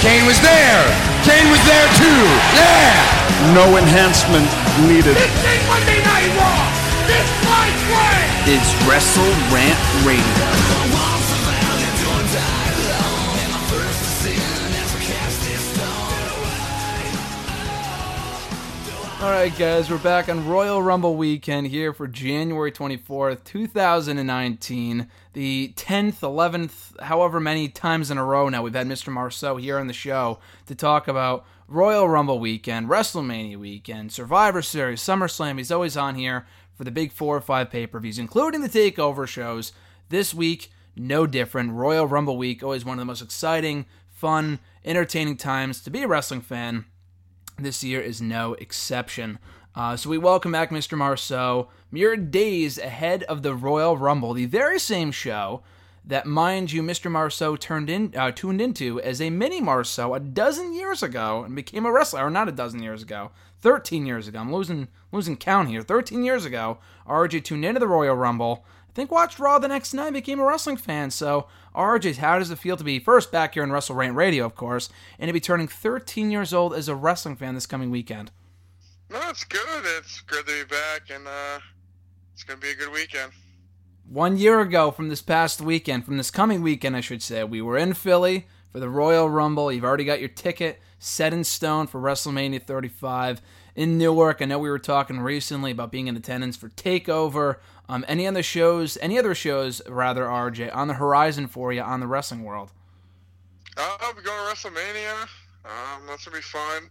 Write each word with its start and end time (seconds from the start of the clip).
Kane 0.00 0.24
was 0.24 0.40
there. 0.40 0.82
Kane 1.28 1.50
was 1.52 1.60
there 1.68 1.88
too. 2.00 2.22
Yeah. 2.56 3.52
No 3.52 3.76
enhancement 3.76 4.48
needed. 4.88 5.14
This 5.14 5.44
ain't 5.44 5.66
Monday 5.68 6.00
Night 6.00 6.32
Raw. 6.40 6.64
This 7.06 7.28
fight 7.44 7.76
way 7.92 8.56
is 8.56 8.64
Wrestle 8.88 9.28
Rant 9.52 9.78
Radio. 10.06 11.19
All 19.20 19.28
right, 19.28 19.54
guys, 19.58 19.90
we're 19.90 19.98
back 19.98 20.30
on 20.30 20.48
Royal 20.48 20.82
Rumble 20.82 21.14
weekend 21.14 21.66
here 21.66 21.92
for 21.92 22.08
January 22.08 22.72
24th, 22.72 23.44
2019. 23.44 25.08
The 25.34 25.74
10th, 25.76 26.20
11th, 26.20 26.98
however 27.02 27.38
many 27.38 27.68
times 27.68 28.10
in 28.10 28.16
a 28.16 28.24
row 28.24 28.48
now 28.48 28.62
we've 28.62 28.72
had 28.72 28.86
Mr. 28.86 29.12
Marceau 29.12 29.58
here 29.58 29.78
on 29.78 29.88
the 29.88 29.92
show 29.92 30.38
to 30.64 30.74
talk 30.74 31.06
about 31.06 31.44
Royal 31.68 32.08
Rumble 32.08 32.38
weekend, 32.38 32.88
WrestleMania 32.88 33.58
weekend, 33.58 34.10
Survivor 34.10 34.62
Series, 34.62 35.02
SummerSlam. 35.02 35.58
He's 35.58 35.70
always 35.70 35.98
on 35.98 36.14
here 36.14 36.46
for 36.72 36.84
the 36.84 36.90
big 36.90 37.12
four 37.12 37.36
or 37.36 37.42
five 37.42 37.68
pay 37.68 37.86
per 37.86 38.00
views, 38.00 38.18
including 38.18 38.62
the 38.62 38.70
takeover 38.70 39.28
shows. 39.28 39.72
This 40.08 40.32
week, 40.32 40.70
no 40.96 41.26
different. 41.26 41.72
Royal 41.72 42.06
Rumble 42.06 42.38
week, 42.38 42.62
always 42.62 42.86
one 42.86 42.96
of 42.96 43.00
the 43.00 43.04
most 43.04 43.20
exciting, 43.20 43.84
fun, 44.08 44.60
entertaining 44.82 45.36
times 45.36 45.82
to 45.82 45.90
be 45.90 46.04
a 46.04 46.08
wrestling 46.08 46.40
fan. 46.40 46.86
This 47.60 47.84
year 47.84 48.00
is 48.00 48.22
no 48.22 48.54
exception. 48.54 49.38
Uh, 49.74 49.94
so 49.94 50.08
we 50.08 50.16
welcome 50.16 50.50
back 50.50 50.70
Mr. 50.70 50.96
Marceau, 50.96 51.68
mere 51.90 52.16
days 52.16 52.78
ahead 52.78 53.22
of 53.24 53.42
the 53.42 53.54
Royal 53.54 53.98
Rumble, 53.98 54.32
the 54.32 54.46
very 54.46 54.78
same 54.78 55.12
show 55.12 55.62
that, 56.02 56.24
mind 56.24 56.72
you, 56.72 56.82
Mr. 56.82 57.10
Marceau 57.10 57.56
turned 57.56 57.90
in, 57.90 58.14
uh, 58.16 58.30
tuned 58.30 58.62
into 58.62 58.98
as 59.02 59.20
a 59.20 59.28
mini 59.28 59.60
Marceau 59.60 60.14
a 60.14 60.20
dozen 60.20 60.72
years 60.72 61.02
ago 61.02 61.44
and 61.44 61.54
became 61.54 61.84
a 61.84 61.92
wrestler, 61.92 62.24
or 62.24 62.30
not 62.30 62.48
a 62.48 62.52
dozen 62.52 62.82
years 62.82 63.02
ago, 63.02 63.30
13 63.60 64.06
years 64.06 64.26
ago. 64.26 64.38
I'm 64.38 64.52
losing 64.52 64.88
losing 65.12 65.36
count 65.36 65.68
here. 65.68 65.82
13 65.82 66.24
years 66.24 66.46
ago, 66.46 66.78
RJ 67.06 67.44
tuned 67.44 67.66
into 67.66 67.78
the 67.78 67.88
Royal 67.88 68.16
Rumble. 68.16 68.64
I 68.88 68.92
think 68.94 69.12
watched 69.12 69.38
Raw 69.38 69.58
the 69.58 69.68
next 69.68 69.92
night, 69.92 70.14
became 70.14 70.40
a 70.40 70.46
wrestling 70.46 70.78
fan. 70.78 71.10
So 71.10 71.46
RJ, 71.74 72.16
how 72.16 72.38
does 72.38 72.50
it 72.50 72.58
feel 72.58 72.76
to 72.76 72.84
be 72.84 72.98
first 72.98 73.30
back 73.30 73.54
here 73.54 73.62
on 73.62 73.70
Wrestle 73.70 73.94
Rant 73.94 74.16
Radio, 74.16 74.44
of 74.44 74.54
course, 74.54 74.88
and 75.18 75.28
to 75.28 75.32
be 75.32 75.40
turning 75.40 75.68
13 75.68 76.30
years 76.30 76.52
old 76.52 76.74
as 76.74 76.88
a 76.88 76.94
wrestling 76.94 77.36
fan 77.36 77.54
this 77.54 77.66
coming 77.66 77.90
weekend? 77.90 78.30
No, 79.10 79.20
it's 79.28 79.44
good. 79.44 79.60
It's 79.98 80.20
good 80.20 80.46
to 80.46 80.64
be 80.64 80.64
back, 80.64 81.10
and 81.12 81.26
uh, 81.26 81.60
it's 82.32 82.44
going 82.44 82.60
to 82.60 82.66
be 82.66 82.72
a 82.72 82.76
good 82.76 82.92
weekend. 82.92 83.32
One 84.08 84.36
year 84.36 84.60
ago 84.60 84.90
from 84.90 85.08
this 85.08 85.22
past 85.22 85.60
weekend, 85.60 86.04
from 86.04 86.16
this 86.16 86.30
coming 86.30 86.62
weekend, 86.62 86.96
I 86.96 87.00
should 87.00 87.22
say, 87.22 87.44
we 87.44 87.62
were 87.62 87.76
in 87.78 87.94
Philly 87.94 88.46
for 88.72 88.80
the 88.80 88.88
Royal 88.88 89.28
Rumble. 89.28 89.70
You've 89.72 89.84
already 89.84 90.04
got 90.04 90.20
your 90.20 90.28
ticket 90.28 90.80
set 90.98 91.32
in 91.32 91.44
stone 91.44 91.86
for 91.86 92.00
WrestleMania 92.00 92.62
35 92.62 93.40
in 93.74 93.98
Newark. 93.98 94.42
I 94.42 94.44
know 94.44 94.58
we 94.58 94.70
were 94.70 94.78
talking 94.78 95.20
recently 95.20 95.70
about 95.70 95.92
being 95.92 96.06
in 96.06 96.16
attendance 96.16 96.56
for 96.56 96.68
Takeover. 96.70 97.56
Um, 97.90 98.04
any 98.06 98.24
other 98.24 98.44
shows, 98.44 98.96
any 99.00 99.18
other 99.18 99.34
shows, 99.34 99.82
rather, 99.88 100.24
RJ, 100.24 100.72
on 100.72 100.86
the 100.86 100.94
horizon 100.94 101.48
for 101.48 101.72
you 101.72 101.82
on 101.82 101.98
the 101.98 102.06
wrestling 102.06 102.44
world? 102.44 102.70
Uh, 103.76 103.96
we're 104.14 104.22
going 104.22 104.38
to 104.38 104.54
WrestleMania. 104.54 105.22
Um, 105.64 106.06
that's 106.06 106.24
gonna 106.24 106.36
be 106.36 106.40
fun. 106.40 106.88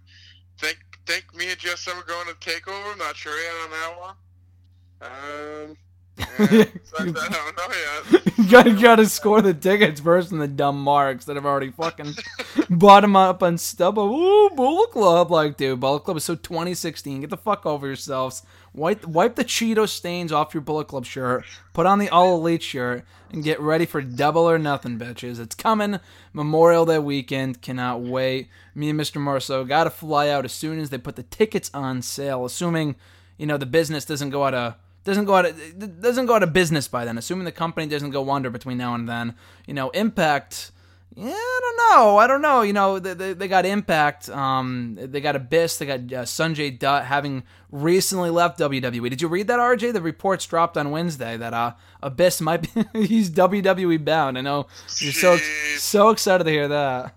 Think, 0.60 0.80
think 1.06 1.34
me 1.34 1.52
and 1.52 1.58
Jess 1.58 1.88
are 1.88 2.04
going 2.04 2.28
to 2.28 2.34
Takeover. 2.34 2.92
I'm 2.92 2.98
not 2.98 3.16
sure 3.16 3.34
yet 3.42 3.54
on 3.64 3.70
that 3.72 4.00
one. 4.00 5.70
Um, 5.72 5.78
yeah, 6.20 6.66
I 7.00 7.30
don't 7.30 7.58
know 7.58 8.12
yet. 8.12 8.38
you 8.38 8.50
gotta, 8.50 8.74
gotta 8.74 9.06
score 9.06 9.42
the 9.42 9.54
tickets 9.54 10.02
first 10.02 10.34
in 10.34 10.40
the 10.40 10.50
dumb 10.50 10.84
marks 10.84 11.24
that 11.26 11.38
have 11.38 11.46
already 11.46 11.72
fucking 11.72 12.14
bought 12.70 13.02
them 13.02 13.16
up 13.16 13.42
on 13.42 13.56
StubHub. 13.56 13.98
Ooh, 13.98 14.54
Bullet 14.54 14.92
Club. 14.92 15.32
Like, 15.32 15.56
dude, 15.56 15.80
Bullet 15.80 16.02
Club 16.02 16.18
is 16.18 16.26
so 16.26 16.36
2016. 16.36 17.22
Get 17.22 17.30
the 17.30 17.38
fuck 17.38 17.66
over 17.66 17.88
yourselves. 17.88 18.44
Wipe, 18.74 19.06
wipe 19.06 19.36
the 19.36 19.44
Cheeto 19.44 19.88
stains 19.88 20.32
off 20.32 20.54
your 20.54 20.62
Bullet 20.62 20.88
Club 20.88 21.06
shirt. 21.06 21.44
Put 21.74 21.86
on 21.86 22.00
the 22.00 22.10
All 22.10 22.36
Elite 22.36 22.64
shirt 22.64 23.04
and 23.32 23.44
get 23.44 23.60
ready 23.60 23.86
for 23.86 24.02
double 24.02 24.50
or 24.50 24.60
nothing, 24.60 24.98
bitches. 25.00 25.40
It's 25.40 25.56
coming. 25.56 26.00
Memorial 26.34 26.86
Day 26.86 27.00
weekend. 27.00 27.62
Cannot 27.62 28.02
wait. 28.02 28.50
Me 28.76 28.90
and 28.90 29.00
Mr. 29.00 29.20
Marceau 29.20 29.64
gotta 29.66 29.90
fly 29.90 30.30
out 30.30 30.46
as 30.46 30.54
soon 30.54 30.80
as 30.80 30.90
they 30.90 30.98
put 30.98 31.16
the 31.16 31.24
tickets 31.24 31.72
on 31.74 32.02
sale. 32.02 32.46
Assuming, 32.46 32.96
you 33.38 33.46
know, 33.46 33.58
the 33.58 33.66
business 33.66 34.06
doesn't 34.06 34.30
go 34.30 34.44
out 34.44 34.54
of 34.54 34.76
doesn't 35.04 35.26
go 35.26 35.36
out 35.36 35.46
of, 35.46 36.02
doesn't 36.02 36.26
go 36.26 36.36
out 36.36 36.44
of 36.44 36.54
business 36.54 36.88
by 36.88 37.06
then. 37.06 37.18
Assuming 37.18 37.46
the 37.46 37.52
company 37.52 37.88
doesn't 37.88 38.12
go 38.12 38.30
under 38.30 38.50
between 38.50 38.78
now 38.78 38.94
and 38.94 39.10
then, 39.10 39.36
you 39.66 39.74
know, 39.74 39.90
Impact. 39.92 40.72
Yeah, 41.16 41.32
I 41.34 41.60
don't 41.62 41.78
know. 41.78 42.18
I 42.18 42.28
don't 42.28 42.42
know. 42.42 42.62
You 42.62 42.74
know, 42.74 43.00
they, 43.00 43.14
they, 43.14 43.34
they 43.34 43.48
got 43.48 43.66
Impact. 43.66 44.30
Um, 44.30 44.98
they 45.00 45.20
got 45.20 45.36
Abyss. 45.36 45.78
They 45.78 45.86
got 45.86 46.00
uh, 46.00 46.24
Sanjay 46.24 46.78
Dutt 46.78 47.06
having 47.06 47.44
recently 47.72 48.30
left 48.30 48.60
WWE. 48.60 49.10
Did 49.10 49.22
you 49.22 49.28
read 49.28 49.48
that, 49.48 49.60
RJ? 49.60 49.94
The 49.94 50.02
reports 50.02 50.46
dropped 50.46 50.78
on 50.78 50.92
Wednesday 50.92 51.36
that 51.36 51.54
uh, 51.54 51.74
Abyss 52.02 52.42
might 52.42 52.74
be 52.74 52.86
he's 53.08 53.30
WWE 53.32 54.04
bound. 54.06 54.38
I 54.38 54.42
know 54.42 54.68
you're 55.00 55.12
so 55.12 55.38
so 55.78 56.10
excited 56.10 56.44
to 56.46 56.50
hear 56.52 56.68
that. 56.68 57.16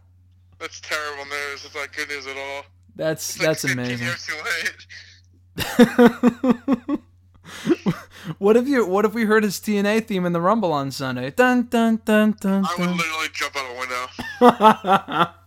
That's 0.59 0.81
terrible 0.81 1.25
news. 1.25 1.65
It's 1.65 1.75
not 1.75 1.93
good 1.95 2.09
news 2.09 2.27
at 2.27 2.37
all. 2.37 2.65
That's 2.97 3.37
it's 3.37 3.45
that's 3.45 3.65
like 3.65 3.73
amazing. 3.75 4.09
Years 7.67 7.79
too 7.79 7.91
late. 7.91 7.95
what 8.39 8.57
if 8.57 8.67
you? 8.67 8.87
What 8.87 9.05
if 9.05 9.15
we 9.15 9.25
heard 9.25 9.45
his 9.45 9.59
TNA 9.59 10.07
theme 10.07 10.25
in 10.27 10.33
the 10.33 10.41
Rumble 10.41 10.73
on 10.73 10.91
Sunday? 10.91 11.31
Dun 11.31 11.67
dun 11.69 12.01
dun 12.05 12.37
dun. 12.41 12.65
I 12.65 12.75
would 12.79 12.91
literally 12.91 13.29
jump 13.33 13.57
out 13.57 13.71
a 13.71 13.79
window. 13.79 15.33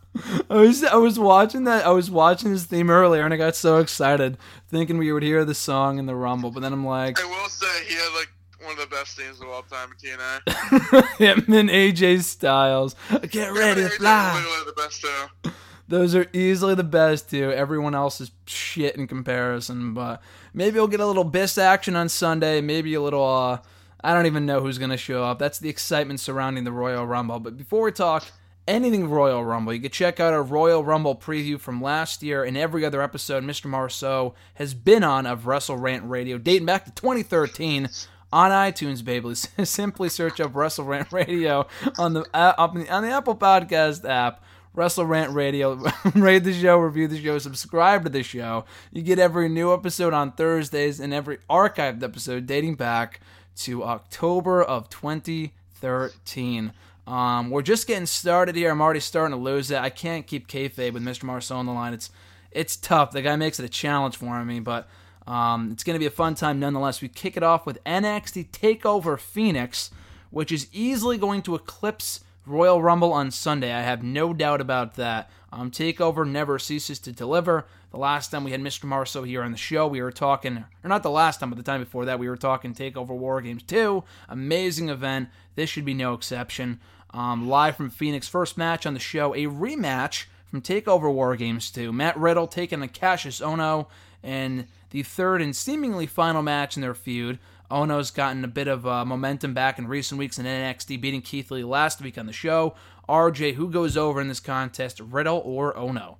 I 0.50 0.56
was 0.56 0.84
I 0.84 0.96
was 0.96 1.20
watching 1.20 1.66
that 1.66 1.86
I 1.86 1.90
was 1.90 2.10
watching 2.10 2.52
his 2.52 2.66
theme 2.66 2.90
earlier 2.90 3.24
and 3.24 3.34
I 3.34 3.38
got 3.38 3.56
so 3.56 3.80
excited 3.80 4.38
thinking 4.70 4.98
we 4.98 5.12
would 5.12 5.24
hear 5.24 5.44
the 5.44 5.54
song 5.56 6.00
in 6.00 6.06
the 6.06 6.16
Rumble, 6.16 6.52
but 6.52 6.62
then 6.62 6.72
I'm 6.72 6.86
like 6.86 7.22
I 7.22 7.26
will 7.26 7.50
say 7.50 7.68
he 7.86 7.96
had 7.96 8.14
like 8.18 8.30
one 8.62 8.74
of 8.74 8.80
the 8.80 8.96
best 8.96 9.18
themes 9.18 9.42
of 9.42 9.50
all 9.50 9.64
time 9.64 9.90
in 9.92 10.18
TNA. 10.18 11.18
Him 11.18 11.54
and 11.54 11.70
AJ 11.70 12.24
Styles. 12.24 12.96
Get 13.30 13.52
ready 13.52 13.82
to 13.84 13.90
fly. 13.90 14.36
Literally 14.36 14.66
the 14.66 14.74
best 14.74 15.02
too. 15.02 15.52
Those 15.88 16.16
are 16.16 16.26
easily 16.34 16.74
the 16.74 16.84
best 16.84 17.30
too. 17.30 17.52
Everyone 17.52 17.94
else 17.94 18.20
is 18.20 18.32
shit 18.48 18.96
in 18.96 19.08
comparison, 19.08 19.94
but 19.94 20.22
maybe 20.54 20.76
we'll 20.76 20.88
get 20.88 21.00
a 21.00 21.06
little 21.06 21.30
Biss 21.30 21.58
action 21.58 21.96
on 21.96 22.10
Sunday. 22.10 22.62
Maybe 22.62 22.94
a 22.96 23.02
little. 23.02 23.24
Uh, 23.24 23.60
I 24.04 24.14
don't 24.14 24.26
even 24.26 24.46
know 24.46 24.62
who's 24.62 24.78
gonna 24.78 24.98
show 24.98 25.24
up. 25.24 25.40
That's 25.40 25.60
the 25.60 25.70
excitement 25.70 26.20
surrounding 26.20 26.64
the 26.64 26.72
Royal 26.72 27.06
Rumble. 27.06 27.40
But 27.40 27.58
before 27.58 27.84
we 27.84 27.92
talk 27.92 28.26
anything 28.68 29.10
Royal 29.10 29.46
Rumble, 29.46 29.74
you 29.74 29.82
can 29.82 29.92
check 29.92 30.20
out 30.20 30.34
our 30.34 30.44
Royal 30.44 30.84
Rumble 30.84 31.16
preview 31.16 31.60
from 31.60 31.82
last 31.82 32.24
year 32.24 32.44
and 32.44 32.58
every 32.58 32.84
other 32.84 33.02
episode 33.02 33.44
Mr. 33.44 33.66
Marceau 33.66 34.34
has 34.56 34.74
been 34.74 35.04
on 35.04 35.28
of 35.28 35.46
Wrestle 35.46 35.78
Rant 35.78 36.10
Radio, 36.10 36.38
dating 36.40 36.66
back 36.66 36.86
to 36.86 36.92
2013 36.92 37.90
on 38.34 38.52
iTunes, 38.52 39.04
baby. 39.04 39.36
Simply 39.66 40.10
search 40.10 40.40
up 40.40 40.56
Wrestle 40.56 40.86
Rant 40.86 41.12
Radio 41.12 41.68
on 41.98 42.14
the 42.14 42.26
uh, 42.34 42.54
on 42.58 43.04
the 43.04 43.10
Apple 43.10 43.36
Podcast 43.36 44.08
app. 44.08 44.44
Wrestle 44.76 45.06
Rant 45.06 45.32
Radio. 45.32 45.76
Rate 46.16 46.44
the 46.44 46.54
show, 46.54 46.78
review 46.78 47.08
the 47.08 47.22
show, 47.22 47.38
subscribe 47.40 48.04
to 48.04 48.10
the 48.10 48.24
show. 48.24 48.66
You 48.92 49.02
get 49.04 49.20
every 49.20 49.48
new 49.48 49.74
episode 49.74 50.14
on 50.14 50.34
Thursdays 50.34 51.00
and 51.00 51.14
every 51.14 51.38
archived 51.50 52.04
episode 52.04 52.46
dating 52.46 52.76
back 52.76 53.22
to 53.58 53.86
October 53.86 54.62
of 54.62 54.90
2013. 54.90 56.74
Um, 57.08 57.50
we're 57.52 57.62
just 57.62 57.88
getting 57.88 58.06
started 58.06 58.56
here. 58.56 58.70
I'm 58.70 58.82
already 58.82 59.00
starting 59.00 59.38
to 59.38 59.42
lose 59.42 59.72
it. 59.72 59.78
I 59.78 59.90
can't 59.90 60.28
keep 60.28 60.50
kayfabe 60.50 60.92
with 60.92 61.04
Mr. 61.04 61.24
Marceau 61.24 61.56
on 61.56 61.66
the 61.66 61.72
line. 61.72 61.94
It's 61.94 62.10
it's 62.52 62.76
tough. 62.76 63.12
The 63.12 63.22
guy 63.22 63.36
makes 63.38 63.60
it 63.60 63.66
a 63.66 63.70
challenge 63.70 64.18
for 64.18 64.44
me, 64.44 64.60
but 64.60 64.90
um, 65.26 65.72
it's 65.72 65.84
going 65.84 65.96
to 65.96 66.00
be 66.00 66.06
a 66.06 66.12
fun 66.12 66.36
time 66.36 66.60
nonetheless. 66.60 67.02
We 67.02 67.08
kick 67.08 67.38
it 67.38 67.44
off 67.44 67.66
with 67.66 67.84
NXT 67.86 68.50
Takeover 68.50 69.18
Phoenix, 69.18 69.92
which 70.32 70.52
is 70.52 70.68
easily 70.74 71.18
going 71.18 71.42
to 71.44 71.56
eclipse 71.56 72.25
Royal 72.46 72.82
Rumble 72.82 73.12
on 73.12 73.32
Sunday. 73.32 73.74
I 73.74 73.82
have 73.82 74.04
no 74.04 74.34
doubt 74.34 74.62
about 74.62 74.96
that. 74.96 75.30
Um, 75.52 75.72
Takeover 75.72 76.30
never 76.30 76.60
ceases 76.60 77.00
to 77.00 77.12
deliver. 77.12 77.66
The 77.92 77.98
last 77.98 78.30
time 78.30 78.44
we 78.44 78.52
had 78.52 78.62
Mr. 78.62 78.84
Marceau 78.84 79.24
here 79.24 79.42
on 79.42 79.52
the 79.52 79.58
show, 79.58 79.88
we 79.88 80.02
were 80.02 80.12
talking, 80.12 80.66
or 80.84 80.90
not 80.90 81.02
the 81.02 81.10
last 81.10 81.40
time, 81.40 81.50
but 81.50 81.58
the 81.58 81.64
time 81.64 81.80
before 81.80 82.06
that, 82.06 82.20
we 82.20 82.28
were 82.28 82.38
talking 82.38 82.74
Takeover 82.74 83.10
War 83.10 83.42
Games 83.42 83.64
2. 83.64 84.04
Amazing 84.30 84.90
event. 84.90 85.30
This 85.56 85.70
should 85.70 85.86
be 85.86 85.94
no 85.94 86.14
exception. 86.14 86.80
Um, 87.12 87.48
live 87.48 87.78
from 87.78 87.90
Phoenix, 87.90 88.28
first 88.28 88.58
match 88.58 88.86
on 88.86 88.94
the 88.94 89.00
show, 89.00 89.34
a 89.34 89.46
rematch 89.46 90.26
from 90.46 90.62
Takeover 90.62 91.12
War 91.12 91.36
Games 91.36 91.72
2. 91.72 91.94
Matt 91.94 92.18
Riddle 92.18 92.48
taking 92.48 92.82
on 92.82 92.90
Kassius 92.90 93.42
Ohno 93.42 93.88
in 94.22 94.68
the 94.92 95.04
third 95.04 95.42
and 95.42 95.56
seemingly 95.56 96.08
final 96.08 96.42
match 96.42 96.76
in 96.76 96.82
their 96.82 96.94
feud. 96.94 97.40
Ohno's 97.76 98.10
gotten 98.10 98.46
a 98.46 98.48
bit 98.48 98.70
of 98.70 98.88
uh, 98.88 99.04
momentum 99.04 99.54
back 99.54 99.78
in 99.78 99.86
recent 99.86 100.18
weeks 100.18 100.40
in 100.40 100.46
NXT, 100.46 101.02
beating 101.02 101.22
Keith 101.22 101.52
Lee 101.52 101.66
last 101.66 102.02
week 102.02 102.18
on 102.18 102.26
the 102.26 102.32
show. 102.32 102.74
RJ, 103.10 103.56
who 103.56 103.70
goes 103.70 103.98
over 103.98 104.22
in 104.22 104.30
this 104.30 104.40
contest, 104.40 105.02
Riddle 105.02 105.42
or 105.44 105.74
Ohno? 105.74 106.16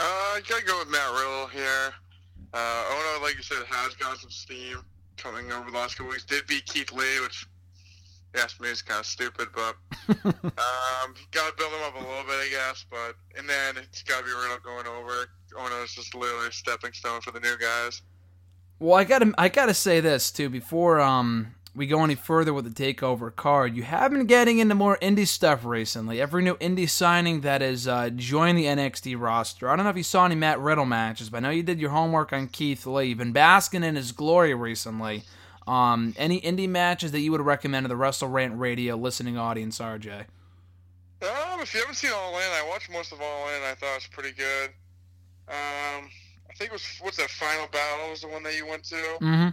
Uh, 0.00 0.02
I 0.02 0.40
gotta 0.48 0.64
go 0.64 0.80
with 0.80 0.88
Matt 0.88 1.12
Riddle 1.12 1.46
here. 1.46 1.94
Uh, 2.52 2.84
Ohno, 2.90 3.22
like 3.22 3.36
you 3.36 3.44
said, 3.44 3.58
has 3.68 3.94
got 3.94 4.18
some 4.18 4.30
steam 4.30 4.78
coming 5.16 5.52
over 5.52 5.70
the 5.70 5.76
last 5.76 5.96
couple 5.96 6.10
weeks. 6.10 6.24
Did 6.24 6.44
beat 6.48 6.66
Keith 6.66 6.92
Lee, 6.92 7.20
which, 7.22 7.46
yes, 8.34 8.58
me, 8.58 8.68
is 8.68 8.82
kind 8.82 8.98
of 8.98 9.06
stupid, 9.06 9.48
but 9.54 9.76
um, 10.24 11.14
gotta 11.30 11.54
build 11.56 11.72
him 11.72 11.82
up 11.84 11.94
a 11.94 11.98
little 11.98 12.24
bit, 12.24 12.34
I 12.34 12.48
guess. 12.50 12.84
But 12.90 13.14
and 13.36 13.48
then 13.48 13.76
it's 13.76 14.02
gotta 14.02 14.24
be 14.24 14.30
Riddle 14.30 14.58
going 14.64 14.88
over. 14.88 15.28
Ohno's 15.56 15.94
just 15.94 16.16
literally 16.16 16.48
a 16.48 16.52
stepping 16.52 16.92
stone 16.92 17.20
for 17.20 17.30
the 17.30 17.40
new 17.40 17.56
guys. 17.58 18.02
Well, 18.80 18.94
I 18.94 19.04
gotta 19.04 19.32
I 19.36 19.48
gotta 19.48 19.74
say 19.74 20.00
this 20.00 20.30
too 20.30 20.48
before 20.48 21.00
um 21.00 21.54
we 21.74 21.86
go 21.86 22.02
any 22.02 22.16
further 22.16 22.52
with 22.52 22.64
the 22.64 22.94
takeover 22.94 23.34
card. 23.34 23.76
You 23.76 23.84
have 23.84 24.10
been 24.10 24.26
getting 24.26 24.58
into 24.58 24.74
more 24.74 24.98
indie 25.00 25.26
stuff 25.26 25.64
recently. 25.64 26.20
Every 26.20 26.42
new 26.42 26.56
indie 26.56 26.88
signing 26.88 27.42
that 27.42 27.60
has 27.60 27.86
uh, 27.86 28.10
joined 28.10 28.58
the 28.58 28.64
NXT 28.64 29.18
roster. 29.18 29.68
I 29.68 29.76
don't 29.76 29.84
know 29.84 29.90
if 29.90 29.96
you 29.96 30.02
saw 30.02 30.24
any 30.24 30.34
Matt 30.34 30.58
Riddle 30.58 30.86
matches, 30.86 31.30
but 31.30 31.38
I 31.38 31.40
know 31.40 31.50
you 31.50 31.62
did 31.62 31.80
your 31.80 31.90
homework 31.90 32.32
on 32.32 32.48
Keith 32.48 32.84
Lee. 32.84 33.06
You've 33.06 33.18
been 33.18 33.32
basking 33.32 33.84
in 33.84 33.94
his 33.94 34.10
glory 34.10 34.54
recently. 34.54 35.22
Um, 35.68 36.14
any 36.16 36.40
indie 36.40 36.68
matches 36.68 37.12
that 37.12 37.20
you 37.20 37.30
would 37.30 37.42
recommend 37.42 37.84
to 37.84 37.88
the 37.88 37.96
Wrestle 37.96 38.28
Rant 38.28 38.58
Radio 38.58 38.96
listening 38.96 39.38
audience, 39.38 39.78
RJ? 39.78 40.24
Um, 41.20 41.60
if 41.60 41.74
you 41.74 41.80
haven't 41.80 41.96
seen 41.96 42.10
All 42.12 42.30
In, 42.30 42.42
I 42.42 42.66
watched 42.68 42.90
most 42.90 43.12
of 43.12 43.20
All 43.20 43.48
In. 43.48 43.62
I 43.62 43.74
thought 43.74 43.92
it 43.92 43.96
was 43.96 44.08
pretty 44.10 44.32
good. 44.32 44.70
Um, 45.48 46.10
think 46.58 46.70
it 46.70 46.72
was 46.72 46.98
what's 47.00 47.16
that 47.16 47.30
Final 47.30 47.68
Battle 47.68 48.10
was 48.10 48.20
the 48.20 48.28
one 48.28 48.42
that 48.42 48.56
you 48.56 48.66
went 48.66 48.84
to. 48.84 48.96
Mm-hmm. 48.96 49.48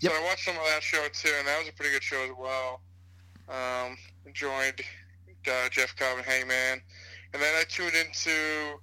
Yeah. 0.00 0.10
So 0.10 0.16
I 0.16 0.24
watched 0.24 0.44
some 0.44 0.56
of 0.56 0.62
that 0.64 0.82
show 0.82 1.02
too, 1.12 1.32
and 1.38 1.46
that 1.48 1.58
was 1.58 1.68
a 1.68 1.72
pretty 1.72 1.92
good 1.92 2.02
show 2.02 2.22
as 2.22 2.30
well. 2.38 2.80
Um, 3.48 3.96
enjoyed 4.26 4.82
uh, 5.48 5.68
Jeff 5.70 5.96
Cobb 5.96 6.18
and 6.18 6.26
Hangman, 6.26 6.80
and 7.32 7.42
then 7.42 7.54
I 7.58 7.64
tuned 7.68 7.94
into 7.94 8.78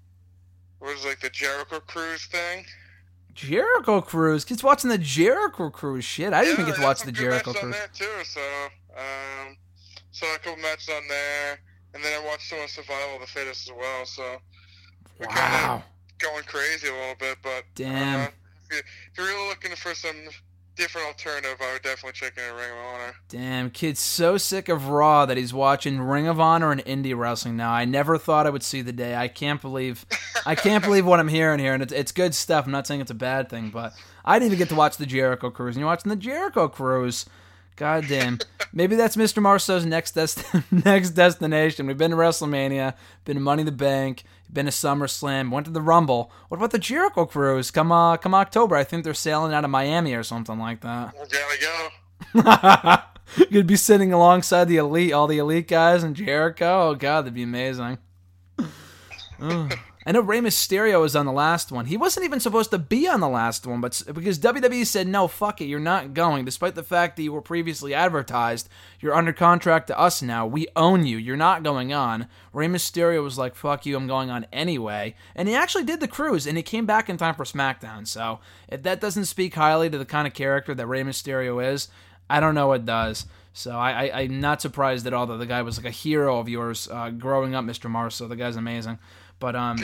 what 0.79 0.95
was 0.95 1.05
it, 1.05 1.09
like 1.09 1.19
the 1.19 1.29
Jericho 1.29 1.79
Cruise 1.79 2.25
thing. 2.25 2.65
Jericho 3.33 4.01
Cruise. 4.01 4.45
Kids 4.45 4.63
watching 4.63 4.89
the 4.89 4.97
Jericho 4.97 5.69
Cruise 5.69 6.05
shit. 6.05 6.33
I 6.33 6.44
didn't 6.44 6.59
yeah, 6.59 6.61
even 6.61 6.65
get 6.73 6.75
to 6.81 6.85
watch 6.85 7.01
the 7.01 7.11
Jericho 7.11 7.53
Cruise. 7.53 7.75
too. 7.94 8.05
So, 8.23 8.41
um, 8.97 9.57
saw 10.11 10.33
a 10.35 10.39
couple 10.39 10.61
matches 10.61 10.89
on 10.89 11.01
there, 11.07 11.59
and 11.94 12.03
then 12.03 12.21
I 12.21 12.25
watched 12.25 12.50
some 12.50 12.59
of 12.59 12.69
Survival 12.69 13.15
of 13.15 13.21
the 13.21 13.27
Fittest 13.27 13.69
as 13.69 13.75
well. 13.75 14.05
So, 14.05 14.38
we 15.19 15.25
Wow. 15.27 15.77
of 15.77 15.93
going 16.24 16.44
crazy 16.44 16.88
a 16.88 16.94
little 16.94 17.16
bit, 17.20 17.38
but 17.44 17.64
Damn. 17.75 18.22
uh, 18.22 18.24
if, 18.24 18.72
you, 18.72 18.78
if 18.78 19.18
you're 19.18 19.28
really 19.28 19.50
looking 19.50 19.75
for 19.75 19.94
some 19.94 20.16
different 20.75 21.08
alternative, 21.08 21.58
I 21.62 21.74
would 21.74 21.81
definitely 21.81 22.14
check 22.14 22.38
in 22.38 22.56
Ring 22.56 22.72
of 22.72 22.78
Honor. 22.78 23.14
Damn, 23.30 23.70
kid's 23.70 24.00
so 24.00 24.38
sick 24.38 24.70
of 24.70 24.88
Raw 24.88 25.25
that 25.25 25.38
he's 25.38 25.54
watching 25.54 26.00
Ring 26.00 26.28
of 26.28 26.40
Honor 26.40 26.72
and 26.72 26.84
indie 26.86 27.18
wrestling 27.18 27.56
now. 27.56 27.72
I 27.72 27.86
never 27.86 28.18
thought 28.18 28.48
I 28.48 28.50
would 28.50 28.64
see 28.64 28.81
the 28.81 28.94
day. 28.94 29.16
I 29.16 29.28
can't 29.28 29.62
believe, 29.62 30.06
I 30.46 30.56
can't 30.56 30.84
believe 30.86 31.06
what 31.06 31.20
I'm 31.20 31.28
hearing 31.28 31.60
here, 31.60 31.74
and 31.74 31.84
it's 31.84 31.94
it's 31.94 32.12
good 32.12 32.34
stuff. 32.34 32.66
I'm 32.66 32.72
not 32.72 32.88
saying 32.88 33.02
it's 33.02 33.12
a 33.12 33.16
bad 33.16 33.50
thing, 33.50 33.70
but 33.70 33.94
I 34.25 34.40
didn't 34.40 34.48
even 34.48 34.60
get 34.60 34.70
to 34.70 34.75
watch 34.75 34.98
the 34.98 35.06
Jericho 35.06 35.50
Cruise, 35.50 35.75
and 35.75 35.81
you're 35.81 35.90
watching 35.90 36.10
the 36.10 36.16
Jericho 36.16 36.68
Cruise. 36.68 37.25
God 37.75 38.06
damn. 38.08 38.40
Maybe 38.72 38.96
that's 38.96 39.16
Mr. 39.16 39.42
Marceau's 39.42 39.86
next 39.86 40.12
dest- 40.12 40.44
next 40.72 41.12
destination. 41.12 41.88
We've 41.88 41.98
been 41.98 42.12
to 42.12 42.18
WrestleMania, 42.18 42.94
been 43.25 43.36
to 43.36 43.42
Money 43.42 43.62
in 43.62 43.66
the 43.66 43.72
Bank, 43.72 44.24
been 44.52 44.66
to 44.66 44.72
SummerSlam, 44.72 45.50
went 45.52 45.66
to 45.66 45.72
the 45.72 45.81
Rumble. 45.81 46.31
What 46.50 46.58
about 46.58 46.72
the 46.72 46.80
Jericho 46.80 47.25
Cruise? 47.25 47.72
Come 47.72 47.92
uh, 47.92 48.18
come 48.18 48.36
October, 48.36 48.75
I 48.75 48.84
think 48.84 49.04
they're 49.04 49.14
sailing 49.14 49.54
out 49.54 49.64
of 49.66 49.72
Miami 49.72 50.14
or 50.14 50.24
something 50.24 50.60
like 50.60 50.81
that. 50.81 51.14
We 51.14 52.36
gotta 52.36 53.04
go. 53.38 53.46
You'd 53.50 53.68
be 53.68 53.75
sitting 53.75 54.14
alongside 54.14 54.66
the 54.66 54.78
elite, 54.78 55.14
all 55.14 55.28
the 55.28 55.40
elite 55.40 55.68
guys 55.68 56.04
in 56.04 56.14
Jericho. 56.14 56.90
Oh 56.90 56.96
god, 56.96 57.22
that'd 57.22 57.34
be 57.34 57.44
amazing. 57.44 57.98
I 60.05 60.11
know 60.11 60.21
Rey 60.21 60.39
Mysterio 60.39 61.01
was 61.01 61.15
on 61.15 61.25
the 61.25 61.31
last 61.31 61.71
one. 61.71 61.85
He 61.85 61.95
wasn't 61.95 62.25
even 62.25 62.39
supposed 62.39 62.71
to 62.71 62.77
be 62.77 63.07
on 63.07 63.21
the 63.21 63.29
last 63.29 63.65
one, 63.65 63.79
but 63.79 64.01
because 64.13 64.38
WWE 64.39 64.85
said 64.85 65.07
no, 65.07 65.27
fuck 65.27 65.61
it, 65.61 65.65
you're 65.65 65.79
not 65.79 66.13
going, 66.13 66.44
despite 66.44 66.75
the 66.75 66.83
fact 66.83 67.15
that 67.15 67.23
you 67.23 67.31
were 67.31 67.41
previously 67.41 67.94
advertised. 67.94 68.67
You're 69.00 69.15
under 69.15 69.31
contract 69.31 69.88
to 69.88 70.00
us 70.00 70.21
now. 70.21 70.45
We 70.45 70.67
own 70.75 71.05
you. 71.05 71.17
You're 71.17 71.38
not 71.38 71.63
going 71.63 71.94
on. 71.94 72.27
Rey 72.51 72.67
Mysterio 72.67 73.23
was 73.23 73.38
like, 73.38 73.55
fuck 73.55 73.85
you, 73.85 73.95
I'm 73.95 74.07
going 74.07 74.29
on 74.29 74.45
anyway. 74.51 75.15
And 75.35 75.47
he 75.47 75.55
actually 75.55 75.85
did 75.85 76.01
the 76.01 76.07
cruise, 76.07 76.45
and 76.45 76.57
he 76.57 76.63
came 76.63 76.85
back 76.85 77.09
in 77.09 77.17
time 77.17 77.35
for 77.35 77.45
SmackDown. 77.45 78.05
So 78.05 78.39
if 78.67 78.83
that 78.83 79.00
doesn't 79.00 79.25
speak 79.25 79.55
highly 79.55 79.89
to 79.89 79.97
the 79.97 80.05
kind 80.05 80.27
of 80.27 80.33
character 80.33 80.75
that 80.75 80.88
Rey 80.88 81.03
Mysterio 81.03 81.63
is, 81.73 81.88
I 82.29 82.39
don't 82.39 82.55
know 82.55 82.67
what 82.67 82.85
does. 82.85 83.25
So 83.53 83.71
I, 83.77 84.21
I'm 84.21 84.41
not 84.41 84.61
surprised 84.61 85.05
at 85.05 85.13
all 85.13 85.27
that 85.27 85.38
the 85.38 85.45
guy 85.45 85.61
was 85.61 85.77
like 85.77 85.85
a 85.85 85.91
hero 85.91 86.39
of 86.39 86.50
yours 86.50 86.89
uh, 86.91 87.11
growing 87.11 87.53
up, 87.53 87.63
Mr. 87.63 87.89
Marceau. 87.89 88.27
The 88.27 88.35
guy's 88.35 88.55
amazing. 88.55 88.97
But 89.39 89.56
um, 89.56 89.77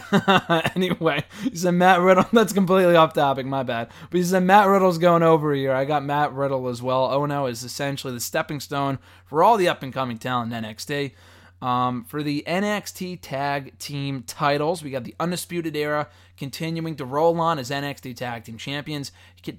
anyway, 0.74 1.24
he 1.42 1.56
said 1.56 1.72
Matt 1.72 2.00
Riddle. 2.00 2.26
That's 2.32 2.52
completely 2.52 2.96
off 2.96 3.12
topic. 3.12 3.46
My 3.46 3.62
bad. 3.62 3.90
But 4.10 4.18
he 4.18 4.24
said 4.24 4.42
Matt 4.42 4.68
Riddle's 4.68 4.98
going 4.98 5.22
over 5.22 5.54
here. 5.54 5.72
I 5.72 5.84
got 5.84 6.04
Matt 6.04 6.32
Riddle 6.32 6.68
as 6.68 6.82
well. 6.82 7.08
Ohno 7.08 7.50
is 7.50 7.62
essentially 7.62 8.12
the 8.12 8.20
stepping 8.20 8.60
stone 8.60 8.98
for 9.26 9.42
all 9.42 9.56
the 9.56 9.68
up 9.68 9.82
and 9.82 9.92
coming 9.92 10.18
talent 10.18 10.52
in 10.52 10.64
NXT. 10.64 11.12
Um, 11.62 12.04
for 12.04 12.24
the 12.24 12.42
NXT 12.44 13.20
Tag 13.22 13.78
Team 13.78 14.24
titles, 14.26 14.82
we 14.82 14.90
got 14.90 15.04
the 15.04 15.14
Undisputed 15.20 15.76
Era 15.76 16.08
continuing 16.36 16.96
to 16.96 17.04
roll 17.04 17.40
on 17.40 17.60
as 17.60 17.70
NXT 17.70 18.16
Tag 18.16 18.42
Team 18.42 18.58
Champions, 18.58 19.12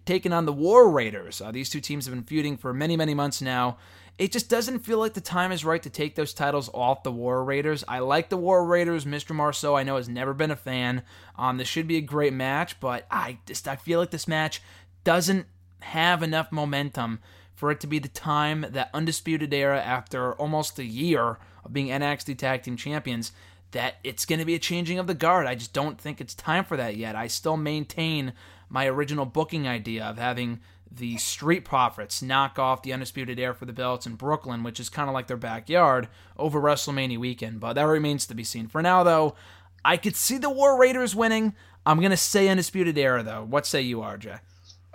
taking 0.05 0.33
on 0.33 0.45
the 0.45 0.51
War 0.51 0.89
Raiders. 0.89 1.39
Uh, 1.39 1.51
these 1.51 1.69
two 1.69 1.79
teams 1.79 2.05
have 2.05 2.13
been 2.13 2.25
feuding 2.25 2.57
for 2.57 2.73
many, 2.73 2.97
many 2.97 3.13
months 3.13 3.41
now. 3.41 3.77
It 4.17 4.31
just 4.31 4.47
doesn't 4.47 4.79
feel 4.79 4.99
like 4.99 5.13
the 5.13 5.21
time 5.21 5.51
is 5.51 5.65
right 5.65 5.81
to 5.81 5.89
take 5.89 6.15
those 6.15 6.33
titles 6.33 6.69
off 6.73 7.01
the 7.03 7.11
War 7.11 7.43
Raiders. 7.43 7.83
I 7.87 7.99
like 7.99 8.29
the 8.29 8.37
War 8.37 8.63
Raiders. 8.63 9.05
Mr. 9.05 9.33
Marceau, 9.35 9.75
I 9.75 9.83
know, 9.83 9.95
has 9.95 10.07
never 10.07 10.33
been 10.33 10.51
a 10.51 10.55
fan. 10.55 11.01
Um, 11.35 11.57
this 11.57 11.67
should 11.67 11.87
be 11.87 11.97
a 11.97 12.01
great 12.01 12.33
match, 12.33 12.79
but 12.79 13.07
I 13.09 13.39
just 13.47 13.67
I 13.67 13.75
feel 13.75 13.99
like 13.99 14.11
this 14.11 14.27
match 14.27 14.61
doesn't 15.03 15.47
have 15.79 16.21
enough 16.21 16.51
momentum 16.51 17.19
for 17.55 17.71
it 17.71 17.79
to 17.79 17.87
be 17.87 17.99
the 17.99 18.07
time 18.07 18.65
that 18.69 18.89
Undisputed 18.93 19.53
Era, 19.53 19.81
after 19.81 20.33
almost 20.33 20.79
a 20.79 20.85
year 20.85 21.37
of 21.63 21.73
being 21.73 21.87
NXT 21.87 22.37
Tag 22.37 22.63
Team 22.63 22.77
Champions, 22.77 23.31
that 23.71 23.95
it's 24.03 24.25
going 24.25 24.39
to 24.39 24.45
be 24.45 24.55
a 24.55 24.59
changing 24.59 24.99
of 24.99 25.07
the 25.07 25.13
guard. 25.13 25.47
I 25.47 25.55
just 25.55 25.73
don't 25.73 25.99
think 25.99 26.21
it's 26.21 26.35
time 26.35 26.65
for 26.65 26.77
that 26.77 26.97
yet. 26.97 27.15
I 27.15 27.27
still 27.27 27.57
maintain 27.57 28.33
my 28.69 28.87
original 28.87 29.25
booking 29.25 29.67
idea 29.67 30.03
of 30.05 30.17
having 30.17 30.59
the 30.95 31.17
Street 31.17 31.65
Profits 31.65 32.21
knock 32.21 32.59
off 32.59 32.83
the 32.83 32.93
Undisputed 32.93 33.39
Era 33.39 33.55
for 33.55 33.65
the 33.65 33.73
belts 33.73 34.05
in 34.05 34.15
Brooklyn, 34.15 34.63
which 34.63 34.79
is 34.79 34.89
kind 34.89 35.09
of 35.09 35.13
like 35.13 35.27
their 35.27 35.37
backyard, 35.37 36.07
over 36.37 36.61
WrestleMania 36.61 37.17
weekend. 37.17 37.59
But 37.59 37.73
that 37.73 37.83
remains 37.83 38.27
to 38.27 38.35
be 38.35 38.43
seen. 38.43 38.67
For 38.67 38.81
now, 38.81 39.03
though, 39.03 39.35
I 39.83 39.97
could 39.97 40.15
see 40.15 40.37
the 40.37 40.49
War 40.49 40.79
Raiders 40.79 41.15
winning. 41.15 41.55
I'm 41.85 41.99
going 41.99 42.11
to 42.11 42.17
say 42.17 42.47
Undisputed 42.47 42.97
Era, 42.97 43.23
though. 43.23 43.43
What 43.43 43.65
say 43.65 43.81
you, 43.81 43.97
RJ? 43.97 44.39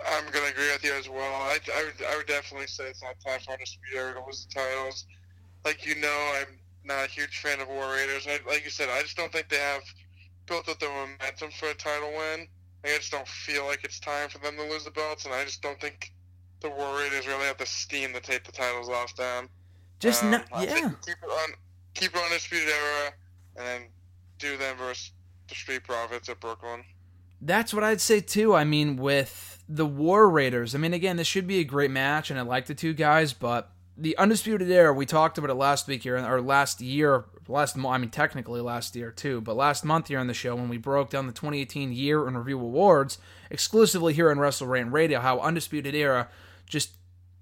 I'm 0.07 0.25
gonna 0.31 0.47
agree 0.47 0.71
with 0.71 0.83
you 0.83 0.93
as 0.93 1.09
well. 1.09 1.19
I, 1.19 1.59
I, 1.75 1.83
would, 1.83 2.07
I 2.07 2.17
would 2.17 2.25
definitely 2.25 2.67
say 2.67 2.85
it's 2.85 3.03
not 3.03 3.19
time 3.25 3.39
for 3.41 3.51
Undisputed 3.51 3.97
Era 3.97 4.13
to 4.13 4.25
lose 4.25 4.45
the 4.45 4.53
titles. 4.53 5.05
Like 5.65 5.85
you 5.85 5.95
know, 5.95 6.33
I'm 6.35 6.57
not 6.85 7.05
a 7.05 7.09
huge 7.09 7.39
fan 7.39 7.59
of 7.59 7.67
War 7.67 7.91
Raiders. 7.91 8.25
I, 8.27 8.39
like 8.49 8.63
you 8.63 8.69
said, 8.69 8.89
I 8.89 9.01
just 9.01 9.17
don't 9.17 9.31
think 9.31 9.49
they 9.49 9.57
have 9.57 9.83
built 10.45 10.69
up 10.69 10.79
the 10.79 10.87
momentum 10.87 11.51
for 11.51 11.69
a 11.69 11.73
title 11.73 12.11
win. 12.11 12.47
I 12.83 12.95
just 12.97 13.11
don't 13.11 13.27
feel 13.27 13.65
like 13.65 13.83
it's 13.83 13.99
time 13.99 14.29
for 14.29 14.39
them 14.39 14.55
to 14.55 14.63
lose 14.63 14.85
the 14.85 14.91
belts, 14.91 15.25
and 15.25 15.33
I 15.33 15.43
just 15.43 15.61
don't 15.61 15.79
think 15.81 16.11
the 16.61 16.69
War 16.69 16.97
Raiders 16.97 17.27
really 17.27 17.45
have 17.45 17.57
the 17.57 17.65
steam 17.65 18.13
to 18.13 18.21
take 18.21 18.43
the 18.43 18.51
titles 18.51 18.89
off 18.89 19.15
them. 19.15 19.49
Just 19.99 20.23
Um, 20.23 20.31
not, 20.31 20.45
yeah. 20.61 20.91
Keep 21.05 21.17
it 21.23 21.29
on, 21.29 21.49
keep 21.93 22.15
it 22.15 22.17
on 22.17 22.23
Undisputed 22.25 22.69
Era, 22.69 23.11
and 23.57 23.65
then 23.65 23.81
do 24.37 24.57
them 24.57 24.77
versus 24.77 25.11
the 25.47 25.55
Street 25.55 25.83
Profits 25.83 26.29
at 26.29 26.39
Brooklyn. 26.39 26.83
That's 27.41 27.73
what 27.73 27.83
I'd 27.83 28.01
say 28.01 28.19
too. 28.21 28.53
I 28.53 28.63
mean, 28.63 28.97
with 28.97 29.63
the 29.67 29.85
War 29.85 30.29
Raiders, 30.29 30.75
I 30.75 30.77
mean, 30.77 30.93
again, 30.93 31.17
this 31.17 31.27
should 31.27 31.47
be 31.47 31.59
a 31.59 31.63
great 31.63 31.91
match, 31.91 32.29
and 32.29 32.39
I 32.39 32.43
like 32.43 32.65
the 32.65 32.75
two 32.75 32.93
guys, 32.93 33.33
but 33.33 33.71
the 33.97 34.17
Undisputed 34.17 34.69
Era, 34.71 34.93
we 34.93 35.05
talked 35.05 35.37
about 35.37 35.49
it 35.49 35.55
last 35.55 35.87
week 35.87 36.03
here, 36.03 36.17
or 36.17 36.41
last 36.41 36.81
year, 36.81 37.25
last 37.49 37.77
I 37.77 37.97
mean, 37.97 38.09
technically 38.09 38.61
last 38.61 38.95
year 38.95 39.11
too, 39.11 39.41
but 39.41 39.55
last 39.55 39.83
month 39.83 40.07
here 40.07 40.19
on 40.19 40.27
the 40.27 40.33
show 40.33 40.55
when 40.55 40.69
we 40.69 40.77
broke 40.77 41.09
down 41.09 41.27
the 41.27 41.33
2018 41.33 41.91
Year 41.91 42.27
in 42.27 42.37
Review 42.37 42.59
Awards, 42.59 43.17
exclusively 43.49 44.13
here 44.13 44.29
on 44.29 44.39
Wrestle 44.39 44.67
Rant 44.67 44.91
Radio, 44.91 45.19
how 45.19 45.39
Undisputed 45.39 45.95
Era 45.95 46.29
just 46.65 46.91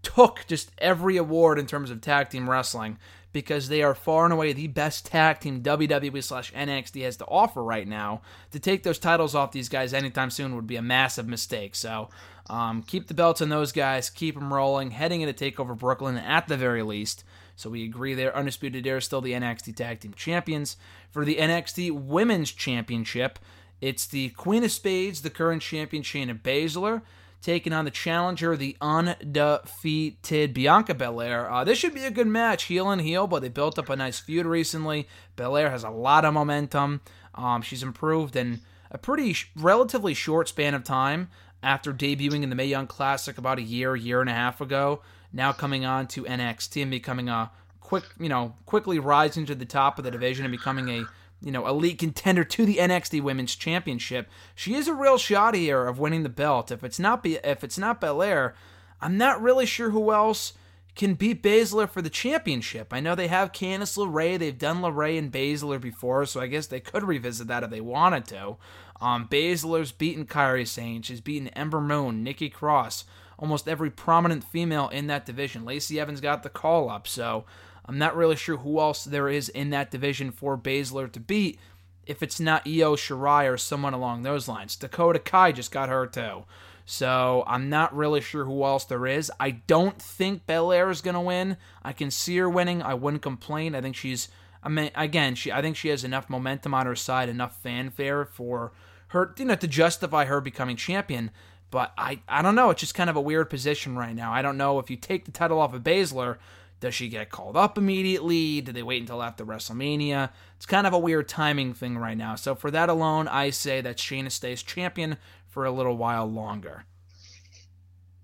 took 0.01 0.45
just 0.47 0.71
every 0.77 1.17
award 1.17 1.59
in 1.59 1.67
terms 1.67 1.91
of 1.91 2.01
tag 2.01 2.29
team 2.29 2.49
wrestling 2.49 2.97
because 3.33 3.67
they 3.67 3.83
are 3.83 3.93
far 3.93 4.23
and 4.23 4.33
away 4.33 4.53
the 4.53 4.67
best 4.67 5.05
tag 5.05 5.39
team 5.39 5.61
WWE 5.61 6.23
slash 6.23 6.51
NXT 6.53 7.03
has 7.03 7.17
to 7.17 7.25
offer 7.25 7.63
right 7.63 7.87
now. 7.87 8.21
To 8.51 8.59
take 8.59 8.83
those 8.83 8.97
titles 8.97 9.35
off 9.35 9.51
these 9.51 9.69
guys 9.69 9.93
anytime 9.93 10.29
soon 10.29 10.55
would 10.55 10.65
be 10.65 10.77
a 10.77 10.81
massive 10.81 11.27
mistake. 11.27 11.75
So 11.75 12.09
um, 12.49 12.81
keep 12.81 13.07
the 13.07 13.13
belts 13.13 13.41
on 13.41 13.49
those 13.49 13.71
guys, 13.71 14.09
keep 14.09 14.35
them 14.35 14.53
rolling, 14.53 14.91
heading 14.91 15.21
into 15.21 15.33
Takeover 15.33 15.77
Brooklyn 15.77 16.17
at 16.17 16.47
the 16.47 16.57
very 16.57 16.81
least. 16.81 17.23
So 17.57 17.71
we 17.71 17.83
agree 17.83 18.13
there. 18.13 18.33
Undisputed 18.35 18.85
Era 18.85 19.01
still 19.01 19.19
the 19.19 19.33
NXT 19.33 19.75
Tag 19.75 19.99
Team 19.99 20.13
Champions. 20.13 20.77
For 21.09 21.25
the 21.25 21.37
NXT 21.37 21.91
Women's 21.91 22.51
Championship, 22.51 23.39
it's 23.81 24.05
the 24.05 24.29
Queen 24.29 24.63
of 24.63 24.71
Spades, 24.71 25.23
the 25.23 25.31
current 25.31 25.63
champion 25.63 26.03
Shayna 26.03 26.39
Baszler, 26.39 27.01
taking 27.41 27.73
on 27.73 27.83
the 27.83 27.91
challenger, 27.91 28.55
the 28.55 28.77
undefeated 28.79 30.53
Bianca 30.53 30.93
Belair. 30.93 31.49
Uh, 31.49 31.63
this 31.63 31.79
should 31.79 31.95
be 31.95 32.05
a 32.05 32.11
good 32.11 32.27
match, 32.27 32.65
heel 32.65 32.91
and 32.91 33.01
heel, 33.01 33.25
but 33.25 33.41
they 33.41 33.49
built 33.49 33.79
up 33.79 33.89
a 33.89 33.95
nice 33.95 34.19
feud 34.19 34.45
recently. 34.45 35.07
Belair 35.35 35.71
has 35.71 35.83
a 35.83 35.89
lot 35.89 36.25
of 36.25 36.35
momentum. 36.35 37.01
Um, 37.33 37.63
she's 37.63 37.83
improved 37.83 38.35
in 38.35 38.61
a 38.91 38.99
pretty 38.99 39.33
sh- 39.33 39.51
relatively 39.55 40.13
short 40.13 40.47
span 40.47 40.75
of 40.75 40.83
time 40.83 41.29
after 41.63 41.91
debuting 41.91 42.43
in 42.43 42.49
the 42.49 42.55
Mae 42.55 42.67
Young 42.67 42.87
Classic 42.87 43.37
about 43.37 43.57
a 43.57 43.63
year, 43.63 43.95
year 43.95 44.21
and 44.21 44.29
a 44.29 44.33
half 44.33 44.61
ago. 44.61 45.01
Now 45.33 45.51
coming 45.51 45.85
on 45.85 46.07
to 46.07 46.23
NXT 46.23 46.81
and 46.81 46.91
becoming 46.91 47.29
a 47.29 47.51
quick, 47.81 48.03
you 48.19 48.29
know, 48.29 48.55
quickly 48.65 48.99
rising 48.99 49.45
to 49.45 49.55
the 49.55 49.65
top 49.65 49.97
of 49.97 50.05
the 50.05 50.11
division 50.11 50.45
and 50.45 50.51
becoming 50.51 50.89
a 50.89 51.05
you 51.41 51.51
know, 51.51 51.67
elite 51.67 51.99
contender 51.99 52.43
to 52.43 52.65
the 52.65 52.77
NXT 52.77 53.21
Women's 53.21 53.55
Championship. 53.55 54.27
She 54.55 54.73
is 54.73 54.87
a 54.87 54.93
real 54.93 55.17
shot 55.17 55.53
here 55.53 55.85
of 55.85 55.99
winning 55.99 56.23
the 56.23 56.29
belt. 56.29 56.71
If 56.71 56.83
it's 56.83 56.99
not 56.99 57.21
be 57.21 57.35
if 57.43 57.63
it's 57.63 57.77
not 57.77 58.01
Belair, 58.01 58.55
I'm 59.01 59.17
not 59.17 59.41
really 59.41 59.65
sure 59.65 59.91
who 59.91 60.11
else 60.11 60.53
can 60.95 61.13
beat 61.13 61.43
Baszler 61.43 61.87
for 61.87 62.01
the 62.01 62.09
championship. 62.09 62.91
I 62.91 62.99
know 62.99 63.13
they 63.13 63.27
have 63.27 63.51
Candice 63.51 63.97
LeRae. 63.97 64.39
They've 64.39 64.57
done 64.57 64.81
LeRae 64.81 65.19
and 65.19 65.31
Baszler 65.31 65.79
before, 65.79 66.25
so 66.25 66.41
I 66.41 66.47
guess 66.47 66.65
they 66.65 66.79
could 66.79 67.03
revisit 67.03 67.47
that 67.47 67.63
if 67.63 67.69
they 67.69 67.81
wanted 67.81 68.25
to. 68.27 68.57
Um, 68.99 69.27
Baszler's 69.27 69.91
beaten 69.91 70.25
Kairi 70.25 70.67
Sane. 70.67 71.03
She's 71.03 71.21
beaten 71.21 71.49
Ember 71.49 71.79
Moon, 71.79 72.23
Nikki 72.23 72.49
Cross, 72.49 73.05
almost 73.37 73.67
every 73.67 73.89
prominent 73.89 74.43
female 74.43 74.89
in 74.89 75.07
that 75.07 75.25
division. 75.25 75.65
Lacey 75.65 75.99
Evans 75.99 76.21
got 76.21 76.43
the 76.43 76.49
call 76.49 76.89
up, 76.89 77.07
so 77.07 77.45
I'm 77.85 77.97
not 77.97 78.15
really 78.15 78.35
sure 78.35 78.57
who 78.57 78.79
else 78.79 79.03
there 79.03 79.29
is 79.29 79.49
in 79.49 79.69
that 79.69 79.91
division 79.91 80.31
for 80.31 80.57
Baszler 80.57 81.11
to 81.11 81.19
beat 81.19 81.59
if 82.05 82.23
it's 82.23 82.39
not 82.39 82.65
Io 82.65 82.95
Shirai 82.95 83.51
or 83.51 83.57
someone 83.57 83.93
along 83.93 84.23
those 84.23 84.47
lines. 84.47 84.75
Dakota 84.75 85.19
Kai 85.19 85.51
just 85.51 85.71
got 85.71 85.89
hurt 85.89 86.13
too. 86.13 86.45
So 86.85 87.43
I'm 87.45 87.69
not 87.69 87.95
really 87.95 88.21
sure 88.21 88.45
who 88.45 88.63
else 88.63 88.85
there 88.85 89.05
is. 89.05 89.29
I 89.41 89.51
don't 89.51 90.01
think 90.01 90.47
Belair 90.47 90.89
is 90.89 91.01
to 91.01 91.19
win. 91.19 91.57
I 91.83 91.91
can 91.91 92.09
see 92.09 92.37
her 92.37 92.49
winning. 92.49 92.81
I 92.81 92.93
wouldn't 92.93 93.21
complain. 93.21 93.75
I 93.75 93.81
think 93.81 93.97
she's 93.97 94.29
I 94.63 94.69
mean 94.69 94.91
again, 94.95 95.35
she 95.35 95.51
I 95.51 95.61
think 95.61 95.75
she 95.75 95.89
has 95.89 96.05
enough 96.05 96.29
momentum 96.29 96.73
on 96.73 96.85
her 96.85 96.95
side, 96.95 97.27
enough 97.27 97.61
fanfare 97.61 98.23
for 98.23 98.71
her 99.09 99.33
you 99.37 99.45
know 99.45 99.55
to 99.55 99.67
justify 99.67 100.25
her 100.25 100.39
becoming 100.39 100.77
champion. 100.77 101.31
But 101.69 101.91
I, 101.97 102.21
I 102.27 102.41
don't 102.41 102.55
know. 102.55 102.69
It's 102.69 102.79
just 102.79 102.95
kind 102.95 103.09
of 103.09 103.15
a 103.15 103.21
weird 103.21 103.49
position 103.49 103.97
right 103.97 104.15
now. 104.15 104.31
I 104.31 104.41
don't 104.41 104.57
know 104.57 104.79
if 104.79 104.89
you 104.89 104.95
take 104.95 105.25
the 105.25 105.31
title 105.31 105.59
off 105.59 105.73
of 105.73 105.83
Baszler, 105.83 106.37
does 106.79 106.93
she 106.93 107.09
get 107.09 107.29
called 107.29 107.57
up 107.57 107.77
immediately? 107.77 108.61
Do 108.61 108.71
they 108.71 108.83
wait 108.83 109.01
until 109.01 109.23
after 109.23 109.45
WrestleMania? 109.45 110.29
It's 110.55 110.65
kind 110.65 110.85
of 110.85 110.93
a 110.93 110.99
weird 110.99 111.27
timing 111.27 111.73
thing 111.73 111.97
right 111.97 112.17
now. 112.17 112.35
So 112.35 112.53
for 112.53 112.69
that 112.71 112.89
alone, 112.89 113.27
I 113.27 113.49
say 113.49 113.81
that 113.81 113.97
Shayna 113.97 114.31
stays 114.31 114.61
champion 114.61 115.17
for 115.47 115.65
a 115.65 115.71
little 115.71 115.97
while 115.97 116.27
longer. 116.27 116.85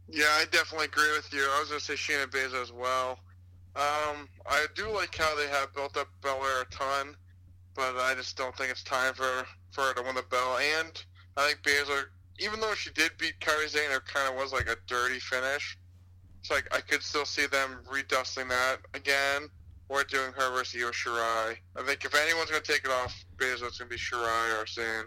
Yeah, 0.08 0.26
I 0.30 0.46
definitely 0.52 0.86
agree 0.86 1.12
with 1.16 1.34
you. 1.34 1.40
I 1.40 1.60
was 1.60 1.70
going 1.70 1.80
to 1.80 1.86
say 1.86 1.94
Shayna 1.96 2.28
Baszler 2.28 2.62
as 2.62 2.72
well. 2.72 3.20
Um, 3.76 4.30
I 4.46 4.68
do 4.76 4.92
like 4.92 5.16
how 5.16 5.36
they 5.36 5.48
have 5.48 5.74
built 5.74 5.98
up 5.98 6.08
Belair 6.22 6.62
a 6.62 6.66
ton, 6.66 7.16
but 7.74 7.96
I 7.98 8.14
just 8.14 8.38
don't 8.38 8.56
think 8.56 8.70
it's 8.70 8.84
time 8.84 9.16
for, 9.16 9.48
for 9.72 9.82
her 9.82 9.94
to 9.96 10.04
win 10.04 10.14
the 10.14 10.24
belt. 10.30 10.60
And 10.80 11.04
I 11.36 11.48
think 11.48 11.64
Baszler, 11.64 12.04
even 12.40 12.60
though 12.60 12.74
she 12.74 12.92
did 12.92 13.12
beat 13.18 13.40
Kairi 13.40 13.70
Sane, 13.70 13.92
it 13.92 14.06
kind 14.06 14.30
of 14.30 14.36
was 14.36 14.54
like 14.54 14.68
a 14.68 14.76
dirty 14.88 15.20
finish. 15.20 15.78
So 16.42 16.56
like 16.56 16.68
I 16.76 16.82
could 16.82 17.02
still 17.02 17.26
see 17.26 17.48
them 17.48 17.80
redusting 17.90 18.48
that 18.50 18.78
again, 18.94 19.50
or 19.90 20.04
doing 20.04 20.32
her 20.34 20.52
versus 20.52 20.82
Io 20.82 20.92
Shirai. 20.92 21.56
I 21.76 21.84
think 21.86 22.04
if 22.04 22.16
anyone's 22.16 22.50
going 22.50 22.62
to 22.62 22.72
take 22.72 22.84
it 22.84 22.92
off 22.92 23.24
Baszler, 23.38 23.68
it's 23.68 23.78
going 23.78 23.90
to 23.90 23.96
be 23.96 23.98
Shirai 23.98 24.62
or 24.62 24.66
Sane. 24.66 25.06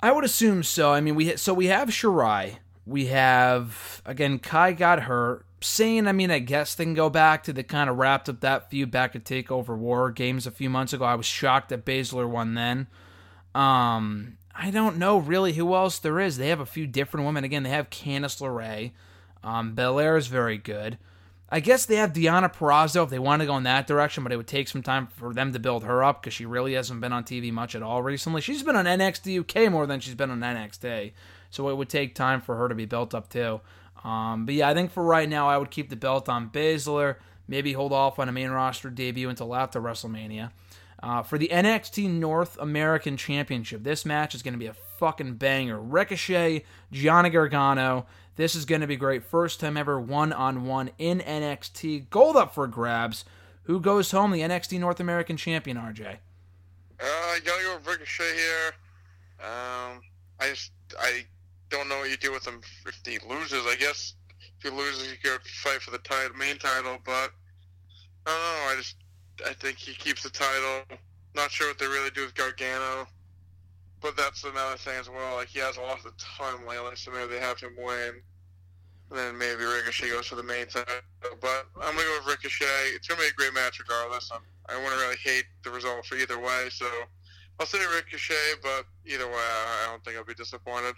I 0.00 0.10
would 0.10 0.24
assume 0.24 0.62
so. 0.62 0.92
I 0.92 1.00
mean, 1.00 1.14
we 1.14 1.36
so 1.36 1.54
we 1.54 1.66
have 1.66 1.88
Shirai. 1.90 2.56
We 2.84 3.06
have 3.06 4.02
again 4.04 4.38
Kai 4.38 4.72
got 4.72 5.00
hurt. 5.02 5.46
Sane, 5.60 6.08
I 6.08 6.12
mean, 6.12 6.32
I 6.32 6.40
guess 6.40 6.74
they 6.74 6.82
can 6.82 6.94
go 6.94 7.08
back 7.08 7.44
to 7.44 7.52
the 7.52 7.62
kind 7.62 7.88
of 7.88 7.96
wrapped 7.96 8.28
up 8.28 8.40
that 8.40 8.68
feud 8.68 8.90
back 8.90 9.14
at 9.14 9.24
Takeover 9.24 9.78
War 9.78 10.10
games 10.10 10.44
a 10.44 10.50
few 10.50 10.68
months 10.68 10.92
ago. 10.92 11.04
I 11.04 11.14
was 11.14 11.24
shocked 11.26 11.68
that 11.68 11.84
Baszler 11.84 12.28
won 12.28 12.54
then. 12.54 12.88
Um, 13.54 14.38
I 14.54 14.70
don't 14.70 14.98
know 14.98 15.18
really 15.18 15.54
who 15.54 15.74
else 15.74 15.98
there 15.98 16.20
is. 16.20 16.36
They 16.36 16.48
have 16.48 16.60
a 16.60 16.66
few 16.66 16.86
different 16.86 17.26
women. 17.26 17.44
Again, 17.44 17.62
they 17.62 17.70
have 17.70 17.90
Candice 17.90 18.40
LeRae. 18.40 18.92
Um, 19.42 19.74
Belair 19.74 20.16
is 20.16 20.26
very 20.26 20.58
good. 20.58 20.98
I 21.54 21.60
guess 21.60 21.84
they 21.84 21.96
have 21.96 22.14
Deonna 22.14 22.52
Purrazzo 22.52 23.04
if 23.04 23.10
they 23.10 23.18
want 23.18 23.40
to 23.40 23.46
go 23.46 23.58
in 23.58 23.64
that 23.64 23.86
direction, 23.86 24.22
but 24.22 24.32
it 24.32 24.36
would 24.36 24.46
take 24.46 24.68
some 24.68 24.82
time 24.82 25.06
for 25.08 25.34
them 25.34 25.52
to 25.52 25.58
build 25.58 25.84
her 25.84 26.02
up 26.02 26.22
because 26.22 26.32
she 26.32 26.46
really 26.46 26.72
hasn't 26.72 27.02
been 27.02 27.12
on 27.12 27.24
TV 27.24 27.52
much 27.52 27.74
at 27.74 27.82
all 27.82 28.02
recently. 28.02 28.40
She's 28.40 28.62
been 28.62 28.76
on 28.76 28.86
NXT 28.86 29.40
UK 29.40 29.70
more 29.70 29.86
than 29.86 30.00
she's 30.00 30.14
been 30.14 30.30
on 30.30 30.40
NXT, 30.40 31.12
so 31.50 31.68
it 31.68 31.76
would 31.76 31.90
take 31.90 32.14
time 32.14 32.40
for 32.40 32.56
her 32.56 32.70
to 32.70 32.74
be 32.74 32.86
built 32.86 33.14
up 33.14 33.28
too. 33.28 33.60
Um, 34.02 34.46
but 34.46 34.54
yeah, 34.54 34.70
I 34.70 34.74
think 34.74 34.92
for 34.92 35.02
right 35.02 35.28
now, 35.28 35.46
I 35.46 35.58
would 35.58 35.70
keep 35.70 35.90
the 35.90 35.96
belt 35.96 36.26
on 36.26 36.48
Baszler. 36.48 37.16
Maybe 37.46 37.74
hold 37.74 37.92
off 37.92 38.18
on 38.18 38.30
a 38.30 38.32
main 38.32 38.50
roster 38.50 38.88
debut 38.88 39.28
until 39.28 39.54
after 39.54 39.78
WrestleMania. 39.78 40.52
Uh, 41.02 41.22
for 41.22 41.36
the 41.36 41.48
NXT 41.48 42.08
North 42.08 42.56
American 42.58 43.16
Championship, 43.16 43.82
this 43.82 44.04
match 44.04 44.34
is 44.34 44.42
going 44.42 44.54
to 44.54 44.58
be 44.58 44.66
a 44.66 44.74
fucking 44.74 45.34
banger. 45.34 45.80
Ricochet, 45.80 46.64
Johnny 46.92 47.28
Gargano. 47.28 48.06
This 48.36 48.54
is 48.54 48.64
going 48.64 48.82
to 48.82 48.86
be 48.86 48.96
great. 48.96 49.24
First 49.24 49.58
time 49.58 49.76
ever 49.76 50.00
one 50.00 50.32
on 50.32 50.64
one 50.64 50.90
in 50.98 51.18
NXT. 51.18 52.08
Gold 52.08 52.36
up 52.36 52.54
for 52.54 52.66
grabs. 52.68 53.24
Who 53.64 53.80
goes 53.80 54.10
home? 54.12 54.30
The 54.30 54.40
NXT 54.40 54.78
North 54.78 55.00
American 55.00 55.36
Champion, 55.36 55.76
RJ. 55.76 56.18
Uh, 57.00 57.34
go 57.44 57.74
with 57.74 57.86
Ricochet 57.86 58.34
here. 58.36 58.72
Um, 59.40 60.00
I 60.38 60.50
just 60.50 60.70
I 61.00 61.24
don't 61.68 61.88
know 61.88 61.98
what 61.98 62.10
you 62.10 62.16
do 62.16 62.32
with 62.32 62.46
him 62.46 62.60
if 62.86 63.00
he 63.04 63.18
loses. 63.28 63.66
I 63.66 63.74
guess 63.76 64.14
if 64.58 64.62
he 64.62 64.70
loses, 64.70 65.10
he 65.10 65.16
could 65.16 65.40
fight 65.42 65.82
for 65.82 65.90
the 65.90 65.98
title, 65.98 66.36
main 66.36 66.58
title. 66.58 66.98
But 67.04 67.32
I 68.26 68.30
don't 68.30 68.36
know. 68.36 68.72
I 68.72 68.74
just 68.76 68.96
I 69.46 69.52
think 69.54 69.78
he 69.78 69.94
keeps 69.94 70.22
the 70.22 70.30
title. 70.30 70.98
Not 71.34 71.50
sure 71.50 71.68
what 71.68 71.78
they 71.78 71.86
really 71.86 72.10
do 72.10 72.22
with 72.22 72.34
Gargano. 72.34 73.06
But 74.00 74.16
that's 74.16 74.44
another 74.44 74.76
thing 74.76 74.98
as 74.98 75.08
well. 75.08 75.36
Like 75.36 75.48
he 75.48 75.60
has 75.60 75.78
lost 75.78 76.06
a 76.06 76.12
ton 76.18 76.66
lately, 76.66 76.96
so 76.96 77.12
maybe 77.12 77.34
they 77.34 77.40
have 77.40 77.58
him 77.60 77.74
win. 77.78 78.20
And 79.10 79.18
then 79.18 79.38
maybe 79.38 79.64
Ricochet 79.64 80.10
goes 80.10 80.26
for 80.26 80.36
the 80.36 80.42
main 80.42 80.66
title. 80.66 80.94
But 81.40 81.66
I'm 81.80 81.94
gonna 81.94 82.02
go 82.02 82.18
with 82.18 82.34
Ricochet. 82.34 82.94
It's 82.94 83.06
gonna 83.06 83.20
be 83.20 83.28
a 83.28 83.32
great 83.32 83.54
match 83.54 83.78
regardless. 83.78 84.30
I'm, 84.32 84.40
I 84.68 84.76
wouldn't 84.76 85.00
really 85.00 85.18
hate 85.22 85.44
the 85.62 85.70
result 85.70 86.06
for 86.06 86.16
either 86.16 86.38
way. 86.38 86.68
So 86.70 86.86
I'll 87.60 87.66
say 87.66 87.78
Ricochet, 87.78 88.60
but 88.62 88.86
either 89.06 89.26
way, 89.26 89.34
I 89.34 89.86
don't 89.90 90.04
think 90.04 90.16
I'll 90.16 90.24
be 90.24 90.34
disappointed. 90.34 90.94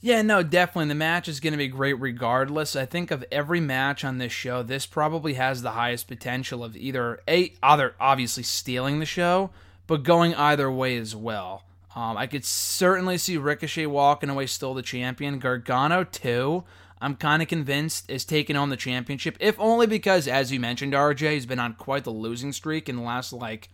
Yeah, 0.00 0.22
no, 0.22 0.42
definitely. 0.42 0.88
The 0.88 0.94
match 0.94 1.26
is 1.26 1.40
going 1.40 1.52
to 1.52 1.58
be 1.58 1.68
great 1.68 1.94
regardless. 1.94 2.76
I 2.76 2.84
think 2.84 3.10
of 3.10 3.24
every 3.32 3.60
match 3.60 4.04
on 4.04 4.18
this 4.18 4.32
show, 4.32 4.62
this 4.62 4.86
probably 4.86 5.34
has 5.34 5.62
the 5.62 5.72
highest 5.72 6.06
potential 6.06 6.62
of 6.62 6.76
either 6.76 7.20
a 7.26 7.54
other 7.62 7.94
obviously 7.98 8.42
stealing 8.42 8.98
the 8.98 9.06
show, 9.06 9.50
but 9.86 10.02
going 10.02 10.34
either 10.34 10.70
way 10.70 10.96
as 10.96 11.16
well. 11.16 11.64
Um, 11.94 12.18
I 12.18 12.26
could 12.26 12.44
certainly 12.44 13.16
see 13.16 13.38
Ricochet 13.38 13.86
walking 13.86 14.28
away 14.28 14.46
still 14.46 14.74
the 14.74 14.82
champion. 14.82 15.38
Gargano 15.38 16.04
too. 16.04 16.64
I'm 17.00 17.16
kind 17.16 17.42
of 17.42 17.48
convinced 17.48 18.10
is 18.10 18.24
taking 18.24 18.56
on 18.56 18.68
the 18.70 18.76
championship, 18.76 19.36
if 19.40 19.58
only 19.58 19.86
because, 19.86 20.28
as 20.28 20.52
you 20.52 20.60
mentioned, 20.60 20.92
RJ, 20.92 21.32
he's 21.32 21.46
been 21.46 21.58
on 21.58 21.74
quite 21.74 22.04
the 22.04 22.10
losing 22.10 22.52
streak 22.52 22.88
in 22.88 22.96
the 22.96 23.02
last 23.02 23.32
like 23.32 23.70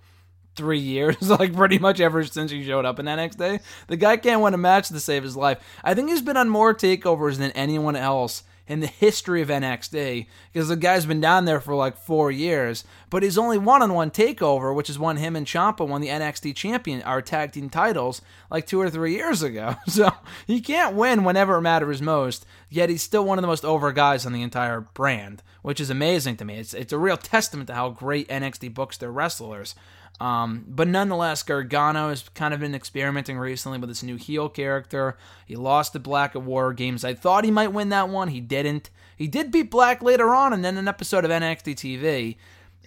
three 0.55 0.79
years, 0.79 1.17
like 1.31 1.55
pretty 1.55 1.79
much 1.79 2.01
ever 2.01 2.25
since 2.25 2.51
he 2.51 2.65
showed 2.65 2.85
up 2.85 2.99
in 2.99 3.07
NXT. 3.07 3.61
The 3.87 3.97
guy 3.97 4.17
can't 4.17 4.43
win 4.43 4.55
a 4.55 4.59
match 4.59 4.89
to 4.89 5.01
save 5.01 5.23
his 5.23 5.37
life. 5.37 5.59
I 5.83 5.95
think 5.95 6.09
he's 6.09 6.23
been 6.23 6.37
on 6.37 6.49
more 6.49 6.75
takeovers 6.75 7.39
than 7.39 7.51
anyone 7.53 7.97
else 7.97 8.43
in 8.67 8.81
the 8.81 8.87
history 8.87 9.43
of 9.43 9.49
NXT 9.49 10.27
because 10.53 10.69
the 10.69 10.77
guy's 10.77 11.05
been 11.05 11.21
down 11.21 11.45
there 11.45 11.61
for 11.61 11.75
like 11.75 11.97
four 11.97 12.31
years, 12.31 12.85
but 13.11 13.23
he's 13.23 13.37
only 13.37 13.59
one 13.59 13.83
on 13.83 13.93
one 13.93 14.11
takeover, 14.11 14.75
which 14.75 14.89
is 14.89 14.99
when 14.99 15.17
him 15.17 15.35
and 15.35 15.47
Ciampa 15.47 15.87
won 15.87 16.01
the 16.01 16.09
NXT 16.09 16.55
champion, 16.55 17.03
our 17.03 17.21
tag 17.21 17.53
team 17.53 17.69
titles, 17.69 18.23
like 18.51 18.67
two 18.67 18.81
or 18.81 18.89
three 18.89 19.15
years 19.15 19.43
ago. 19.43 19.77
So 19.93 20.11
he 20.47 20.63
can't 20.63 20.97
win 20.97 21.23
whenever 21.23 21.57
it 21.57 21.63
matters 21.63 22.01
most, 22.01 22.47
yet 22.71 22.89
he's 22.89 23.03
still 23.03 23.27
one 23.27 23.37
of 23.37 23.43
the 23.43 23.49
most 23.49 23.65
over 23.65 23.93
guys 23.93 24.25
on 24.25 24.33
the 24.33 24.41
entire 24.41 24.81
brand, 24.81 25.43
which 25.61 25.81
is 25.81 25.91
amazing 25.91 26.37
to 26.37 26.47
me. 26.47 26.57
It's, 26.57 26.73
it's 26.73 26.95
a 26.95 26.99
real 26.99 27.19
testament 27.19 27.67
to 27.67 27.75
how 27.75 27.91
great 27.91 28.29
NXT 28.29 28.73
books 28.73 28.97
their 28.97 29.13
wrestlers. 29.13 29.75
Um, 30.21 30.65
but 30.69 30.87
nonetheless, 30.87 31.43
Gargano 31.43 32.11
has 32.11 32.29
kind 32.29 32.55
of 32.55 32.61
been 32.61 32.75
experimenting 32.75 33.39
recently 33.39 33.79
with 33.79 33.89
this 33.89 34.03
new 34.03 34.17
heel 34.17 34.49
character. 34.49 35.17
He 35.47 35.57
lost 35.57 35.93
the 35.93 35.99
Black 35.99 36.37
at 36.37 36.43
War 36.43 36.73
Games. 36.73 37.05
I 37.05 37.15
thought 37.15 37.45
he 37.45 37.51
might 37.51 37.73
win 37.73 37.89
that 37.89 38.09
one. 38.09 38.29
He 38.29 38.41
didn't. 38.41 38.91
He 39.17 39.27
did 39.27 39.51
beat 39.51 39.71
Black 39.71 40.03
later 40.03 40.35
on 40.35 40.53
and 40.53 40.65
then 40.65 40.77
an 40.77 40.89
episode 40.89 41.25
of 41.25 41.31
NXT 41.31 41.75
TV. 41.75 42.37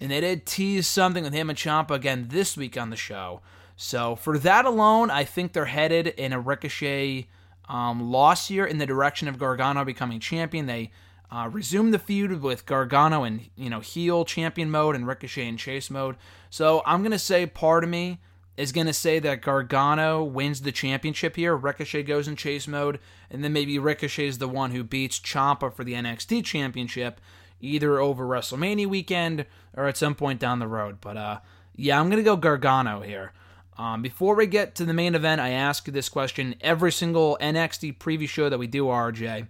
And 0.00 0.10
they 0.10 0.20
did 0.20 0.46
tease 0.46 0.86
something 0.86 1.24
with 1.24 1.32
him 1.32 1.50
and 1.50 1.58
Ciampa 1.58 1.90
again 1.90 2.28
this 2.30 2.56
week 2.56 2.76
on 2.78 2.90
the 2.90 2.96
show. 2.96 3.40
So 3.76 4.16
for 4.16 4.38
that 4.38 4.64
alone, 4.64 5.10
I 5.10 5.24
think 5.24 5.52
they're 5.52 5.66
headed 5.66 6.08
in 6.08 6.32
a 6.32 6.40
Ricochet 6.40 7.28
um, 7.68 8.10
loss 8.10 8.48
here 8.48 8.64
in 8.64 8.78
the 8.78 8.86
direction 8.86 9.28
of 9.28 9.38
Gargano 9.38 9.84
becoming 9.84 10.20
champion. 10.20 10.66
They 10.66 10.90
uh, 11.30 11.48
resume 11.50 11.90
the 11.90 11.98
feud 11.98 12.40
with 12.40 12.66
Gargano 12.66 13.24
in 13.24 13.46
you 13.56 13.70
know 13.70 13.80
heel 13.80 14.24
champion 14.24 14.70
mode 14.70 14.94
and 14.94 15.06
Ricochet 15.06 15.46
in 15.46 15.56
chase 15.56 15.90
mode. 15.90 16.16
So 16.50 16.82
I'm 16.86 17.02
gonna 17.02 17.18
say 17.18 17.46
part 17.46 17.84
of 17.84 17.90
me 17.90 18.20
is 18.56 18.72
gonna 18.72 18.92
say 18.92 19.18
that 19.18 19.42
Gargano 19.42 20.22
wins 20.22 20.62
the 20.62 20.72
championship 20.72 21.36
here. 21.36 21.56
Ricochet 21.56 22.04
goes 22.04 22.28
in 22.28 22.36
chase 22.36 22.68
mode, 22.68 23.00
and 23.30 23.42
then 23.42 23.52
maybe 23.52 23.78
Ricochet 23.78 24.26
is 24.26 24.38
the 24.38 24.48
one 24.48 24.70
who 24.70 24.84
beats 24.84 25.18
Ciampa 25.18 25.72
for 25.74 25.84
the 25.84 25.94
NXT 25.94 26.44
championship, 26.44 27.20
either 27.60 27.98
over 27.98 28.24
WrestleMania 28.24 28.86
weekend 28.86 29.46
or 29.74 29.86
at 29.86 29.96
some 29.96 30.14
point 30.14 30.40
down 30.40 30.58
the 30.58 30.68
road. 30.68 30.98
But 31.00 31.16
uh, 31.16 31.38
yeah, 31.74 32.00
I'm 32.00 32.08
gonna 32.08 32.22
go 32.22 32.36
Gargano 32.36 33.00
here. 33.00 33.32
Um, 33.78 34.00
before 34.00 34.34
we 34.34 34.46
get 34.46 34.74
to 34.76 34.86
the 34.86 34.94
main 34.94 35.14
event, 35.14 35.40
I 35.40 35.50
ask 35.50 35.84
this 35.84 36.08
question 36.08 36.54
every 36.62 36.90
single 36.90 37.36
NXT 37.42 37.98
preview 37.98 38.28
show 38.28 38.48
that 38.48 38.58
we 38.58 38.66
do, 38.66 38.84
RJ. 38.84 39.48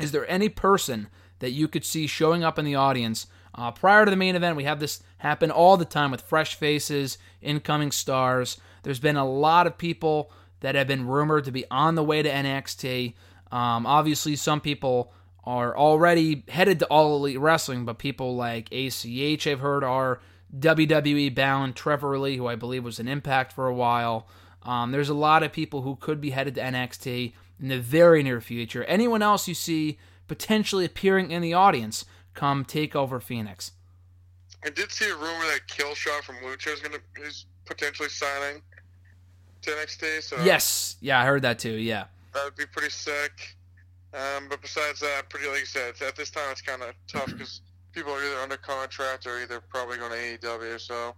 Is 0.00 0.12
there 0.12 0.28
any 0.30 0.48
person 0.48 1.08
that 1.38 1.50
you 1.50 1.68
could 1.68 1.84
see 1.84 2.06
showing 2.06 2.42
up 2.42 2.58
in 2.58 2.64
the 2.64 2.74
audience 2.74 3.26
uh, 3.54 3.70
prior 3.70 4.04
to 4.04 4.10
the 4.10 4.16
main 4.16 4.36
event? 4.36 4.56
We 4.56 4.64
have 4.64 4.80
this 4.80 5.02
happen 5.18 5.50
all 5.50 5.76
the 5.76 5.84
time 5.84 6.10
with 6.10 6.20
fresh 6.20 6.54
faces, 6.54 7.18
incoming 7.40 7.92
stars. 7.92 8.58
There's 8.82 9.00
been 9.00 9.16
a 9.16 9.28
lot 9.28 9.66
of 9.66 9.78
people 9.78 10.30
that 10.60 10.74
have 10.74 10.86
been 10.86 11.06
rumored 11.06 11.44
to 11.44 11.52
be 11.52 11.64
on 11.70 11.94
the 11.94 12.04
way 12.04 12.22
to 12.22 12.30
NXT. 12.30 13.14
Um, 13.52 13.86
obviously, 13.86 14.36
some 14.36 14.60
people 14.60 15.12
are 15.44 15.76
already 15.76 16.44
headed 16.48 16.78
to 16.78 16.86
All 16.86 17.16
Elite 17.16 17.38
Wrestling, 17.38 17.84
but 17.84 17.98
people 17.98 18.34
like 18.34 18.72
ACH, 18.72 19.46
I've 19.46 19.60
heard, 19.60 19.84
are 19.84 20.20
WWE 20.58 21.34
bound. 21.34 21.76
Trevor 21.76 22.18
Lee, 22.18 22.36
who 22.36 22.46
I 22.46 22.56
believe 22.56 22.84
was 22.84 22.98
an 22.98 23.08
Impact 23.08 23.52
for 23.52 23.66
a 23.66 23.74
while. 23.74 24.26
Um, 24.62 24.92
there's 24.92 25.10
a 25.10 25.14
lot 25.14 25.42
of 25.42 25.52
people 25.52 25.82
who 25.82 25.96
could 25.96 26.20
be 26.20 26.30
headed 26.30 26.54
to 26.54 26.62
NXT 26.62 27.34
in 27.60 27.68
the 27.68 27.80
very 27.80 28.22
near 28.22 28.40
future. 28.40 28.84
Anyone 28.84 29.22
else 29.22 29.48
you 29.48 29.54
see 29.54 29.98
potentially 30.26 30.84
appearing 30.84 31.30
in 31.30 31.42
the 31.42 31.54
audience 31.54 32.04
come 32.34 32.64
take 32.64 32.96
over 32.96 33.20
Phoenix? 33.20 33.72
I 34.64 34.70
did 34.70 34.90
see 34.90 35.08
a 35.08 35.14
rumor 35.14 35.44
that 35.52 35.60
Killshot 35.68 36.22
from 36.22 36.36
Lucha 36.36 36.72
is 36.72 36.80
gonna 36.80 36.98
is 37.22 37.46
potentially 37.66 38.08
signing 38.08 38.62
to 39.62 39.70
NXT. 39.70 40.22
So 40.22 40.42
yes, 40.42 40.96
yeah, 41.00 41.20
I 41.20 41.24
heard 41.24 41.42
that 41.42 41.58
too. 41.58 41.74
Yeah, 41.74 42.04
that 42.32 42.44
would 42.44 42.56
be 42.56 42.66
pretty 42.66 42.90
sick. 42.90 43.56
Um, 44.14 44.46
but 44.48 44.62
besides 44.62 45.00
that, 45.00 45.28
pretty 45.28 45.48
like 45.48 45.60
you 45.60 45.66
said, 45.66 45.94
at 46.06 46.16
this 46.16 46.30
time 46.30 46.44
it's 46.50 46.62
kind 46.62 46.82
of 46.82 46.94
tough 47.08 47.26
because 47.26 47.60
people 47.92 48.12
are 48.12 48.22
either 48.22 48.40
under 48.40 48.56
contract 48.56 49.26
or 49.26 49.40
either 49.40 49.60
probably 49.60 49.98
going 49.98 50.12
to 50.12 50.38
AEW. 50.48 50.80
So 50.80 51.14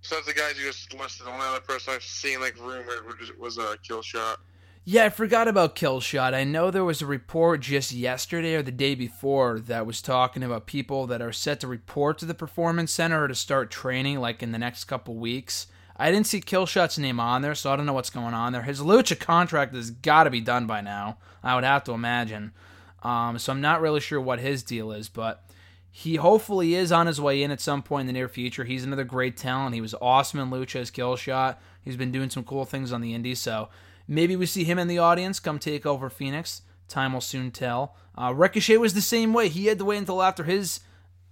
besides 0.00 0.26
the 0.26 0.32
guys 0.32 0.58
you 0.58 0.66
just 0.66 0.92
listed, 0.94 1.26
the 1.26 1.30
only 1.30 1.46
other 1.46 1.60
person 1.60 1.94
I've 1.94 2.02
seen 2.02 2.40
like 2.40 2.58
rumored 2.58 3.04
was, 3.38 3.58
a 3.58 3.62
uh, 3.62 3.76
Killshot. 3.88 4.36
Yeah, 4.82 5.04
I 5.04 5.10
forgot 5.10 5.46
about 5.46 5.76
Killshot. 5.76 6.32
I 6.32 6.42
know 6.42 6.70
there 6.70 6.84
was 6.84 7.02
a 7.02 7.06
report 7.06 7.60
just 7.60 7.92
yesterday 7.92 8.54
or 8.54 8.62
the 8.62 8.72
day 8.72 8.94
before 8.94 9.60
that 9.60 9.84
was 9.84 10.00
talking 10.00 10.42
about 10.42 10.66
people 10.66 11.06
that 11.08 11.20
are 11.20 11.32
set 11.32 11.60
to 11.60 11.66
report 11.66 12.16
to 12.18 12.24
the 12.24 12.32
Performance 12.32 12.90
Center 12.90 13.24
or 13.24 13.28
to 13.28 13.34
start 13.34 13.70
training 13.70 14.20
like 14.20 14.42
in 14.42 14.52
the 14.52 14.58
next 14.58 14.84
couple 14.84 15.16
weeks. 15.16 15.66
I 15.98 16.10
didn't 16.10 16.28
see 16.28 16.40
Killshot's 16.40 16.98
name 16.98 17.20
on 17.20 17.42
there, 17.42 17.54
so 17.54 17.70
I 17.70 17.76
don't 17.76 17.84
know 17.84 17.92
what's 17.92 18.08
going 18.08 18.32
on 18.32 18.54
there. 18.54 18.62
His 18.62 18.80
Lucha 18.80 19.20
contract 19.20 19.74
has 19.74 19.90
got 19.90 20.24
to 20.24 20.30
be 20.30 20.40
done 20.40 20.66
by 20.66 20.80
now, 20.80 21.18
I 21.42 21.54
would 21.56 21.64
have 21.64 21.84
to 21.84 21.92
imagine. 21.92 22.52
Um, 23.02 23.38
so 23.38 23.52
I'm 23.52 23.60
not 23.60 23.82
really 23.82 24.00
sure 24.00 24.20
what 24.20 24.40
his 24.40 24.62
deal 24.62 24.92
is, 24.92 25.10
but 25.10 25.44
he 25.90 26.16
hopefully 26.16 26.74
is 26.74 26.90
on 26.90 27.06
his 27.06 27.20
way 27.20 27.42
in 27.42 27.50
at 27.50 27.60
some 27.60 27.82
point 27.82 28.02
in 28.02 28.06
the 28.06 28.12
near 28.14 28.28
future. 28.28 28.64
He's 28.64 28.84
another 28.84 29.04
great 29.04 29.36
talent. 29.36 29.74
He 29.74 29.82
was 29.82 29.94
awesome 30.00 30.40
in 30.40 30.48
Lucha 30.48 30.90
Killshot. 30.90 31.56
He's 31.82 31.96
been 31.98 32.12
doing 32.12 32.30
some 32.30 32.44
cool 32.44 32.64
things 32.64 32.94
on 32.94 33.02
the 33.02 33.14
indies, 33.14 33.40
so 33.40 33.68
maybe 34.10 34.36
we 34.36 34.44
see 34.44 34.64
him 34.64 34.78
in 34.78 34.88
the 34.88 34.98
audience 34.98 35.40
come 35.40 35.58
take 35.58 35.86
over 35.86 36.10
Phoenix. 36.10 36.62
Time 36.88 37.12
will 37.12 37.20
soon 37.20 37.50
tell. 37.52 37.96
Uh, 38.18 38.34
Ricochet 38.34 38.76
was 38.76 38.92
the 38.92 39.00
same 39.00 39.32
way. 39.32 39.48
He 39.48 39.66
had 39.66 39.78
to 39.78 39.84
wait 39.84 39.98
until 39.98 40.22
after 40.22 40.42
his 40.44 40.80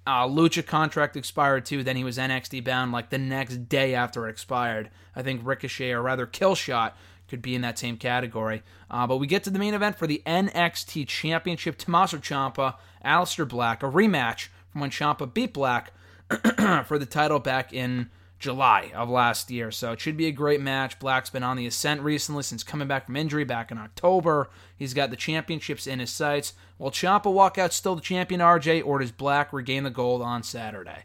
uh, 0.07 0.27
Lucha 0.27 0.65
contract 0.65 1.17
expired 1.17 1.67
too. 1.67 1.83
Then 1.83 1.97
he 1.97 2.05
was 2.05 2.17
NXT 2.17 2.65
bound 2.65 2.93
like 2.93 3.11
the 3.11 3.19
next 3.19 3.69
day 3.69 3.95
after 3.95 4.27
it 4.27 4.31
expired. 4.31 4.89
I 5.15 5.23
think 5.23 5.43
Ricochet, 5.45 5.91
or 5.91 6.01
rather 6.01 6.27
Killshot, 6.27 6.93
could 7.29 7.43
be 7.43 7.55
in 7.55 7.61
that 7.63 7.79
same 7.79 7.97
category. 7.97 8.63
Uh, 8.91 9.07
but 9.07 9.19
we 9.19 9.27
get 9.27 9.45
to 9.45 9.51
the 9.51 9.59
main 9.59 9.75
event 9.75 9.99
for 9.99 10.07
the 10.07 10.23
NXT 10.25 11.07
Championship. 11.09 11.77
Tommaso 11.77 12.19
Ciampa, 12.19 12.77
Aleister 13.05 13.47
Black, 13.47 13.83
a 13.83 13.87
rematch 13.87 14.49
from 14.71 14.81
when 14.81 14.91
Ciampa 14.91 15.33
beat 15.33 15.53
Black 15.53 15.93
for 16.87 16.99
the 16.99 17.07
title 17.07 17.39
back 17.39 17.73
in 17.73 18.09
July 18.39 18.93
of 18.95 19.09
last 19.09 19.51
year. 19.51 19.71
So 19.71 19.93
it 19.93 20.01
should 20.01 20.17
be 20.17 20.27
a 20.27 20.33
great 20.33 20.61
match. 20.61 20.99
Black's 20.99 21.31
been 21.31 21.43
on 21.43 21.57
the 21.57 21.67
ascent 21.67 22.01
recently 22.03 22.43
since 22.43 22.63
coming 22.63 22.89
back 22.89 23.07
from 23.07 23.17
injury 23.17 23.45
back 23.45 23.71
in 23.71 23.79
October. 23.79 24.49
He's 24.77 24.95
got 24.95 25.11
the 25.11 25.17
championships 25.17 25.87
in 25.87 25.99
his 25.99 26.11
sights. 26.11 26.55
Will 26.79 26.91
Ciampa 26.91 27.33
walk 27.33 27.59
out 27.59 27.73
still 27.73 27.97
the 27.97 28.01
champion, 28.01 28.41
RJ, 28.41 28.85
or 28.85 29.01
does 29.01 29.11
Black 29.11 29.53
regain 29.53 29.83
the 29.83 29.91
gold 29.91 30.23
on 30.23 30.43
Saturday? 30.43 31.05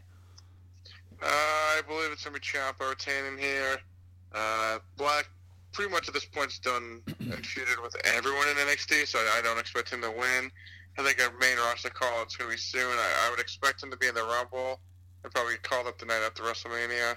Uh, 1.20 1.26
I 1.26 1.80
believe 1.86 2.12
it's 2.12 2.24
going 2.24 2.34
to 2.34 2.40
be 2.40 2.46
Ciampa 2.46 2.88
retaining 2.88 3.38
here. 3.38 3.78
Uh, 4.32 4.78
Black 4.96 5.28
pretty 5.72 5.90
much 5.90 6.06
at 6.06 6.14
this 6.14 6.24
point 6.24 6.50
is 6.50 6.58
done 6.58 7.02
and 7.18 7.32
feuded 7.32 7.82
with 7.82 7.96
everyone 8.04 8.48
in 8.48 8.56
NXT, 8.56 9.06
so 9.06 9.18
I 9.18 9.40
don't 9.42 9.58
expect 9.58 9.90
him 9.90 10.00
to 10.02 10.10
win. 10.10 10.50
I 10.96 11.02
think 11.02 11.20
our 11.20 11.36
main 11.38 11.56
roster 11.58 11.90
call 11.90 12.22
it's 12.22 12.36
going 12.36 12.50
to 12.50 12.56
be 12.56 12.60
soon. 12.60 12.80
I, 12.82 13.26
I, 13.26 13.30
would 13.30 13.40
expect 13.40 13.82
him 13.82 13.90
to 13.90 13.96
be 13.96 14.06
in 14.06 14.14
the 14.14 14.22
Rumble 14.22 14.78
and 15.24 15.32
probably 15.32 15.56
called 15.62 15.86
up 15.86 15.98
the 15.98 16.06
night 16.06 16.22
after 16.24 16.42
WrestleMania. 16.42 17.16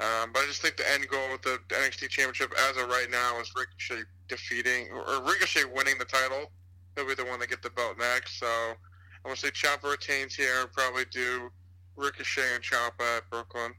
Um, 0.00 0.30
but 0.32 0.40
I 0.40 0.46
just 0.46 0.62
think 0.62 0.76
the 0.76 0.88
end 0.92 1.08
goal 1.08 1.26
with 1.32 1.42
the 1.42 1.58
NXT 1.68 2.08
Championship 2.08 2.52
as 2.70 2.76
of 2.76 2.88
right 2.88 3.08
now 3.10 3.40
is 3.40 3.50
Ricochet 3.56 4.04
defeating 4.28 4.88
or 4.92 5.22
Ricochet 5.24 5.64
winning 5.74 5.98
the 5.98 6.04
title. 6.04 6.52
He'll 6.94 7.06
be 7.06 7.14
the 7.14 7.24
one 7.24 7.40
to 7.40 7.48
get 7.48 7.62
the 7.62 7.70
belt 7.70 7.98
next. 7.98 8.38
So 8.38 8.46
I'm 8.46 8.76
gonna 9.24 9.36
say 9.36 9.48
Ciampa 9.48 9.90
retains 9.90 10.36
here 10.36 10.60
and 10.60 10.72
probably 10.72 11.04
do 11.10 11.50
Ricochet 11.96 12.54
and 12.54 12.62
Ciampa 12.62 13.16
at 13.16 13.30
Brooklyn. 13.30 13.74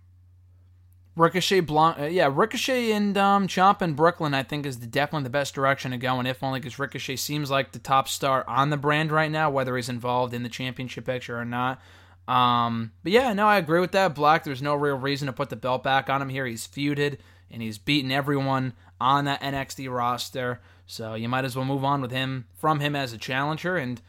Ricochet, 1.15 1.61
Blanc, 1.61 1.99
uh, 1.99 2.03
yeah, 2.05 2.29
Ricochet 2.31 2.91
and 2.91 3.17
um, 3.17 3.47
in 3.81 3.93
Brooklyn, 3.93 4.33
I 4.33 4.43
think, 4.43 4.65
is 4.65 4.77
definitely 4.77 5.23
the 5.23 5.29
best 5.29 5.53
direction 5.53 5.91
to 5.91 5.97
go, 5.97 6.17
and 6.17 6.27
if 6.27 6.41
only 6.43 6.59
because 6.59 6.79
Ricochet 6.79 7.17
seems 7.17 7.51
like 7.51 7.71
the 7.71 7.79
top 7.79 8.07
star 8.07 8.45
on 8.47 8.69
the 8.69 8.77
brand 8.77 9.11
right 9.11 9.31
now, 9.31 9.49
whether 9.49 9.75
he's 9.75 9.89
involved 9.89 10.33
in 10.33 10.43
the 10.43 10.49
championship 10.49 11.05
picture 11.05 11.37
or 11.37 11.43
not. 11.43 11.81
Um, 12.29 12.91
but 13.01 13.11
yeah, 13.11 13.33
no, 13.33 13.47
I 13.47 13.57
agree 13.57 13.79
with 13.79 13.91
that. 13.93 14.13
Black, 14.13 14.43
there's 14.43 14.61
no 14.61 14.75
real 14.75 14.97
reason 14.97 15.25
to 15.25 15.33
put 15.33 15.49
the 15.49 15.55
belt 15.55 15.83
back 15.83 16.09
on 16.09 16.21
him 16.21 16.29
here. 16.29 16.45
He's 16.45 16.67
feuded 16.67 17.17
and 17.49 17.61
he's 17.61 17.79
beaten 17.79 18.11
everyone 18.11 18.73
on 19.01 19.25
that 19.25 19.41
NXT 19.41 19.91
roster, 19.91 20.59
so 20.85 21.15
you 21.15 21.27
might 21.27 21.45
as 21.45 21.55
well 21.55 21.65
move 21.65 21.83
on 21.83 22.01
with 22.01 22.11
him 22.11 22.45
from 22.53 22.79
him 22.81 22.95
as 22.95 23.13
a 23.13 23.17
challenger 23.17 23.77
and 23.77 24.01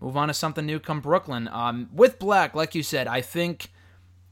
move 0.00 0.16
on 0.16 0.28
to 0.28 0.34
something 0.34 0.64
new 0.64 0.78
come 0.78 1.00
Brooklyn. 1.00 1.48
Um, 1.48 1.90
with 1.92 2.18
Black, 2.18 2.54
like 2.54 2.74
you 2.74 2.82
said, 2.82 3.06
I 3.06 3.20
think 3.20 3.68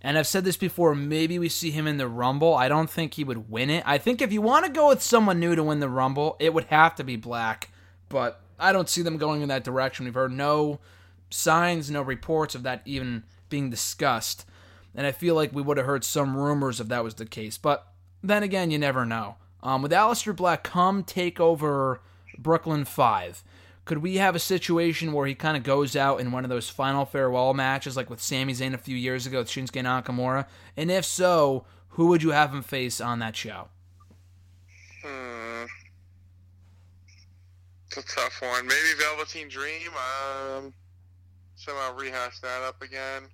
and 0.00 0.18
I've 0.18 0.26
said 0.26 0.44
this 0.44 0.58
before, 0.58 0.94
maybe 0.94 1.38
we 1.38 1.48
see 1.48 1.70
him 1.70 1.86
in 1.86 1.96
the 1.96 2.06
Rumble. 2.06 2.54
I 2.54 2.68
don't 2.68 2.90
think 2.90 3.14
he 3.14 3.24
would 3.24 3.50
win 3.50 3.70
it. 3.70 3.82
I 3.86 3.96
think 3.96 4.20
if 4.20 4.32
you 4.32 4.42
want 4.42 4.66
to 4.66 4.70
go 4.70 4.88
with 4.88 5.02
someone 5.02 5.40
new 5.40 5.54
to 5.54 5.62
win 5.62 5.80
the 5.80 5.88
Rumble, 5.88 6.36
it 6.38 6.52
would 6.52 6.64
have 6.64 6.94
to 6.96 7.04
be 7.04 7.16
Black. 7.16 7.70
But 8.10 8.42
I 8.58 8.74
don't 8.74 8.90
see 8.90 9.00
them 9.00 9.16
going 9.16 9.40
in 9.40 9.48
that 9.48 9.64
direction. 9.64 10.04
We've 10.04 10.12
heard 10.12 10.30
no 10.30 10.78
signs, 11.30 11.90
no 11.90 12.02
reports 12.02 12.54
of 12.54 12.64
that 12.64 12.82
even 12.84 13.24
being 13.48 13.70
discussed. 13.70 14.46
And 14.94 15.06
I 15.06 15.12
feel 15.12 15.34
like 15.34 15.52
we 15.52 15.62
would 15.62 15.76
have 15.76 15.86
heard 15.86 16.04
some 16.04 16.36
rumors 16.36 16.80
if 16.80 16.88
that 16.88 17.04
was 17.04 17.14
the 17.14 17.26
case. 17.26 17.58
But 17.58 17.86
then 18.22 18.42
again, 18.42 18.70
you 18.70 18.78
never 18.78 19.04
know. 19.04 19.36
Um, 19.62 19.82
with 19.82 19.92
Aleister 19.92 20.34
Black 20.34 20.62
come 20.62 21.02
take 21.02 21.40
over 21.40 22.00
Brooklyn 22.38 22.84
5 22.84 23.44
could 23.84 23.98
we 23.98 24.16
have 24.16 24.34
a 24.34 24.40
situation 24.40 25.12
where 25.12 25.26
he 25.26 25.34
kind 25.34 25.56
of 25.56 25.62
goes 25.62 25.94
out 25.94 26.20
in 26.20 26.32
one 26.32 26.44
of 26.44 26.50
those 26.50 26.70
final 26.70 27.04
farewell 27.04 27.52
matches, 27.52 27.96
like 27.96 28.08
with 28.08 28.20
Sami 28.20 28.54
Zayn 28.54 28.72
a 28.72 28.78
few 28.78 28.96
years 28.96 29.26
ago 29.26 29.40
with 29.40 29.48
Shinsuke 29.48 29.82
Nakamura? 29.82 30.46
And 30.76 30.90
if 30.90 31.04
so, 31.04 31.66
who 31.90 32.06
would 32.08 32.22
you 32.22 32.30
have 32.30 32.54
him 32.54 32.62
face 32.62 33.00
on 33.00 33.18
that 33.18 33.36
show? 33.36 33.68
Hmm. 35.02 35.64
It's 37.86 37.98
a 37.98 38.14
tough 38.14 38.40
one. 38.40 38.66
Maybe 38.66 38.98
Velveteen 38.98 39.48
Dream. 39.48 39.90
Um, 39.92 40.72
somehow 41.64 41.94
rehash 41.96 42.40
that 42.40 42.62
up 42.62 42.82
again. 42.82 43.28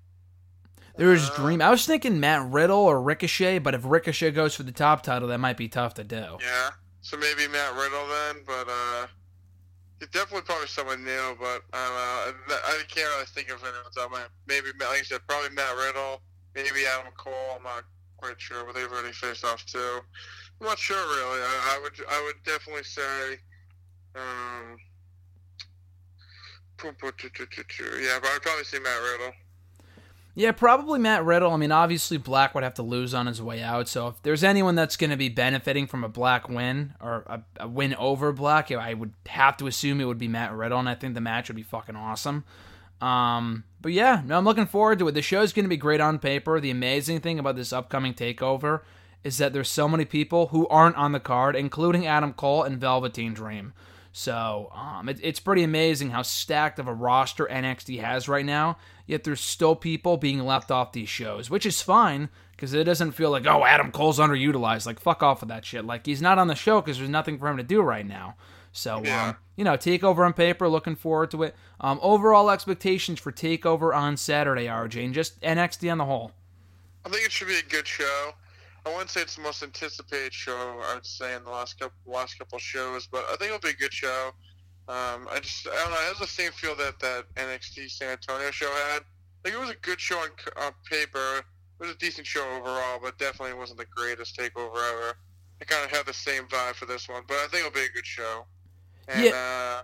There's 0.96 1.30
uh, 1.30 1.34
Dream. 1.36 1.62
I 1.62 1.70
was 1.70 1.86
thinking 1.86 2.20
Matt 2.20 2.50
Riddle 2.50 2.78
or 2.78 3.00
Ricochet, 3.00 3.58
but 3.60 3.74
if 3.74 3.82
Ricochet 3.84 4.32
goes 4.32 4.54
for 4.54 4.62
the 4.62 4.72
top 4.72 5.02
title, 5.02 5.28
that 5.28 5.38
might 5.38 5.56
be 5.56 5.68
tough 5.68 5.94
to 5.94 6.04
do. 6.04 6.38
Yeah. 6.40 6.70
So 7.02 7.16
maybe 7.16 7.48
Matt 7.48 7.74
Riddle 7.74 8.06
then, 8.06 8.42
but 8.46 8.68
uh, 8.68 9.06
definitely 10.12 10.42
probably 10.42 10.66
someone 10.66 11.04
new, 11.04 11.36
but 11.38 11.62
I 11.72 12.32
don't 12.32 12.48
know. 12.48 12.56
I 12.64 12.82
can't 12.88 13.08
really 13.14 13.26
think 13.26 13.50
of 13.50 13.62
anyone 13.62 14.10
my 14.12 14.24
Maybe, 14.46 14.68
like 14.78 15.00
I 15.00 15.02
said, 15.02 15.20
probably 15.28 15.50
Matt 15.50 15.76
Riddle, 15.76 16.20
maybe 16.54 16.86
Adam 16.86 17.12
Cole. 17.16 17.56
I'm 17.56 17.62
not 17.62 17.84
quite 18.16 18.40
sure, 18.40 18.64
but 18.64 18.74
they've 18.74 18.90
already 18.90 19.12
faced 19.12 19.44
off 19.44 19.64
too. 19.66 20.00
I'm 20.60 20.66
not 20.66 20.78
sure 20.78 20.96
really. 20.96 21.40
I, 21.40 21.76
I 21.76 21.80
would, 21.82 21.92
I 22.08 22.22
would 22.26 22.42
definitely 22.44 22.84
say, 22.84 23.38
um, 24.14 24.76
yeah, 28.00 28.18
but 28.20 28.30
I'd 28.30 28.42
probably 28.42 28.64
say 28.64 28.78
Matt 28.78 29.00
Riddle. 29.00 29.32
Yeah, 30.34 30.52
probably 30.52 31.00
Matt 31.00 31.24
Riddle. 31.24 31.52
I 31.52 31.56
mean, 31.56 31.72
obviously 31.72 32.16
Black 32.16 32.54
would 32.54 32.62
have 32.62 32.74
to 32.74 32.82
lose 32.82 33.14
on 33.14 33.26
his 33.26 33.42
way 33.42 33.62
out. 33.62 33.88
So 33.88 34.08
if 34.08 34.22
there's 34.22 34.44
anyone 34.44 34.74
that's 34.76 34.96
going 34.96 35.10
to 35.10 35.16
be 35.16 35.28
benefiting 35.28 35.86
from 35.86 36.04
a 36.04 36.08
Black 36.08 36.48
win 36.48 36.94
or 37.00 37.24
a, 37.26 37.42
a, 37.58 37.68
win 37.68 37.94
over 37.96 38.32
Black, 38.32 38.70
I 38.70 38.94
would 38.94 39.12
have 39.26 39.56
to 39.58 39.66
assume 39.66 40.00
it 40.00 40.04
would 40.04 40.18
be 40.18 40.28
Matt 40.28 40.52
Riddle, 40.52 40.78
and 40.78 40.88
I 40.88 40.94
think 40.94 41.14
the 41.14 41.20
match 41.20 41.48
would 41.48 41.56
be 41.56 41.62
fucking 41.62 41.96
awesome. 41.96 42.44
Um, 43.00 43.64
but 43.80 43.92
yeah, 43.92 44.22
no, 44.24 44.38
I'm 44.38 44.44
looking 44.44 44.66
forward 44.66 44.98
to 45.00 45.08
it. 45.08 45.12
The 45.12 45.22
show's 45.22 45.52
going 45.52 45.64
to 45.64 45.70
be 45.70 45.76
great 45.76 46.00
on 46.00 46.18
paper. 46.18 46.60
The 46.60 46.70
amazing 46.70 47.20
thing 47.20 47.38
about 47.38 47.56
this 47.56 47.72
upcoming 47.72 48.14
takeover 48.14 48.82
is 49.24 49.38
that 49.38 49.52
there's 49.52 49.68
so 49.68 49.88
many 49.88 50.04
people 50.04 50.48
who 50.48 50.66
aren't 50.68 50.96
on 50.96 51.12
the 51.12 51.20
card, 51.20 51.56
including 51.56 52.06
Adam 52.06 52.32
Cole 52.32 52.62
and 52.62 52.80
Velveteen 52.80 53.34
Dream. 53.34 53.72
So 54.12 54.70
um, 54.74 55.08
it, 55.08 55.20
it's 55.22 55.40
pretty 55.40 55.62
amazing 55.62 56.10
how 56.10 56.22
stacked 56.22 56.78
of 56.78 56.88
a 56.88 56.94
roster 56.94 57.46
NXT 57.46 58.00
has 58.00 58.28
right 58.28 58.44
now. 58.44 58.76
Yet 59.06 59.24
there's 59.24 59.40
still 59.40 59.76
people 59.76 60.16
being 60.16 60.40
left 60.40 60.70
off 60.70 60.92
these 60.92 61.08
shows, 61.08 61.48
which 61.50 61.64
is 61.66 61.80
fine 61.82 62.28
because 62.52 62.74
it 62.74 62.84
doesn't 62.84 63.12
feel 63.12 63.30
like 63.30 63.46
oh 63.46 63.64
Adam 63.64 63.90
Cole's 63.92 64.18
underutilized. 64.18 64.86
Like 64.86 65.00
fuck 65.00 65.22
off 65.22 65.40
with 65.40 65.48
that 65.48 65.64
shit. 65.64 65.84
Like 65.84 66.06
he's 66.06 66.22
not 66.22 66.38
on 66.38 66.48
the 66.48 66.54
show 66.54 66.80
because 66.80 66.98
there's 66.98 67.10
nothing 67.10 67.38
for 67.38 67.48
him 67.48 67.56
to 67.56 67.62
do 67.62 67.80
right 67.82 68.06
now. 68.06 68.34
So 68.72 69.00
Yeah. 69.04 69.30
um, 69.30 69.36
you 69.56 69.64
know, 69.64 69.72
Takeover 69.76 70.24
on 70.24 70.32
paper, 70.32 70.68
looking 70.68 70.94
forward 70.96 71.30
to 71.32 71.42
it. 71.42 71.54
Um, 71.80 71.98
overall 72.02 72.50
expectations 72.50 73.18
for 73.20 73.30
Takeover 73.32 73.94
on 73.94 74.16
Saturday, 74.16 74.66
RJ, 74.66 75.04
and 75.04 75.14
just 75.14 75.40
NXT 75.40 75.90
on 75.90 75.98
the 75.98 76.04
whole. 76.04 76.32
I 77.04 77.08
think 77.08 77.24
it 77.24 77.32
should 77.32 77.48
be 77.48 77.58
a 77.58 77.62
good 77.62 77.86
show. 77.86 78.32
I 78.90 78.94
wouldn't 78.94 79.10
say 79.10 79.22
it's 79.22 79.36
the 79.36 79.42
most 79.42 79.62
anticipated 79.62 80.32
show. 80.32 80.80
I 80.84 80.94
would 80.94 81.06
say 81.06 81.34
in 81.34 81.44
the 81.44 81.50
last 81.50 81.78
couple 81.78 81.96
last 82.06 82.38
couple 82.38 82.58
shows, 82.58 83.06
but 83.06 83.24
I 83.30 83.36
think 83.36 83.52
it'll 83.52 83.60
be 83.60 83.70
a 83.70 83.74
good 83.74 83.92
show. 83.92 84.32
Um, 84.88 85.28
I 85.30 85.38
just 85.40 85.68
I 85.68 85.76
don't 85.76 85.90
know. 85.90 85.96
It 85.96 86.08
has 86.08 86.18
the 86.18 86.26
same 86.26 86.52
feel 86.52 86.74
that 86.76 86.98
that 86.98 87.32
NXT 87.36 87.90
San 87.90 88.10
Antonio 88.10 88.50
show 88.50 88.70
had. 88.92 89.02
Like 89.44 89.54
it 89.54 89.60
was 89.60 89.70
a 89.70 89.76
good 89.76 90.00
show 90.00 90.18
on, 90.18 90.30
on 90.60 90.72
paper. 90.90 91.38
It 91.38 91.44
was 91.78 91.90
a 91.90 91.98
decent 91.98 92.26
show 92.26 92.42
overall, 92.58 92.98
but 93.02 93.16
definitely 93.18 93.54
wasn't 93.54 93.78
the 93.78 93.86
greatest 93.86 94.36
takeover 94.36 94.76
ever. 94.76 95.14
It 95.60 95.68
kind 95.68 95.84
of 95.84 95.90
had 95.90 96.06
the 96.06 96.12
same 96.12 96.44
vibe 96.44 96.74
for 96.74 96.86
this 96.86 97.08
one, 97.08 97.22
but 97.28 97.36
I 97.36 97.46
think 97.48 97.66
it'll 97.66 97.74
be 97.74 97.86
a 97.86 97.94
good 97.94 98.06
show. 98.06 98.44
And 99.08 99.32
uh, 99.32 99.82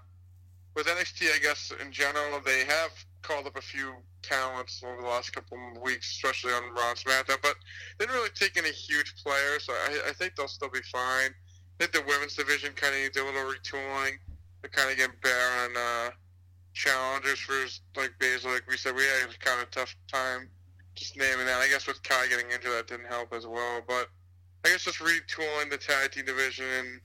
with 0.75 0.87
NXT, 0.87 1.35
I 1.35 1.39
guess 1.39 1.73
in 1.81 1.93
general, 1.93 2.41
they 2.45 2.65
have 2.65 2.91
called 3.23 3.47
up 3.47 3.57
a 3.57 3.63
few 3.63 3.95
talents 4.27 4.83
over 4.85 5.01
the 5.01 5.09
last 5.09 5.33
couple 5.33 5.59
of 5.75 5.83
weeks, 5.83 6.11
especially 6.11 6.53
on 6.53 6.75
Raw 6.75 6.91
and 6.91 6.99
SmackDown, 6.99 7.41
but 7.43 7.55
they 7.99 8.07
didn't 8.07 8.17
really 8.17 8.35
take 8.35 8.57
any 8.57 8.71
huge 8.71 9.15
players, 9.23 9.65
so 9.65 9.73
I, 9.73 10.11
I 10.11 10.13
think 10.13 10.35
they'll 10.37 10.49
still 10.49 10.71
be 10.71 10.83
fine. 10.91 11.31
I 11.31 11.77
think 11.79 11.93
the 11.93 12.03
women's 12.09 12.35
division 12.37 12.73
kind 12.75 12.95
of 12.95 13.01
needs 13.01 13.17
a 13.17 13.25
little 13.25 13.43
retooling. 13.43 14.17
They're 14.63 14.71
kind 14.71 14.91
of 14.91 14.97
getting 14.97 15.17
bare 15.23 15.65
on 15.65 15.77
uh, 15.77 16.11
challengers 16.73 17.39
for 17.39 17.55
like 18.01 18.13
Baszler. 18.19 18.55
Like 18.55 18.69
we 18.69 18.77
said, 18.77 18.95
we 18.95 19.03
had 19.03 19.31
a 19.31 19.39
kind 19.39 19.63
of 19.63 19.71
tough 19.71 19.95
time 20.11 20.49
just 20.95 21.17
naming 21.17 21.47
that. 21.47 21.61
I 21.61 21.69
guess 21.69 21.87
with 21.87 22.03
Kai 22.03 22.27
getting 22.29 22.51
injured, 22.51 22.73
that 22.73 22.87
didn't 22.89 23.07
help 23.07 23.33
as 23.33 23.47
well. 23.47 23.83
But 23.87 24.09
I 24.65 24.71
guess 24.71 24.85
just 24.85 24.99
retooling 24.99 25.71
the 25.71 25.77
tag 25.77 26.13
team 26.13 26.25
division 26.25 26.67
and 26.79 27.01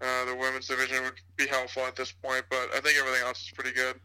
uh, 0.00 0.24
the 0.30 0.36
women's 0.36 0.68
division 0.68 1.02
would 1.04 1.20
be 1.36 1.46
helpful 1.46 1.82
at 1.82 1.96
this 1.96 2.12
point. 2.12 2.44
But 2.50 2.68
I 2.74 2.80
think 2.80 2.98
everything 2.98 3.26
else 3.26 3.42
is 3.42 3.50
pretty 3.54 3.72
good. 3.72 4.00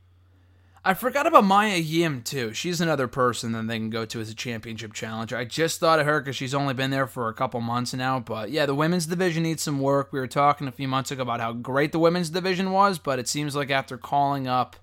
I 0.83 0.95
forgot 0.95 1.27
about 1.27 1.45
Mia 1.45 1.77
Yim 1.77 2.23
too. 2.23 2.53
She's 2.53 2.81
another 2.81 3.07
person 3.07 3.51
that 3.51 3.67
they 3.67 3.77
can 3.77 3.91
go 3.91 4.03
to 4.05 4.19
as 4.19 4.31
a 4.31 4.35
championship 4.35 4.93
challenger. 4.93 5.37
I 5.37 5.45
just 5.45 5.79
thought 5.79 5.99
of 5.99 6.07
her 6.07 6.19
because 6.19 6.35
she's 6.35 6.55
only 6.55 6.73
been 6.73 6.89
there 6.89 7.05
for 7.05 7.29
a 7.29 7.35
couple 7.35 7.61
months 7.61 7.93
now. 7.93 8.19
But 8.19 8.49
yeah, 8.49 8.65
the 8.65 8.73
women's 8.73 9.05
division 9.05 9.43
needs 9.43 9.61
some 9.61 9.79
work. 9.79 10.11
We 10.11 10.19
were 10.19 10.25
talking 10.25 10.67
a 10.67 10.71
few 10.71 10.87
months 10.87 11.11
ago 11.11 11.21
about 11.21 11.39
how 11.39 11.53
great 11.53 11.91
the 11.91 11.99
women's 11.99 12.31
division 12.31 12.71
was, 12.71 12.97
but 12.97 13.19
it 13.19 13.27
seems 13.27 13.55
like 13.55 13.69
after 13.69 13.95
calling 13.95 14.47
up 14.47 14.75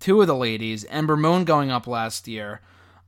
two 0.00 0.20
of 0.20 0.26
the 0.26 0.36
ladies, 0.36 0.84
Ember 0.90 1.16
Moon 1.16 1.44
going 1.44 1.70
up 1.70 1.86
last 1.86 2.28
year, 2.28 2.60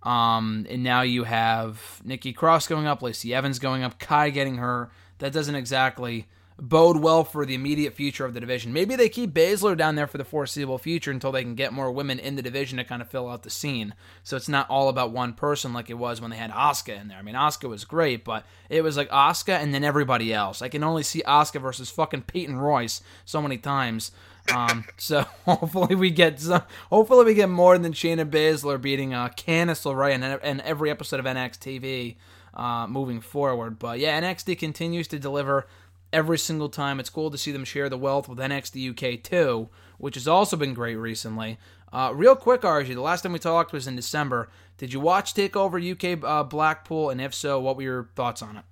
um, 0.02 0.66
and 0.70 0.82
now 0.82 1.02
you 1.02 1.24
have 1.24 2.00
Nikki 2.04 2.32
Cross 2.32 2.68
going 2.68 2.86
up, 2.86 3.02
Lacey 3.02 3.34
Evans 3.34 3.58
going 3.58 3.82
up, 3.82 3.98
Kai 3.98 4.30
getting 4.30 4.56
her. 4.56 4.90
That 5.18 5.34
doesn't 5.34 5.54
exactly 5.54 6.26
bode 6.60 6.98
well 6.98 7.24
for 7.24 7.46
the 7.46 7.54
immediate 7.54 7.94
future 7.94 8.24
of 8.24 8.34
the 8.34 8.40
division. 8.40 8.72
Maybe 8.72 8.94
they 8.96 9.08
keep 9.08 9.32
Baszler 9.32 9.76
down 9.76 9.94
there 9.94 10.06
for 10.06 10.18
the 10.18 10.24
foreseeable 10.24 10.78
future 10.78 11.10
until 11.10 11.32
they 11.32 11.42
can 11.42 11.54
get 11.54 11.72
more 11.72 11.90
women 11.90 12.18
in 12.18 12.36
the 12.36 12.42
division 12.42 12.78
to 12.78 12.84
kind 12.84 13.00
of 13.00 13.08
fill 13.08 13.28
out 13.28 13.42
the 13.42 13.50
scene. 13.50 13.94
So 14.22 14.36
it's 14.36 14.48
not 14.48 14.68
all 14.68 14.88
about 14.88 15.12
one 15.12 15.32
person 15.32 15.72
like 15.72 15.90
it 15.90 15.94
was 15.94 16.20
when 16.20 16.30
they 16.30 16.36
had 16.36 16.50
Asuka 16.50 17.00
in 17.00 17.08
there. 17.08 17.18
I 17.18 17.22
mean, 17.22 17.34
Asuka 17.34 17.68
was 17.68 17.84
great, 17.84 18.24
but 18.24 18.44
it 18.68 18.82
was 18.82 18.96
like 18.96 19.08
Asuka 19.10 19.58
and 19.58 19.72
then 19.72 19.84
everybody 19.84 20.32
else. 20.32 20.60
I 20.62 20.68
can 20.68 20.84
only 20.84 21.02
see 21.02 21.22
Asuka 21.26 21.60
versus 21.60 21.90
fucking 21.90 22.22
Peyton 22.22 22.58
Royce 22.58 23.02
so 23.24 23.40
many 23.40 23.56
times. 23.56 24.12
Um, 24.54 24.84
so 24.96 25.22
hopefully 25.46 25.94
we 25.94 26.10
get 26.10 26.40
some, 26.40 26.62
hopefully 26.90 27.24
we 27.24 27.34
get 27.34 27.48
more 27.48 27.78
than 27.78 27.92
Shayna 27.92 28.28
Baszler 28.28 28.80
beating 28.80 29.14
uh, 29.14 29.28
Candice 29.28 29.84
LeRae 29.84 30.14
in, 30.14 30.22
in 30.22 30.60
every 30.60 30.90
episode 30.90 31.20
of 31.20 31.26
NXT 31.26 31.80
TV 31.80 32.16
uh, 32.54 32.86
moving 32.86 33.20
forward. 33.20 33.78
But 33.78 33.98
yeah, 33.98 34.20
NXT 34.20 34.58
continues 34.58 35.08
to 35.08 35.18
deliver 35.18 35.66
every 36.12 36.38
single 36.38 36.68
time. 36.68 37.00
It's 37.00 37.10
cool 37.10 37.30
to 37.30 37.38
see 37.38 37.52
them 37.52 37.64
share 37.64 37.88
the 37.88 37.98
wealth 37.98 38.28
with 38.28 38.38
NXT 38.38 38.90
UK 38.90 39.22
too, 39.22 39.68
which 39.98 40.14
has 40.14 40.28
also 40.28 40.56
been 40.56 40.74
great 40.74 40.96
recently. 40.96 41.58
Uh, 41.92 42.12
real 42.14 42.36
quick, 42.36 42.62
RG, 42.62 42.94
the 42.94 43.00
last 43.00 43.22
time 43.22 43.32
we 43.32 43.38
talked 43.38 43.72
was 43.72 43.86
in 43.86 43.96
December. 43.96 44.48
Did 44.78 44.92
you 44.92 45.00
watch 45.00 45.34
Takeover 45.34 45.80
UK 45.80 46.22
uh, 46.24 46.44
Blackpool? 46.44 47.10
And 47.10 47.20
if 47.20 47.34
so, 47.34 47.60
what 47.60 47.76
were 47.76 47.82
your 47.82 48.10
thoughts 48.14 48.42
on 48.42 48.56
it? 48.56 48.64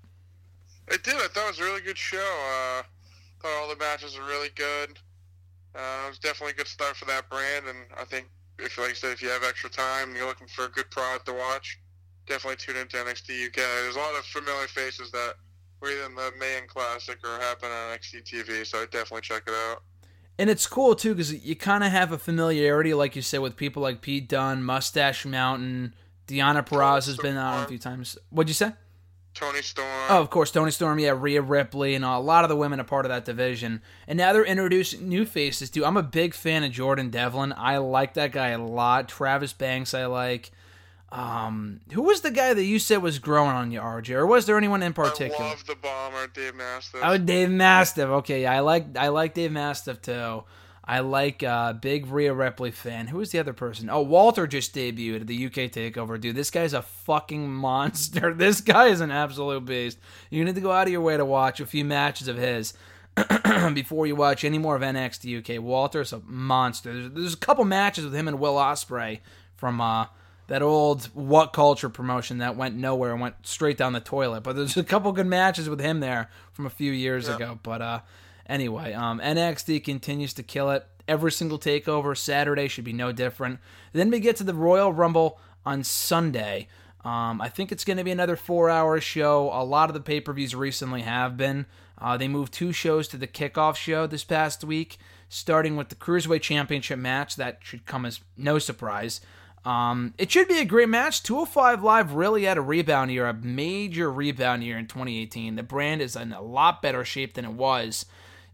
I 0.90 0.96
did. 0.96 1.14
I 1.16 1.29
thought 1.29 1.44
it 1.44 1.51
was 1.51 1.61
a 1.61 1.64
really 1.64 1.83
good 1.83 1.98
show. 1.98 2.18
Uh, 2.18 2.83
thought 3.42 3.61
all 3.61 3.68
the 3.68 3.77
matches 3.77 4.16
were 4.16 4.24
really 4.24 4.51
good. 4.55 4.98
Uh, 5.74 6.07
it 6.07 6.09
was 6.09 6.18
definitely 6.18 6.53
a 6.53 6.57
good 6.57 6.66
start 6.66 6.96
for 6.96 7.05
that 7.05 7.29
brand, 7.29 7.66
and 7.68 7.79
I 7.96 8.05
think 8.05 8.29
if, 8.59 8.79
like 8.79 8.90
I 8.90 8.94
said, 8.94 9.12
if 9.12 9.22
you 9.22 9.29
have 9.29 9.44
extra 9.44 9.70
time 9.70 10.09
and 10.09 10.16
you're 10.16 10.27
looking 10.27 10.48
for 10.48 10.64
a 10.64 10.68
good 10.68 10.90
product 10.90 11.27
to 11.27 11.35
watch, 11.35 11.79
definitely 12.27 12.57
tune 12.57 12.77
into 12.77 12.96
NXT 12.96 13.46
UK. 13.46 13.57
There's 13.57 13.96
a 13.96 13.98
lot 13.98 14.14
of 14.18 14.24
familiar 14.24 14.66
faces 14.66 15.11
that 15.12 15.35
were 15.81 15.88
in 15.91 16.14
the 16.14 16.33
Mae 16.38 16.55
Young 16.55 16.67
Classic 16.67 17.19
or 17.25 17.38
happen 17.41 17.71
on 17.71 17.99
NXT 17.99 18.25
TV, 18.25 18.67
so 18.67 18.83
I'd 18.83 18.91
definitely 18.91 19.23
check 19.23 19.43
it 19.47 19.55
out. 19.55 19.83
And 20.38 20.49
it's 20.49 20.67
cool 20.67 20.95
too 20.95 21.14
because 21.14 21.45
you 21.45 21.57
kind 21.57 21.83
of 21.83 21.91
have 21.91 22.12
a 22.12 22.19
familiarity, 22.19 22.95
like 22.95 23.17
you 23.17 23.23
said, 23.23 23.41
with 23.41 23.57
people 23.57 23.83
like 23.83 24.01
Pete 24.01 24.29
Dunne, 24.29 24.62
Mustache 24.62 25.27
Mountain, 25.27 25.95
Deonna 26.29 26.67
Purrazzo 26.67 27.07
has 27.07 27.17
been 27.17 27.37
on 27.37 27.64
a 27.64 27.67
few 27.67 27.79
times. 27.79 28.17
What'd 28.31 28.49
you 28.49 28.55
say? 28.55 28.73
Toni 29.35 29.62
Storm. 29.62 29.88
Oh, 30.09 30.21
of 30.21 30.31
course, 30.31 30.51
Toni 30.51 30.71
Storm, 30.71 30.99
yeah, 30.99 31.14
Rhea 31.17 31.41
Ripley, 31.41 31.95
and 31.95 32.05
a 32.05 32.19
lot 32.19 32.45
of 32.45 32.49
the 32.49 32.57
women 32.57 32.81
are 32.81 32.85
part 32.85 33.05
of 33.05 33.11
that 33.11 33.25
division. 33.25 33.83
And 34.07 34.17
now 34.17 34.33
they're 34.33 34.45
introducing 34.45 35.09
new 35.09 35.25
faces 35.25 35.71
too. 35.71 35.85
I'm 35.85 35.97
a 35.97 36.03
big 36.03 36.35
fan 36.35 36.64
of 36.64 36.73
Jordan 36.73 37.11
Devlin. 37.11 37.55
I 37.57 37.79
like 37.79 38.14
that 38.14 38.33
guy 38.33 38.49
a 38.49 38.59
lot. 38.59 39.09
Travis 39.09 39.53
Banks, 39.53 39.95
I 39.95 40.07
like. 40.07 40.51
Um, 41.11 41.81
who 41.92 42.03
was 42.03 42.21
the 42.21 42.31
guy 42.31 42.53
that 42.53 42.64
you 42.64 42.79
said 42.79 43.01
was 43.01 43.18
growing 43.18 43.51
on 43.57 43.71
you, 43.71 43.81
RJ? 43.81 44.14
Or 44.14 44.27
was 44.27 44.44
there 44.44 44.59
anyone 44.59 44.83
in 44.83 44.92
particular? 44.92 45.42
I 45.42 45.51
love 45.51 45.66
the 45.66 45.75
bomber, 45.77 46.27
Dave 46.27 46.55
Mastiff. 46.55 47.01
Oh, 47.03 47.16
Dave 47.16 47.51
Mastiff. 47.51 48.09
Okay, 48.09 48.44
I 48.44 48.61
like 48.61 48.97
I 48.97 49.09
like 49.09 49.33
Dave 49.33 49.53
Mastiff 49.53 50.03
too. 50.03 50.44
I 50.85 51.01
like 51.01 51.42
uh, 51.42 51.75
big 51.75 52.07
Rhea 52.07 52.33
Ripley 52.33 52.71
fan. 52.71 53.09
Who 53.09 53.18
was 53.18 53.31
the 53.31 53.38
other 53.38 53.53
person? 53.53 53.90
Oh, 53.90 54.01
Walter 54.01 54.47
just 54.47 54.75
debuted 54.75 55.21
at 55.21 55.27
the 55.27 55.47
UK 55.47 55.71
Takeover. 55.71 56.18
Dude, 56.18 56.35
this 56.35 56.51
guy's 56.51 56.73
a 56.73 56.81
fucking 56.81 57.47
monster. 57.53 58.33
This 58.33 58.62
guy 58.62 58.87
is 58.87 59.03
an 59.03 59.11
absolute 59.11 59.66
beast. 59.66 59.99
You 60.31 60.44
need 60.44 60.55
to 60.55 60.62
go 60.62 60.73
out 60.73 60.87
of 60.87 60.92
your 60.92 61.03
way 61.03 61.18
to 61.18 61.27
watch 61.27 61.61
a 61.61 61.66
few 61.66 61.85
matches 61.85 62.27
of 62.27 62.38
his 62.38 62.73
before 63.75 64.07
you 64.07 64.16
watch 64.16 64.44
any 64.44 64.57
more 64.57 64.77
of 64.77 64.83
NXT 64.83 65.57
UK. 65.59 65.62
Walter's 65.62 66.14
a 66.14 66.21
monster. 66.21 66.92
There's, 66.92 67.12
there's 67.12 67.35
a 67.35 67.38
couple 67.38 67.66
matches 67.66 68.05
with 68.05 68.14
him 68.14 68.27
and 68.27 68.38
Will 68.38 68.55
Ospreay 68.55 69.21
from 69.57 69.83
uh, 69.83 70.07
that 70.49 70.61
old 70.63 71.05
What 71.15 71.53
Culture 71.53 71.89
promotion 71.89 72.39
that 72.39 72.57
went 72.57 72.75
nowhere 72.75 73.13
and 73.13 73.21
went 73.21 73.35
straight 73.47 73.77
down 73.79 73.93
the 73.93 74.01
toilet. 74.01 74.43
But 74.43 74.57
there's 74.57 74.77
a 74.77 74.85
couple 74.85 75.13
good 75.13 75.27
matches 75.27 75.69
with 75.69 75.81
him 75.81 76.01
there 76.01 76.29
from 76.53 76.67
a 76.67 76.71
few 76.71 76.91
years 76.93 77.29
Yeah. 77.29 77.37
ago. 77.37 77.59
But 77.63 77.81
uh, 77.83 78.01
anyway, 78.47 78.93
um, 78.95 79.21
NXT 79.21 79.85
continues 79.85 80.33
to 80.35 80.43
kill 80.43 80.71
it. 80.71 80.87
Every 81.07 81.33
single 81.33 81.59
takeover 81.59 82.17
Saturday 82.17 82.69
should 82.69 82.85
be 82.85 82.93
no 82.93 83.13
different. 83.13 83.61
Then 83.93 84.11
we 84.11 84.21
get 84.21 84.37
to 84.37 84.45
the 84.45 84.53
Royal 84.55 84.93
Rumble 84.93 85.39
on 85.65 85.85
Sunday. 85.85 86.69
Um, 87.05 87.41
I 87.41 87.49
think 87.49 87.71
it's 87.73 87.85
going 87.85 87.97
to 87.97 88.05
be 88.05 88.11
another 88.11 88.37
four-hour 88.37 89.01
show. 89.01 89.51
A 89.53 89.65
lot 89.65 89.89
of 89.89 89.95
the 89.95 90.01
pay-per-views 90.01 90.55
recently 90.55 91.03
have 91.03 91.37
been. 91.37 91.67
Uh, 91.97 92.17
they 92.17 92.29
moved 92.29 92.53
two 92.53 92.73
shows 92.73 93.09
to 93.09 93.17
the 93.17 93.27
kickoff 93.27 93.77
show 93.77 94.07
this 94.07 94.25
past 94.25 94.65
week, 94.65 94.99
starting 95.29 95.77
with 95.77 95.89
the 95.89 95.95
Cruiserweight 95.95 96.43
Championship 96.43 96.99
match. 96.99 97.37
That 97.37 97.59
should 97.63 97.87
come 97.87 98.05
as 98.05 98.21
no 98.37 98.59
surprise. 98.59 99.21
Um, 99.64 100.14
it 100.18 100.31
should 100.31 100.49
be 100.49 100.61
a 100.61 100.64
great 100.64 100.88
match. 100.88 101.23
205 101.23 101.83
Live 101.83 102.12
really 102.12 102.44
had 102.44 102.59
a 102.59 102.62
rebound 102.62 103.11
year, 103.11 103.27
a 103.27 103.35
major 103.35 104.11
rebound 104.11 104.64
year 104.64 104.79
in 104.79 104.87
2018. 104.87 105.57
The 105.57 105.62
brand 105.62 106.01
is 106.01 106.16
in 106.16 106.33
a 106.33 106.40
lot 106.40 106.81
better 106.81 107.05
shape 107.05 107.35
than 107.35 107.44
it 107.44 107.53
was 107.53 108.07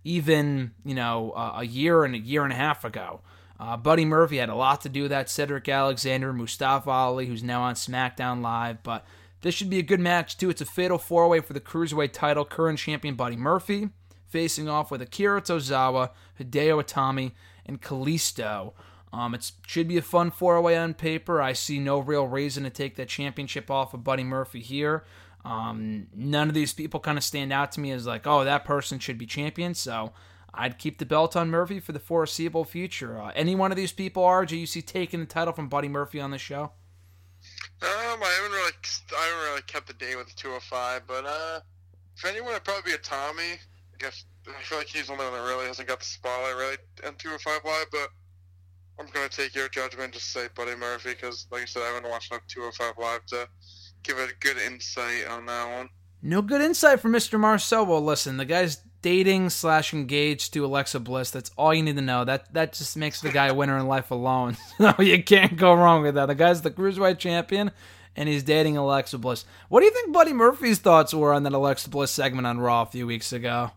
even, 0.04 0.72
you 0.84 0.94
know, 0.94 1.32
uh, 1.32 1.54
a 1.56 1.64
year 1.64 2.04
and 2.04 2.14
a 2.14 2.18
year 2.18 2.44
and 2.44 2.52
a 2.52 2.56
half 2.56 2.84
ago. 2.84 3.20
Uh, 3.58 3.76
Buddy 3.76 4.04
Murphy 4.04 4.38
had 4.38 4.48
a 4.48 4.54
lot 4.54 4.80
to 4.82 4.88
do 4.88 5.02
with 5.02 5.10
that. 5.10 5.30
Cedric 5.30 5.68
Alexander, 5.68 6.32
Mustafa 6.32 6.90
Ali, 6.90 7.26
who's 7.26 7.42
now 7.42 7.62
on 7.62 7.74
SmackDown 7.74 8.42
Live. 8.42 8.82
But 8.82 9.06
this 9.40 9.54
should 9.54 9.70
be 9.70 9.78
a 9.78 9.82
good 9.82 10.00
match, 10.00 10.36
too. 10.36 10.50
It's 10.50 10.60
a 10.60 10.66
fatal 10.66 10.98
four 10.98 11.28
way 11.28 11.40
for 11.40 11.52
the 11.52 11.60
Cruiserweight 11.60 12.12
title. 12.12 12.44
Current 12.44 12.78
champion 12.78 13.14
Buddy 13.14 13.36
Murphy 13.36 13.90
facing 14.26 14.68
off 14.68 14.90
with 14.90 15.00
Akira 15.00 15.40
Tozawa, 15.40 16.10
Hideo 16.40 16.82
Itami, 16.82 17.32
and 17.64 17.80
Kalisto. 17.80 18.72
Um, 19.14 19.32
it 19.32 19.52
should 19.64 19.86
be 19.86 19.96
a 19.96 20.02
fun 20.02 20.32
four 20.32 20.60
way 20.60 20.76
on 20.76 20.92
paper. 20.92 21.40
I 21.40 21.52
see 21.52 21.78
no 21.78 22.00
real 22.00 22.26
reason 22.26 22.64
to 22.64 22.70
take 22.70 22.96
that 22.96 23.08
championship 23.08 23.70
off 23.70 23.94
of 23.94 24.02
Buddy 24.02 24.24
Murphy 24.24 24.60
here. 24.60 25.04
Um, 25.44 26.08
none 26.12 26.48
of 26.48 26.54
these 26.54 26.72
people 26.72 26.98
kind 26.98 27.16
of 27.16 27.22
stand 27.22 27.52
out 27.52 27.70
to 27.72 27.80
me 27.80 27.92
as 27.92 28.06
like, 28.06 28.26
oh, 28.26 28.44
that 28.44 28.64
person 28.64 28.98
should 28.98 29.16
be 29.16 29.26
champion. 29.26 29.74
So 29.74 30.12
I'd 30.52 30.78
keep 30.78 30.98
the 30.98 31.06
belt 31.06 31.36
on 31.36 31.48
Murphy 31.48 31.78
for 31.78 31.92
the 31.92 32.00
foreseeable 32.00 32.64
future. 32.64 33.20
Uh, 33.20 33.30
any 33.36 33.54
one 33.54 33.70
of 33.70 33.76
these 33.76 33.92
people, 33.92 34.24
RJ, 34.24 34.58
you 34.58 34.66
see 34.66 34.82
taking 34.82 35.20
the 35.20 35.26
title 35.26 35.52
from 35.52 35.68
Buddy 35.68 35.88
Murphy 35.88 36.20
on 36.20 36.32
the 36.32 36.38
show? 36.38 36.72
Um, 37.82 38.22
I 38.22 38.36
haven't 38.36 38.52
really, 38.52 38.72
I 39.16 39.26
haven't 39.26 39.50
really 39.50 39.62
kept 39.62 39.86
the 39.86 39.92
date 39.92 40.16
with 40.16 40.26
the 40.26 40.34
205, 40.34 41.02
but 41.06 41.24
uh, 41.24 41.60
if 42.16 42.24
anyone, 42.24 42.50
it'd 42.50 42.64
probably 42.64 42.90
be 42.90 42.98
Itami. 42.98 43.58
I 43.58 43.96
guess 43.98 44.24
I 44.48 44.60
feel 44.62 44.78
like 44.78 44.88
he's 44.88 45.06
the 45.06 45.12
one 45.12 45.20
that 45.20 45.46
really 45.46 45.66
hasn't 45.66 45.86
got 45.86 46.00
the 46.00 46.04
spotlight 46.04 46.56
really 46.56 46.76
in 47.06 47.14
205 47.14 47.60
Live, 47.64 47.86
but 47.92 48.08
I'm 48.98 49.06
gonna 49.12 49.28
take 49.28 49.54
your 49.54 49.68
judgment 49.68 50.04
and 50.04 50.12
just 50.12 50.32
say 50.32 50.48
Buddy 50.54 50.76
Murphy 50.76 51.10
because, 51.10 51.46
like 51.50 51.62
I 51.62 51.64
said, 51.66 51.82
I 51.82 51.94
haven't 51.94 52.08
watched 52.08 52.30
enough 52.30 52.46
205 52.48 52.94
Live 52.98 53.26
to 53.26 53.48
give 54.02 54.18
it 54.18 54.30
a 54.30 54.34
good 54.40 54.56
insight 54.58 55.26
on 55.28 55.46
that 55.46 55.76
one. 55.76 55.88
No 56.22 56.40
good 56.40 56.62
insight 56.62 57.00
from 57.00 57.12
Mr. 57.12 57.38
Marceau. 57.38 57.84
Well, 57.84 58.00
listen, 58.02 58.36
the 58.36 58.44
guy's 58.44 58.78
dating 59.02 59.50
slash 59.50 59.92
engaged 59.92 60.54
to 60.54 60.64
Alexa 60.64 60.98
Bliss. 61.00 61.30
That's 61.30 61.50
all 61.58 61.74
you 61.74 61.82
need 61.82 61.96
to 61.96 62.02
know. 62.02 62.24
That 62.24 62.52
that 62.54 62.72
just 62.72 62.96
makes 62.96 63.20
the 63.20 63.30
guy 63.30 63.48
a 63.48 63.54
winner 63.54 63.76
in 63.78 63.86
life 63.86 64.10
alone. 64.10 64.56
So 64.78 64.94
you 65.02 65.22
can't 65.22 65.56
go 65.56 65.74
wrong 65.74 66.02
with 66.02 66.14
that. 66.14 66.26
The 66.26 66.34
guy's 66.34 66.62
the 66.62 66.70
cruiserweight 66.70 67.18
champion, 67.18 67.72
and 68.16 68.28
he's 68.28 68.42
dating 68.42 68.76
Alexa 68.76 69.18
Bliss. 69.18 69.44
What 69.68 69.80
do 69.80 69.86
you 69.86 69.92
think 69.92 70.12
Buddy 70.12 70.32
Murphy's 70.32 70.78
thoughts 70.78 71.12
were 71.12 71.32
on 71.34 71.42
that 71.42 71.52
Alexa 71.52 71.90
Bliss 71.90 72.10
segment 72.10 72.46
on 72.46 72.58
Raw 72.58 72.82
a 72.82 72.86
few 72.86 73.06
weeks 73.06 73.32
ago? 73.32 73.72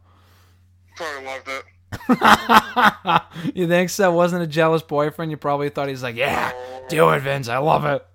Probably 0.96 1.26
loved 1.26 1.48
it. 1.50 1.64
you 3.56 3.68
think 3.68 3.90
so? 3.90 4.12
Wasn't 4.12 4.42
a 4.42 4.48
jealous 4.48 4.82
boyfriend? 4.82 5.32
You 5.32 5.38
probably 5.38 5.70
thought 5.70 5.90
he's 5.90 6.04
like, 6.04 6.16
yeah, 6.16 6.52
do 6.90 7.10
it, 7.10 7.20
Vince. 7.20 7.48
I 7.48 7.58
love 7.58 7.86
it. 7.86 8.06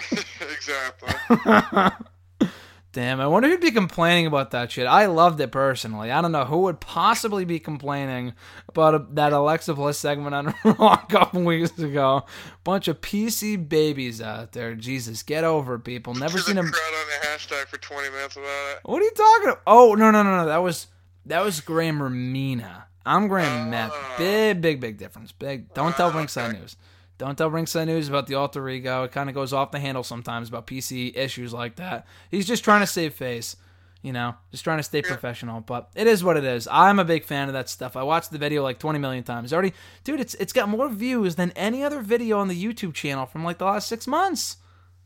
exactly. 0.40 1.14
Damn, 2.96 3.20
I 3.20 3.26
wonder 3.26 3.50
who'd 3.50 3.60
be 3.60 3.72
complaining 3.72 4.24
about 4.24 4.52
that 4.52 4.72
shit. 4.72 4.86
I 4.86 5.04
loved 5.04 5.38
it 5.42 5.52
personally. 5.52 6.10
I 6.10 6.22
don't 6.22 6.32
know 6.32 6.46
who 6.46 6.60
would 6.60 6.80
possibly 6.80 7.44
be 7.44 7.58
complaining 7.58 8.32
about 8.70 8.94
a, 8.94 9.06
that 9.10 9.34
Alexa 9.34 9.74
Bliss 9.74 9.98
segment 9.98 10.34
on 10.34 10.54
Raw 10.64 10.94
a 10.94 11.06
couple 11.06 11.42
weeks 11.42 11.78
ago. 11.78 12.24
Bunch 12.64 12.88
of 12.88 13.02
PC 13.02 13.68
babies 13.68 14.22
out 14.22 14.52
there. 14.52 14.74
Jesus, 14.74 15.22
get 15.22 15.44
over 15.44 15.74
it, 15.74 15.80
people. 15.80 16.14
Never 16.14 16.38
There's 16.38 16.46
seen 16.46 16.56
a 16.56 16.62
crowd 16.62 16.72
on 16.72 17.06
the 17.20 17.26
hashtag 17.26 17.66
for 17.66 17.76
20 17.76 18.08
minutes 18.08 18.36
about 18.36 18.70
it. 18.70 18.78
What 18.84 19.02
are 19.02 19.04
you 19.04 19.10
talking 19.10 19.48
about? 19.48 19.62
Oh 19.66 19.94
no 19.94 20.10
no 20.10 20.22
no 20.22 20.34
no. 20.38 20.46
That 20.46 20.62
was 20.62 20.86
that 21.26 21.44
was 21.44 21.60
Graham 21.60 21.98
Ramina. 21.98 22.84
I'm 23.06 23.28
Graham 23.28 23.70
Matt. 23.70 23.92
Big 24.18 24.60
big 24.60 24.80
big 24.80 24.98
difference. 24.98 25.30
Big. 25.30 25.72
Don't 25.74 25.94
tell 25.94 26.10
Ringside 26.10 26.58
News. 26.58 26.76
Don't 27.18 27.38
tell 27.38 27.48
Ringside 27.48 27.86
News 27.86 28.08
about 28.08 28.26
the 28.26 28.34
alter 28.34 28.68
ego. 28.68 29.04
It 29.04 29.12
kind 29.12 29.28
of 29.28 29.34
goes 29.34 29.52
off 29.52 29.70
the 29.70 29.78
handle 29.78 30.02
sometimes 30.02 30.48
about 30.48 30.66
PC 30.66 31.16
issues 31.16 31.52
like 31.52 31.76
that. 31.76 32.04
He's 32.30 32.46
just 32.46 32.64
trying 32.64 32.80
to 32.80 32.86
save 32.86 33.14
face, 33.14 33.54
you 34.02 34.12
know, 34.12 34.34
just 34.50 34.64
trying 34.64 34.78
to 34.78 34.82
stay 34.82 35.02
professional. 35.02 35.60
But 35.60 35.88
it 35.94 36.08
is 36.08 36.24
what 36.24 36.36
it 36.36 36.42
is. 36.42 36.66
I'm 36.70 36.98
a 36.98 37.04
big 37.04 37.24
fan 37.24 37.46
of 37.46 37.54
that 37.54 37.68
stuff. 37.68 37.96
I 37.96 38.02
watched 38.02 38.32
the 38.32 38.38
video 38.38 38.64
like 38.64 38.80
20 38.80 38.98
million 38.98 39.22
times 39.22 39.52
already. 39.52 39.72
Dude, 40.02 40.20
it's 40.20 40.34
it's 40.34 40.52
got 40.52 40.68
more 40.68 40.88
views 40.88 41.36
than 41.36 41.52
any 41.52 41.84
other 41.84 42.00
video 42.00 42.40
on 42.40 42.48
the 42.48 42.60
YouTube 42.60 42.92
channel 42.92 43.24
from 43.24 43.44
like 43.44 43.58
the 43.58 43.66
last 43.66 43.86
six 43.86 44.08
months. 44.08 44.56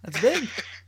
That's 0.03 0.21
big. 0.21 0.49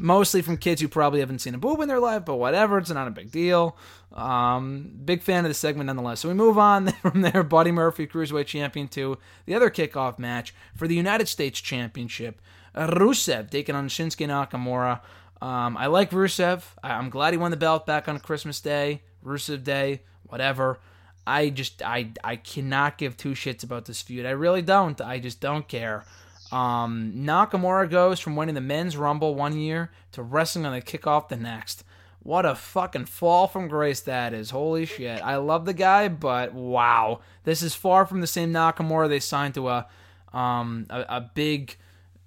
Mostly 0.00 0.40
from 0.42 0.56
kids 0.56 0.80
who 0.80 0.88
probably 0.88 1.20
haven't 1.20 1.40
seen 1.40 1.54
a 1.54 1.58
boob 1.58 1.80
in 1.80 1.88
their 1.88 2.00
life, 2.00 2.24
but 2.24 2.36
whatever. 2.36 2.78
It's 2.78 2.90
not 2.90 3.08
a 3.08 3.10
big 3.10 3.30
deal. 3.30 3.76
Um, 4.12 4.92
big 5.04 5.22
fan 5.22 5.44
of 5.44 5.50
the 5.50 5.54
segment 5.54 5.86
nonetheless. 5.88 6.20
So 6.20 6.28
we 6.28 6.34
move 6.34 6.58
on 6.58 6.88
from 7.02 7.22
there. 7.22 7.42
Buddy 7.42 7.72
Murphy, 7.72 8.06
Cruiserweight 8.06 8.46
Champion, 8.46 8.88
to 8.88 9.18
the 9.46 9.54
other 9.54 9.70
kickoff 9.70 10.18
match 10.18 10.54
for 10.76 10.86
the 10.88 10.94
United 10.94 11.28
States 11.28 11.60
Championship. 11.60 12.40
Rusev 12.74 13.50
taking 13.50 13.74
on 13.74 13.88
Shinsuke 13.88 14.26
Nakamura. 14.28 15.00
Um, 15.44 15.76
I 15.76 15.86
like 15.86 16.10
Rusev. 16.10 16.62
I- 16.82 16.92
I'm 16.92 17.10
glad 17.10 17.32
he 17.34 17.38
won 17.38 17.50
the 17.50 17.56
belt 17.56 17.86
back 17.86 18.08
on 18.08 18.18
Christmas 18.20 18.60
Day, 18.60 19.02
Rusev 19.24 19.64
Day, 19.64 20.02
whatever. 20.24 20.78
I 21.26 21.50
just 21.50 21.82
I 21.82 22.10
I 22.24 22.36
cannot 22.36 22.96
give 22.98 23.16
two 23.16 23.32
shits 23.32 23.62
about 23.62 23.84
this 23.84 24.00
feud. 24.02 24.24
I 24.26 24.30
really 24.30 24.62
don't. 24.62 25.00
I 25.00 25.18
just 25.18 25.40
don't 25.40 25.66
care. 25.68 26.04
Um, 26.52 27.12
Nakamura 27.16 27.88
goes 27.88 28.20
from 28.20 28.36
winning 28.36 28.54
the 28.54 28.60
men's 28.60 28.96
rumble 28.96 29.34
one 29.34 29.56
year 29.56 29.90
to 30.12 30.22
wrestling 30.22 30.66
on 30.66 30.72
the 30.72 30.82
kickoff 30.82 31.28
the 31.28 31.36
next. 31.36 31.84
What 32.22 32.44
a 32.44 32.54
fucking 32.54 33.06
fall 33.06 33.46
from 33.46 33.68
grace 33.68 34.00
that 34.02 34.34
is. 34.34 34.50
Holy 34.50 34.84
shit. 34.84 35.22
I 35.22 35.36
love 35.36 35.64
the 35.64 35.72
guy, 35.72 36.08
but 36.08 36.52
wow. 36.52 37.20
This 37.44 37.62
is 37.62 37.74
far 37.74 38.04
from 38.04 38.20
the 38.20 38.26
same 38.26 38.52
Nakamura 38.52 39.08
they 39.08 39.20
signed 39.20 39.54
to 39.54 39.68
a 39.68 39.86
um 40.32 40.86
a, 40.90 41.00
a 41.08 41.30
big 41.34 41.76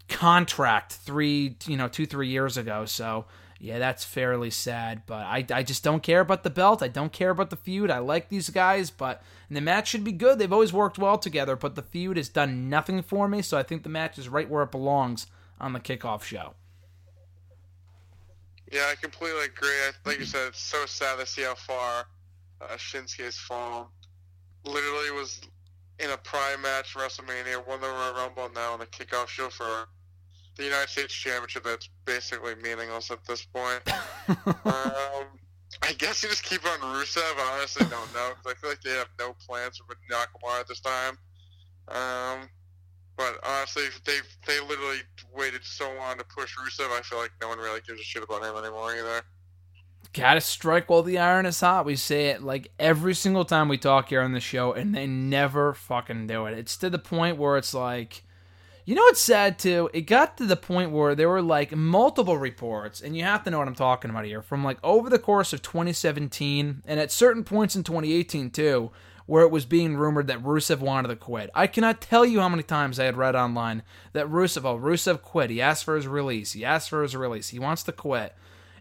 contract 0.10 0.94
three 0.94 1.56
you 1.66 1.78
know 1.78 1.88
two 1.88 2.06
three 2.06 2.28
years 2.28 2.58
ago 2.58 2.84
so 2.84 3.24
yeah 3.64 3.80
that's 3.80 4.04
fairly 4.04 4.50
sad 4.50 5.04
but 5.06 5.26
I, 5.26 5.46
I 5.50 5.64
just 5.64 5.86
don't 5.86 6.04
care 6.04 6.20
about 6.20 6.44
the 6.44 6.50
belt 6.50 6.84
i 6.84 6.90
don't 6.90 7.14
care 7.14 7.30
about 7.30 7.50
the 7.50 7.56
feud 7.56 7.90
i 7.90 8.00
like 8.00 8.28
these 8.28 8.50
guys 8.50 8.90
but 8.90 9.24
and 9.48 9.56
the 9.56 9.62
match 9.62 9.88
should 9.88 10.04
be 10.04 10.12
good 10.12 10.38
they've 10.38 10.52
always 10.52 10.74
worked 10.74 10.98
well 10.98 11.18
together 11.18 11.56
but 11.56 11.76
the 11.76 11.82
feud 11.82 12.18
has 12.18 12.28
done 12.28 12.70
nothing 12.70 13.02
for 13.02 13.30
me 13.30 13.42
so 13.42 13.58
i 13.58 13.64
think 13.64 13.84
the 13.84 13.90
match 13.90 14.18
is 14.20 14.28
right 14.28 14.50
where 14.50 14.64
it 14.64 14.72
belongs 14.72 15.28
on 15.62 15.72
the 15.72 15.80
kickoff 15.80 16.24
show 16.24 16.56
Yeah, 18.70 18.90
I 18.92 18.96
completely 18.96 19.46
agree. 19.46 19.70
Like 20.04 20.18
you 20.18 20.26
said, 20.26 20.48
it's 20.48 20.60
so 20.60 20.86
sad 20.88 21.20
to 21.20 21.28
see 21.28 21.44
how 21.44 21.54
far 21.54 22.08
uh, 22.60 22.76
Shinsuke 22.76 23.24
has 23.24 23.38
fallen. 23.38 23.86
Literally 24.66 25.12
was 25.12 25.42
in 26.00 26.10
a 26.10 26.18
prime 26.18 26.60
match 26.64 26.96
WrestleMania, 26.96 27.66
won 27.68 27.80
the 27.82 27.88
Royal 27.88 28.16
Rumble 28.16 28.50
now 28.56 28.74
on 28.74 28.80
the 28.80 28.88
kickoff 28.88 29.28
show 29.28 29.50
for 29.50 29.88
the 30.56 30.64
United 30.64 30.90
States 30.90 31.14
Championship. 31.14 31.64
That's 31.64 31.90
basically 32.06 32.56
meaningless 32.56 33.12
at 33.12 33.26
this 33.26 33.46
point. 33.46 33.82
um, 34.66 35.26
I 35.82 35.94
guess 35.98 36.24
you 36.24 36.30
just 36.30 36.44
keep 36.44 36.66
on 36.66 36.80
Rusev. 36.80 37.22
I 37.22 37.58
honestly 37.58 37.86
don't 37.90 38.14
know 38.14 38.32
I 38.46 38.54
feel 38.54 38.70
like 38.70 38.82
they 38.82 38.92
have 38.92 39.10
no 39.20 39.36
plans 39.46 39.78
for 39.78 39.96
Nakamura 40.12 40.62
at 40.62 40.68
this 40.68 40.80
time. 40.80 41.18
Um, 41.90 42.50
but 43.18 43.40
honestly, 43.44 43.84
they 44.06 44.20
they 44.48 44.60
literally 44.62 45.02
waited 45.36 45.64
so 45.64 45.92
long 45.98 46.18
to 46.18 46.24
push 46.24 46.56
Rusev. 46.58 46.92
I 46.92 47.02
feel 47.02 47.20
like 47.20 47.32
no 47.42 47.50
one 47.50 47.58
really 47.58 47.82
gives 47.86 48.00
a 48.00 48.04
shit 48.04 48.24
about 48.24 48.44
him 48.44 48.56
anymore 48.56 48.96
either. 48.96 49.22
Gotta 50.14 50.42
strike 50.42 50.90
while 50.90 51.04
the 51.04 51.18
iron 51.18 51.46
is 51.46 51.60
hot. 51.60 51.86
We 51.86 51.96
say 51.96 52.28
it 52.28 52.44
like 52.44 52.72
every 52.80 53.16
single 53.16 53.46
time 53.46 53.68
we 53.68 53.78
talk 53.78 54.10
here 54.10 54.22
on 54.22 54.32
the 54.32 54.40
show, 54.40 54.74
and 54.74 54.94
they 54.94 55.08
never 55.08 55.74
fucking 55.74 56.28
do 56.28 56.46
it. 56.46 56.58
It's 56.58 56.78
to 56.78 56.90
the 56.90 57.00
point 57.00 57.38
where 57.38 57.58
it's 57.58 57.74
like, 57.74 58.24
you 58.86 58.96
know 58.96 59.02
what's 59.04 59.22
sad 59.22 59.58
too? 59.58 59.90
It 59.94 60.02
got 60.02 60.38
to 60.38 60.46
the 60.46 60.56
point 60.56 60.92
where 60.92 61.16
there 61.16 61.30
were 61.30 61.42
like 61.42 61.76
multiple 61.76 62.38
reports, 62.38 63.02
and 63.02 63.16
you 63.16 63.24
have 63.24 63.44
to 63.44 63.52
know 63.52 63.60
what 63.60 63.68
I'm 63.68 63.76
talking 63.76 64.12
about 64.12 64.26
here, 64.26 64.42
from 64.42 64.64
like 64.64 64.78
over 64.84 65.10
the 65.10 65.20
course 65.20 65.54
of 65.54 65.62
2017, 65.62 66.84
and 66.86 67.00
at 67.00 67.12
certain 67.12 67.44
points 67.44 67.76
in 67.76 67.84
2018 67.84 68.50
too, 68.50 68.92
where 69.26 69.44
it 69.44 69.52
was 69.52 69.66
being 69.66 69.96
rumored 69.96 70.28
that 70.28 70.44
Rusev 70.44 70.80
wanted 70.80 71.08
to 71.08 71.16
quit. 71.16 71.50
I 71.56 71.68
cannot 71.68 72.02
tell 72.02 72.26
you 72.26 72.42
how 72.42 72.50
many 72.50 72.64
times 72.64 73.00
I 73.00 73.06
had 73.06 73.16
read 73.16 73.36
online 73.36 73.84
that 74.12 74.28
Rusev, 74.28 74.66
oh, 74.66 74.78
Rusev 74.78 75.22
quit. 75.22 75.50
He 75.50 75.62
asked 75.62 75.86
for 75.86 75.96
his 75.96 76.08
release. 76.08 76.52
He 76.52 76.66
asked 76.66 76.90
for 76.90 77.04
his 77.04 77.16
release. 77.16 77.50
He 77.50 77.60
wants 77.60 77.84
to 77.84 77.94
quit. 77.94 78.36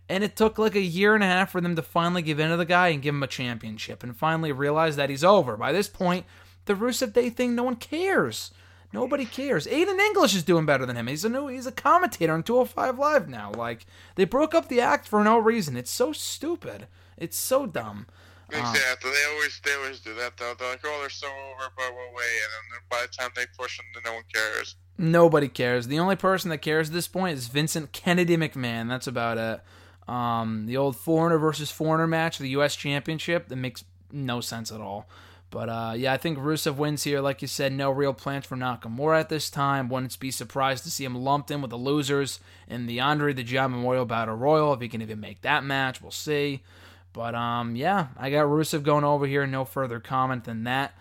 And 0.09 0.25
it 0.25 0.35
took 0.35 0.59
like 0.59 0.75
a 0.75 0.81
year 0.81 1.15
and 1.15 1.23
a 1.23 1.29
half 1.29 1.53
for 1.53 1.61
them 1.61 1.77
to 1.77 1.83
finally 1.83 2.23
give 2.23 2.41
in 2.41 2.51
to 2.51 2.57
the 2.57 2.65
guy 2.65 2.89
and 2.89 3.01
give 3.01 3.15
him 3.15 3.23
a 3.23 3.29
championship 3.29 4.03
and 4.03 4.17
finally 4.17 4.51
realize 4.51 4.97
that 4.97 5.11
he's 5.11 5.23
over. 5.23 5.57
By 5.57 5.71
this 5.71 5.89
point, 5.89 6.27
the 6.65 6.75
Rusev 6.75 7.13
Day 7.13 7.31
thing, 7.31 7.55
no 7.55 7.63
one 7.63 7.77
cares. 7.77 8.51
Nobody 8.93 9.25
cares. 9.25 9.67
Aiden 9.67 9.99
English 9.99 10.35
is 10.35 10.43
doing 10.43 10.67
better 10.67 10.85
than 10.85 10.97
him. 10.97 11.07
He's 11.07 11.25
a 11.25 11.29
new 11.29 11.49
he's 11.49 11.67
a 11.67 11.73
commentator 11.73 12.33
on 12.33 12.43
205 12.43 12.99
Live 12.99 13.29
now. 13.29 13.53
Like 13.53 13.87
they 14.17 14.25
broke 14.25 14.55
up 14.55 14.69
the 14.69 14.81
act 14.81 15.09
for 15.09 15.25
no 15.25 15.39
reason. 15.39 15.77
It's 15.77 15.91
so 15.91 16.13
stupid. 16.13 16.87
It's 17.17 17.37
so 17.37 17.67
dumb. 17.67 18.07
Exactly. 18.51 19.11
They 19.11 19.33
always 19.33 19.61
they 19.65 19.75
always 19.75 20.01
do 20.01 20.15
that 20.15 20.37
though. 20.37 20.55
They're 20.59 20.71
like, 20.71 20.81
oh, 20.85 20.99
they're 21.01 21.11
so 21.11 21.27
over, 21.27 21.71
but 21.77 21.91
we'll 21.91 22.15
wait. 22.15 22.41
And 22.45 22.73
then 22.73 22.81
by 22.91 23.03
the 23.03 23.09
time 23.09 23.31
they 23.35 23.47
push 23.59 23.79
them, 23.79 23.87
no 24.05 24.15
one 24.15 24.25
cares. 24.33 24.77
Nobody 24.99 25.49
cares. 25.49 25.87
The 25.87 25.99
only 25.99 26.17
person 26.17 26.51
that 26.51 26.59
cares 26.59 26.89
at 26.89 26.95
this 26.95 27.09
point 27.09 27.39
is 27.39 27.49
Vincent 27.49 27.93
Kennedy 27.93 28.37
McMahon. 28.37 28.89
That's 28.89 29.07
about 29.07 29.39
it. 29.39 30.11
Um, 30.11 30.67
the 30.67 30.77
old 30.77 30.97
foreigner 30.97 31.39
versus 31.39 31.71
foreigner 31.71 32.07
match, 32.07 32.39
the 32.39 32.49
U.S. 32.51 32.77
Championship, 32.77 33.49
that 33.49 33.57
makes 33.57 33.85
no 34.11 34.41
sense 34.41 34.71
at 34.71 34.81
all. 34.81 35.09
But 35.53 35.69
uh, 35.69 35.93
yeah, 35.95 36.15
I 36.15 36.17
think 36.17 36.39
Rusev 36.39 36.77
wins 36.77 37.05
here. 37.05 37.21
Like 37.21 37.43
you 37.43 37.47
said, 37.47 37.75
no 37.75 37.91
real 37.91 38.15
plans 38.15 38.47
for 38.47 38.57
Nakamura 38.57 39.21
at 39.21 39.29
this 39.29 39.51
time. 39.51 39.91
Wouldn't 39.91 40.19
be 40.19 40.31
surprised 40.31 40.83
to 40.85 40.91
see 40.91 41.05
him 41.05 41.15
lumped 41.15 41.51
in 41.51 41.61
with 41.61 41.71
the 41.71 41.77
losers 41.77 42.41
in 42.67 42.87
the 42.87 43.01
Andre 43.01 43.35
the 43.35 43.43
Giant 43.43 43.73
Memorial 43.73 44.07
Battle 44.07 44.35
Royal. 44.35 44.73
If 44.73 44.81
he 44.81 44.89
can 44.89 45.03
even 45.03 45.21
make 45.21 45.43
that 45.43 45.63
match, 45.63 46.01
we'll 46.01 46.11
see. 46.11 46.63
But 47.13 47.35
um, 47.35 47.77
yeah, 47.77 48.07
I 48.17 48.31
got 48.31 48.47
Rusev 48.47 48.83
going 48.83 49.05
over 49.05 49.27
here. 49.27 49.47
No 49.47 49.67
further 49.67 50.01
comment 50.01 50.45
than 50.45 50.65
that. 50.65 50.95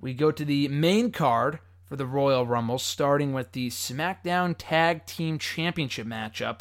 We 0.00 0.14
go 0.14 0.32
to 0.32 0.44
the 0.44 0.68
main 0.68 1.12
card 1.12 1.58
for 1.84 1.96
the 1.96 2.06
Royal 2.06 2.46
Rumble, 2.46 2.78
starting 2.78 3.34
with 3.34 3.52
the 3.52 3.68
SmackDown 3.68 4.54
Tag 4.56 5.04
Team 5.04 5.38
Championship 5.38 6.06
matchup. 6.06 6.60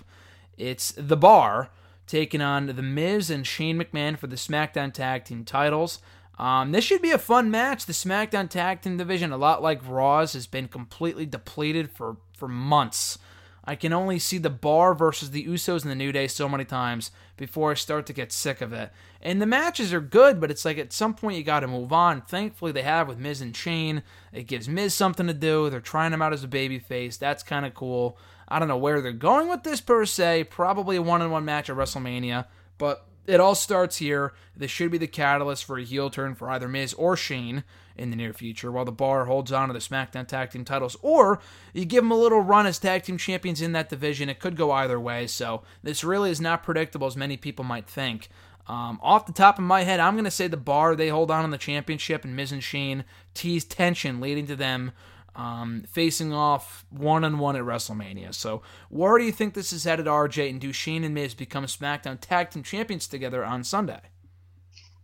It's 0.57 0.91
The 0.91 1.15
Bar 1.15 1.69
taking 2.07 2.41
on 2.41 2.67
The 2.67 2.81
Miz 2.81 3.29
and 3.29 3.47
Shane 3.47 3.81
McMahon 3.81 4.17
for 4.17 4.27
the 4.27 4.35
SmackDown 4.35 4.91
Tag 4.91 5.23
Team 5.23 5.45
titles. 5.45 5.99
Um, 6.37 6.71
this 6.71 6.83
should 6.83 7.01
be 7.01 7.11
a 7.11 7.17
fun 7.17 7.51
match. 7.51 7.85
The 7.85 7.93
SmackDown 7.93 8.49
Tag 8.49 8.81
Team 8.81 8.97
division, 8.97 9.31
a 9.31 9.37
lot 9.37 9.61
like 9.61 9.87
Raw's, 9.87 10.33
has 10.33 10.47
been 10.47 10.67
completely 10.67 11.25
depleted 11.25 11.91
for, 11.91 12.17
for 12.35 12.47
months. 12.47 13.19
I 13.63 13.75
can 13.75 13.93
only 13.93 14.17
see 14.17 14.39
the 14.39 14.49
bar 14.49 14.95
versus 14.95 15.31
the 15.31 15.45
Usos 15.45 15.83
and 15.83 15.91
the 15.91 15.95
New 15.95 16.11
Day 16.11 16.27
so 16.27 16.49
many 16.49 16.65
times 16.65 17.11
before 17.37 17.71
I 17.71 17.75
start 17.75 18.07
to 18.07 18.13
get 18.13 18.31
sick 18.31 18.59
of 18.59 18.73
it. 18.73 18.91
And 19.21 19.39
the 19.39 19.45
matches 19.45 19.93
are 19.93 20.01
good, 20.01 20.41
but 20.41 20.49
it's 20.49 20.65
like 20.65 20.79
at 20.79 20.91
some 20.91 21.13
point 21.13 21.37
you 21.37 21.43
got 21.43 21.59
to 21.59 21.67
move 21.67 21.93
on. 21.93 22.21
Thankfully, 22.21 22.71
they 22.71 22.81
have 22.81 23.07
with 23.07 23.19
Miz 23.19 23.39
and 23.39 23.55
Shane. 23.55 24.01
It 24.33 24.47
gives 24.47 24.67
Miz 24.67 24.95
something 24.95 25.27
to 25.27 25.33
do. 25.33 25.69
They're 25.69 25.79
trying 25.79 26.11
him 26.11 26.23
out 26.23 26.33
as 26.33 26.43
a 26.43 26.47
babyface. 26.47 27.19
That's 27.19 27.43
kind 27.43 27.65
of 27.65 27.75
cool. 27.75 28.17
I 28.47 28.57
don't 28.57 28.67
know 28.67 28.77
where 28.77 28.99
they're 28.99 29.11
going 29.11 29.47
with 29.47 29.61
this 29.61 29.79
per 29.79 30.05
se. 30.07 30.45
Probably 30.45 30.95
a 30.95 31.01
one 31.01 31.21
on 31.21 31.29
one 31.29 31.45
match 31.45 31.69
at 31.69 31.77
WrestleMania, 31.77 32.47
but 32.79 33.05
it 33.31 33.39
all 33.39 33.55
starts 33.55 33.97
here. 33.97 34.33
This 34.55 34.71
should 34.71 34.91
be 34.91 34.97
the 34.97 35.07
catalyst 35.07 35.65
for 35.65 35.77
a 35.77 35.83
heel 35.83 36.09
turn 36.09 36.35
for 36.35 36.49
either 36.49 36.67
Miz 36.67 36.93
or 36.93 37.15
Shane 37.15 37.63
in 37.97 38.09
the 38.09 38.15
near 38.15 38.33
future, 38.33 38.71
while 38.71 38.85
the 38.85 38.91
bar 38.91 39.25
holds 39.25 39.51
on 39.51 39.67
to 39.67 39.73
the 39.73 39.79
SmackDown 39.79 40.27
Tag 40.27 40.49
Team 40.49 40.65
titles, 40.65 40.97
or 41.01 41.39
you 41.73 41.85
give 41.85 42.03
them 42.03 42.11
a 42.11 42.17
little 42.17 42.41
run 42.41 42.65
as 42.65 42.79
tag 42.79 43.03
team 43.03 43.17
champions 43.17 43.61
in 43.61 43.73
that 43.73 43.89
division. 43.89 44.29
It 44.29 44.39
could 44.39 44.55
go 44.55 44.71
either 44.71 44.99
way, 44.99 45.27
so 45.27 45.63
this 45.83 46.03
really 46.03 46.31
is 46.31 46.41
not 46.41 46.63
predictable 46.63 47.07
as 47.07 47.17
many 47.17 47.37
people 47.37 47.63
might 47.65 47.87
think. 47.87 48.29
Um, 48.67 48.99
off 49.01 49.25
the 49.25 49.33
top 49.33 49.57
of 49.57 49.65
my 49.65 49.83
head, 49.83 49.99
I'm 49.99 50.13
going 50.13 50.25
to 50.25 50.31
say 50.31 50.47
the 50.47 50.57
bar, 50.57 50.95
they 50.95 51.09
hold 51.09 51.31
on 51.31 51.43
in 51.43 51.51
the 51.51 51.57
championship, 51.57 52.23
and 52.23 52.35
Miz 52.35 52.51
and 52.51 52.63
Shane 52.63 53.03
tease 53.33 53.65
tension 53.65 54.21
leading 54.21 54.47
to 54.47 54.55
them 54.55 54.91
um, 55.35 55.83
facing 55.87 56.33
off 56.33 56.85
one 56.89 57.23
on 57.23 57.39
one 57.39 57.55
at 57.55 57.63
WrestleMania. 57.63 58.33
So, 58.33 58.61
where 58.89 59.17
do 59.17 59.23
you 59.23 59.31
think 59.31 59.53
this 59.53 59.71
is 59.71 59.83
headed, 59.83 60.05
RJ? 60.05 60.49
And 60.49 60.59
do 60.59 60.73
Shane 60.73 61.03
and 61.03 61.13
Miz 61.13 61.33
become 61.33 61.65
SmackDown 61.65 62.19
Tag 62.19 62.49
Team 62.49 62.63
Champions 62.63 63.07
together 63.07 63.43
on 63.45 63.63
Sunday? 63.63 64.01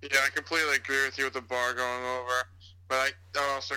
Yeah, 0.02 0.20
I 0.26 0.30
completely 0.30 0.76
agree 0.76 1.06
with 1.06 1.18
you 1.18 1.26
with 1.26 1.34
the 1.34 1.42
bar 1.42 1.74
going 1.74 2.04
over. 2.04 2.44
But 2.88 3.14
I 3.36 3.54
also 3.54 3.76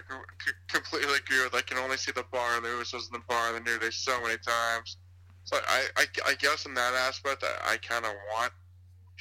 completely 0.69 1.17
agree 1.17 1.43
with 1.43 1.55
I 1.55 1.63
can 1.63 1.79
only 1.79 1.97
see 1.97 2.13
the 2.13 2.25
bar 2.31 2.57
and 2.57 2.65
the 2.65 2.69
Usos 2.69 3.09
in 3.09 3.13
the 3.13 3.23
bar 3.29 3.49
and 3.49 3.57
the 3.57 3.71
New 3.71 3.79
Day 3.79 3.91
so 3.91 4.21
many 4.23 4.37
times. 4.39 4.99
So 5.45 5.59
I, 5.67 5.87
I, 5.97 6.05
I 6.29 6.35
guess 6.35 6.65
in 6.65 6.75
that 6.75 6.95
aspect, 6.95 7.43
I, 7.43 7.73
I 7.73 7.77
kind 7.79 8.05
of 8.05 8.13
want 8.33 8.53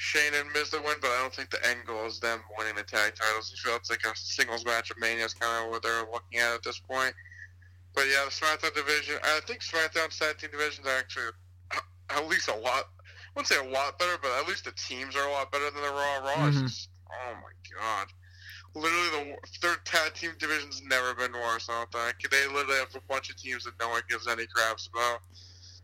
Shane 0.00 0.32
and 0.34 0.50
Miz 0.52 0.70
to 0.70 0.78
win, 0.78 0.96
but 1.02 1.10
I 1.10 1.20
don't 1.20 1.34
think 1.34 1.50
the 1.50 1.60
end 1.68 1.80
goal 1.86 2.06
is 2.06 2.20
them 2.20 2.40
winning 2.56 2.74
the 2.74 2.82
tag 2.82 3.14
titles. 3.14 3.52
I 3.52 3.60
feel 3.60 3.76
it's 3.76 3.90
like 3.90 4.00
a 4.06 4.16
singles 4.16 4.64
match 4.64 4.90
of 4.90 4.98
Mania 4.98 5.26
is 5.26 5.34
kind 5.34 5.62
of 5.62 5.70
what 5.70 5.82
they're 5.82 6.08
looking 6.10 6.40
at 6.40 6.54
at 6.54 6.62
this 6.62 6.80
point. 6.80 7.12
But 7.94 8.04
yeah, 8.08 8.24
the 8.24 8.30
SmackDown 8.30 8.74
division, 8.74 9.16
I 9.22 9.40
think 9.46 9.60
SmackDown 9.60 10.08
tag 10.18 10.38
team 10.38 10.50
divisions 10.52 10.86
are 10.86 10.96
actually 10.96 11.36
at 12.08 12.26
least 12.28 12.48
a 12.48 12.56
lot. 12.56 12.88
I 12.98 13.36
wouldn't 13.36 13.48
say 13.48 13.60
a 13.60 13.70
lot 13.70 13.98
better, 13.98 14.16
but 14.22 14.30
at 14.40 14.48
least 14.48 14.64
the 14.64 14.72
teams 14.72 15.14
are 15.16 15.28
a 15.28 15.32
lot 15.32 15.52
better 15.52 15.70
than 15.70 15.82
the 15.82 15.90
Raw. 15.90 16.18
Raw 16.24 16.48
mm-hmm. 16.48 16.56
is 16.56 16.62
just, 16.62 16.88
oh 17.12 17.34
my 17.34 17.52
god 17.78 18.06
literally 18.74 19.08
the 19.10 19.36
their 19.60 19.76
tag 19.84 20.14
team 20.14 20.30
division's 20.38 20.82
never 20.86 21.14
been 21.14 21.32
worse. 21.32 21.68
I 21.68 21.84
don't 21.92 21.92
think 21.92 22.30
they 22.30 22.46
literally 22.46 22.78
have 22.78 22.94
a 22.94 23.00
bunch 23.08 23.28
of 23.28 23.36
teams 23.36 23.64
that 23.64 23.74
no 23.80 23.88
one 23.88 24.02
gives 24.08 24.28
any 24.28 24.46
craps 24.46 24.88
about. 24.92 25.20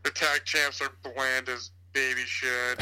The 0.05 0.11
tag 0.11 0.45
champs 0.45 0.81
are 0.81 0.91
bland 1.03 1.49
as 1.49 1.73
baby 1.97 2.21
shit. 2.27 2.79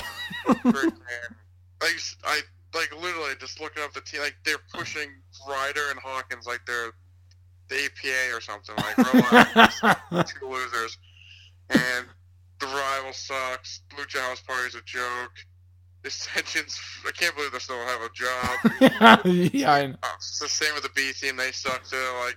like 0.65 1.95
I 2.25 2.41
like 2.75 2.93
literally 3.01 3.35
just 3.39 3.61
looking 3.61 3.83
up 3.85 3.93
the 3.93 4.01
team, 4.01 4.21
like 4.21 4.35
they're 4.45 4.59
pushing 4.73 5.09
Ryder 5.49 5.91
and 5.91 6.01
Hawkins 6.01 6.47
like 6.47 6.61
they're 6.67 6.91
the 7.69 7.77
APA 7.85 8.37
or 8.37 8.41
something. 8.41 8.75
Like 8.77 10.27
two 10.27 10.49
losers, 10.49 10.99
and 11.71 12.07
the 12.59 12.67
Revival 12.67 13.13
sucks. 13.13 13.83
Lucha 13.97 14.19
House 14.19 14.41
Party's 14.41 14.75
a 14.75 14.83
joke. 14.85 15.33
Ascensions, 16.05 16.79
I 17.07 17.13
can't 17.13 17.35
believe 17.35 17.53
they 17.53 17.59
still 17.61 17.79
have 17.79 18.03
a 18.03 18.11
job. 18.13 19.25
yeah, 19.55 19.73
I 19.73 19.87
know. 19.87 19.97
It's 20.17 20.39
the 20.39 20.49
same 20.49 20.75
with 20.75 20.83
the 20.83 20.91
B 20.95 21.13
team. 21.15 21.37
They 21.37 21.51
suck 21.51 21.83
too. 21.89 21.97
Like, 22.23 22.37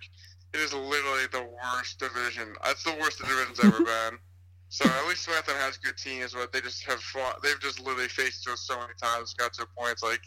it 0.53 0.61
is 0.61 0.73
literally 0.73 1.27
the 1.33 1.45
worst 1.61 1.99
division. 1.99 2.55
That's 2.63 2.83
the 2.85 2.93
worst 2.93 3.17
the 3.17 3.25
division's 3.25 3.59
ever 3.59 3.83
been. 3.83 4.19
So 4.69 4.85
at 4.85 5.07
least 5.07 5.27
SmackDown 5.27 5.59
has 5.59 5.77
good 5.77 5.97
teams, 5.97 6.33
but 6.33 6.51
they 6.51 6.61
just 6.61 6.83
have 6.85 6.99
fought. 6.99 7.41
They've 7.41 7.59
just 7.59 7.79
literally 7.79 8.09
faced 8.09 8.47
us 8.49 8.61
so 8.61 8.77
many 8.79 8.93
times. 9.01 9.33
Got 9.33 9.53
to 9.53 9.63
a 9.63 9.65
point, 9.79 9.93
it's 9.93 10.03
like 10.03 10.21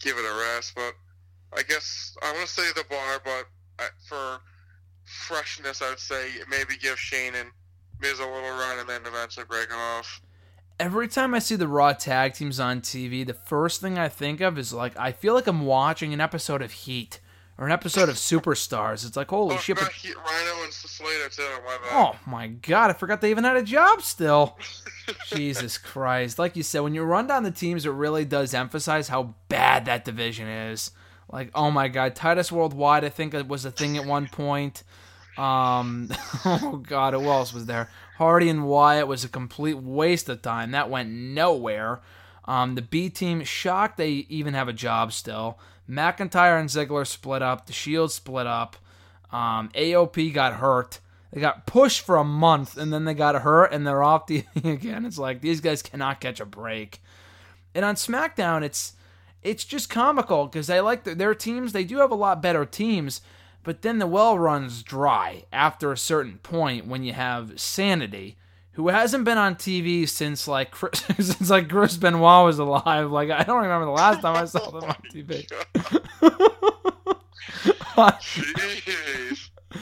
give 0.00 0.16
it 0.18 0.24
a 0.24 0.54
rest. 0.54 0.74
But 0.74 0.94
I 1.56 1.62
guess 1.62 2.16
I 2.22 2.32
want 2.32 2.46
to 2.46 2.52
say 2.52 2.68
the 2.74 2.84
bar, 2.90 3.20
but 3.24 3.44
uh, 3.78 3.88
for 4.06 4.40
freshness, 5.04 5.80
I 5.80 5.90
would 5.90 5.98
say 5.98 6.28
maybe 6.50 6.74
give 6.80 6.98
Shane 6.98 7.34
and 7.34 7.50
Miz 8.00 8.18
a 8.18 8.24
little 8.24 8.40
run, 8.40 8.78
and 8.78 8.88
then 8.88 9.00
eventually 9.06 9.46
break 9.48 9.70
them 9.70 9.78
off 9.78 10.20
every 10.78 11.08
time 11.08 11.34
I 11.34 11.38
see 11.38 11.56
the 11.56 11.68
Raw 11.68 11.92
tag 11.92 12.34
teams 12.34 12.60
on 12.60 12.80
TV, 12.80 13.26
the 13.26 13.34
first 13.34 13.80
thing 13.80 13.98
I 13.98 14.08
think 14.08 14.40
of 14.40 14.58
is 14.58 14.72
like 14.72 14.96
I 14.96 15.12
feel 15.12 15.34
like 15.34 15.46
I'm 15.46 15.64
watching 15.64 16.12
an 16.12 16.20
episode 16.20 16.62
of 16.62 16.72
Heat 16.72 17.20
or 17.58 17.66
an 17.66 17.72
episode 17.72 18.08
of 18.08 18.14
Superstars. 18.14 19.04
It's 19.04 19.16
like 19.16 19.28
holy 19.28 19.56
oh, 19.56 19.58
shit! 19.58 19.76
But... 19.76 19.90
Rhyno 19.90 20.64
and 20.64 20.72
Slater 20.72 21.28
too. 21.28 21.42
My 21.64 21.78
oh 21.90 22.16
my 22.24 22.46
god! 22.46 22.90
I 22.90 22.94
forgot 22.94 23.20
they 23.20 23.30
even 23.30 23.44
had 23.44 23.56
a 23.56 23.62
job 23.62 24.00
still. 24.02 24.56
Jesus 25.26 25.76
Christ! 25.76 26.38
Like 26.38 26.56
you 26.56 26.62
said, 26.62 26.80
when 26.80 26.94
you 26.94 27.02
run 27.02 27.26
down 27.26 27.42
the 27.42 27.50
teams, 27.50 27.84
it 27.84 27.90
really 27.90 28.24
does 28.24 28.54
emphasize 28.54 29.08
how 29.08 29.34
bad 29.48 29.86
that 29.86 30.04
division 30.04 30.46
is. 30.46 30.92
Like 31.30 31.50
oh 31.54 31.70
my 31.70 31.88
god, 31.88 32.14
Titus 32.14 32.52
Worldwide. 32.52 33.04
I 33.04 33.10
think 33.10 33.34
it 33.34 33.48
was 33.48 33.64
a 33.64 33.70
thing 33.70 33.98
at 33.98 34.06
one 34.06 34.28
point. 34.28 34.84
Um, 35.36 36.10
oh 36.44 36.82
god, 36.86 37.14
who 37.14 37.24
else 37.24 37.52
was 37.52 37.66
there? 37.66 37.90
Hardy 38.16 38.48
and 38.48 38.66
Wyatt 38.66 39.06
was 39.06 39.24
a 39.24 39.28
complete 39.28 39.78
waste 39.78 40.28
of 40.28 40.42
time. 40.42 40.72
That 40.72 40.90
went 40.90 41.10
nowhere. 41.10 42.00
Um, 42.44 42.76
the 42.76 42.82
B 42.82 43.10
team 43.10 43.44
shocked 43.44 43.98
they 43.98 44.10
even 44.28 44.54
have 44.54 44.68
a 44.68 44.72
job 44.72 45.12
still. 45.12 45.58
McIntyre 45.88 46.60
and 46.60 46.68
Ziggler 46.68 47.06
split 47.06 47.42
up. 47.42 47.66
The 47.66 47.72
Shield 47.72 48.12
split 48.12 48.46
up. 48.46 48.76
Um, 49.30 49.70
AOP 49.74 50.32
got 50.32 50.54
hurt. 50.54 51.00
They 51.32 51.40
got 51.40 51.66
pushed 51.66 52.00
for 52.00 52.16
a 52.16 52.24
month 52.24 52.76
and 52.76 52.92
then 52.92 53.04
they 53.04 53.14
got 53.14 53.42
hurt 53.42 53.72
and 53.72 53.86
they're 53.86 54.02
off 54.02 54.26
the 54.26 54.44
again. 54.64 55.04
It's 55.04 55.18
like 55.18 55.40
these 55.40 55.60
guys 55.60 55.82
cannot 55.82 56.20
catch 56.20 56.40
a 56.40 56.46
break. 56.46 57.02
And 57.74 57.84
on 57.84 57.96
SmackDown, 57.96 58.62
it's 58.62 58.94
it's 59.42 59.64
just 59.64 59.90
comical 59.90 60.46
because 60.46 60.66
they 60.66 60.80
like 60.80 61.04
their, 61.04 61.14
their 61.14 61.34
teams. 61.34 61.72
They 61.72 61.84
do 61.84 61.98
have 61.98 62.10
a 62.10 62.16
lot 62.16 62.42
better 62.42 62.64
teams, 62.64 63.20
but 63.62 63.82
then 63.82 63.98
the 63.98 64.06
well 64.06 64.38
runs 64.38 64.82
dry 64.82 65.44
after 65.52 65.92
a 65.92 65.98
certain 65.98 66.38
point 66.38 66.86
when 66.86 67.04
you 67.04 67.12
have 67.12 67.60
Sanity, 67.60 68.36
who 68.78 68.86
hasn't 68.86 69.24
been 69.24 69.36
on 69.38 69.56
TV 69.56 70.08
since 70.08 70.46
like 70.46 70.70
Chris, 70.70 71.00
since 71.18 71.50
like 71.50 71.68
Chris 71.68 71.96
Benoit 71.96 72.44
was 72.44 72.60
alive. 72.60 73.10
Like 73.10 73.28
I 73.28 73.42
don't 73.42 73.62
remember 73.62 73.86
the 73.86 73.90
last 73.90 74.20
time 74.20 74.36
I 74.36 74.44
saw 74.44 74.70
them 74.70 74.84
on 74.84 74.94
oh 75.04 75.08
TV. 75.12 75.50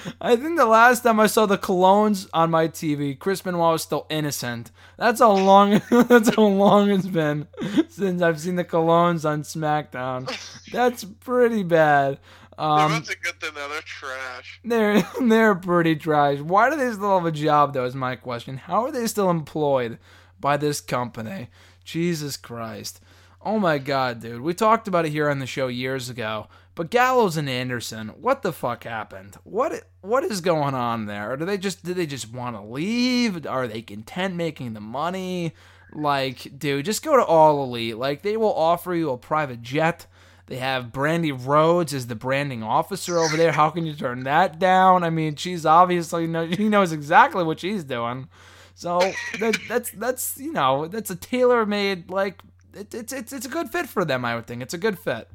I 0.18 0.35
think 0.37 0.56
the 0.56 0.64
last 0.64 1.02
time 1.02 1.20
I 1.20 1.26
saw 1.26 1.44
the 1.44 1.59
Colóns 1.59 2.26
on 2.32 2.50
my 2.50 2.68
TV, 2.68 3.18
Chris 3.18 3.42
Benoit 3.42 3.72
was 3.72 3.82
still 3.82 4.06
innocent. 4.09 4.70
That's 4.96 5.20
how 5.20 5.32
long. 5.32 5.82
that's 5.90 6.35
how 6.35 6.46
long 6.46 6.90
it's 6.90 7.06
been 7.06 7.48
since 7.90 8.22
I've 8.22 8.40
seen 8.40 8.56
the 8.56 8.64
Colóns 8.64 9.28
on 9.28 9.42
SmackDown. 9.42 10.26
That's 10.72 11.04
pretty 11.04 11.64
bad. 11.64 12.18
Um, 12.59 12.92
that's 12.92 13.11
a 13.11 13.16
good 13.16 13.40
thing 13.40 13.51
though. 13.55 13.69
They're 13.69 13.81
trash. 13.83 14.61
They're 14.64 15.07
they're 15.29 15.55
pretty 15.55 15.97
trash. 15.97 16.38
Why 16.38 16.71
do 16.71 16.77
they 16.77 16.92
still 16.92 17.19
have 17.19 17.27
a 17.27 17.33
job 17.33 17.75
though? 17.75 17.85
Is 17.85 17.95
my 17.95 18.16
question. 18.16 18.57
How 18.57 18.85
are 18.85 18.92
they 18.92 19.07
still 19.07 19.31
employed 19.31 19.99
by 20.40 20.57
this 20.57 20.81
company? 20.81 21.49
Jesus 21.85 22.37
Christ. 22.37 23.01
Oh 23.42 23.59
my 23.59 23.79
god, 23.79 24.21
dude. 24.21 24.40
We 24.40 24.55
talked 24.55 24.88
about 24.88 25.07
it 25.07 25.12
here 25.12 25.29
on 25.29 25.38
the 25.38 25.47
show 25.47 25.69
years 25.69 26.09
ago. 26.09 26.49
But 26.75 26.90
Gallows 26.90 27.38
and 27.38 27.49
Anderson, 27.49 28.09
what 28.21 28.42
the 28.42 28.53
fuck 28.53 28.85
happened? 28.85 29.37
What 29.45 29.85
what 30.03 30.25
is 30.25 30.40
going 30.40 30.75
on 30.75 31.07
there? 31.07 31.33
Or 31.33 31.37
do 31.37 31.45
they 31.45 31.59
just 31.59 31.85
did 31.85 31.97
they 31.97 32.07
just 32.07 32.33
want 32.33 32.57
to 32.57 32.62
leave? 32.62 33.47
Are 33.47 33.66
they 33.66 33.83
content 33.83 34.35
making 34.35 34.75
the 34.75 34.81
money? 34.81 35.55
Like, 35.92 36.59
dude, 36.59 36.85
just 36.85 37.05
go 37.05 37.16
to 37.16 37.25
All 37.25 37.62
Elite. 37.64 37.97
Like 37.97 38.23
they 38.23 38.37
will 38.37 38.55
offer 38.55 38.95
you 38.95 39.11
a 39.11 39.16
private 39.16 39.62
jet 39.62 40.07
they 40.46 40.56
have 40.56 40.87
Brandi 40.87 41.32
Rhodes 41.32 41.92
as 41.92 42.06
the 42.06 42.14
branding 42.14 42.62
officer 42.62 43.18
over 43.18 43.37
there. 43.37 43.52
How 43.52 43.70
can 43.70 43.85
you 43.85 43.94
turn 43.94 44.24
that 44.24 44.59
down? 44.59 45.02
I 45.02 45.11
mean, 45.11 45.37
she's 45.37 45.66
obviously 45.66 46.26
know, 46.26 46.50
she 46.50 46.68
knows 46.68 46.92
exactly 46.92 47.44
what 47.44 47.61
she's 47.61 47.85
doing. 47.85 48.28
So 48.74 48.98
that, 49.40 49.59
that's 49.68 49.90
that's 49.90 50.38
you 50.38 50.52
know 50.52 50.87
that's 50.87 51.11
a 51.11 51.16
tailor 51.16 51.64
made 51.64 52.11
like 52.11 52.42
it, 52.74 52.94
it's 52.94 53.12
it's 53.12 53.32
it's 53.32 53.46
a 53.46 53.48
good 53.48 53.70
fit 53.70 53.88
for 53.88 54.04
them. 54.04 54.24
I 54.24 54.35
would 54.35 54.46
think 54.46 54.62
it's 54.62 54.74
a 54.74 54.78
good 54.78 54.98
fit. 54.98 55.28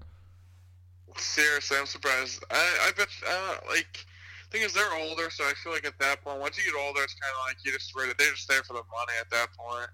Seriously, 1.18 1.78
I'm 1.78 1.88
surprised. 1.88 2.44
I 2.52 2.88
I 2.88 2.92
bet 2.96 3.08
uh, 3.28 3.56
like 3.68 4.06
thing 4.52 4.62
is 4.62 4.74
they're 4.74 4.94
older, 4.94 5.30
so 5.30 5.44
I 5.44 5.54
feel 5.64 5.72
like 5.74 5.86
at 5.86 5.98
that 6.00 6.24
point, 6.24 6.40
once 6.40 6.58
you 6.58 6.72
get 6.72 6.80
older, 6.80 7.02
it's 7.04 7.16
kind 7.16 7.34
of 7.34 7.48
like 7.48 7.58
you 7.66 7.72
just 7.72 7.92
they're 7.96 8.32
just 8.32 8.48
there 8.48 8.64
for 8.64 8.74
the 8.74 8.84
money 8.92 9.14
at 9.20 9.30
that 9.32 9.48
point. 9.58 9.90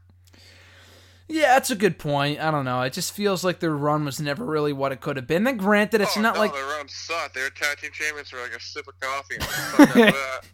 Yeah, 1.29 1.55
that's 1.55 1.69
a 1.69 1.75
good 1.75 1.99
point. 1.99 2.39
I 2.39 2.51
don't 2.51 2.63
know. 2.63 2.81
It 2.83 2.93
just 2.93 3.11
feels 3.11 3.43
like 3.43 3.59
their 3.59 3.75
run 3.75 4.05
was 4.05 4.21
never 4.21 4.45
really 4.45 4.71
what 4.71 4.93
it 4.93 5.01
could 5.01 5.17
have 5.17 5.27
been. 5.27 5.43
Then, 5.43 5.57
granted, 5.57 5.99
it's 5.99 6.15
oh, 6.15 6.21
not 6.21 6.35
no, 6.35 6.41
like 6.41 6.53
their 6.53 6.65
run 6.65 6.87
sucked. 6.87 7.35
They 7.35 7.41
were 7.41 7.49
tag 7.49 7.79
team 7.79 7.91
champions 7.91 8.29
for 8.29 8.41
like 8.41 8.55
a 8.55 8.61
sip 8.61 8.87
of 8.87 8.99
coffee. 8.99 9.37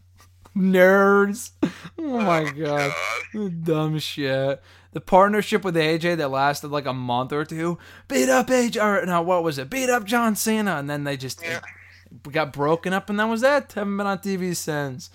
Nerds. 0.57 1.51
Oh, 1.63 1.71
oh 1.99 2.19
my 2.19 2.41
oh, 2.41 2.51
god. 2.51 2.93
god. 3.33 3.63
Dumb 3.63 3.99
shit. 3.99 4.61
The 4.93 5.01
partnership 5.01 5.63
with 5.63 5.75
AJ 5.75 6.17
that 6.17 6.29
lasted 6.29 6.69
like 6.69 6.85
a 6.85 6.93
month 6.93 7.33
or 7.33 7.45
two. 7.45 7.77
Beat 8.07 8.29
up 8.29 8.47
AJ. 8.47 8.83
Or 8.83 9.05
no, 9.05 9.21
what 9.21 9.43
was 9.43 9.57
it? 9.57 9.69
Beat 9.69 9.89
up 9.89 10.05
John 10.05 10.35
Cena, 10.35 10.77
and 10.77 10.89
then 10.89 11.03
they 11.03 11.17
just 11.17 11.41
yeah. 11.43 11.61
got 12.31 12.51
broken 12.51 12.93
up, 12.93 13.09
and 13.09 13.19
that 13.19 13.25
was 13.25 13.41
that. 13.41 13.73
Haven't 13.73 13.97
been 13.97 14.07
on 14.07 14.19
TV 14.19 14.55
since. 14.55 15.09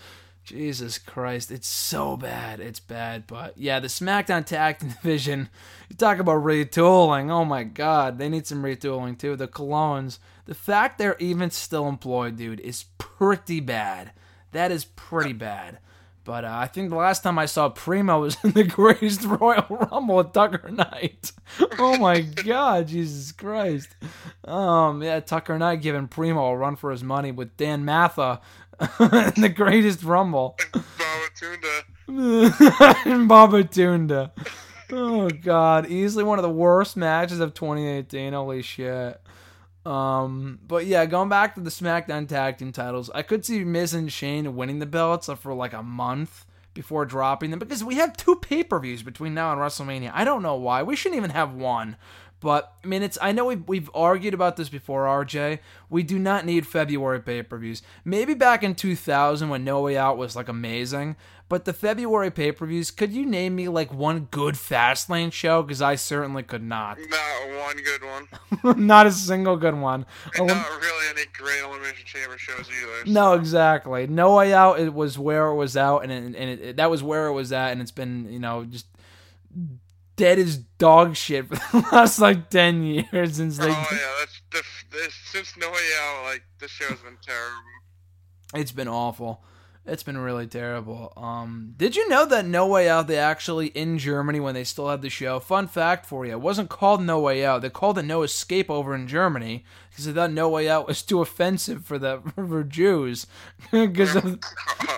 Jesus 0.49 0.97
Christ, 0.97 1.51
it's 1.51 1.69
so 1.69 2.17
bad. 2.17 2.59
It's 2.59 2.81
bad. 2.81 3.27
But 3.27 3.59
yeah, 3.59 3.81
the 3.81 3.89
SmackDown 3.89 4.47
Tag 4.47 4.79
Division, 4.81 5.51
you 5.91 5.97
talk 5.97 6.19
about 6.19 6.43
retooling. 6.43 7.31
Oh 7.31 7.45
my 7.45 7.65
God, 7.65 8.17
they 8.17 8.31
need 8.31 8.47
some 8.47 8.63
retooling 8.63 9.19
too. 9.19 9.37
The 9.37 9.47
Colóns, 9.47 10.19
the 10.47 10.55
fact 10.55 10.97
they're 10.97 11.19
even 11.19 11.51
still 11.51 11.87
employed, 11.87 12.37
dude, 12.39 12.61
is 12.61 12.87
pretty 12.97 13.61
bad. 13.61 14.13
That 14.53 14.73
is 14.73 14.87
pretty 14.87 15.35
bad. 15.35 15.81
But 16.25 16.47
uh, 16.47 16.51
I 16.51 16.67
think 16.67 16.89
the 16.89 16.97
last 16.97 17.23
time 17.23 17.39
I 17.39 17.45
saw 17.45 17.69
Primo 17.69 18.21
was 18.23 18.39
in 18.43 18.53
the 18.53 18.65
Greatest 18.65 19.25
Royal 19.25 19.67
Rumble 19.69 20.17
with 20.17 20.33
Tucker 20.33 20.71
Knight. 20.71 21.33
oh 21.79 21.99
my 21.99 22.23
God, 22.23 22.89
Jesus 22.89 23.33
Christ. 23.33 23.89
Um, 24.45 25.03
yeah, 25.03 25.21
Tucker 25.21 25.59
Knight 25.59 25.83
giving 25.83 26.09
Primo 26.09 26.47
a 26.47 26.57
run 26.57 26.77
for 26.77 26.91
his 26.91 27.05
money 27.05 27.33
with 27.33 27.55
Dan 27.59 27.85
Matha 27.85 28.41
the 28.99 29.53
Greatest 29.55 30.03
Rumble. 30.03 30.57
Babatunde. 30.73 31.85
and 33.07 33.29
Babatunde. 33.29 34.31
Oh 34.91 35.29
God, 35.29 35.87
easily 35.87 36.25
one 36.25 36.39
of 36.39 36.43
the 36.43 36.51
worst 36.51 36.97
matches 36.97 37.41
of 37.41 37.55
2018. 37.55 38.33
Holy 38.33 38.63
shit. 38.63 39.21
Um, 39.85 40.59
but 40.67 40.87
yeah, 40.87 41.07
going 41.07 41.29
back 41.29 41.55
to 41.55 41.61
the 41.61 41.71
SmackDown 41.71 42.29
Tag 42.29 42.59
Team 42.59 42.73
titles, 42.73 43.11
I 43.15 43.23
could 43.23 43.45
see 43.45 43.65
Miz 43.65 43.95
and 43.95 44.13
Shane 44.13 44.55
winning 44.55 44.79
the 44.79 44.87
belts 44.87 45.29
for 45.41 45.55
like 45.55 45.73
a 45.73 45.83
month 45.83 46.47
before 46.75 47.05
dropping 47.05 47.51
them 47.51 47.59
because 47.59 47.83
we 47.83 47.97
have 47.97 48.17
two 48.17 48.37
pay 48.37 48.63
per 48.63 48.79
views 48.79 49.03
between 49.03 49.35
now 49.35 49.51
and 49.51 49.61
WrestleMania. 49.61 50.13
I 50.15 50.25
don't 50.25 50.43
know 50.43 50.55
why. 50.55 50.83
We 50.83 50.95
shouldn't 50.95 51.17
even 51.17 51.31
have 51.31 51.53
one. 51.53 51.97
But 52.41 52.73
I 52.85 52.87
mean, 52.87 53.03
it's 53.03 53.19
I 53.21 53.33
know 53.33 53.47
we've 53.47 53.67
we've 53.67 53.91
argued 53.95 54.35
about 54.35 54.57
this 54.57 54.69
before, 54.69 55.07
RJ. 55.07 55.59
We 55.91 56.03
do 56.03 56.19
not 56.19 56.47
need 56.47 56.67
February 56.67 57.21
pay 57.21 57.43
per 57.43 57.59
views. 57.59 57.83
Maybe 58.05 58.35
back 58.35 58.63
in 58.63 58.75
2000 58.75 59.49
when 59.49 59.65
No 59.65 59.81
Way 59.83 59.97
Out 59.97 60.17
was 60.17 60.37
like 60.37 60.49
amazing, 60.49 61.17
but 61.49 61.65
the 61.65 61.73
February 61.73 62.31
pay 62.31 62.53
per 62.53 62.65
views. 62.67 62.93
Could 62.93 63.13
you 63.13 63.27
name 63.27 63.57
me 63.57 63.69
like 63.69 63.93
one 63.93 64.29
good 64.31 64.55
Fastlane 64.55 65.33
show? 65.33 65.63
Because 65.63 65.83
I 65.83 65.97
certainly 65.97 66.45
could 66.45 66.63
not. 66.63 66.99
Not 66.99 67.59
one 67.59 67.77
good 67.79 68.03
one. 68.05 68.87
not 68.87 69.07
a 69.07 69.13
single 69.13 69.57
good 69.57 69.75
one. 69.75 70.07
And 70.37 70.47
not 70.47 70.69
really 70.81 71.07
any 71.11 71.27
great 71.33 71.61
Elimination 71.65 72.07
Chamber 72.07 72.39
shows 72.39 72.69
either. 72.69 73.11
No, 73.11 73.33
exactly. 73.33 74.07
No 74.07 74.37
Way 74.37 74.53
Out. 74.53 74.79
It 74.79 74.95
was 74.95 75.19
where 75.19 75.47
it 75.49 75.57
was 75.57 75.77
out, 75.77 76.05
and 76.05 76.13
it, 76.13 76.39
and 76.39 76.61
it, 76.61 76.77
that 76.77 76.89
was 76.89 77.03
where 77.03 77.27
it 77.27 77.33
was 77.33 77.51
at, 77.51 77.73
and 77.73 77.81
it's 77.81 77.91
been 77.91 78.31
you 78.31 78.39
know 78.39 78.65
just 78.65 78.87
dead 80.19 80.39
as 80.39 80.59
dog 80.59 81.17
shit 81.17 81.49
for 81.49 81.55
the 81.55 81.89
last 81.93 82.19
like 82.19 82.51
ten 82.51 82.83
years 82.83 83.37
since 83.37 83.57
they. 83.57 83.71
Oh 83.71 83.89
yeah, 83.91 84.13
that's 84.19 84.43
the, 84.51 84.63
the 84.91 85.11
since 85.25 85.57
No 85.57 85.71
Way 85.71 85.89
Out. 86.03 86.25
Like 86.25 86.43
this 86.61 86.71
show's 86.71 86.99
been 86.99 87.17
terrible. 87.23 87.63
It's 88.55 88.73
been 88.73 88.89
awful. 88.89 89.43
It's 89.87 90.03
been 90.03 90.19
really 90.19 90.47
terrible. 90.47 91.15
Um, 91.17 91.73
did 91.79 91.97
you 91.97 92.07
know 92.11 92.27
that 92.27 92.45
No 92.45 92.67
Way 92.67 92.91
Out? 92.91 93.07
They 93.07 93.17
actually 93.17 93.69
in 93.69 93.97
Germany 93.97 94.39
when 94.39 94.53
they 94.53 94.65
still 94.65 94.91
had 94.91 95.01
the 95.01 95.09
show. 95.09 95.41
Fun 95.41 95.67
fact 95.67 96.05
for 96.05 96.27
you: 96.27 96.33
it 96.33 96.43
wasn't 96.43 96.69
called 96.69 97.03
No 97.03 97.21
Way 97.21 97.43
Out. 97.43 97.63
They 97.63 97.71
called 97.71 97.97
it 97.97 98.03
No 98.03 98.23
Escape 98.23 98.71
over 98.71 98.95
in 98.95 99.07
Germany 99.07 99.65
because 99.89 100.05
they 100.05 100.13
thought 100.13 100.33
No 100.33 100.51
Way 100.51 100.69
Out 100.69 100.87
was 100.87 101.01
too 101.03 101.23
offensive 101.23 101.87
for 101.87 101.99
the 101.99 102.21
for 102.35 102.65
Jews. 102.65 103.27
Because 103.71 104.17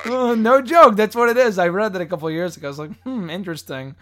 oh, 0.06 0.34
no 0.34 0.60
joke, 0.62 0.96
that's 0.96 1.16
what 1.16 1.28
it 1.28 1.36
is. 1.36 1.58
I 1.58 1.68
read 1.68 1.92
that 1.92 2.02
a 2.02 2.06
couple 2.06 2.30
years 2.30 2.56
ago. 2.56 2.68
I 2.68 2.70
was 2.70 2.78
like, 2.78 3.00
hmm, 3.02 3.28
interesting 3.30 3.94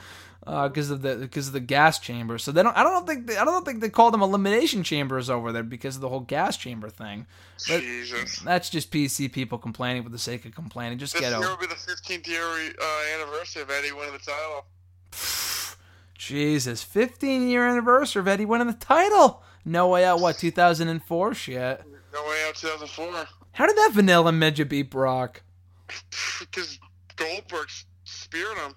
because 0.48 0.90
uh, 0.90 0.94
of 0.94 1.02
the 1.02 1.16
because 1.16 1.48
of 1.48 1.52
the 1.52 1.60
gas 1.60 1.98
chamber. 1.98 2.38
So 2.38 2.52
they 2.52 2.62
don't. 2.62 2.74
I 2.74 2.82
don't 2.82 3.06
think 3.06 3.26
they, 3.26 3.36
I 3.36 3.44
don't 3.44 3.66
think 3.66 3.80
they 3.80 3.90
call 3.90 4.10
them 4.10 4.22
elimination 4.22 4.82
chambers 4.82 5.28
over 5.28 5.52
there 5.52 5.62
because 5.62 5.96
of 5.96 6.00
the 6.00 6.08
whole 6.08 6.20
gas 6.20 6.56
chamber 6.56 6.88
thing. 6.88 7.26
But 7.68 7.80
Jesus. 7.80 8.38
That's 8.40 8.70
just 8.70 8.90
PC 8.90 9.30
people 9.30 9.58
complaining 9.58 10.02
for 10.02 10.08
the 10.08 10.18
sake 10.18 10.46
of 10.46 10.54
complaining. 10.54 10.98
Just 10.98 11.12
this 11.12 11.20
get 11.20 11.30
year 11.30 11.38
over. 11.38 11.50
will 11.50 11.56
be 11.58 11.66
the 11.66 11.74
15th 11.74 12.26
year 12.26 12.42
uh, 12.42 13.02
anniversary 13.14 13.62
of 13.62 13.70
Eddie 13.70 13.92
winning 13.92 14.14
the 14.14 14.18
title. 14.18 14.64
Jesus, 16.14 16.82
15 16.82 17.48
year 17.48 17.68
anniversary 17.68 18.20
of 18.20 18.28
Eddie 18.28 18.46
winning 18.46 18.68
the 18.68 18.72
title. 18.72 19.42
No 19.66 19.88
way 19.88 20.06
out. 20.06 20.20
What 20.20 20.38
2004? 20.38 21.34
Shit. 21.34 21.84
No 22.14 22.22
way 22.22 22.44
out 22.48 22.54
2004. 22.54 23.26
How 23.52 23.66
did 23.66 23.76
that 23.76 23.90
vanilla 23.92 24.32
midget 24.32 24.70
beat 24.70 24.90
Brock? 24.90 25.42
Because 26.40 26.78
Goldberg 27.16 27.68
speared 28.04 28.56
him. 28.58 28.74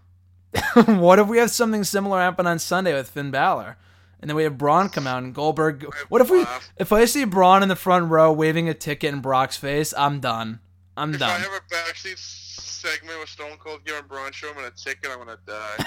what 0.85 1.19
if 1.19 1.27
we 1.27 1.37
have 1.37 1.51
something 1.51 1.83
similar 1.83 2.19
happen 2.19 2.47
on 2.47 2.59
Sunday 2.59 2.93
with 2.93 3.09
Finn 3.09 3.31
Balor? 3.31 3.77
And 4.19 4.29
then 4.29 4.35
we 4.35 4.43
have 4.43 4.57
Braun 4.57 4.89
come 4.89 5.07
out 5.07 5.23
and 5.23 5.33
Goldberg. 5.33 5.85
What 6.09 6.21
if 6.21 6.29
we? 6.29 6.45
If 6.77 6.91
I 6.91 7.05
see 7.05 7.23
Braun 7.23 7.63
in 7.63 7.69
the 7.69 7.75
front 7.75 8.09
row 8.11 8.31
waving 8.31 8.69
a 8.69 8.73
ticket 8.73 9.13
in 9.13 9.21
Brock's 9.21 9.57
face, 9.57 9.93
I'm 9.97 10.19
done. 10.19 10.59
I'm 10.95 11.13
if 11.13 11.19
done. 11.19 11.29
I 11.29 11.39
have 11.39 11.51
a 11.51 11.73
backseat 11.73 12.19
segment 12.19 13.19
with 13.19 13.29
Stone 13.29 13.57
Cold 13.59 13.83
giving 13.85 14.03
Braun 14.07 14.31
Strowman 14.31 14.67
a 14.67 14.71
ticket, 14.71 15.09
I'm 15.09 15.19
gonna 15.19 15.37
die. 15.47 15.77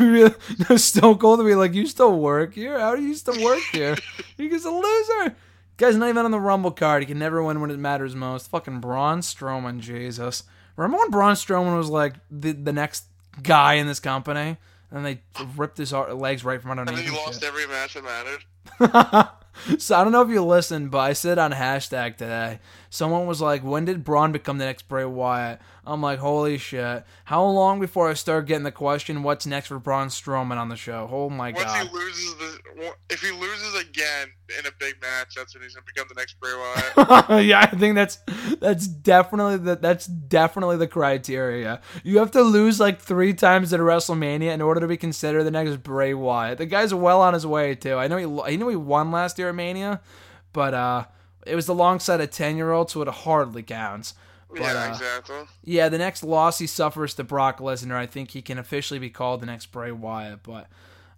no, 0.70 0.76
Stone 0.76 1.18
Cold 1.18 1.38
will 1.38 1.46
be 1.46 1.54
like, 1.54 1.74
"You 1.74 1.86
still 1.86 2.18
work 2.18 2.54
here? 2.54 2.78
How 2.78 2.96
do 2.96 3.02
you 3.02 3.14
still 3.14 3.40
work 3.42 3.62
here? 3.70 3.96
You're 4.36 4.54
a 4.54 4.70
loser." 4.70 5.36
Guy's 5.76 5.96
not 5.96 6.08
even 6.08 6.24
on 6.24 6.30
the 6.30 6.40
Rumble 6.40 6.70
card. 6.70 7.02
He 7.02 7.06
can 7.06 7.18
never 7.18 7.42
win 7.42 7.60
when 7.60 7.70
it 7.70 7.78
matters 7.78 8.14
most. 8.14 8.50
Fucking 8.50 8.80
Braun 8.80 9.20
Strowman, 9.20 9.80
Jesus. 9.80 10.44
Remember 10.76 10.98
when 10.98 11.10
Braun 11.10 11.34
Strowman 11.34 11.76
was 11.76 11.88
like 11.88 12.14
the 12.30 12.52
the 12.52 12.72
next 12.72 13.04
guy 13.42 13.74
in 13.74 13.86
this 13.86 14.00
company, 14.00 14.56
and 14.90 15.04
they 15.04 15.20
ripped 15.56 15.78
his 15.78 15.92
legs 15.92 16.44
right 16.44 16.60
from 16.60 16.72
underneath. 16.72 16.98
And 16.98 17.08
he 17.08 17.16
lost 17.16 17.40
shit. 17.40 17.48
every 17.48 17.66
match 17.66 17.94
that 17.94 18.04
mattered. 18.04 19.28
so 19.80 19.96
I 19.96 20.04
don't 20.04 20.12
know 20.12 20.22
if 20.22 20.30
you 20.30 20.42
listened, 20.44 20.90
but 20.90 20.98
I 20.98 21.12
said 21.12 21.38
on 21.38 21.52
hashtag 21.52 22.16
today, 22.16 22.60
someone 22.90 23.26
was 23.26 23.40
like, 23.40 23.62
"When 23.62 23.84
did 23.84 24.04
Braun 24.04 24.32
become 24.32 24.58
the 24.58 24.64
next 24.64 24.88
Bray 24.88 25.04
Wyatt?" 25.04 25.60
I'm 25.84 26.00
like, 26.00 26.20
"Holy 26.20 26.58
shit! 26.58 27.04
How 27.24 27.44
long 27.44 27.80
before 27.80 28.08
I 28.08 28.14
start 28.14 28.46
getting 28.46 28.62
the 28.62 28.72
question, 28.72 29.22
what's 29.22 29.46
next 29.46 29.66
for 29.66 29.78
Braun 29.80 30.08
Strowman 30.08 30.56
on 30.56 30.68
the 30.68 30.76
show?" 30.76 31.08
Oh 31.10 31.28
my 31.28 31.50
Once 31.50 31.64
god! 31.64 31.86
He 31.86 31.92
loses 31.92 32.34
the, 32.36 32.92
if 33.10 33.20
he 33.20 33.32
loses 33.32 33.74
again 33.80 34.28
in 34.58 34.66
a 34.66 34.70
big 34.78 35.00
match, 35.00 35.34
that's 35.34 35.54
when 35.54 35.62
he's 35.62 35.74
gonna 35.74 35.84
become 35.84 36.06
the 36.08 36.14
next 36.14 36.38
Bray 36.38 36.52
Wyatt. 36.54 37.44
yeah, 37.46 37.60
I 37.60 37.66
think 37.66 37.96
that's 37.96 38.18
that's 38.60 38.86
definitely 38.86 39.56
the 39.56 39.76
that's 39.76 40.06
definitely 40.06 40.76
the 40.76 40.86
criteria. 40.86 41.80
You 42.04 42.18
have 42.18 42.30
to 42.32 42.42
lose 42.42 42.78
like 42.78 43.00
three 43.00 43.34
times 43.34 43.72
at 43.72 43.80
WrestleMania 43.80 44.52
in 44.52 44.62
order 44.62 44.80
to 44.80 44.86
be 44.86 44.96
considered 44.96 45.44
the 45.44 45.50
next 45.50 45.82
Bray 45.82 46.14
Wyatt. 46.14 46.58
The 46.58 46.66
guy's 46.66 46.94
well 46.94 47.20
on 47.20 47.34
his 47.34 47.46
way 47.46 47.74
too. 47.74 47.96
I 47.96 48.06
know 48.06 48.16
he 48.18 48.52
I 48.52 48.56
know 48.56 48.68
he 48.68 48.76
won 48.76 49.10
last 49.10 49.36
year 49.36 49.48
at 49.48 49.54
Mania, 49.56 50.00
but 50.52 50.74
uh, 50.74 51.04
it 51.44 51.56
was 51.56 51.66
alongside 51.66 52.20
a 52.20 52.28
ten 52.28 52.56
year 52.56 52.70
old, 52.70 52.90
so 52.90 53.02
it 53.02 53.08
hardly 53.08 53.64
counts. 53.64 54.14
But, 54.52 54.60
yeah, 54.60 54.84
uh, 54.84 54.88
exactly. 54.90 55.36
Yeah, 55.64 55.88
the 55.88 55.98
next 55.98 56.22
loss 56.22 56.58
he 56.58 56.66
suffers 56.66 57.14
to 57.14 57.24
Brock 57.24 57.58
Lesnar, 57.58 57.94
I 57.94 58.06
think 58.06 58.32
he 58.32 58.42
can 58.42 58.58
officially 58.58 58.98
be 58.98 59.10
called 59.10 59.40
the 59.40 59.46
next 59.46 59.66
Bray 59.66 59.92
Wyatt. 59.92 60.42
But 60.42 60.68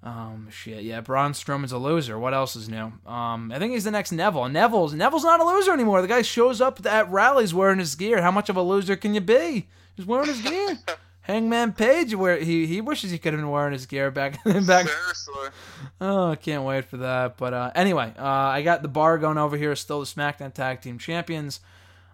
um, 0.02 0.48
shit, 0.50 0.84
yeah, 0.84 1.00
Braun 1.00 1.32
Strowman's 1.32 1.72
a 1.72 1.78
loser. 1.78 2.18
What 2.18 2.34
else 2.34 2.54
is 2.56 2.68
new? 2.68 2.92
Um, 3.06 3.50
I 3.52 3.58
think 3.58 3.72
he's 3.72 3.84
the 3.84 3.90
next 3.90 4.12
Neville. 4.12 4.48
Neville's 4.48 4.94
Neville's 4.94 5.24
not 5.24 5.40
a 5.40 5.44
loser 5.44 5.72
anymore. 5.72 6.02
The 6.02 6.08
guy 6.08 6.22
shows 6.22 6.60
up 6.60 6.84
at 6.86 7.10
rallies 7.10 7.54
wearing 7.54 7.78
his 7.78 7.94
gear. 7.94 8.22
How 8.22 8.30
much 8.30 8.48
of 8.48 8.56
a 8.56 8.62
loser 8.62 8.96
can 8.96 9.14
you 9.14 9.20
be? 9.20 9.68
He's 9.96 10.06
wearing 10.06 10.28
his 10.28 10.40
gear. 10.42 10.78
Hangman 11.22 11.72
Page, 11.72 12.14
where 12.14 12.36
he 12.36 12.66
he 12.66 12.82
wishes 12.82 13.10
he 13.10 13.16
could 13.16 13.32
have 13.32 13.40
been 13.40 13.50
wearing 13.50 13.72
his 13.72 13.86
gear 13.86 14.10
back 14.10 14.32
back. 14.44 14.86
Seriously. 14.86 15.48
Oh, 15.98 16.32
I 16.32 16.36
can't 16.36 16.64
wait 16.64 16.84
for 16.84 16.98
that. 16.98 17.38
But 17.38 17.54
uh, 17.54 17.70
anyway, 17.74 18.12
uh, 18.18 18.22
I 18.22 18.60
got 18.60 18.82
the 18.82 18.88
bar 18.88 19.16
going 19.16 19.38
over 19.38 19.56
here. 19.56 19.74
Still 19.74 20.00
the 20.00 20.06
SmackDown 20.06 20.52
Tag 20.52 20.82
Team 20.82 20.98
Champions. 20.98 21.60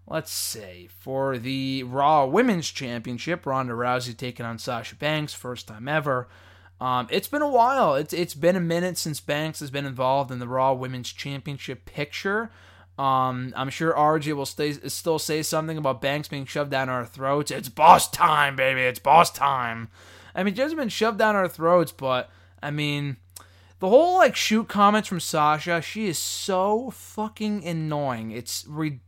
Let's 0.06 0.32
say 0.32 0.88
for 0.98 1.38
the 1.38 1.84
Raw 1.84 2.26
Women's 2.26 2.68
Championship, 2.68 3.46
Ronda 3.46 3.74
Rousey 3.74 4.16
taking 4.16 4.44
on 4.44 4.58
Sasha 4.58 4.96
Banks, 4.96 5.32
first 5.34 5.68
time 5.68 5.86
ever. 5.86 6.28
Um, 6.80 7.06
it's 7.10 7.28
been 7.28 7.42
a 7.42 7.48
while. 7.48 7.94
It's 7.94 8.12
it's 8.12 8.34
been 8.34 8.56
a 8.56 8.60
minute 8.60 8.96
since 8.96 9.20
Banks 9.20 9.60
has 9.60 9.70
been 9.70 9.84
involved 9.84 10.30
in 10.30 10.38
the 10.38 10.48
Raw 10.48 10.72
Women's 10.72 11.12
Championship 11.12 11.84
picture. 11.84 12.50
Um, 12.98 13.52
I'm 13.56 13.70
sure 13.70 13.94
RJ 13.94 14.34
will 14.34 14.46
stay, 14.46 14.72
still 14.72 15.18
say 15.18 15.42
something 15.42 15.78
about 15.78 16.02
Banks 16.02 16.28
being 16.28 16.44
shoved 16.44 16.70
down 16.70 16.88
our 16.88 17.06
throats. 17.06 17.50
It's 17.50 17.68
boss 17.68 18.10
time, 18.10 18.56
baby. 18.56 18.82
It's 18.82 18.98
boss 18.98 19.30
time. 19.30 19.88
I 20.34 20.42
mean, 20.42 20.54
just 20.54 20.76
been 20.76 20.88
shoved 20.88 21.18
down 21.18 21.34
our 21.34 21.48
throats, 21.48 21.92
but 21.92 22.30
I 22.62 22.70
mean, 22.70 23.16
the 23.78 23.88
whole 23.88 24.16
like 24.16 24.36
shoot 24.36 24.68
comments 24.68 25.08
from 25.08 25.20
Sasha, 25.20 25.80
she 25.80 26.08
is 26.08 26.18
so 26.18 26.90
fucking 26.90 27.64
annoying. 27.64 28.32
It's 28.32 28.66
ridiculous. 28.66 29.06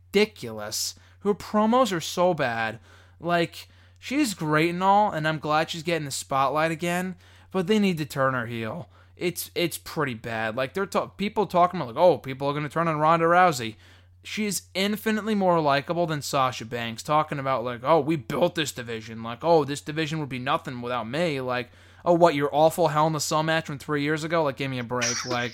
Her 1.23 1.33
promos 1.33 1.91
are 1.91 2.01
so 2.01 2.33
bad. 2.33 2.79
Like, 3.19 3.67
she's 3.99 4.33
great 4.33 4.69
and 4.69 4.83
all, 4.83 5.11
and 5.11 5.27
I'm 5.27 5.39
glad 5.39 5.69
she's 5.69 5.83
getting 5.83 6.05
the 6.05 6.11
spotlight 6.11 6.71
again, 6.71 7.15
but 7.51 7.67
they 7.67 7.79
need 7.79 7.97
to 7.97 8.05
turn 8.05 8.33
her 8.33 8.45
heel 8.45 8.89
it's 9.23 9.51
it's 9.55 9.77
pretty 9.77 10.13
bad. 10.13 10.55
Like 10.55 10.73
they're 10.73 10.85
people 10.85 11.45
talking 11.45 11.79
about 11.79 11.95
like, 11.95 12.03
oh, 12.03 12.17
people 12.17 12.47
are 12.47 12.53
gonna 12.53 12.69
turn 12.69 12.87
on 12.87 12.99
Ronda 12.99 13.25
Rousey. 13.25 13.75
She 14.23 14.45
is 14.45 14.63
infinitely 14.73 15.35
more 15.35 15.59
likable 15.59 16.07
than 16.07 16.21
Sasha 16.21 16.65
Banks. 16.65 17.03
Talking 17.03 17.39
about 17.39 17.63
like, 17.63 17.81
oh, 17.83 17.99
we 17.99 18.15
built 18.15 18.55
this 18.55 18.71
division. 18.71 19.21
Like, 19.23 19.39
oh, 19.43 19.63
this 19.63 19.81
division 19.81 20.19
would 20.19 20.29
be 20.29 20.39
nothing 20.39 20.81
without 20.81 21.07
me. 21.07 21.41
Like, 21.41 21.71
oh, 22.05 22.13
what 22.13 22.35
your 22.35 22.53
awful 22.53 22.89
Hell 22.89 23.07
in 23.07 23.13
the 23.13 23.19
Cell 23.19 23.43
match 23.43 23.65
from 23.65 23.79
three 23.79 24.03
years 24.03 24.23
ago? 24.23 24.43
Like, 24.43 24.57
give 24.57 24.71
me 24.71 24.79
a 24.79 24.83
break. 24.83 25.03
Like, 25.25 25.53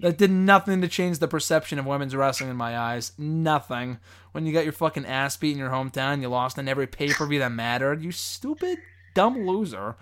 that 0.00 0.16
did 0.16 0.30
nothing 0.30 0.80
to 0.80 0.88
change 0.88 1.18
the 1.18 1.28
perception 1.28 1.78
of 1.78 1.84
women's 1.86 2.16
wrestling 2.16 2.50
in 2.50 2.56
my 2.56 2.76
eyes. 2.76 3.12
Nothing. 3.18 3.98
When 4.32 4.46
you 4.46 4.52
got 4.52 4.64
your 4.64 4.72
fucking 4.72 5.04
ass 5.04 5.36
beat 5.36 5.52
in 5.52 5.58
your 5.58 5.70
hometown, 5.70 6.22
you 6.22 6.28
lost 6.28 6.58
in 6.58 6.68
every 6.68 6.86
pay 6.86 7.12
per 7.12 7.26
view 7.26 7.38
that 7.40 7.52
mattered. 7.52 8.02
You 8.02 8.10
stupid, 8.12 8.78
dumb 9.14 9.46
loser. 9.46 9.96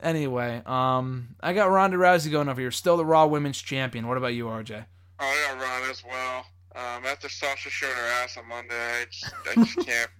Anyway, 0.00 0.62
um, 0.66 1.34
I 1.40 1.52
got 1.52 1.70
Ronda 1.70 1.96
Rousey 1.96 2.30
going 2.30 2.48
over 2.48 2.60
here. 2.60 2.70
Still 2.70 2.96
the 2.96 3.04
Raw 3.04 3.26
Women's 3.26 3.60
Champion. 3.60 4.08
What 4.08 4.16
about 4.16 4.34
you, 4.34 4.46
RJ? 4.46 4.84
Oh, 5.20 5.46
yeah, 5.48 5.54
got 5.58 5.62
Ronda 5.62 5.90
as 5.90 6.04
well. 6.04 6.46
Um, 6.74 7.04
after 7.04 7.28
Sasha 7.28 7.68
showed 7.68 7.92
her 7.92 8.22
ass 8.22 8.36
on 8.36 8.48
Monday, 8.48 8.74
I 8.74 9.04
just, 9.10 9.32
I 9.50 9.54
just 9.54 9.76
can't, 9.86 10.10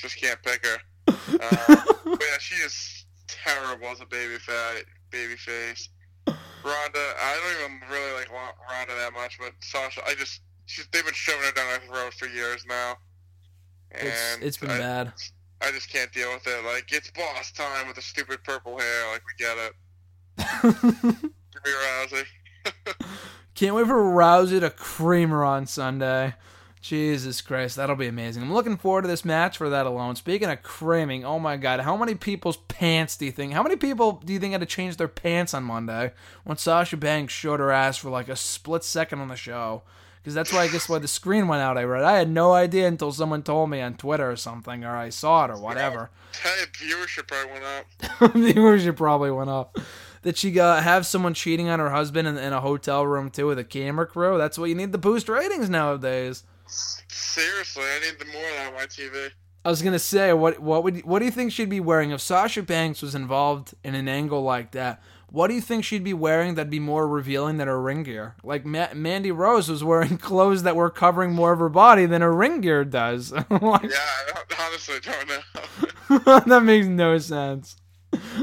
just 0.00 0.20
can't 0.20 0.42
pick 0.42 0.66
her. 0.66 0.76
Uh, 1.08 1.76
but 2.04 2.20
yeah, 2.20 2.38
she 2.38 2.54
is 2.56 3.01
terrible 3.44 3.88
as 3.88 4.00
a 4.00 4.06
baby 4.06 4.38
fat, 4.38 4.84
baby 5.10 5.36
face. 5.36 5.88
Ronda, 6.26 6.36
I 7.20 7.38
don't 7.40 7.64
even 7.64 7.88
really 7.90 8.12
like 8.14 8.30
Ronda 8.30 8.94
that 8.94 9.12
much, 9.14 9.38
but 9.38 9.52
Sasha, 9.60 10.02
I 10.06 10.14
just, 10.14 10.40
she's, 10.66 10.86
they've 10.92 11.04
been 11.04 11.14
shoving 11.14 11.42
her 11.42 11.52
down 11.52 11.66
my 11.66 11.78
throat 11.86 12.14
for 12.14 12.26
years 12.26 12.64
now. 12.68 12.96
And 13.92 14.08
It's 14.08 14.38
it's 14.42 14.56
been 14.56 14.70
I, 14.70 14.78
bad. 14.78 15.12
I 15.60 15.70
just 15.72 15.92
can't 15.92 16.12
deal 16.12 16.32
with 16.32 16.46
it. 16.46 16.64
Like, 16.64 16.90
it's 16.92 17.10
boss 17.10 17.52
time 17.52 17.86
with 17.86 17.96
the 17.96 18.02
stupid 18.02 18.42
purple 18.44 18.78
hair. 18.78 19.12
Like, 19.12 19.22
we 19.26 19.44
get 19.44 19.58
it. 19.58 19.72
Give 20.62 21.64
me 21.64 21.70
Rousey. 21.70 22.24
Can't 23.54 23.74
wait 23.74 23.86
for 23.86 23.94
Rousey 24.02 24.60
to 24.60 24.70
creamer 24.70 25.44
on 25.44 25.66
Sunday. 25.66 26.34
Jesus 26.82 27.40
Christ, 27.40 27.76
that'll 27.76 27.94
be 27.94 28.08
amazing. 28.08 28.42
I'm 28.42 28.52
looking 28.52 28.76
forward 28.76 29.02
to 29.02 29.08
this 29.08 29.24
match 29.24 29.56
for 29.56 29.70
that 29.70 29.86
alone. 29.86 30.16
Speaking 30.16 30.50
of 30.50 30.64
cramming, 30.64 31.24
oh 31.24 31.38
my 31.38 31.56
god, 31.56 31.78
how 31.78 31.96
many 31.96 32.16
people's 32.16 32.56
pants 32.56 33.16
do 33.16 33.24
you 33.24 33.30
think? 33.30 33.52
How 33.52 33.62
many 33.62 33.76
people 33.76 34.20
do 34.24 34.32
you 34.32 34.40
think 34.40 34.50
had 34.50 34.62
to 34.62 34.66
change 34.66 34.96
their 34.96 35.06
pants 35.06 35.54
on 35.54 35.62
Monday 35.62 36.12
when 36.42 36.56
Sasha 36.56 36.96
Banks 36.96 37.32
showed 37.32 37.60
her 37.60 37.70
ass 37.70 37.98
for 37.98 38.10
like 38.10 38.28
a 38.28 38.34
split 38.34 38.82
second 38.82 39.20
on 39.20 39.28
the 39.28 39.36
show? 39.36 39.82
Because 40.20 40.34
that's 40.34 40.52
why 40.52 40.62
I 40.64 40.68
guess 40.68 40.88
why 40.88 40.98
the 40.98 41.06
screen 41.06 41.46
went 41.46 41.62
out. 41.62 41.78
I 41.78 41.84
read. 41.84 42.02
I 42.02 42.18
had 42.18 42.28
no 42.28 42.52
idea 42.52 42.88
until 42.88 43.12
someone 43.12 43.44
told 43.44 43.70
me 43.70 43.80
on 43.80 43.94
Twitter 43.94 44.28
or 44.28 44.36
something, 44.36 44.84
or 44.84 44.96
I 44.96 45.10
saw 45.10 45.44
it 45.44 45.52
or 45.52 45.60
whatever. 45.60 46.10
Viewership 46.32 47.28
probably 47.28 47.52
went 47.52 47.64
up. 47.64 47.86
Viewership 48.34 48.96
probably 48.96 49.30
went 49.30 49.50
up. 49.50 49.78
That 50.22 50.36
she 50.36 50.50
got 50.50 50.82
have 50.82 51.06
someone 51.06 51.34
cheating 51.34 51.68
on 51.68 51.78
her 51.78 51.90
husband 51.90 52.26
in, 52.26 52.38
in 52.38 52.52
a 52.52 52.60
hotel 52.60 53.06
room 53.06 53.30
too 53.30 53.46
with 53.46 53.58
a 53.60 53.64
camera 53.64 54.06
crew. 54.06 54.36
That's 54.36 54.58
what 54.58 54.68
you 54.68 54.74
need 54.74 54.90
to 54.90 54.98
boost 54.98 55.28
ratings 55.28 55.70
nowadays. 55.70 56.42
Seriously, 57.08 57.82
I 57.84 58.00
need 58.00 58.18
the 58.18 58.26
more 58.26 58.66
on 58.66 58.74
my 58.74 58.86
TV. 58.86 59.30
I 59.64 59.70
was 59.70 59.82
gonna 59.82 59.98
say, 59.98 60.32
what 60.32 60.58
what 60.58 60.82
would 60.84 61.04
what 61.04 61.20
do 61.20 61.24
you 61.24 61.30
think 61.30 61.52
she'd 61.52 61.68
be 61.70 61.80
wearing 61.80 62.10
if 62.10 62.20
Sasha 62.20 62.62
Banks 62.62 63.00
was 63.00 63.14
involved 63.14 63.74
in 63.84 63.94
an 63.94 64.08
angle 64.08 64.42
like 64.42 64.72
that? 64.72 65.00
What 65.30 65.48
do 65.48 65.54
you 65.54 65.60
think 65.62 65.84
she'd 65.84 66.04
be 66.04 66.12
wearing 66.12 66.56
that'd 66.56 66.68
be 66.70 66.78
more 66.80 67.08
revealing 67.08 67.56
than 67.56 67.68
her 67.68 67.80
ring 67.80 68.02
gear? 68.02 68.34
Like 68.42 68.66
Ma- 68.66 68.92
Mandy 68.94 69.30
Rose 69.30 69.68
was 69.68 69.82
wearing 69.84 70.18
clothes 70.18 70.62
that 70.64 70.76
were 70.76 70.90
covering 70.90 71.32
more 71.32 71.52
of 71.52 71.58
her 71.58 71.68
body 71.70 72.04
than 72.06 72.20
her 72.22 72.34
ring 72.34 72.60
gear 72.60 72.84
does. 72.84 73.32
like, 73.50 73.50
Yeah, 73.50 73.98
I 73.98 74.42
honestly 74.60 74.96
don't 75.00 75.28
know. 75.28 76.40
that 76.46 76.62
makes 76.64 76.86
no 76.86 77.16
sense. 77.18 77.76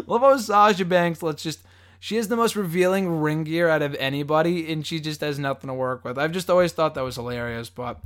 Love 0.08 0.22
how 0.22 0.38
Sasha 0.38 0.86
Banks 0.86 1.22
Let's 1.22 1.44
just 1.44 1.60
she 2.00 2.16
has 2.16 2.28
the 2.28 2.36
most 2.38 2.56
revealing 2.56 3.20
ring 3.20 3.44
gear 3.44 3.68
out 3.68 3.82
of 3.82 3.96
anybody, 3.96 4.72
and 4.72 4.86
she 4.86 5.00
just 5.00 5.22
has 5.22 5.38
nothing 5.38 5.68
to 5.68 5.74
work 5.74 6.04
with. 6.06 6.18
I've 6.18 6.32
just 6.32 6.50
always 6.50 6.72
thought 6.72 6.96
that 6.96 7.04
was 7.04 7.16
hilarious, 7.16 7.70
but 7.70 8.00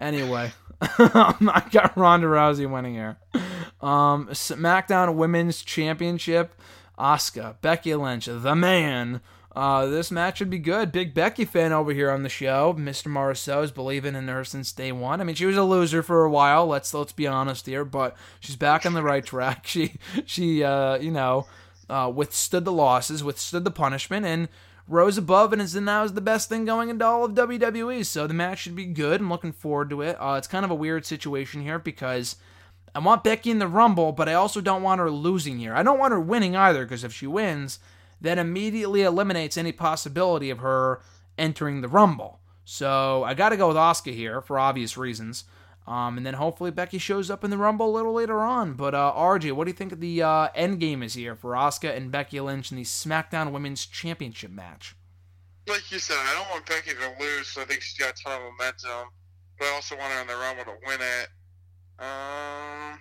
anyway, 0.00 0.52
I 0.80 1.62
got 1.70 1.96
Ronda 1.96 2.26
Rousey 2.26 2.70
winning 2.70 2.94
here. 2.94 3.18
Um, 3.80 4.28
SmackDown 4.28 5.14
Women's 5.14 5.62
Championship, 5.62 6.54
Asuka, 6.98 7.56
Becky 7.60 7.94
Lynch, 7.94 8.26
the 8.26 8.54
man. 8.54 9.20
Uh, 9.54 9.86
this 9.86 10.10
match 10.10 10.38
should 10.38 10.50
be 10.50 10.58
good. 10.58 10.90
Big 10.90 11.14
Becky 11.14 11.44
fan 11.44 11.72
over 11.72 11.92
here 11.92 12.10
on 12.10 12.24
the 12.24 12.28
show. 12.28 12.74
Mr. 12.76 13.06
Marceau's 13.06 13.70
believing 13.70 14.16
in 14.16 14.26
her 14.26 14.42
since 14.42 14.72
day 14.72 14.90
one. 14.90 15.20
I 15.20 15.24
mean, 15.24 15.36
she 15.36 15.46
was 15.46 15.56
a 15.56 15.62
loser 15.62 16.02
for 16.02 16.24
a 16.24 16.30
while. 16.30 16.66
Let's 16.66 16.92
let's 16.92 17.12
be 17.12 17.28
honest 17.28 17.66
here, 17.66 17.84
but 17.84 18.16
she's 18.40 18.56
back 18.56 18.84
on 18.84 18.94
the 18.94 19.02
right 19.02 19.24
track. 19.24 19.64
She 19.74 19.92
she 20.26 20.64
uh, 20.64 20.96
you 20.96 21.12
know 21.12 21.46
uh, 21.88 22.10
withstood 22.14 22.64
the 22.64 22.72
losses, 22.72 23.24
withstood 23.24 23.64
the 23.64 23.70
punishment, 23.70 24.26
and 24.26 24.48
rose 24.86 25.16
above 25.16 25.52
and 25.52 25.62
is 25.62 25.74
now 25.74 26.04
is 26.04 26.12
the 26.12 26.20
best 26.20 26.48
thing 26.48 26.64
going 26.64 26.90
into 26.90 27.04
all 27.04 27.24
of 27.24 27.32
WWE. 27.32 28.04
So 28.04 28.26
the 28.26 28.34
match 28.34 28.60
should 28.60 28.76
be 28.76 28.86
good. 28.86 29.20
I'm 29.20 29.30
looking 29.30 29.52
forward 29.52 29.90
to 29.90 30.02
it. 30.02 30.16
Uh, 30.20 30.34
it's 30.38 30.48
kind 30.48 30.64
of 30.64 30.70
a 30.70 30.74
weird 30.74 31.06
situation 31.06 31.62
here 31.62 31.78
because 31.78 32.36
I 32.94 33.00
want 33.00 33.24
Becky 33.24 33.50
in 33.50 33.58
the 33.58 33.66
Rumble, 33.68 34.12
but 34.12 34.28
I 34.28 34.34
also 34.34 34.60
don't 34.60 34.82
want 34.82 35.00
her 35.00 35.10
losing 35.10 35.58
here. 35.58 35.74
I 35.74 35.82
don't 35.82 35.98
want 35.98 36.12
her 36.12 36.20
winning 36.20 36.54
either 36.56 36.84
because 36.84 37.04
if 37.04 37.12
she 37.12 37.26
wins, 37.26 37.78
that 38.20 38.38
immediately 38.38 39.02
eliminates 39.02 39.56
any 39.56 39.72
possibility 39.72 40.50
of 40.50 40.58
her 40.58 41.00
entering 41.36 41.80
the 41.80 41.88
Rumble. 41.88 42.40
So 42.64 43.24
I 43.24 43.34
got 43.34 43.50
to 43.50 43.56
go 43.56 43.68
with 43.68 43.76
Asuka 43.76 44.14
here 44.14 44.40
for 44.40 44.58
obvious 44.58 44.96
reasons. 44.96 45.44
Um, 45.86 46.16
and 46.16 46.24
then 46.24 46.34
hopefully 46.34 46.70
Becky 46.70 46.98
shows 46.98 47.30
up 47.30 47.44
in 47.44 47.50
the 47.50 47.58
Rumble 47.58 47.90
a 47.90 47.94
little 47.94 48.14
later 48.14 48.40
on. 48.40 48.72
But 48.72 48.94
uh, 48.94 49.12
RJ, 49.14 49.52
what 49.52 49.64
do 49.64 49.70
you 49.70 49.76
think 49.76 50.00
the 50.00 50.22
uh, 50.22 50.48
end 50.54 50.80
game 50.80 51.02
is 51.02 51.14
here 51.14 51.34
for 51.34 51.52
Asuka 51.52 51.94
and 51.94 52.10
Becky 52.10 52.40
Lynch 52.40 52.70
in 52.70 52.78
the 52.78 52.84
SmackDown 52.84 53.52
Women's 53.52 53.84
Championship 53.84 54.50
match? 54.50 54.96
Like 55.68 55.90
you 55.92 55.98
said, 55.98 56.16
I 56.18 56.34
don't 56.34 56.50
want 56.50 56.66
Becky 56.66 56.90
to 56.90 57.24
lose. 57.24 57.48
So 57.48 57.62
I 57.62 57.64
think 57.64 57.82
she's 57.82 57.98
got 57.98 58.18
a 58.18 58.22
ton 58.22 58.40
of 58.40 58.52
momentum, 58.52 59.08
but 59.58 59.66
I 59.66 59.74
also 59.74 59.96
want 59.96 60.12
her 60.12 60.20
in 60.22 60.26
the 60.26 60.36
Rumble 60.36 60.64
to 60.64 60.76
win 60.86 61.00
it. 61.00 61.28
Um, 61.98 62.98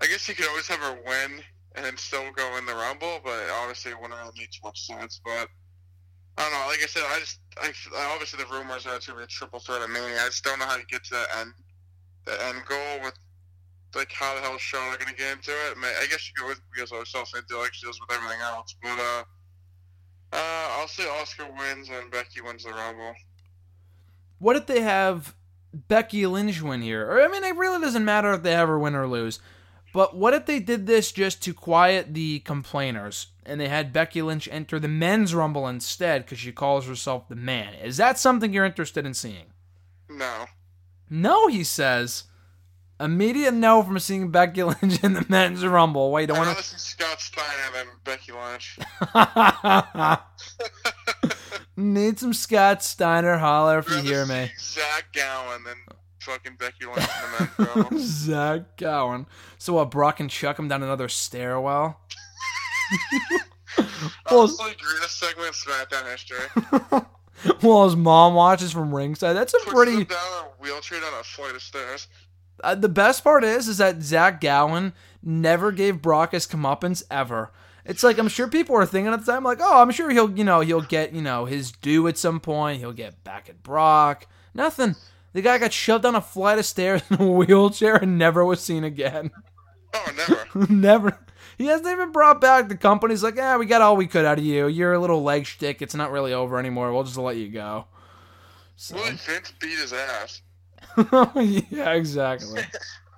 I 0.00 0.06
guess 0.08 0.28
you 0.28 0.34
could 0.34 0.48
always 0.48 0.66
have 0.68 0.80
her 0.80 0.98
win 1.06 1.42
and 1.76 1.98
still 1.98 2.30
go 2.32 2.56
in 2.58 2.66
the 2.66 2.74
Rumble, 2.74 3.20
but 3.22 3.38
obviously 3.62 3.92
it 3.92 4.00
wouldn't 4.00 4.18
really 4.18 4.32
make 4.36 4.50
too 4.50 4.60
much 4.64 4.86
sense. 4.86 5.20
But 5.24 5.48
I 6.38 6.42
don't 6.42 6.52
know. 6.52 6.66
Like 6.66 6.82
I 6.82 6.86
said, 6.86 7.02
I 7.06 7.18
just 7.20 7.38
I, 7.60 8.12
obviously 8.12 8.42
the 8.42 8.50
rumors 8.50 8.86
are 8.86 8.96
it's 8.96 9.06
gonna 9.06 9.18
be 9.18 9.24
a 9.24 9.28
triple 9.28 9.60
threat 9.60 9.82
of 9.82 9.90
Mania. 9.90 10.20
I 10.20 10.26
just 10.26 10.42
don't 10.42 10.58
know 10.58 10.64
how 10.64 10.76
to 10.76 10.86
get 10.86 11.04
to 11.04 11.10
that 11.10 11.28
end, 11.38 11.52
the 12.24 12.46
end 12.46 12.62
goal 12.68 13.00
with 13.02 13.14
like 13.94 14.12
how 14.12 14.34
the 14.34 14.40
hell 14.40 14.58
Shaw 14.58 14.78
are 14.78 14.96
gonna 14.96 15.16
get 15.16 15.32
into 15.32 15.50
it. 15.50 15.76
I 15.78 16.06
guess 16.08 16.28
you 16.28 16.34
could 16.36 16.42
always 16.44 16.60
because 16.72 16.90
herself 16.90 17.32
into 17.36 17.58
like 17.58 17.74
she 17.74 17.86
does 17.86 17.98
with 18.00 18.16
everything 18.16 18.40
else. 18.40 18.74
But 18.82 18.98
uh, 18.98 19.24
uh, 20.32 20.68
I'll 20.78 20.88
say 20.88 21.04
Asuka 21.04 21.50
wins 21.58 21.88
and 21.88 22.10
Becky 22.10 22.40
wins 22.40 22.64
the 22.64 22.70
Rumble. 22.70 23.14
What 24.38 24.56
if 24.56 24.66
they 24.66 24.80
have 24.80 25.34
Becky 25.72 26.26
Lynch 26.26 26.62
win 26.62 26.82
here? 26.82 27.06
Or 27.10 27.20
I 27.20 27.28
mean, 27.28 27.44
it 27.44 27.56
really 27.56 27.80
doesn't 27.80 28.04
matter 28.04 28.32
if 28.32 28.42
they 28.42 28.54
ever 28.54 28.78
win 28.78 28.94
or 28.94 29.06
lose. 29.06 29.40
But 29.92 30.16
what 30.16 30.34
if 30.34 30.46
they 30.46 30.60
did 30.60 30.86
this 30.86 31.10
just 31.10 31.42
to 31.42 31.52
quiet 31.52 32.14
the 32.14 32.40
complainers 32.40 33.28
and 33.44 33.60
they 33.60 33.68
had 33.68 33.92
Becky 33.92 34.22
Lynch 34.22 34.48
enter 34.50 34.78
the 34.78 34.86
men's 34.86 35.34
rumble 35.34 35.66
instead 35.66 36.24
because 36.24 36.38
she 36.38 36.52
calls 36.52 36.86
herself 36.86 37.28
the 37.28 37.34
man? 37.34 37.74
Is 37.74 37.96
that 37.96 38.18
something 38.18 38.52
you're 38.52 38.64
interested 38.64 39.04
in 39.04 39.14
seeing? 39.14 39.46
No. 40.08 40.46
No, 41.10 41.48
he 41.48 41.64
says. 41.64 42.24
Immediate 43.00 43.54
no 43.54 43.82
from 43.82 43.98
seeing 43.98 44.30
Becky 44.30 44.62
Lynch 44.62 45.02
in 45.02 45.14
the 45.14 45.24
men's 45.28 45.64
rumble. 45.64 46.12
Wait, 46.12 46.26
don't 46.26 46.36
I'd 46.36 46.40
want 46.40 46.48
rather 46.50 46.62
see 46.62 46.76
Scott 46.78 47.20
Steiner 47.20 47.72
than 47.74 47.86
Becky 48.04 48.32
Lynch. 48.32 48.78
Need 51.76 52.18
some 52.18 52.34
Scott 52.34 52.82
Steiner 52.84 53.38
holler 53.38 53.78
if 53.78 53.88
you 53.88 53.96
hear 54.02 54.26
me. 54.26 54.50
Zach 54.58 55.06
Gowen 55.14 55.64
than 55.64 55.76
fucking 56.20 56.56
Becky 56.58 56.84
Lynch 56.84 56.98
in 56.98 57.06
the 57.06 57.64
men's 57.64 57.74
Rumble. 57.76 57.98
Zach 57.98 58.76
Gowen. 58.76 59.26
So 59.56 59.72
what? 59.74 59.90
Brock 59.90 60.20
and 60.20 60.28
chuck 60.28 60.58
him 60.58 60.68
down 60.68 60.82
another 60.82 61.08
stairwell. 61.08 62.00
Well, 64.28 64.40
Honestly, 64.40 64.72
greatest 64.82 65.20
segment 65.20 65.48
of 65.50 65.54
SmackDown 65.54 66.10
history. 66.10 66.38
while 67.60 67.84
his 67.84 67.96
mom 67.96 68.34
watches 68.34 68.72
from 68.72 68.94
ringside. 68.94 69.34
That's 69.34 69.54
a 69.54 69.58
pretty. 69.60 70.04
down 70.04 70.18
a 70.18 70.62
wheelchair 70.62 71.00
down 71.00 71.12
a 71.18 71.22
flight 71.22 71.54
of 71.54 71.62
stairs. 71.62 72.08
Uh, 72.62 72.74
the 72.74 72.88
best 72.88 73.24
part 73.24 73.42
is, 73.44 73.68
is 73.68 73.78
that 73.78 74.02
Zach 74.02 74.40
Gowen 74.40 74.92
never 75.22 75.72
gave 75.72 76.02
Brock 76.02 76.32
his 76.32 76.46
comeuppance 76.46 77.02
ever. 77.10 77.50
It's 77.84 78.02
like 78.02 78.18
I'm 78.18 78.28
sure 78.28 78.48
people 78.48 78.74
were 78.74 78.86
thinking 78.86 79.12
at 79.12 79.24
the 79.24 79.32
time, 79.32 79.44
like, 79.44 79.60
oh, 79.62 79.82
I'm 79.82 79.90
sure 79.90 80.10
he'll, 80.10 80.30
you 80.36 80.44
know, 80.44 80.60
he'll 80.60 80.82
get, 80.82 81.14
you 81.14 81.22
know, 81.22 81.46
his 81.46 81.72
due 81.72 82.06
at 82.08 82.18
some 82.18 82.38
point. 82.38 82.80
He'll 82.80 82.92
get 82.92 83.24
back 83.24 83.48
at 83.48 83.62
Brock. 83.62 84.26
Nothing. 84.54 84.96
The 85.32 85.42
guy 85.42 85.58
got 85.58 85.72
shoved 85.72 86.02
down 86.02 86.14
a 86.14 86.20
flight 86.20 86.58
of 86.58 86.66
stairs 86.66 87.02
in 87.10 87.20
a 87.20 87.26
wheelchair 87.26 87.96
and 87.96 88.18
never 88.18 88.44
was 88.44 88.60
seen 88.60 88.84
again. 88.84 89.30
Oh, 89.94 90.12
never. 90.16 90.72
never. 90.72 91.18
He 91.60 91.66
hasn't 91.66 91.90
even 91.90 92.10
brought 92.10 92.40
back 92.40 92.68
the 92.68 92.76
company's 92.76 93.22
like, 93.22 93.36
yeah, 93.36 93.58
we 93.58 93.66
got 93.66 93.82
all 93.82 93.94
we 93.94 94.06
could 94.06 94.24
out 94.24 94.38
of 94.38 94.44
you. 94.44 94.66
You're 94.66 94.94
a 94.94 94.98
little 94.98 95.22
leg 95.22 95.44
shtick. 95.44 95.82
It's 95.82 95.94
not 95.94 96.10
really 96.10 96.32
over 96.32 96.58
anymore. 96.58 96.90
We'll 96.90 97.04
just 97.04 97.18
let 97.18 97.36
you 97.36 97.50
go. 97.50 97.84
So. 98.76 98.96
Vince 98.96 99.52
beat 99.60 99.78
his 99.78 99.92
ass. 99.92 100.40
yeah, 101.36 101.92
exactly. 101.92 102.62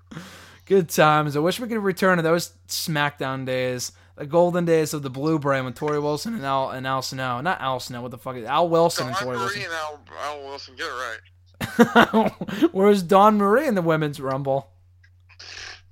Good 0.66 0.88
times. 0.88 1.36
I 1.36 1.38
wish 1.38 1.60
we 1.60 1.68
could 1.68 1.78
return 1.78 2.16
to 2.16 2.22
those 2.24 2.50
SmackDown 2.66 3.46
days, 3.46 3.92
the 4.16 4.26
golden 4.26 4.64
days 4.64 4.92
of 4.92 5.04
the 5.04 5.10
Blue 5.10 5.38
Brand 5.38 5.64
with 5.64 5.76
Torrie 5.76 6.02
Wilson 6.02 6.34
and 6.34 6.44
Al 6.44 6.70
and 6.70 6.84
Al 6.84 7.02
Snow. 7.02 7.40
Not 7.42 7.60
Al 7.60 7.78
Snow. 7.78 8.02
What 8.02 8.10
the 8.10 8.18
fuck 8.18 8.34
is 8.34 8.44
Al 8.44 8.68
Wilson 8.68 9.06
and 9.06 9.14
Don 9.14 9.22
Tori 9.22 9.36
Marie 9.36 9.44
Wilson? 9.44 9.62
and 9.62 9.72
Al, 9.72 10.00
Al 10.20 10.42
Wilson, 10.42 10.74
get 10.74 10.88
it 10.88 12.24
right. 12.24 12.68
Where's 12.72 13.04
Dawn 13.04 13.36
Marie 13.36 13.68
in 13.68 13.76
the 13.76 13.82
Women's 13.82 14.18
Rumble? 14.18 14.72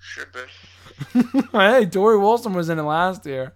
Should 0.00 0.32
be. 0.32 0.40
hey, 1.52 1.86
Torrie 1.86 2.20
Wilson 2.20 2.52
was 2.52 2.68
in 2.68 2.78
it 2.78 2.82
last 2.82 3.26
year. 3.26 3.54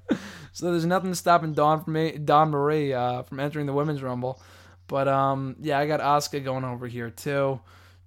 so 0.52 0.70
there's 0.70 0.86
nothing 0.86 1.14
stopping 1.14 1.52
Dawn 1.52 1.84
from 1.84 2.24
Dawn 2.24 2.50
Marie 2.50 2.92
uh, 2.92 3.22
from 3.22 3.40
entering 3.40 3.66
the 3.66 3.72
women's 3.72 4.02
rumble. 4.02 4.40
But 4.86 5.08
um, 5.08 5.56
yeah, 5.60 5.78
I 5.78 5.86
got 5.86 6.00
Asuka 6.00 6.44
going 6.44 6.64
over 6.64 6.86
here 6.86 7.10
too. 7.10 7.60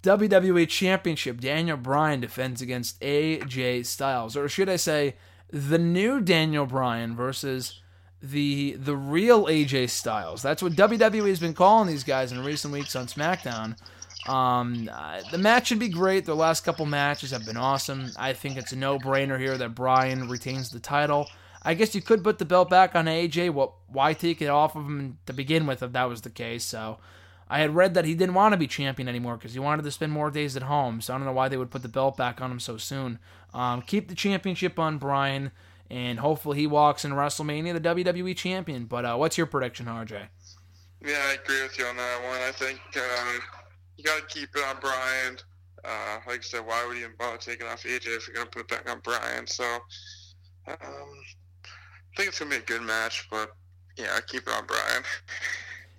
WWE 0.04 0.68
Championship, 0.70 1.42
Daniel 1.42 1.78
Bryan 1.78 2.22
defends 2.22 2.62
against 2.62 3.00
AJ 3.02 3.86
Styles, 3.86 4.38
or 4.38 4.48
should 4.48 4.70
I 4.70 4.76
say, 4.76 5.16
the 5.50 5.80
new 5.80 6.22
Daniel 6.22 6.66
Bryan 6.66 7.16
versus 7.16 7.82
the 8.22 8.74
the 8.74 8.96
real 8.96 9.46
AJ 9.46 9.90
Styles. 9.90 10.42
That's 10.42 10.62
what 10.62 10.74
WWE 10.74 11.28
has 11.28 11.40
been 11.40 11.54
calling 11.54 11.88
these 11.88 12.04
guys 12.04 12.32
in 12.32 12.44
recent 12.44 12.74
weeks 12.74 12.96
on 12.96 13.08
SmackDown. 13.08 13.76
Um, 14.28 14.89
uh, 14.91 15.21
the 15.32 15.38
match 15.38 15.67
should 15.67 15.80
be 15.80 15.89
great. 15.89 16.25
The 16.25 16.36
last 16.36 16.63
couple 16.63 16.86
matches 16.86 17.32
have 17.32 17.45
been 17.45 17.57
awesome. 17.57 18.11
I 18.17 18.34
think 18.34 18.57
it's 18.57 18.71
a 18.71 18.75
no-brainer 18.75 19.39
here 19.39 19.57
that 19.57 19.75
Bryan 19.75 20.28
retains 20.28 20.69
the 20.69 20.80
title. 20.80 21.30
I 21.63 21.73
guess 21.73 21.95
you 21.95 22.01
could 22.01 22.23
put 22.23 22.39
the 22.39 22.45
belt 22.45 22.69
back 22.69 22.95
on 22.95 23.05
AJ. 23.05 23.51
What? 23.51 23.73
Why 23.88 24.13
take 24.13 24.41
it 24.41 24.47
off 24.47 24.75
of 24.75 24.86
him 24.86 25.17
to 25.25 25.34
begin 25.34 25.65
with 25.65 25.82
if 25.82 25.91
that 25.93 26.05
was 26.05 26.21
the 26.21 26.30
case? 26.30 26.63
So, 26.63 26.97
I 27.49 27.59
had 27.59 27.75
read 27.75 27.93
that 27.93 28.05
he 28.05 28.13
didn't 28.13 28.36
want 28.36 28.53
to 28.53 28.57
be 28.57 28.67
champion 28.67 29.07
anymore 29.07 29.38
because 29.38 29.53
he 29.53 29.59
wanted 29.59 29.84
to 29.84 29.91
spend 29.91 30.11
more 30.11 30.30
days 30.30 30.57
at 30.57 30.63
home. 30.63 30.99
So 31.01 31.13
I 31.13 31.17
don't 31.17 31.25
know 31.25 31.32
why 31.32 31.47
they 31.47 31.57
would 31.57 31.71
put 31.71 31.82
the 31.82 31.88
belt 31.88 32.17
back 32.17 32.41
on 32.41 32.51
him 32.51 32.59
so 32.59 32.78
soon. 32.78 33.19
Um, 33.53 33.82
keep 33.82 34.09
the 34.09 34.15
championship 34.15 34.78
on 34.78 34.97
Bryan, 34.97 35.51
and 35.89 36.19
hopefully 36.19 36.59
he 36.59 36.67
walks 36.67 37.05
in 37.05 37.11
WrestleMania 37.11 37.73
the 37.73 38.05
WWE 38.05 38.36
champion. 38.36 38.86
But 38.86 39.05
uh, 39.05 39.15
what's 39.15 39.38
your 39.38 39.47
prediction, 39.47 39.86
RJ? 39.86 40.28
Yeah, 41.05 41.23
I 41.30 41.38
agree 41.41 41.61
with 41.63 41.78
you 41.78 41.86
on 41.86 41.95
that 41.95 42.23
one. 42.23 42.41
I 42.41 42.51
think 42.51 42.80
um, 42.97 43.41
you 43.98 44.04
got 44.04 44.18
to 44.18 44.26
keep 44.34 44.50
it 44.56 44.64
on 44.64 44.80
Bryan. 44.80 45.38
Uh, 45.84 46.20
like 46.28 46.39
I 46.39 46.41
said, 46.41 46.66
why 46.66 46.86
would 46.86 46.98
you 46.98 47.04
even 47.06 47.16
bother 47.18 47.38
taking 47.38 47.68
off 47.68 47.84
AJ 47.84 48.08
if 48.08 48.28
you're 48.28 48.36
going 48.36 48.48
to 48.48 48.52
put 48.52 48.62
it 48.62 48.68
back 48.68 48.89
on 48.89 49.00
Bryan? 49.00 49.48
So 49.48 49.64
um, 50.68 50.78
I 50.78 52.16
think 52.16 52.30
it's 52.30 52.39
going 52.39 52.52
to 52.52 52.58
be 52.58 52.64
a 52.64 52.66
good 52.66 52.82
match, 52.86 53.28
but 53.30 53.52
yeah, 53.98 54.20
keep 54.28 54.43
it 54.43 54.54
on 54.54 54.66
Bryan. 54.66 55.04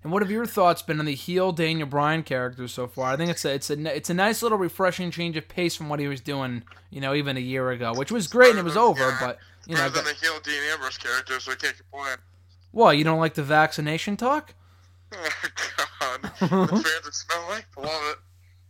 And 0.03 0.12
what 0.12 0.22
have 0.22 0.30
your 0.30 0.46
thoughts 0.46 0.80
been 0.80 1.01
on 1.01 1.07
the 1.07 1.14
heel 1.14 1.51
Daniel 1.53 1.88
Bryan 1.88 2.22
character 2.22 2.68
so 2.68 2.86
far? 2.86 3.12
I 3.12 3.16
think 3.16 3.30
it's 3.30 3.44
a 3.44 3.55
it's 3.55 3.68
a 3.68 3.96
it's 3.96 4.11
a 4.11 4.14
nice 4.14 4.42
little 4.42 4.59
refreshing 4.59 5.11
change 5.11 5.36
of 5.36 5.49
pace 5.49 5.74
from 5.74 5.88
what 5.88 5.99
he 5.99 6.07
was 6.07 6.20
doing, 6.20 6.62
you 6.90 7.01
know, 7.01 7.14
even 7.14 7.36
a 7.36 7.40
year 7.40 7.70
ago, 7.70 7.92
which 7.94 8.12
was 8.12 8.28
great 8.28 8.51
and 8.51 8.61
it 8.61 8.64
was 8.64 8.76
over. 8.76 9.01
Yeah. 9.01 9.16
But 9.20 9.38
you 9.66 9.74
know, 9.74 9.88
than 9.88 10.05
the 10.05 10.14
heel 10.14 10.38
Dean 10.44 10.62
Ambrose 10.72 10.99
character, 10.99 11.40
so 11.40 11.51
I 11.53 11.57
can't 11.57 11.76
complain. 11.76 12.16
well, 12.72 12.94
you 12.94 13.03
don't 13.03 13.18
like 13.18 13.34
the 13.34 13.42
vaccination 13.42 14.16
talk? 14.16 14.55
Oh, 16.00 16.18
God. 16.20 16.22
the 16.22 16.38
fans 16.68 17.06
are 17.06 17.12
smelly. 17.12 17.62
Love 17.76 18.16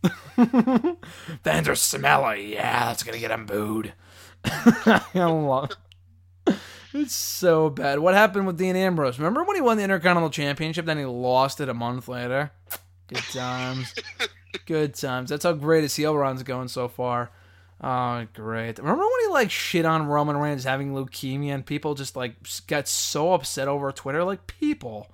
it. 0.03 0.97
Fans 1.43 1.67
are 1.67 1.75
smelly. 1.75 2.53
Yeah, 2.53 2.85
that's 2.85 3.03
gonna 3.03 3.19
get 3.19 3.27
them 3.29 3.45
booed. 3.45 3.93
I 4.45 5.01
love. 5.13 5.71
It's 6.93 7.15
so 7.15 7.69
bad. 7.69 7.99
What 7.99 8.15
happened 8.15 8.47
with 8.47 8.57
Dean 8.57 8.75
Ambrose? 8.75 9.19
Remember 9.19 9.43
when 9.43 9.55
he 9.55 9.61
won 9.61 9.77
the 9.77 9.83
Intercontinental 9.83 10.31
Championship, 10.31 10.85
then 10.85 10.97
he 10.97 11.05
lost 11.05 11.61
it 11.61 11.69
a 11.69 11.73
month 11.73 12.07
later? 12.07 12.51
Good 13.07 13.23
times. 13.31 13.93
Good 14.65 14.95
times. 14.95 15.29
That's 15.29 15.43
how 15.43 15.53
great 15.53 15.83
his 15.83 15.95
heel 15.95 16.15
run's 16.17 16.43
going 16.43 16.67
so 16.67 16.87
far. 16.87 17.29
Oh, 17.81 18.25
great. 18.33 18.77
Remember 18.79 19.03
when 19.03 19.21
he 19.27 19.31
like 19.31 19.51
shit 19.51 19.85
on 19.85 20.07
Roman 20.07 20.37
Reigns 20.37 20.63
having 20.63 20.93
leukemia 20.93 21.53
and 21.53 21.65
people 21.65 21.93
just 21.95 22.15
like 22.15 22.35
got 22.67 22.87
so 22.87 23.33
upset 23.33 23.67
over 23.67 23.91
Twitter? 23.91 24.23
Like 24.23 24.47
people. 24.47 25.11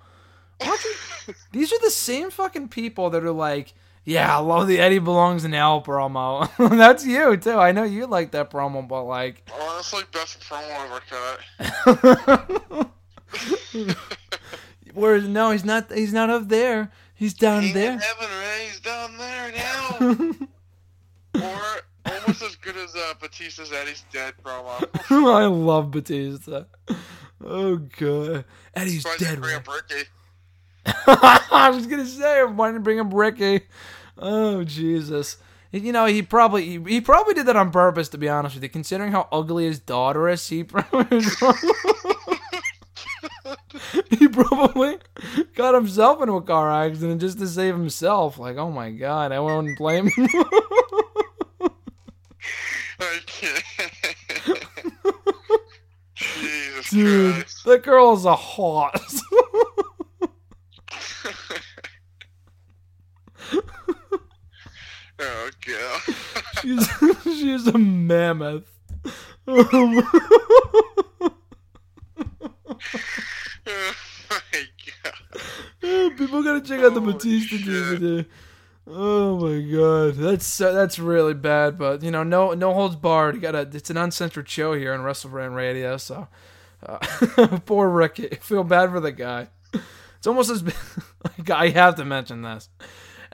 These 1.52 1.74
are 1.74 1.80
the 1.82 1.92
same 1.92 2.30
fucking 2.32 2.70
people 2.70 3.10
that 3.12 3.24
are 3.24 3.32
like, 3.32 3.74
yeah, 4.04 4.36
I 4.36 4.40
love 4.40 4.68
the 4.68 4.80
Eddie 4.80 5.00
belongs 5.00 5.44
in 5.46 5.54
hell 5.54 5.82
promo. 5.82 6.50
That's 6.78 7.06
you 7.06 7.36
too. 7.38 7.58
I 7.58 7.72
know 7.72 7.84
you 7.84 8.06
like 8.06 8.32
that 8.32 8.52
promo, 8.52 8.88
but 8.88 9.04
like, 9.04 9.50
Honestly, 9.62 10.04
best 10.14 10.40
promo 10.42 10.86
ever 10.86 11.02
cut. 12.70 12.92
whereas 14.94 15.28
no, 15.28 15.52
he's 15.52 15.66
not. 15.66 15.92
He's 15.92 16.14
not 16.14 16.30
up 16.30 16.48
there. 16.48 16.92
He's 17.16 17.34
down 17.34 17.64
King 17.64 17.74
there. 17.74 17.98
heaven, 17.98 18.30
Ray. 18.40 18.66
He's 18.68 18.80
down 18.80 19.18
there 19.18 19.52
now. 19.52 19.98
or 21.44 21.62
almost 22.06 22.44
as 22.44 22.56
good 22.58 22.78
as 22.78 22.94
uh, 22.96 23.14
Batista's 23.20 23.72
Eddie's 23.72 24.06
dead 24.12 24.36
promo. 24.44 24.88
I 25.10 25.46
love 25.46 25.90
Batista. 25.92 26.66
Oh 27.44 27.78
god, 27.78 28.46
Eddie's 28.76 29.02
Surprised 29.02 29.22
dead. 29.22 29.40
Ricky. 29.44 30.10
I 31.08 31.72
was 31.74 31.88
gonna 31.88 32.06
say 32.06 32.40
I 32.40 32.44
wanted 32.44 32.74
to 32.74 32.80
bring 32.80 33.00
up 33.00 33.12
Ricky. 33.12 33.62
Oh 34.18 34.64
Jesus. 34.64 35.38
You 35.72 35.92
know 35.92 36.06
he 36.06 36.22
probably 36.22 36.66
he, 36.66 36.80
he 36.88 37.02
probably 37.02 37.34
did 37.34 37.48
that 37.48 37.56
on 37.56 37.72
purpose. 37.72 38.10
To 38.10 38.18
be 38.18 38.30
honest 38.30 38.56
with 38.56 38.64
you, 38.64 38.70
considering 38.70 39.12
how 39.12 39.28
ugly 39.32 39.66
his 39.66 39.80
daughter 39.80 40.30
is, 40.30 40.48
he 40.48 40.64
probably 40.64 41.22
he 44.10 44.28
probably 44.28 44.98
got 45.56 45.74
himself 45.76 46.22
into 46.22 46.34
a 46.34 46.42
car 46.42 46.72
accident 46.72 47.20
just 47.22 47.40
to 47.40 47.48
save 47.48 47.76
himself. 47.76 48.38
Like, 48.38 48.58
oh 48.58 48.72
my 48.72 48.92
god, 48.92 49.32
I 49.32 49.40
wouldn't 49.40 49.78
blame 49.78 50.08
him. 50.10 50.30
Jesus 56.16 56.90
Dude, 56.90 57.34
Christ. 57.36 57.66
that 57.66 57.84
girl 57.84 58.14
is 58.14 58.26
a 58.26 58.36
hot. 58.36 59.02
Oh, 65.28 65.50
God. 65.66 66.16
she's 66.62 66.88
she's 67.24 67.68
a 67.68 67.78
mammoth. 67.78 68.70
oh, 69.48 69.88
my 69.88 70.02
God. 71.22 71.32
People 76.18 76.44
gotta 76.44 76.62
check 76.62 76.80
out 76.80 76.94
the 76.94 77.00
Holy 77.02 77.14
Batista 77.14 77.58
shit. 77.58 77.66
DVD. 77.68 78.26
Oh 78.88 79.38
my 79.40 79.62
god, 79.72 80.14
that's 80.16 80.46
so- 80.46 80.74
that's 80.74 81.00
really 81.00 81.34
bad. 81.34 81.78
But 81.78 82.04
you 82.04 82.12
know, 82.12 82.24
no 82.24 82.54
no 82.54 82.74
holds 82.74 82.96
barred. 82.96 83.36
You 83.36 83.42
gotta. 83.42 83.70
It's 83.74 83.90
an 83.90 83.98
uncensored 83.98 84.48
show 84.50 84.74
here 84.74 84.94
on 84.94 85.02
WrestleFan 85.02 85.56
Radio. 85.56 85.98
So, 85.98 86.28
uh, 86.86 86.98
poor 87.66 87.90
Ricky. 87.90 88.28
Feel 88.42 88.64
bad 88.64 88.92
for 88.92 89.00
the 89.00 89.12
guy. 89.12 89.48
It's 90.18 90.28
almost 90.28 90.50
as 90.50 90.62
bad. 90.64 90.76
I 91.52 91.70
have 91.70 91.96
to 91.96 92.06
mention 92.06 92.42
this. 92.42 92.70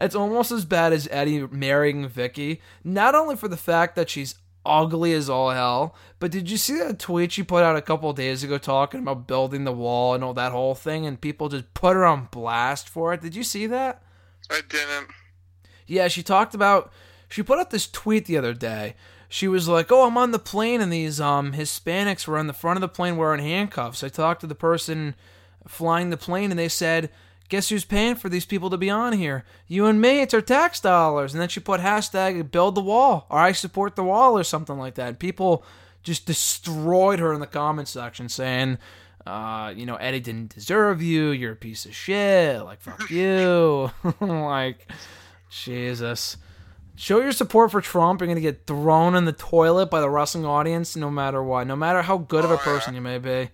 It's 0.01 0.15
almost 0.15 0.51
as 0.51 0.65
bad 0.65 0.93
as 0.93 1.07
Eddie 1.11 1.45
marrying 1.47 2.09
Vickie. 2.09 2.59
Not 2.83 3.13
only 3.13 3.35
for 3.35 3.47
the 3.47 3.55
fact 3.55 3.95
that 3.95 4.09
she's 4.09 4.35
ugly 4.65 5.13
as 5.13 5.29
all 5.29 5.51
hell, 5.51 5.95
but 6.19 6.31
did 6.31 6.49
you 6.49 6.57
see 6.57 6.77
that 6.79 6.97
tweet 6.97 7.31
she 7.31 7.43
put 7.43 7.63
out 7.63 7.75
a 7.75 7.81
couple 7.81 8.09
of 8.09 8.15
days 8.15 8.43
ago 8.43 8.57
talking 8.57 9.01
about 9.01 9.27
building 9.27 9.63
the 9.63 9.71
wall 9.71 10.15
and 10.15 10.23
all 10.23 10.33
that 10.33 10.51
whole 10.51 10.73
thing, 10.73 11.05
and 11.05 11.21
people 11.21 11.49
just 11.49 11.71
put 11.75 11.95
her 11.95 12.03
on 12.03 12.27
blast 12.31 12.89
for 12.89 13.13
it? 13.13 13.21
Did 13.21 13.35
you 13.35 13.43
see 13.43 13.67
that? 13.67 14.01
I 14.49 14.61
didn't. 14.67 15.09
Yeah, 15.85 16.07
she 16.07 16.23
talked 16.23 16.55
about 16.55 16.91
she 17.29 17.43
put 17.43 17.59
out 17.59 17.69
this 17.69 17.87
tweet 17.87 18.25
the 18.25 18.37
other 18.37 18.53
day. 18.53 18.95
She 19.29 19.47
was 19.47 19.67
like, 19.67 19.91
"Oh, 19.91 20.07
I'm 20.07 20.17
on 20.17 20.31
the 20.31 20.39
plane 20.39 20.81
and 20.81 20.91
these 20.91 21.21
um 21.21 21.53
Hispanics 21.53 22.27
were 22.27 22.39
on 22.39 22.47
the 22.47 22.53
front 22.53 22.77
of 22.77 22.81
the 22.81 22.87
plane 22.87 23.17
wearing 23.17 23.41
handcuffs." 23.41 24.03
I 24.03 24.09
talked 24.09 24.41
to 24.41 24.47
the 24.47 24.55
person 24.55 25.15
flying 25.67 26.09
the 26.09 26.17
plane 26.17 26.49
and 26.49 26.59
they 26.59 26.67
said, 26.67 27.11
"Guess 27.51 27.67
who's 27.67 27.85
paying 27.85 28.15
for 28.15 28.29
these 28.29 28.45
people 28.45 28.69
to 28.69 28.77
be 28.77 28.89
on 28.89 29.13
here? 29.13 29.43
You 29.67 29.85
and 29.85 29.99
me. 29.99 30.21
It's 30.21 30.33
our 30.33 30.41
tax 30.41 30.79
dollars." 30.79 31.33
And 31.33 31.41
then 31.41 31.49
she 31.49 31.59
put 31.59 31.81
hashtag 31.81 32.49
build 32.49 32.75
the 32.75 32.81
wall 32.81 33.27
or 33.29 33.37
I 33.37 33.51
support 33.51 33.95
the 33.97 34.03
wall 34.03 34.37
or 34.37 34.43
something 34.43 34.77
like 34.77 34.95
that. 34.95 35.09
And 35.09 35.19
People 35.19 35.63
just 36.01 36.25
destroyed 36.25 37.19
her 37.19 37.33
in 37.33 37.41
the 37.41 37.47
comment 37.47 37.87
section 37.87 38.29
saying, 38.29 38.77
uh, 39.25 39.73
you 39.75 39.85
know, 39.85 39.97
Eddie 39.97 40.19
didn't 40.19 40.55
deserve 40.55 41.01
you. 41.01 41.29
You're 41.29 41.51
a 41.51 41.57
piece 41.57 41.85
of 41.85 41.93
shit. 41.93 42.63
Like, 42.63 42.81
fuck 42.81 43.09
you. 43.09 43.91
like, 44.21 44.87
Jesus. 45.49 46.37
Show 46.95 47.19
your 47.19 47.31
support 47.31 47.71
for 47.71 47.81
Trump. 47.81 48.21
You're 48.21 48.27
going 48.27 48.35
to 48.35 48.41
get 48.41 48.65
thrown 48.65 49.15
in 49.15 49.25
the 49.25 49.33
toilet 49.33 49.89
by 49.89 50.01
the 50.01 50.09
wrestling 50.09 50.45
audience 50.45 50.95
no 50.95 51.11
matter 51.11 51.43
what. 51.43 51.67
No 51.67 51.75
matter 51.75 52.01
how 52.01 52.17
good 52.17 52.45
of 52.45 52.51
a 52.51 52.57
person 52.57 52.95
you 52.95 53.01
may 53.01 53.17
be. 53.17 53.49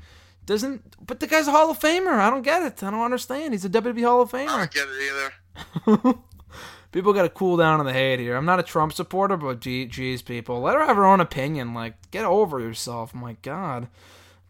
Doesn't, 0.48 0.96
but 1.06 1.20
the 1.20 1.28
guy's 1.28 1.48
a 1.48 1.52
Hall 1.52 1.70
of 1.70 1.78
Famer. 1.78 2.14
I 2.14 2.30
don't 2.30 2.42
get 2.42 2.64
it. 2.64 2.82
I 2.82 2.90
don't 2.90 3.04
understand. 3.04 3.54
He's 3.54 3.66
a 3.66 3.70
WWE 3.70 4.04
Hall 4.04 4.22
of 4.22 4.32
Famer. 4.32 4.48
I 4.48 4.58
don't 4.58 4.72
get 4.72 4.88
it 4.88 5.94
either. 6.00 6.14
People 6.94 7.12
got 7.12 7.24
to 7.24 7.30
cool 7.30 7.58
down 7.58 7.82
on 7.82 7.86
the 7.86 7.92
hate 7.92 8.20
here. 8.20 8.38
I'm 8.38 8.46
not 8.46 8.60
a 8.60 8.64
Trump 8.64 8.94
supporter, 8.94 9.36
but 9.36 9.60
geez, 9.60 10.22
people, 10.22 10.62
let 10.62 10.76
her 10.76 10.86
have 10.86 10.96
her 10.96 11.06
own 11.06 11.20
opinion. 11.20 11.74
Like, 11.74 11.96
get 12.12 12.24
over 12.24 12.62
yourself. 12.62 13.14
My 13.14 13.36
God, 13.42 13.90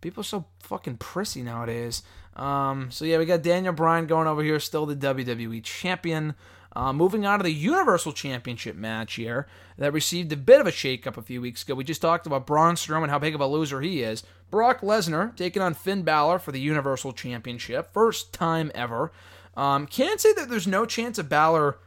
people 0.02 0.22
are 0.22 0.24
so 0.24 0.46
fucking 0.60 0.98
prissy 0.98 1.42
nowadays. 1.42 2.04
Um, 2.38 2.92
so 2.92 3.04
yeah, 3.04 3.18
we 3.18 3.26
got 3.26 3.42
Daniel 3.42 3.74
Bryan 3.74 4.08
going 4.08 4.28
over 4.28 4.44
here, 4.44 4.60
still 4.60 4.86
the 4.86 4.96
WWE 4.96 5.64
champion. 5.64 6.36
Uh, 6.76 6.94
moving 6.94 7.26
on 7.26 7.40
to 7.40 7.44
the 7.44 7.52
Universal 7.52 8.14
Championship 8.14 8.76
match 8.76 9.16
here 9.16 9.48
that 9.80 9.92
received 9.92 10.32
a 10.32 10.38
bit 10.38 10.62
of 10.62 10.68
a 10.68 10.72
shakeup 10.72 11.18
a 11.18 11.24
few 11.24 11.42
weeks 11.42 11.64
ago. 11.64 11.74
We 11.74 11.84
just 11.84 12.02
talked 12.02 12.28
about 12.28 12.46
Braun 12.46 12.76
Strowman, 12.76 13.10
how 13.10 13.18
big 13.18 13.34
of 13.34 13.42
a 13.42 13.48
loser 13.48 13.82
he 13.82 14.04
is. 14.04 14.24
Brock 14.52 14.82
Lesnar 14.82 15.36
taking 15.36 15.62
on 15.62 15.74
Finn 15.74 16.04
Balor 16.04 16.38
for 16.38 16.52
the 16.52 16.60
Universal 16.60 17.14
Championship, 17.14 17.92
first 17.92 18.32
time 18.32 18.72
ever. 18.76 19.12
Um, 19.56 19.88
can't 19.88 20.22
say 20.22 20.34
that 20.34 20.50
there's 20.50 20.68
no 20.68 20.86
chance 20.86 21.18
of 21.18 21.28
Balor 21.28 21.80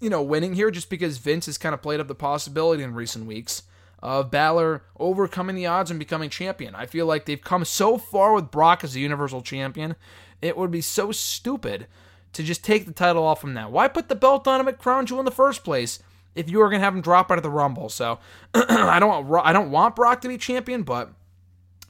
you 0.00 0.10
know, 0.10 0.22
winning 0.22 0.54
here 0.54 0.70
just 0.70 0.90
because 0.90 1.18
Vince 1.18 1.46
has 1.46 1.58
kind 1.58 1.74
of 1.74 1.82
played 1.82 2.00
up 2.00 2.08
the 2.08 2.14
possibility 2.14 2.82
in 2.82 2.94
recent 2.94 3.26
weeks 3.26 3.62
of 4.06 4.30
Balor 4.30 4.84
overcoming 5.00 5.56
the 5.56 5.66
odds 5.66 5.90
and 5.90 5.98
becoming 5.98 6.30
champion. 6.30 6.76
I 6.76 6.86
feel 6.86 7.06
like 7.06 7.26
they've 7.26 7.42
come 7.42 7.64
so 7.64 7.98
far 7.98 8.32
with 8.32 8.52
Brock 8.52 8.84
as 8.84 8.92
the 8.92 9.00
Universal 9.00 9.42
Champion. 9.42 9.96
It 10.40 10.56
would 10.56 10.70
be 10.70 10.80
so 10.80 11.10
stupid 11.10 11.88
to 12.32 12.44
just 12.44 12.62
take 12.62 12.86
the 12.86 12.92
title 12.92 13.24
off 13.24 13.42
him 13.42 13.52
now. 13.52 13.68
Why 13.68 13.88
put 13.88 14.08
the 14.08 14.14
belt 14.14 14.46
on 14.46 14.60
him 14.60 14.68
at 14.68 14.78
Crown 14.78 15.06
Jewel 15.06 15.18
in 15.18 15.24
the 15.24 15.32
first 15.32 15.64
place 15.64 15.98
if 16.36 16.48
you 16.48 16.58
were 16.58 16.68
going 16.68 16.78
to 16.78 16.84
have 16.84 16.94
him 16.94 17.00
drop 17.00 17.32
out 17.32 17.38
of 17.38 17.42
the 17.42 17.50
Rumble? 17.50 17.88
So 17.88 18.20
I 18.54 19.00
don't 19.00 19.28
I 19.44 19.52
don't 19.52 19.72
want 19.72 19.96
Brock 19.96 20.20
to 20.20 20.28
be 20.28 20.38
champion, 20.38 20.84
but 20.84 21.10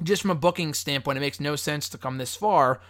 just 0.03 0.23
from 0.23 0.31
a 0.31 0.37
booking 0.37 0.73
standpoint, 0.73 1.19
it 1.19 1.21
makes 1.21 1.39
no 1.39 1.55
sense 1.55 1.87
to 1.91 1.99
come 1.99 2.17
this 2.17 2.35
far 2.35 2.81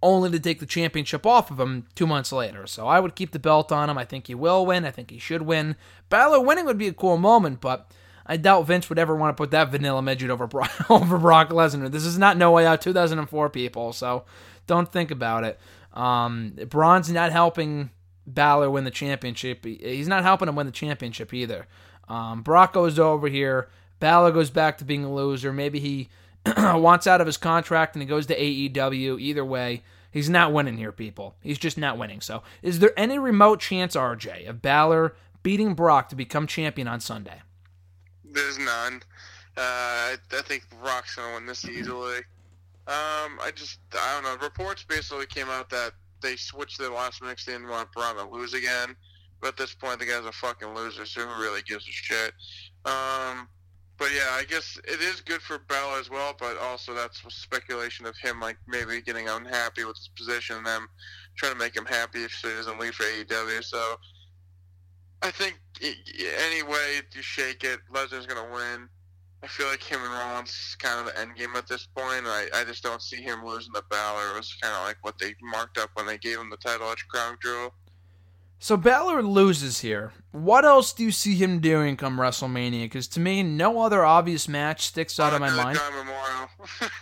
only 0.00 0.30
to 0.30 0.38
take 0.38 0.60
the 0.60 0.66
championship 0.66 1.26
off 1.26 1.50
of 1.50 1.58
him 1.58 1.88
two 1.96 2.06
months 2.06 2.30
later. 2.30 2.68
So 2.68 2.86
I 2.86 3.00
would 3.00 3.16
keep 3.16 3.32
the 3.32 3.40
belt 3.40 3.72
on 3.72 3.90
him. 3.90 3.98
I 3.98 4.04
think 4.04 4.28
he 4.28 4.34
will 4.36 4.64
win. 4.64 4.84
I 4.84 4.92
think 4.92 5.10
he 5.10 5.18
should 5.18 5.42
win. 5.42 5.74
Balor 6.08 6.40
winning 6.40 6.66
would 6.66 6.78
be 6.78 6.86
a 6.86 6.92
cool 6.92 7.16
moment, 7.16 7.60
but 7.60 7.90
I 8.26 8.36
doubt 8.36 8.66
Vince 8.66 8.88
would 8.88 8.98
ever 8.98 9.14
want 9.14 9.36
to 9.36 9.40
put 9.40 9.52
that 9.52 9.70
vanilla 9.70 10.02
midget 10.02 10.30
over 10.30 10.46
Brock, 10.46 10.72
over 10.90 11.16
Brock 11.16 11.50
Lesnar. 11.50 11.90
This 11.90 12.04
is 12.04 12.18
not 12.18 12.36
No 12.36 12.50
Way 12.52 12.66
Out 12.66 12.80
2004, 12.82 13.50
people. 13.50 13.92
So 13.92 14.24
don't 14.66 14.90
think 14.90 15.10
about 15.10 15.44
it. 15.44 15.58
Um, 15.92 16.54
Braun's 16.68 17.10
not 17.10 17.32
helping 17.32 17.90
Balor 18.26 18.70
win 18.70 18.84
the 18.84 18.90
championship. 18.90 19.64
He's 19.64 20.08
not 20.08 20.24
helping 20.24 20.48
him 20.48 20.56
win 20.56 20.66
the 20.66 20.72
championship 20.72 21.32
either. 21.32 21.66
Um, 22.08 22.42
Brock 22.42 22.72
goes 22.72 22.98
over 22.98 23.28
here. 23.28 23.68
Balor 24.00 24.32
goes 24.32 24.50
back 24.50 24.78
to 24.78 24.84
being 24.84 25.04
a 25.04 25.12
loser. 25.12 25.52
Maybe 25.52 25.78
he 25.78 26.08
wants 26.56 27.06
out 27.06 27.20
of 27.20 27.26
his 27.26 27.36
contract 27.36 27.94
and 27.94 28.02
he 28.02 28.08
goes 28.08 28.26
to 28.26 28.38
AEW. 28.38 29.20
Either 29.20 29.44
way, 29.44 29.82
he's 30.10 30.28
not 30.28 30.52
winning 30.52 30.76
here, 30.76 30.92
people. 30.92 31.36
He's 31.40 31.58
just 31.58 31.78
not 31.78 31.96
winning. 31.96 32.20
So, 32.20 32.42
is 32.62 32.80
there 32.80 32.92
any 32.96 33.18
remote 33.18 33.60
chance, 33.60 33.96
RJ, 33.96 34.48
of 34.48 34.60
Balor 34.60 35.14
beating 35.42 35.74
Brock 35.74 36.08
to 36.10 36.16
become 36.16 36.46
champion 36.46 36.88
on 36.88 37.00
Sunday? 37.00 37.40
There's 38.32 38.58
none. 38.58 39.02
Uh, 39.56 39.60
I, 39.60 40.16
I 40.32 40.42
think 40.42 40.64
Brock's 40.82 41.14
gonna 41.16 41.34
win 41.34 41.46
this 41.46 41.64
easily. 41.64 42.18
Um, 42.88 43.40
I 43.42 43.50
just 43.54 43.78
I 43.94 44.14
don't 44.14 44.24
know. 44.24 44.44
Reports 44.44 44.84
basically 44.84 45.26
came 45.26 45.48
out 45.48 45.70
that 45.70 45.92
they 46.22 46.36
switched 46.36 46.78
their 46.78 46.90
last 46.90 47.22
minute 47.22 47.40
they 47.46 47.52
didn't 47.52 47.68
want 47.68 47.92
Braun 47.92 48.16
to 48.16 48.24
lose 48.24 48.54
again. 48.54 48.94
But 49.40 49.48
at 49.48 49.56
this 49.56 49.74
point, 49.74 49.98
the 49.98 50.06
guy's 50.06 50.24
a 50.24 50.32
fucking 50.32 50.74
loser, 50.74 51.04
so 51.04 51.26
who 51.26 51.42
really 51.42 51.62
gives 51.62 51.86
a 51.86 51.92
shit? 51.92 52.32
Um, 52.84 53.48
but 53.98 54.08
yeah, 54.14 54.28
I 54.32 54.44
guess 54.48 54.78
it 54.84 55.00
is 55.00 55.20
good 55.20 55.42
for 55.42 55.58
Bell 55.58 55.96
as 55.96 56.10
well. 56.10 56.34
But 56.38 56.58
also, 56.58 56.94
that's 56.94 57.22
speculation 57.28 58.06
of 58.06 58.16
him 58.16 58.40
like 58.40 58.56
maybe 58.66 59.00
getting 59.00 59.28
unhappy 59.28 59.84
with 59.84 59.96
his 59.96 60.10
position 60.16 60.56
and 60.56 60.66
them 60.66 60.88
trying 61.36 61.52
to 61.52 61.58
make 61.58 61.76
him 61.76 61.86
happy 61.86 62.26
so 62.28 62.48
he 62.48 62.54
doesn't 62.54 62.78
leave 62.78 62.94
for 62.94 63.04
AEW. 63.04 63.64
So 63.64 63.96
I 65.26 65.30
think 65.32 65.60
any 65.82 66.62
way 66.62 67.00
you 67.12 67.20
shake 67.22 67.64
it, 67.64 67.80
Lesnar's 67.92 68.26
gonna 68.26 68.48
win. 68.52 68.88
I 69.42 69.48
feel 69.48 69.66
like 69.66 69.82
him 69.82 70.00
and 70.02 70.12
Rollins 70.12 70.50
is 70.50 70.76
kind 70.78 71.00
of 71.00 71.12
the 71.12 71.20
end 71.20 71.36
game 71.36 71.56
at 71.56 71.66
this 71.66 71.86
point. 71.86 72.26
I, 72.26 72.46
I 72.54 72.64
just 72.64 72.82
don't 72.82 73.02
see 73.02 73.16
him 73.16 73.44
losing 73.44 73.72
the 73.72 73.82
Balor. 73.90 74.34
It 74.34 74.36
was 74.36 74.56
kind 74.62 74.74
of 74.74 74.84
like 74.84 74.96
what 75.02 75.18
they 75.18 75.34
marked 75.42 75.78
up 75.78 75.90
when 75.94 76.06
they 76.06 76.16
gave 76.16 76.38
him 76.38 76.48
the 76.48 76.56
title 76.56 76.90
at 76.90 76.98
Crown 77.08 77.36
Jewel. 77.42 77.74
So 78.58 78.76
Balor 78.76 79.22
loses 79.22 79.80
here. 79.80 80.12
What 80.32 80.64
else 80.64 80.92
do 80.92 81.02
you 81.04 81.10
see 81.10 81.34
him 81.34 81.60
doing 81.60 81.96
come 81.96 82.18
WrestleMania? 82.18 82.84
Because 82.84 83.06
to 83.08 83.20
me, 83.20 83.42
no 83.42 83.82
other 83.82 84.04
obvious 84.04 84.48
match 84.48 84.86
sticks 84.86 85.20
out 85.20 85.34
of 85.34 85.40
my 85.40 85.50
mind. 85.50 85.78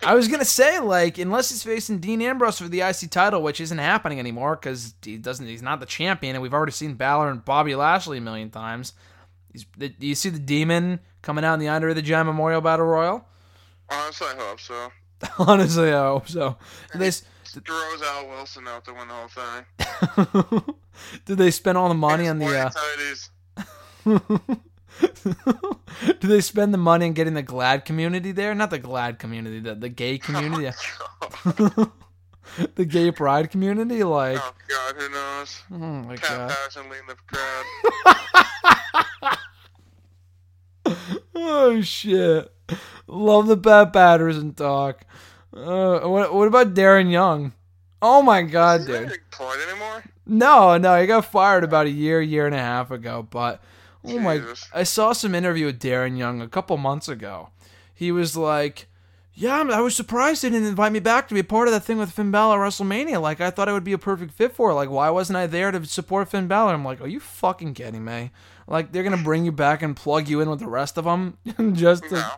I 0.03 0.15
was 0.15 0.29
gonna 0.29 0.45
say, 0.45 0.79
like, 0.79 1.19
unless 1.19 1.51
he's 1.51 1.63
facing 1.63 1.99
Dean 1.99 2.23
Ambrose 2.23 2.59
for 2.59 2.69
the 2.69 2.81
IC 2.81 3.11
title, 3.11 3.43
which 3.43 3.61
isn't 3.61 3.79
happening 3.79 4.19
anymore 4.19 4.57
because 4.57 4.95
he 5.03 5.17
doesn't. 5.17 5.47
He's 5.47 5.63
not 5.63 5.81
the 5.81 5.87
champion, 5.87 6.37
and 6.37 6.43
we've 6.43 6.55
already 6.55 6.73
seen 6.73 6.95
Balor 6.95 7.31
and 7.31 7.45
Bobby 7.45 7.75
Lashley 7.75 8.19
a 8.19 8.21
million 8.21 8.51
times. 8.51 8.93
He's, 9.53 9.67
you 9.99 10.15
see 10.15 10.31
the 10.31 10.39
Demon 10.39 11.01
coming 11.23 11.45
out 11.45 11.55
in 11.55 11.61
the 11.61 11.69
Andre 11.69 11.95
the 11.95 12.03
Giant 12.03 12.27
Memorial 12.27 12.61
Battle 12.61 12.87
Royal? 12.87 13.25
Honestly, 13.89 14.27
I 14.27 14.37
hope 14.37 14.61
so. 14.61 14.93
Honestly, 15.39 15.93
I 15.93 16.07
hope 16.07 16.29
so. 16.29 16.57
they 16.95 17.11
throws 17.11 18.03
Al 18.03 18.29
Wilson 18.29 18.67
out 18.67 18.85
to 18.85 18.93
win 18.93 19.09
the 19.09 19.15
whole 19.15 19.29
thing. 19.29 20.75
Did 21.25 21.39
they 21.39 21.51
spend 21.51 21.79
all 21.79 21.89
the 21.89 21.95
money 21.95 22.29
on 22.29 22.39
the? 22.39 22.73
Uh... 24.07 24.19
Do 26.21 26.29
they 26.29 26.41
spend 26.41 26.73
the 26.73 26.79
money 26.79 27.07
on 27.07 27.13
getting 27.13 27.35
the 27.35 27.43
GLAAD 27.43 27.85
community 27.85 28.33
there? 28.33 28.55
Not 28.55 28.71
the 28.71 28.79
GLAAD 28.79 29.19
community, 29.19 29.61
the 29.61 29.75
the 29.75 29.89
gay 29.89 30.19
community. 30.19 30.71
Oh, 31.45 31.93
the 32.75 32.85
gay 32.85 33.11
pride 33.11 33.51
community, 33.51 34.05
like. 34.05 34.39
Oh 34.41 34.55
God, 34.69 34.95
who 34.97 35.09
knows? 35.11 35.63
Oh 35.73 35.77
my 35.77 36.17
Pat 36.17 36.29
God. 36.29 36.51
Patterson 36.51 36.91
leading 36.91 37.07
the 37.07 37.17
crowd. 39.25 39.39
oh 41.35 41.81
shit! 41.81 42.53
Love 43.07 43.47
the 43.47 43.57
Pat 43.57 43.93
Patterson 43.93 44.55
talk. 44.55 45.05
Uh, 45.55 46.01
what 46.01 46.35
what 46.35 46.49
about 46.49 46.75
Darren 46.75 47.11
Young? 47.11 47.53
Oh 48.03 48.23
my 48.23 48.43
God, 48.43 48.87
dude! 48.87 49.13
Anymore? 49.41 50.05
No, 50.27 50.77
no, 50.79 51.01
he 51.01 51.07
got 51.07 51.25
fired 51.27 51.65
about 51.65 51.87
a 51.87 51.91
year, 51.91 52.21
year 52.21 52.47
and 52.47 52.55
a 52.55 52.59
half 52.59 52.91
ago. 52.91 53.27
But 53.29 53.63
oh 54.05 54.09
Jesus. 54.09 54.69
my, 54.73 54.81
I 54.81 54.83
saw 54.83 55.13
some 55.13 55.35
interview 55.35 55.67
with 55.67 55.81
Darren 55.81 56.17
Young 56.19 56.41
a 56.41 56.49
couple 56.49 56.77
months 56.77 57.09
ago. 57.09 57.51
He 57.95 58.11
was 58.13 58.37
like, 58.37 58.87
"Yeah, 59.35 59.63
I 59.63 59.81
was 59.81 59.95
surprised 59.95 60.43
they 60.43 60.51
didn't 60.51 60.69
invite 60.69 60.93
me 60.93 60.99
back 61.01 61.29
to 61.29 61.35
be 61.35 61.41
a 61.41 61.45
part 61.45 61.69
of 61.69 61.75
that 61.75 61.85
thing 61.85 61.99
with 61.99 62.13
Finn 62.13 62.31
Balor 62.31 62.65
at 62.65 62.69
WrestleMania. 62.69 63.21
Like, 63.21 63.41
I 63.41 63.51
thought 63.51 63.69
I 63.69 63.73
would 63.73 63.85
be 63.85 63.93
a 63.93 63.99
perfect 63.99 64.33
fit 64.33 64.55
for 64.55 64.71
it. 64.71 64.75
Like, 64.75 64.91
why 64.91 65.11
wasn't 65.11 65.37
I 65.37 65.47
there 65.47 65.71
to 65.71 65.85
support 65.87 66.29
Finn 66.29 66.49
Balor?" 66.49 66.75
I'm 66.75 66.85
like, 66.85 67.01
"Are 67.01 67.09
you 67.09 67.21
fucking 67.21 67.75
kidding 67.75 68.05
me? 68.05 68.31
Like, 68.67 68.93
they're 68.93 69.03
gonna 69.03 69.17
bring 69.23 69.45
you 69.45 69.53
back 69.53 69.83
and 69.83 69.97
plug 69.97 70.29
you 70.29 70.41
in 70.41 70.51
with 70.51 70.61
the 70.61 70.69
rest 70.69 70.99
of 70.99 71.05
them 71.05 71.39
just 71.75 72.05
to." 72.05 72.15
No. 72.15 72.31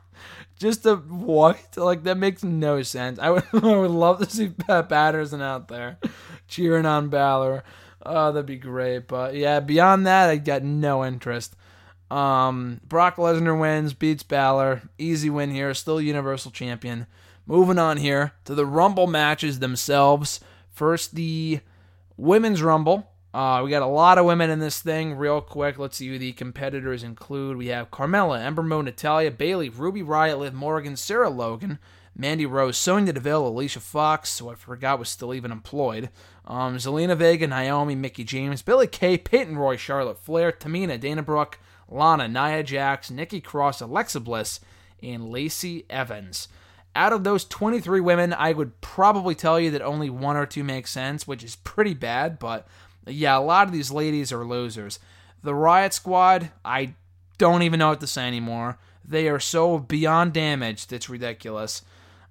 Just 0.58 0.86
a 0.86 0.96
what? 0.96 1.76
Like 1.76 2.04
that 2.04 2.16
makes 2.16 2.42
no 2.42 2.82
sense. 2.82 3.18
I 3.18 3.30
would, 3.30 3.44
I 3.52 3.76
would 3.76 3.90
love 3.90 4.20
to 4.20 4.30
see 4.30 4.48
Pat 4.48 4.88
Patterson 4.88 5.42
out 5.42 5.68
there 5.68 5.98
cheering 6.48 6.86
on 6.86 7.08
Balor. 7.08 7.62
Oh, 8.08 8.32
that'd 8.32 8.46
be 8.46 8.56
great. 8.56 9.08
But 9.08 9.34
yeah, 9.34 9.60
beyond 9.60 10.06
that, 10.06 10.30
I 10.30 10.36
got 10.36 10.62
no 10.62 11.04
interest. 11.04 11.56
Um, 12.10 12.80
Brock 12.86 13.16
Lesnar 13.16 13.58
wins, 13.58 13.92
beats 13.92 14.22
Balor. 14.22 14.82
Easy 14.98 15.28
win 15.28 15.50
here. 15.50 15.74
Still 15.74 16.00
Universal 16.00 16.52
Champion. 16.52 17.06
Moving 17.46 17.78
on 17.78 17.96
here 17.96 18.32
to 18.44 18.54
the 18.54 18.66
Rumble 18.66 19.06
matches 19.06 19.58
themselves. 19.58 20.40
First, 20.70 21.14
the 21.14 21.60
Women's 22.16 22.62
Rumble. 22.62 23.10
Uh, 23.34 23.60
we 23.62 23.70
got 23.70 23.82
a 23.82 23.86
lot 23.86 24.18
of 24.18 24.24
women 24.24 24.48
in 24.50 24.60
this 24.60 24.80
thing. 24.80 25.14
Real 25.14 25.40
quick, 25.42 25.78
let's 25.78 25.98
see 25.98 26.08
who 26.08 26.18
the 26.18 26.32
competitors 26.32 27.02
include. 27.02 27.56
We 27.58 27.66
have 27.66 27.90
Carmella, 27.90 28.40
Ember 28.40 28.62
Moon, 28.62 28.86
Natalya, 28.86 29.30
Bayley, 29.30 29.68
Ruby 29.68 30.02
Riot, 30.02 30.38
Liv 30.38 30.54
Morgan, 30.54 30.96
Sarah 30.96 31.28
Logan, 31.28 31.78
Mandy 32.18 32.46
Rose, 32.46 32.78
Sonya 32.78 33.12
Deville, 33.12 33.46
Alicia 33.46 33.80
Fox, 33.80 34.38
who 34.38 34.48
I 34.48 34.54
forgot 34.54 34.98
was 34.98 35.10
still 35.10 35.34
even 35.34 35.52
employed, 35.52 36.08
um, 36.46 36.76
Zelina 36.76 37.14
Vega, 37.14 37.46
Naomi, 37.46 37.94
Mickie 37.94 38.24
James, 38.24 38.62
Billie 38.62 38.86
Kay, 38.86 39.18
Peyton 39.18 39.58
Roy, 39.58 39.76
Charlotte 39.76 40.18
Flair, 40.18 40.50
Tamina, 40.50 40.98
Dana 40.98 41.22
Brooke, 41.22 41.58
Lana, 41.88 42.26
Nia 42.26 42.62
Jax, 42.62 43.10
Nikki 43.10 43.42
Cross, 43.42 43.82
Alexa 43.82 44.20
Bliss, 44.20 44.60
and 45.02 45.30
Lacey 45.30 45.84
Evans. 45.90 46.48
Out 46.94 47.12
of 47.12 47.24
those 47.24 47.44
23 47.44 48.00
women, 48.00 48.32
I 48.32 48.54
would 48.54 48.80
probably 48.80 49.34
tell 49.34 49.60
you 49.60 49.70
that 49.72 49.82
only 49.82 50.08
one 50.08 50.38
or 50.38 50.46
two 50.46 50.64
make 50.64 50.86
sense, 50.86 51.28
which 51.28 51.44
is 51.44 51.56
pretty 51.56 51.92
bad, 51.92 52.38
but 52.38 52.66
yeah, 53.06 53.36
a 53.36 53.40
lot 53.40 53.66
of 53.66 53.74
these 53.74 53.90
ladies 53.90 54.32
are 54.32 54.44
losers. 54.44 54.98
The 55.42 55.54
Riot 55.54 55.92
Squad, 55.92 56.50
I 56.64 56.94
don't 57.36 57.62
even 57.62 57.78
know 57.78 57.90
what 57.90 58.00
to 58.00 58.06
say 58.06 58.26
anymore. 58.26 58.78
They 59.04 59.28
are 59.28 59.38
so 59.38 59.78
beyond 59.78 60.32
damaged, 60.32 60.94
it's 60.94 61.10
ridiculous. 61.10 61.82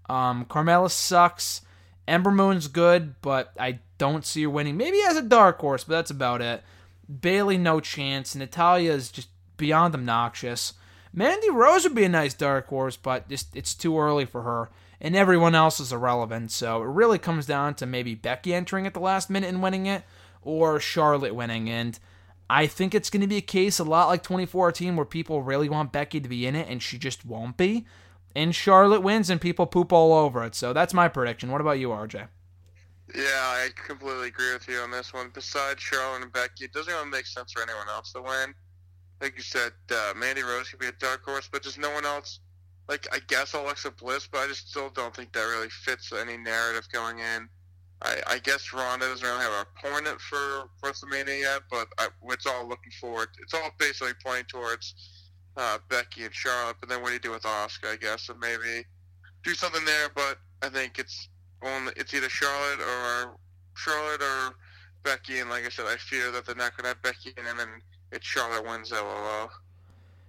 Um, 0.09 0.45
Carmella 0.45 0.89
sucks. 0.89 1.61
Ember 2.07 2.31
Moon's 2.31 2.67
good, 2.67 3.15
but 3.21 3.51
I 3.59 3.79
don't 3.97 4.25
see 4.25 4.43
her 4.43 4.49
winning. 4.49 4.77
Maybe 4.77 5.01
as 5.07 5.17
a 5.17 5.21
dark 5.21 5.59
horse, 5.59 5.83
but 5.83 5.95
that's 5.95 6.11
about 6.11 6.41
it. 6.41 6.63
Bayley, 7.21 7.57
no 7.57 7.79
chance. 7.79 8.35
Natalya 8.35 8.91
is 8.91 9.11
just 9.11 9.29
beyond 9.57 9.95
obnoxious. 9.95 10.73
Mandy 11.13 11.49
Rose 11.49 11.83
would 11.83 11.95
be 11.95 12.03
a 12.03 12.09
nice 12.09 12.33
dark 12.33 12.67
horse, 12.67 12.97
but 12.97 13.29
just 13.29 13.55
it's 13.55 13.73
too 13.73 13.97
early 13.97 14.25
for 14.25 14.41
her. 14.43 14.69
And 15.01 15.15
everyone 15.15 15.55
else 15.55 15.79
is 15.79 15.91
irrelevant, 15.91 16.51
so 16.51 16.81
it 16.81 16.87
really 16.87 17.17
comes 17.17 17.45
down 17.45 17.75
to 17.75 17.85
maybe 17.85 18.15
Becky 18.15 18.53
entering 18.53 18.87
at 18.87 18.93
the 18.93 18.99
last 18.99 19.29
minute 19.29 19.49
and 19.49 19.61
winning 19.61 19.85
it, 19.85 20.03
or 20.41 20.79
Charlotte 20.79 21.35
winning. 21.35 21.69
And 21.69 21.99
I 22.49 22.67
think 22.67 22.93
it's 22.93 23.09
going 23.09 23.21
to 23.21 23.27
be 23.27 23.37
a 23.37 23.41
case 23.41 23.79
a 23.79 23.83
lot 23.83 24.07
like 24.07 24.23
2014 24.23 24.95
where 24.95 25.05
people 25.05 25.41
really 25.41 25.69
want 25.69 25.91
Becky 25.91 26.19
to 26.19 26.29
be 26.29 26.45
in 26.45 26.55
it 26.55 26.67
and 26.69 26.81
she 26.81 26.97
just 26.97 27.25
won't 27.25 27.57
be 27.57 27.85
and 28.35 28.53
Charlotte 28.53 29.01
wins 29.01 29.29
and 29.29 29.39
people 29.39 29.65
poop 29.65 29.93
all 29.93 30.13
over 30.13 30.43
it. 30.43 30.55
So 30.55 30.73
that's 30.73 30.93
my 30.93 31.07
prediction. 31.07 31.51
What 31.51 31.61
about 31.61 31.79
you, 31.79 31.89
RJ? 31.89 32.27
Yeah, 33.13 33.21
I 33.23 33.69
completely 33.75 34.27
agree 34.27 34.53
with 34.53 34.67
you 34.67 34.79
on 34.79 34.91
this 34.91 35.13
one. 35.13 35.31
Besides 35.33 35.81
Charlotte 35.81 36.23
and 36.23 36.33
Becky, 36.33 36.65
it 36.65 36.73
doesn't 36.73 36.91
really 36.91 37.09
make 37.09 37.25
sense 37.25 37.53
for 37.53 37.61
anyone 37.61 37.87
else 37.87 38.11
to 38.13 38.21
win. 38.21 38.53
Like 39.21 39.35
you 39.37 39.43
said, 39.43 39.71
uh, 39.91 40.13
Mandy 40.17 40.41
Rose 40.41 40.69
could 40.69 40.79
be 40.79 40.87
a 40.87 40.91
dark 40.93 41.23
horse, 41.23 41.47
but 41.49 41.63
just 41.63 41.79
no 41.79 41.91
one 41.91 42.05
else. 42.05 42.39
Like 42.89 43.07
I 43.11 43.19
guess 43.27 43.53
Alexa 43.53 43.91
Bliss, 43.91 44.27
but 44.27 44.39
I 44.39 44.47
just 44.47 44.69
still 44.69 44.89
don't 44.89 45.15
think 45.15 45.31
that 45.33 45.41
really 45.43 45.69
fits 45.69 46.11
any 46.11 46.37
narrative 46.37 46.87
going 46.91 47.19
in. 47.19 47.47
I, 48.01 48.21
I 48.27 48.39
guess 48.39 48.73
Ronda 48.73 49.07
doesn't 49.07 49.25
really 49.25 49.41
have 49.41 49.53
an 49.53 49.65
opponent 49.75 50.19
for 50.19 50.69
WrestleMania 50.83 51.39
yet, 51.39 51.61
but 51.71 51.87
I, 51.97 52.09
it's 52.29 52.45
all 52.45 52.67
looking 52.67 52.91
forward. 52.99 53.29
It's 53.41 53.53
all 53.53 53.71
basically 53.79 54.13
pointing 54.23 54.45
towards 54.45 55.14
uh, 55.57 55.77
Becky 55.89 56.23
and 56.23 56.33
Charlotte. 56.33 56.77
But 56.79 56.89
then 56.89 57.01
what 57.01 57.09
do 57.09 57.13
you 57.13 57.19
do 57.19 57.31
with 57.31 57.43
Asuka? 57.43 57.93
I 57.93 57.95
guess 57.95 58.29
and 58.29 58.39
maybe 58.39 58.85
do 59.43 59.53
something 59.53 59.85
there. 59.85 60.09
But 60.13 60.37
I 60.61 60.69
think 60.69 60.99
it's 60.99 61.29
only 61.61 61.93
it's 61.95 62.13
either 62.13 62.29
Charlotte 62.29 62.79
or 62.79 63.37
Charlotte 63.75 64.21
or 64.21 64.55
Becky. 65.03 65.39
And 65.39 65.49
like 65.49 65.65
I 65.65 65.69
said, 65.69 65.85
I 65.87 65.95
fear 65.95 66.31
that 66.31 66.45
they're 66.45 66.55
not 66.55 66.75
gonna 66.75 66.89
have 66.89 67.01
Becky 67.01 67.33
in, 67.37 67.45
and 67.45 67.59
then 67.59 67.69
it's 68.11 68.25
Charlotte 68.25 68.65
wins 68.65 68.91
LOL. 68.91 69.49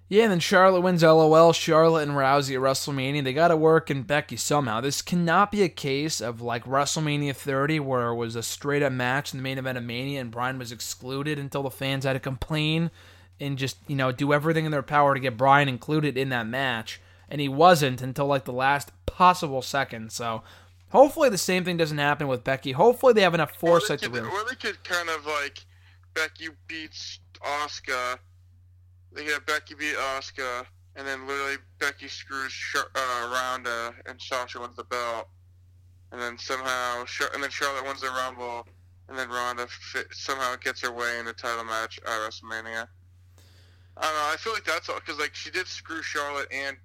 Yeah, 0.08 0.22
and 0.24 0.32
then 0.32 0.40
Charlotte 0.40 0.82
wins 0.82 1.02
LOL. 1.02 1.52
Charlotte 1.52 2.08
and 2.08 2.16
Rousey 2.16 2.54
at 2.54 2.60
WrestleMania. 2.60 3.24
They 3.24 3.32
got 3.32 3.48
to 3.48 3.56
work 3.56 3.90
in 3.90 4.02
Becky 4.02 4.36
somehow. 4.36 4.80
This 4.80 5.02
cannot 5.02 5.50
be 5.50 5.62
a 5.62 5.68
case 5.68 6.20
of 6.20 6.40
like 6.40 6.64
WrestleMania 6.64 7.34
30 7.34 7.80
where 7.80 8.08
it 8.10 8.14
was 8.14 8.36
a 8.36 8.42
straight 8.44 8.84
up 8.84 8.92
match 8.92 9.32
in 9.32 9.38
the 9.38 9.42
main 9.42 9.58
event 9.58 9.78
of 9.78 9.82
Mania 9.82 10.20
and 10.20 10.30
Bryan 10.30 10.60
was 10.60 10.70
excluded 10.70 11.40
until 11.40 11.64
the 11.64 11.70
fans 11.70 12.04
had 12.04 12.12
to 12.12 12.20
complain 12.20 12.92
and 13.40 13.58
just, 13.58 13.76
you 13.86 13.96
know, 13.96 14.12
do 14.12 14.32
everything 14.32 14.64
in 14.64 14.72
their 14.72 14.82
power 14.82 15.14
to 15.14 15.20
get 15.20 15.36
Bryan 15.36 15.68
included 15.68 16.16
in 16.16 16.28
that 16.30 16.46
match. 16.46 17.00
And 17.28 17.40
he 17.40 17.48
wasn't 17.48 18.02
until 18.02 18.26
like 18.26 18.44
the 18.44 18.52
last 18.52 18.92
possible 19.04 19.62
second. 19.62 20.12
So 20.12 20.42
hopefully 20.90 21.28
the 21.28 21.38
same 21.38 21.64
thing 21.64 21.76
doesn't 21.76 21.98
happen 21.98 22.28
with 22.28 22.44
Becky. 22.44 22.72
Hopefully 22.72 23.12
they 23.12 23.22
have 23.22 23.34
enough 23.34 23.56
foresight 23.56 23.98
to 24.00 24.06
or 24.06 24.08
they, 24.08 24.20
win. 24.20 24.30
could, 24.30 24.40
or 24.40 24.48
they 24.48 24.56
could 24.56 24.84
kind 24.84 25.08
of 25.08 25.26
like 25.26 25.64
Becky 26.14 26.48
beats 26.68 27.20
Asuka. 27.40 28.18
They 29.12 29.24
get 29.24 29.46
Becky 29.46 29.74
beat 29.74 29.96
Asuka, 29.96 30.66
and 30.94 31.06
then 31.06 31.26
literally 31.26 31.56
Becky 31.78 32.08
screws 32.08 32.52
Char- 32.52 32.90
uh, 32.94 33.30
Ronda, 33.32 33.94
and 34.06 34.20
Sasha 34.20 34.60
wins 34.60 34.76
the 34.76 34.84
belt. 34.84 35.28
And 36.12 36.20
then 36.20 36.38
somehow, 36.38 37.04
Char- 37.06 37.30
and 37.34 37.42
then 37.42 37.50
Charlotte 37.50 37.84
wins 37.86 38.02
the 38.02 38.08
Rumble, 38.08 38.66
and 39.08 39.18
then 39.18 39.28
Ronda 39.28 39.66
somehow 40.12 40.56
gets 40.56 40.82
her 40.82 40.92
way 40.92 41.18
in 41.18 41.24
the 41.24 41.32
title 41.32 41.64
match 41.64 41.98
at 42.04 42.10
WrestleMania. 42.10 42.88
I 43.96 44.02
don't 44.02 44.14
know. 44.14 44.30
I 44.32 44.36
feel 44.38 44.52
like 44.52 44.64
that's 44.64 44.88
all 44.88 44.96
because 44.96 45.18
like 45.18 45.34
she 45.34 45.50
did 45.50 45.66
screw 45.66 46.02
Charlotte 46.02 46.48
and 46.52 46.76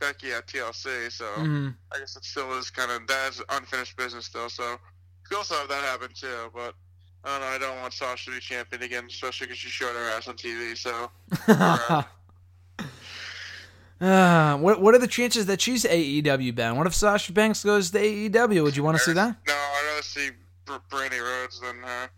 Becky 0.00 0.32
at 0.32 0.46
TLC, 0.46 1.10
so 1.10 1.24
Mhm. 1.38 1.74
I 1.92 1.98
guess 1.98 2.16
it 2.16 2.24
still 2.24 2.56
is 2.58 2.70
kind 2.70 2.90
of 2.90 3.06
that 3.08 3.30
is 3.32 3.42
unfinished 3.48 3.96
business 3.96 4.26
still. 4.26 4.48
So 4.50 4.78
could 5.28 5.36
also 5.38 5.54
have 5.56 5.68
that 5.68 5.82
happen 5.84 6.08
too, 6.14 6.50
but. 6.54 6.74
I 7.24 7.30
don't 7.32 7.40
know. 7.40 7.46
I 7.48 7.58
don't 7.58 7.80
want 7.80 7.92
Sasha 7.92 8.26
to 8.30 8.36
be 8.36 8.40
champion 8.40 8.80
again, 8.84 9.04
especially 9.08 9.48
because 9.48 9.58
she 9.58 9.68
showed 9.68 9.92
her 9.96 10.08
ass 10.10 10.28
on 10.28 10.36
TV. 10.36 10.76
So 10.78 11.10
Uh, 14.00 14.56
what 14.58 14.80
what 14.80 14.94
are 14.94 14.98
the 14.98 15.08
chances 15.08 15.46
that 15.46 15.60
she's 15.60 15.84
AEW 15.84 16.54
bound? 16.54 16.78
What 16.78 16.86
if 16.86 16.94
Sasha 16.94 17.32
Banks 17.32 17.64
goes 17.64 17.90
to 17.90 17.98
AEW? 17.98 18.62
Would 18.62 18.76
you 18.76 18.84
want 18.84 18.98
to 18.98 19.02
see 19.02 19.12
that? 19.14 19.36
No, 19.48 19.52
I'd 19.52 19.84
rather 19.90 20.02
see 20.02 20.30
Br- 20.64 20.74
Brandi 20.88 21.20
Rhodes 21.20 21.60
than 21.60 21.82
her. 21.82 22.10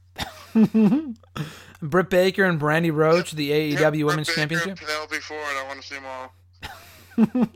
Britt 1.83 2.11
Baker 2.11 2.45
and 2.45 2.61
Brandi 2.61 2.93
Rhodes, 2.93 3.33
the 3.33 3.51
AEW 3.51 3.81
Yep, 3.81 3.93
Women's 4.07 4.29
Baker, 4.29 4.41
Championship. 4.41 4.79
Penelope 4.79 5.17
Ford. 5.17 5.41
I 5.41 5.67
want 5.67 5.83
to 5.83 5.87
see 5.87 5.95
them 5.95 7.49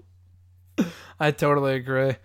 all. 0.79 0.85
I 1.21 1.31
totally 1.31 1.75
agree. 1.75 2.17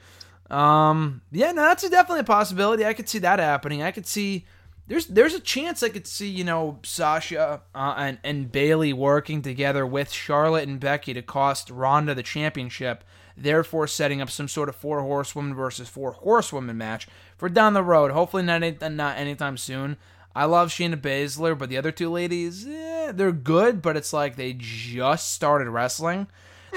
Um, 0.49 1.21
yeah, 1.31 1.51
no, 1.51 1.63
that's 1.63 1.83
a, 1.83 1.89
definitely 1.89 2.21
a 2.21 2.25
possibility. 2.25 2.85
I 2.85 2.93
could 2.93 3.07
see 3.07 3.19
that 3.19 3.39
happening. 3.39 3.83
I 3.83 3.91
could 3.91 4.07
see 4.07 4.45
there's 4.87 5.05
there's 5.05 5.35
a 5.35 5.39
chance 5.39 5.83
I 5.83 5.89
could 5.89 6.07
see 6.07 6.27
you 6.27 6.43
know 6.43 6.79
Sasha 6.83 7.61
uh, 7.75 7.93
and 7.95 8.17
and 8.23 8.51
Bayley 8.51 8.91
working 8.91 9.41
together 9.43 9.85
with 9.85 10.11
Charlotte 10.11 10.67
and 10.67 10.79
Becky 10.79 11.13
to 11.13 11.21
cost 11.21 11.69
Ronda 11.69 12.15
the 12.15 12.23
championship, 12.23 13.03
therefore 13.37 13.85
setting 13.85 14.19
up 14.21 14.31
some 14.31 14.47
sort 14.47 14.67
of 14.67 14.75
four 14.75 15.01
horsewoman 15.01 15.53
versus 15.53 15.87
four 15.87 16.13
horsewoman 16.13 16.77
match 16.77 17.07
for 17.37 17.49
down 17.49 17.73
the 17.73 17.83
road. 17.83 18.11
Hopefully 18.11 18.41
not 18.41 18.63
any, 18.63 18.75
not 18.89 19.17
anytime 19.17 19.57
soon. 19.57 19.97
I 20.39 20.45
love 20.45 20.69
Shayna 20.69 20.95
Baszler, 20.95 21.57
but 21.57 21.69
the 21.69 21.77
other 21.77 21.91
two 21.91 22.09
ladies, 22.09 22.65
eh, 22.65 23.11
they're 23.13 23.31
good, 23.33 23.81
but 23.81 23.97
it's 23.97 24.13
like 24.13 24.35
they 24.37 24.53
just 24.57 25.33
started 25.33 25.69
wrestling. 25.69 26.27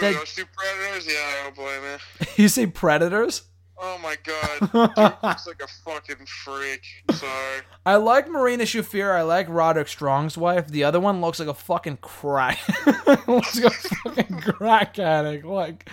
They- 0.00 0.14
those 0.14 0.34
two 0.34 0.44
predators? 0.56 1.06
Yeah, 1.06 1.20
I 1.20 1.42
don't 1.44 1.54
blame 1.54 1.82
you. 1.84 2.26
you 2.44 2.48
say 2.48 2.66
Predators? 2.66 3.42
Oh 3.84 3.98
my 3.98 4.16
god, 4.24 4.58
Dude 4.94 5.22
looks 5.22 5.46
like 5.46 5.60
a 5.62 5.66
fucking 5.84 6.24
freak. 6.26 6.82
Sorry. 7.12 7.60
I 7.84 7.96
like 7.96 8.28
Marina 8.28 8.64
Shafir. 8.64 9.12
I 9.14 9.22
like 9.22 9.46
Roderick 9.48 9.88
Strong's 9.88 10.38
wife. 10.38 10.68
The 10.68 10.84
other 10.84 11.00
one 11.00 11.20
looks 11.20 11.38
like 11.40 11.48
a 11.48 11.54
fucking 11.54 11.96
crack. 11.98 12.58
looks 13.26 13.58
like 13.60 13.64
a 13.64 13.70
fucking 13.70 14.40
crack 14.40 14.98
addict. 15.00 15.44
Like, 15.44 15.88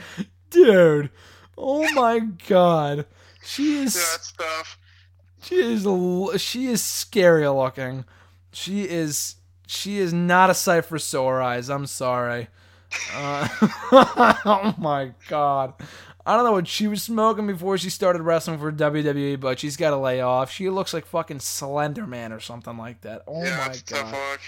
dude. 0.52 1.10
Oh 1.58 1.92
my 1.94 2.20
god. 2.48 3.06
She 3.44 3.78
Yeah, 3.78 3.84
is. 3.86 3.94
that 3.96 4.24
stuff. 4.24 4.78
She 5.42 5.56
is. 5.56 6.42
She 6.42 6.68
is 6.68 6.82
scary 6.82 7.48
looking. 7.48 8.06
She 8.52 8.84
is. 8.84 9.36
She 9.68 10.00
is 10.00 10.14
not 10.14 10.50
a 10.50 10.54
sight 10.54 10.86
for 10.86 10.98
sore 10.98 11.42
eyes. 11.42 11.70
I'm 11.70 11.86
sorry. 11.86 12.48
Uh, 13.14 13.48
oh 13.62 14.76
my 14.78 15.12
god. 15.28 15.74
I 16.26 16.36
don't 16.36 16.46
know 16.46 16.52
what 16.52 16.68
she 16.68 16.88
was 16.88 17.02
smoking 17.02 17.48
before 17.48 17.78
she 17.78 17.90
started 17.90 18.22
wrestling 18.22 18.60
for 18.60 18.72
WWE, 18.72 19.40
but 19.40 19.60
she's 19.60 19.78
got 19.78 19.92
to 19.92 19.98
lay 19.98 20.22
off. 20.22 20.52
She 20.52 20.70
looks 20.70 20.94
like 20.94 21.06
fucking 21.06 21.40
Slender 21.40 22.06
Man 22.06 22.34
or 22.34 22.40
something 22.40 22.78
like 22.78 23.02
that. 23.02 23.24
Oh 23.28 23.44
yeah, 23.44 23.58
my 23.58 23.74
it's 23.74 23.82
a 23.82 23.84
tough 23.86 24.12
god. 24.12 24.40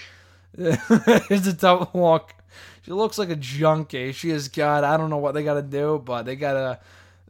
look. 0.56 0.80
it's 1.30 1.46
a 1.46 1.54
tough 1.54 1.94
look. 1.94 2.34
She 2.82 2.92
looks 2.92 3.18
like 3.18 3.30
a 3.30 3.36
junkie. 3.36 4.12
She 4.12 4.30
has 4.30 4.48
got 4.48 4.84
I 4.84 4.96
don't 4.96 5.10
know 5.10 5.18
what 5.18 5.34
they 5.34 5.42
got 5.44 5.54
to 5.54 5.62
do, 5.62 6.02
but 6.04 6.24
they 6.24 6.36
gotta 6.36 6.80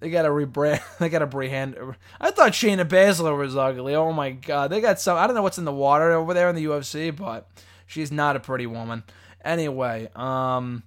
they 0.03 0.11
gotta 0.11 0.31
rebrand. 0.31 0.83
They 0.99 1.09
gotta 1.09 1.27
brand. 1.27 1.77
I 2.21 2.33
thought 2.33 2.53
Shayna 2.53 2.85
Baszler 2.85 3.39
was 3.39 3.57
ugly. 3.57 3.95
Oh 3.95 4.13
my 4.13 4.33
god, 4.33 4.71
they 4.71 4.81
got 4.81 5.01
some. 5.01 5.17
I 5.17 5.27
don't 5.27 5.37
know 5.37 5.43
what's 5.43 5.59
in 5.59 5.65
the 5.65 5.73
water 5.73 6.11
over 6.11 6.35
there 6.35 6.51
in 6.51 6.57
the 6.57 6.65
UFC, 6.65 7.15
but 7.15 7.49
she's 7.87 8.11
not 8.11 8.35
a 8.35 8.41
pretty 8.41 8.67
woman. 8.67 9.05
Anyway, 9.45 10.11
um, 10.17 10.83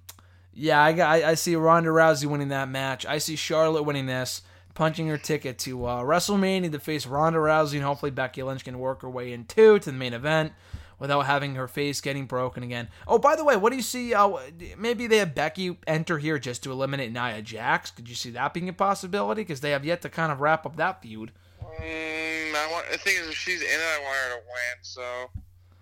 yeah, 0.52 0.82
I 0.82 0.90
I, 0.98 1.30
I 1.30 1.34
see 1.34 1.56
Ronda 1.56 1.88
Rousey 1.88 2.26
winning 2.26 2.48
that 2.48 2.68
match. 2.68 3.06
I 3.06 3.16
see 3.16 3.36
Charlotte 3.36 3.84
winning 3.84 4.04
this, 4.04 4.42
punching 4.74 5.08
her 5.08 5.18
ticket 5.18 5.58
to 5.60 5.86
uh, 5.86 6.02
WrestleMania 6.02 6.70
to 6.72 6.78
face 6.78 7.06
Ronda 7.06 7.38
Rousey, 7.38 7.76
and 7.76 7.84
hopefully 7.84 8.10
Becky 8.10 8.42
Lynch 8.42 8.64
can 8.64 8.78
work 8.78 9.00
her 9.00 9.08
way 9.08 9.32
in 9.32 9.46
too 9.46 9.78
to 9.78 9.90
the 9.90 9.96
main 9.96 10.12
event 10.12 10.52
without 10.98 11.26
having 11.26 11.54
her 11.54 11.68
face 11.68 12.00
getting 12.00 12.26
broken 12.26 12.62
again. 12.62 12.88
Oh, 13.06 13.18
by 13.18 13.36
the 13.36 13.44
way, 13.44 13.56
what 13.56 13.70
do 13.70 13.76
you 13.76 13.82
see? 13.82 14.14
Uh, 14.14 14.38
maybe 14.78 15.06
they 15.06 15.18
have 15.18 15.34
Becky 15.34 15.78
enter 15.86 16.18
here 16.18 16.38
just 16.38 16.62
to 16.64 16.72
eliminate 16.72 17.12
Nia 17.12 17.42
Jax. 17.42 17.90
Could 17.90 18.08
you 18.08 18.14
see 18.14 18.30
that 18.30 18.54
being 18.54 18.68
a 18.68 18.72
possibility? 18.72 19.42
Because 19.42 19.60
they 19.60 19.70
have 19.70 19.84
yet 19.84 20.02
to 20.02 20.08
kind 20.08 20.32
of 20.32 20.40
wrap 20.40 20.66
up 20.66 20.76
that 20.76 21.02
feud. 21.02 21.32
Mm, 21.80 22.54
I 22.54 22.68
want. 22.72 22.90
The 22.90 22.98
thing 22.98 23.16
is, 23.16 23.28
if 23.28 23.34
she's 23.34 23.60
in 23.60 23.66
it, 23.66 23.98
I 23.98 24.00
want 24.02 24.16
her 24.16 24.30
to 24.30 24.42
win. 24.46 24.78
So 24.82 25.30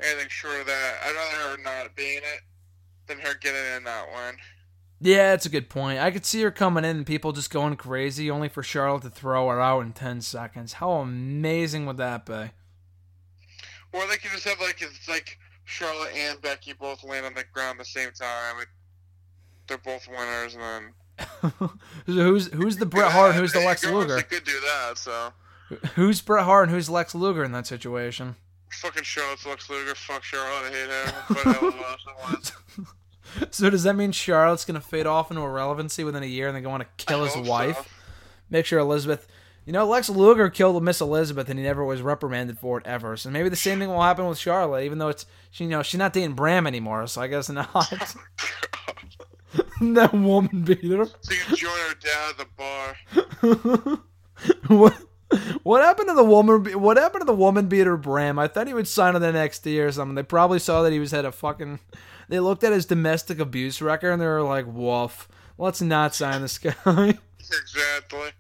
anything 0.01 0.29
short 0.29 0.61
of 0.61 0.67
that, 0.67 0.95
I'd 1.05 1.15
rather 1.15 1.57
her 1.57 1.63
not 1.63 1.95
be 1.95 2.17
in 2.17 2.23
it 2.23 2.41
than 3.07 3.19
her 3.21 3.35
getting 3.35 3.61
in 3.61 3.77
and 3.77 3.85
not 3.85 4.09
win. 4.09 4.37
Yeah, 5.01 5.31
that's 5.31 5.47
a 5.47 5.51
good 5.51 5.69
point. 5.69 5.99
I 5.99 6.11
could 6.11 6.25
see 6.25 6.41
her 6.43 6.51
coming 6.51 6.85
in 6.85 6.97
and 6.97 7.07
people 7.07 7.33
just 7.33 7.51
going 7.51 7.77
crazy, 7.77 8.31
only 8.31 8.49
for 8.49 8.63
Charlotte 8.63 9.03
to 9.03 9.11
throw 9.11 9.49
her 9.49 9.61
out 9.61 9.81
in 9.81 9.93
10 9.93 10.23
seconds. 10.23 10.75
How 10.75 10.93
amazing 10.93 11.85
would 11.87 11.99
that 11.99 12.25
be? 12.25 12.51
Or 13.95 14.07
they 14.09 14.17
could 14.17 14.31
just 14.33 14.45
have 14.45 14.61
like 14.61 14.83
it's 14.83 15.09
like 15.09 15.39
Charlotte 15.65 16.13
and 16.15 16.41
Becky 16.43 16.73
both 16.73 17.05
land 17.05 17.25
on 17.27 17.35
the 17.35 17.45
ground 17.53 17.79
at 17.81 17.87
the 17.87 17.91
same 17.91 18.11
time. 18.11 18.59
And 18.59 18.67
they're 19.69 19.79
both 19.79 20.07
winners, 20.09 20.55
and 20.57 20.63
then 20.63 21.71
who's 22.07 22.49
who's 22.53 22.77
the 22.79 22.87
Bret 22.87 23.13
Hart 23.13 23.31
and 23.31 23.39
who's 23.39 23.53
the 23.53 23.61
Lex 23.61 23.85
Luger? 23.85 24.17
They 24.17 24.23
could 24.23 24.45
do 24.45 24.61
that. 24.61 24.99
So 24.99 25.33
Who's 25.95 26.21
Bret 26.21 26.45
Hart 26.45 26.69
and 26.69 26.75
who's 26.75 26.91
Lex 26.91 27.15
Luger 27.15 27.45
in 27.45 27.53
that 27.53 27.67
situation? 27.67 28.37
fucking 28.71 29.05
Charlotte's 29.05 29.47
Lex 29.47 29.71
Luger. 29.71 29.95
Fuck 29.95 30.25
Charlotte. 30.25 30.67
I 30.67 30.71
hate 30.71 30.89
her. 30.91 31.25
But 31.29 31.39
hell 31.55 31.69
of 31.69 31.75
a 31.75 32.33
lot. 32.33 32.53
So 33.51 33.71
does 33.71 33.85
that 33.85 33.95
mean 33.95 34.13
Charlotte's 34.13 34.65
gonna 34.65 34.81
fade 34.81 35.07
off 35.07 35.31
into 35.31 35.43
irrelevancy 35.43 36.05
within 36.05 36.23
a 36.23 36.27
year 36.27 36.49
and 36.49 36.55
they're 36.57 36.63
going 36.63 36.81
to 36.81 36.87
kill 36.99 37.23
I 37.23 37.29
his 37.29 37.49
wife? 37.49 37.77
so. 37.77 37.85
Make 38.51 38.67
sure 38.67 38.79
Elizabeth. 38.79 39.27
You 39.67 39.73
know, 39.73 39.87
Lex 39.87 40.11
Luger 40.11 40.51
killed 40.51 40.83
Miss 40.83 41.01
Elizabeth 41.01 41.49
and 41.49 41.59
he 41.59 41.65
never 41.65 41.85
was 41.85 42.03
reprimanded 42.03 42.59
for 42.59 42.79
it 42.79 42.87
ever. 42.87 43.17
So 43.17 43.31
maybe 43.31 43.49
the 43.49 43.57
same 43.57 43.79
thing 43.79 43.89
will 43.89 44.03
happen 44.03 44.27
with 44.27 44.39
Charlotte, 44.39 44.85
even 44.85 44.99
though 44.99 45.09
it's 45.09 45.25
she, 45.51 45.65
you 45.65 45.71
know 45.71 45.83
she's 45.83 45.99
not 45.99 46.13
dating 46.13 46.35
Bram 46.35 46.67
anymore. 46.67 47.07
So 47.07 47.23
I 47.23 47.29
guess 47.29 47.49
not. 47.49 47.67
that 49.81 50.13
woman 50.13 50.63
beater. 50.63 51.07
So 51.21 51.35
you 51.35 51.57
join 51.57 51.71
her 51.71 51.95
dad 51.95 52.31
at 52.31 52.39
the 52.39 52.47
bar. 52.57 53.99
what 54.77 54.99
what 55.63 55.83
happened 55.83 56.09
to 56.09 56.15
the 56.15 56.25
woman? 56.25 56.81
What 56.81 56.97
happened 56.97 57.23
to 57.23 57.27
the 57.27 57.35
woman 57.35 57.67
beater 57.67 57.97
Bram? 57.97 58.39
I 58.39 58.49
thought 58.49 58.67
he 58.67 58.75
would 58.75 58.89
sign 58.89 59.15
on 59.15 59.21
the 59.21 59.33
NXT 59.33 59.85
or 59.85 59.91
something. 59.91 60.15
They 60.15 60.23
probably 60.23 60.59
saw 60.59 60.83
that 60.83 60.93
he 60.93 60.99
was 60.99 61.11
had 61.11 61.25
a 61.25 61.33
fucking. 61.33 61.81
They 62.29 62.41
looked 62.41 62.65
at 62.65 62.73
his 62.73 62.87
domestic 62.87 63.39
abuse 63.39 63.83
record 63.83 64.13
and 64.13 64.21
they 64.21 64.27
were 64.27 64.43
like, 64.43 64.67
"Woof, 64.67 65.29
let's 65.59 65.81
not 65.81 66.15
sign 66.15 66.43
this 66.43 66.59
guy." 66.59 67.19
Exactly. 67.47 68.31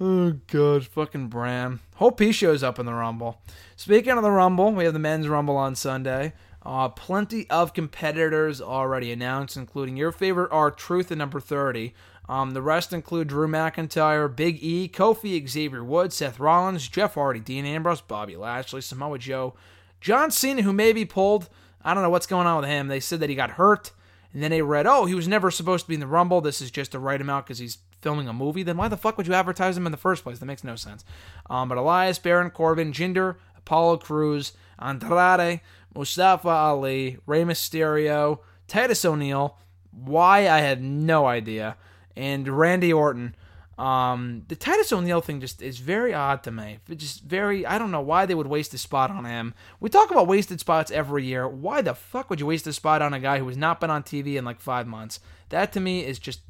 Oh 0.00 0.32
god, 0.46 0.86
fucking 0.86 1.28
Bram. 1.28 1.80
Hope 1.96 2.20
he 2.20 2.32
shows 2.32 2.62
up 2.62 2.78
in 2.78 2.86
the 2.86 2.94
Rumble. 2.94 3.40
Speaking 3.76 4.12
of 4.12 4.22
the 4.22 4.30
Rumble, 4.30 4.72
we 4.72 4.84
have 4.84 4.92
the 4.92 4.98
men's 4.98 5.28
Rumble 5.28 5.56
on 5.56 5.74
Sunday. 5.74 6.32
Uh, 6.62 6.88
plenty 6.88 7.48
of 7.50 7.72
competitors 7.72 8.60
already 8.60 9.12
announced, 9.12 9.56
including 9.56 9.96
your 9.96 10.12
favorite 10.12 10.50
R 10.52 10.70
Truth 10.70 11.12
at 11.12 11.18
number 11.18 11.40
30. 11.40 11.94
Um, 12.28 12.52
the 12.52 12.62
rest 12.62 12.92
include 12.92 13.28
Drew 13.28 13.48
McIntyre, 13.48 14.34
Big 14.34 14.62
E, 14.62 14.88
Kofi, 14.88 15.48
Xavier 15.48 15.82
Woods, 15.82 16.16
Seth 16.16 16.38
Rollins, 16.38 16.86
Jeff 16.86 17.14
Hardy, 17.14 17.40
Dean 17.40 17.64
Ambrose, 17.64 18.00
Bobby 18.00 18.36
Lashley, 18.36 18.80
Samoa 18.80 19.18
Joe, 19.18 19.54
John 20.00 20.30
Cena, 20.30 20.62
who 20.62 20.72
may 20.72 20.92
be 20.92 21.04
pulled. 21.04 21.48
I 21.82 21.92
don't 21.92 22.02
know 22.02 22.10
what's 22.10 22.26
going 22.26 22.46
on 22.46 22.60
with 22.60 22.70
him. 22.70 22.88
They 22.88 23.00
said 23.00 23.20
that 23.20 23.30
he 23.30 23.34
got 23.34 23.52
hurt 23.52 23.90
and 24.32 24.42
then 24.42 24.50
they 24.50 24.62
read, 24.62 24.86
oh, 24.86 25.06
he 25.06 25.14
was 25.14 25.26
never 25.26 25.50
supposed 25.50 25.86
to 25.86 25.88
be 25.88 25.94
in 25.94 26.00
the 26.00 26.06
Rumble. 26.06 26.40
This 26.40 26.60
is 26.60 26.70
just 26.70 26.92
to 26.92 26.98
write 26.98 27.20
him 27.20 27.30
out 27.30 27.46
because 27.46 27.58
he's 27.58 27.78
filming 28.00 28.28
a 28.28 28.32
movie. 28.32 28.62
Then 28.62 28.76
why 28.76 28.88
the 28.88 28.96
fuck 28.96 29.16
would 29.16 29.26
you 29.26 29.34
advertise 29.34 29.76
him 29.76 29.86
in 29.86 29.92
the 29.92 29.98
first 29.98 30.22
place? 30.22 30.38
That 30.38 30.46
makes 30.46 30.64
no 30.64 30.76
sense. 30.76 31.04
Um, 31.48 31.68
but 31.68 31.78
Elias, 31.78 32.18
Baron 32.18 32.50
Corbin, 32.50 32.92
Jinder, 32.92 33.36
Apollo 33.56 33.98
Crews, 33.98 34.52
Andrade, 34.78 35.60
Mustafa 35.94 36.48
Ali, 36.48 37.18
Rey 37.26 37.44
Mysterio, 37.44 38.40
Titus 38.68 39.04
O'Neil. 39.04 39.58
Why 39.92 40.48
I 40.48 40.60
had 40.60 40.82
no 40.82 41.26
idea, 41.26 41.76
and 42.16 42.46
Randy 42.46 42.92
Orton. 42.92 43.34
Um, 43.76 44.44
the 44.48 44.56
Titus 44.56 44.92
O'Neil 44.92 45.22
thing 45.22 45.40
just 45.40 45.62
is 45.62 45.78
very 45.78 46.12
odd 46.12 46.42
to 46.42 46.50
me. 46.50 46.80
It's 46.88 47.02
just 47.02 47.24
very, 47.24 47.64
I 47.64 47.78
don't 47.78 47.90
know 47.90 48.02
why 48.02 48.26
they 48.26 48.34
would 48.34 48.46
waste 48.46 48.74
a 48.74 48.78
spot 48.78 49.10
on 49.10 49.24
him. 49.24 49.54
We 49.80 49.88
talk 49.88 50.10
about 50.10 50.26
wasted 50.26 50.60
spots 50.60 50.90
every 50.90 51.24
year. 51.24 51.48
Why 51.48 51.80
the 51.80 51.94
fuck 51.94 52.28
would 52.28 52.40
you 52.40 52.46
waste 52.46 52.66
a 52.66 52.74
spot 52.74 53.00
on 53.00 53.14
a 53.14 53.20
guy 53.20 53.38
who 53.38 53.48
has 53.48 53.56
not 53.56 53.80
been 53.80 53.88
on 53.88 54.02
TV 54.02 54.36
in 54.36 54.44
like 54.44 54.60
five 54.60 54.86
months? 54.86 55.18
That 55.48 55.72
to 55.72 55.80
me 55.80 56.04
is 56.04 56.18
just 56.18 56.42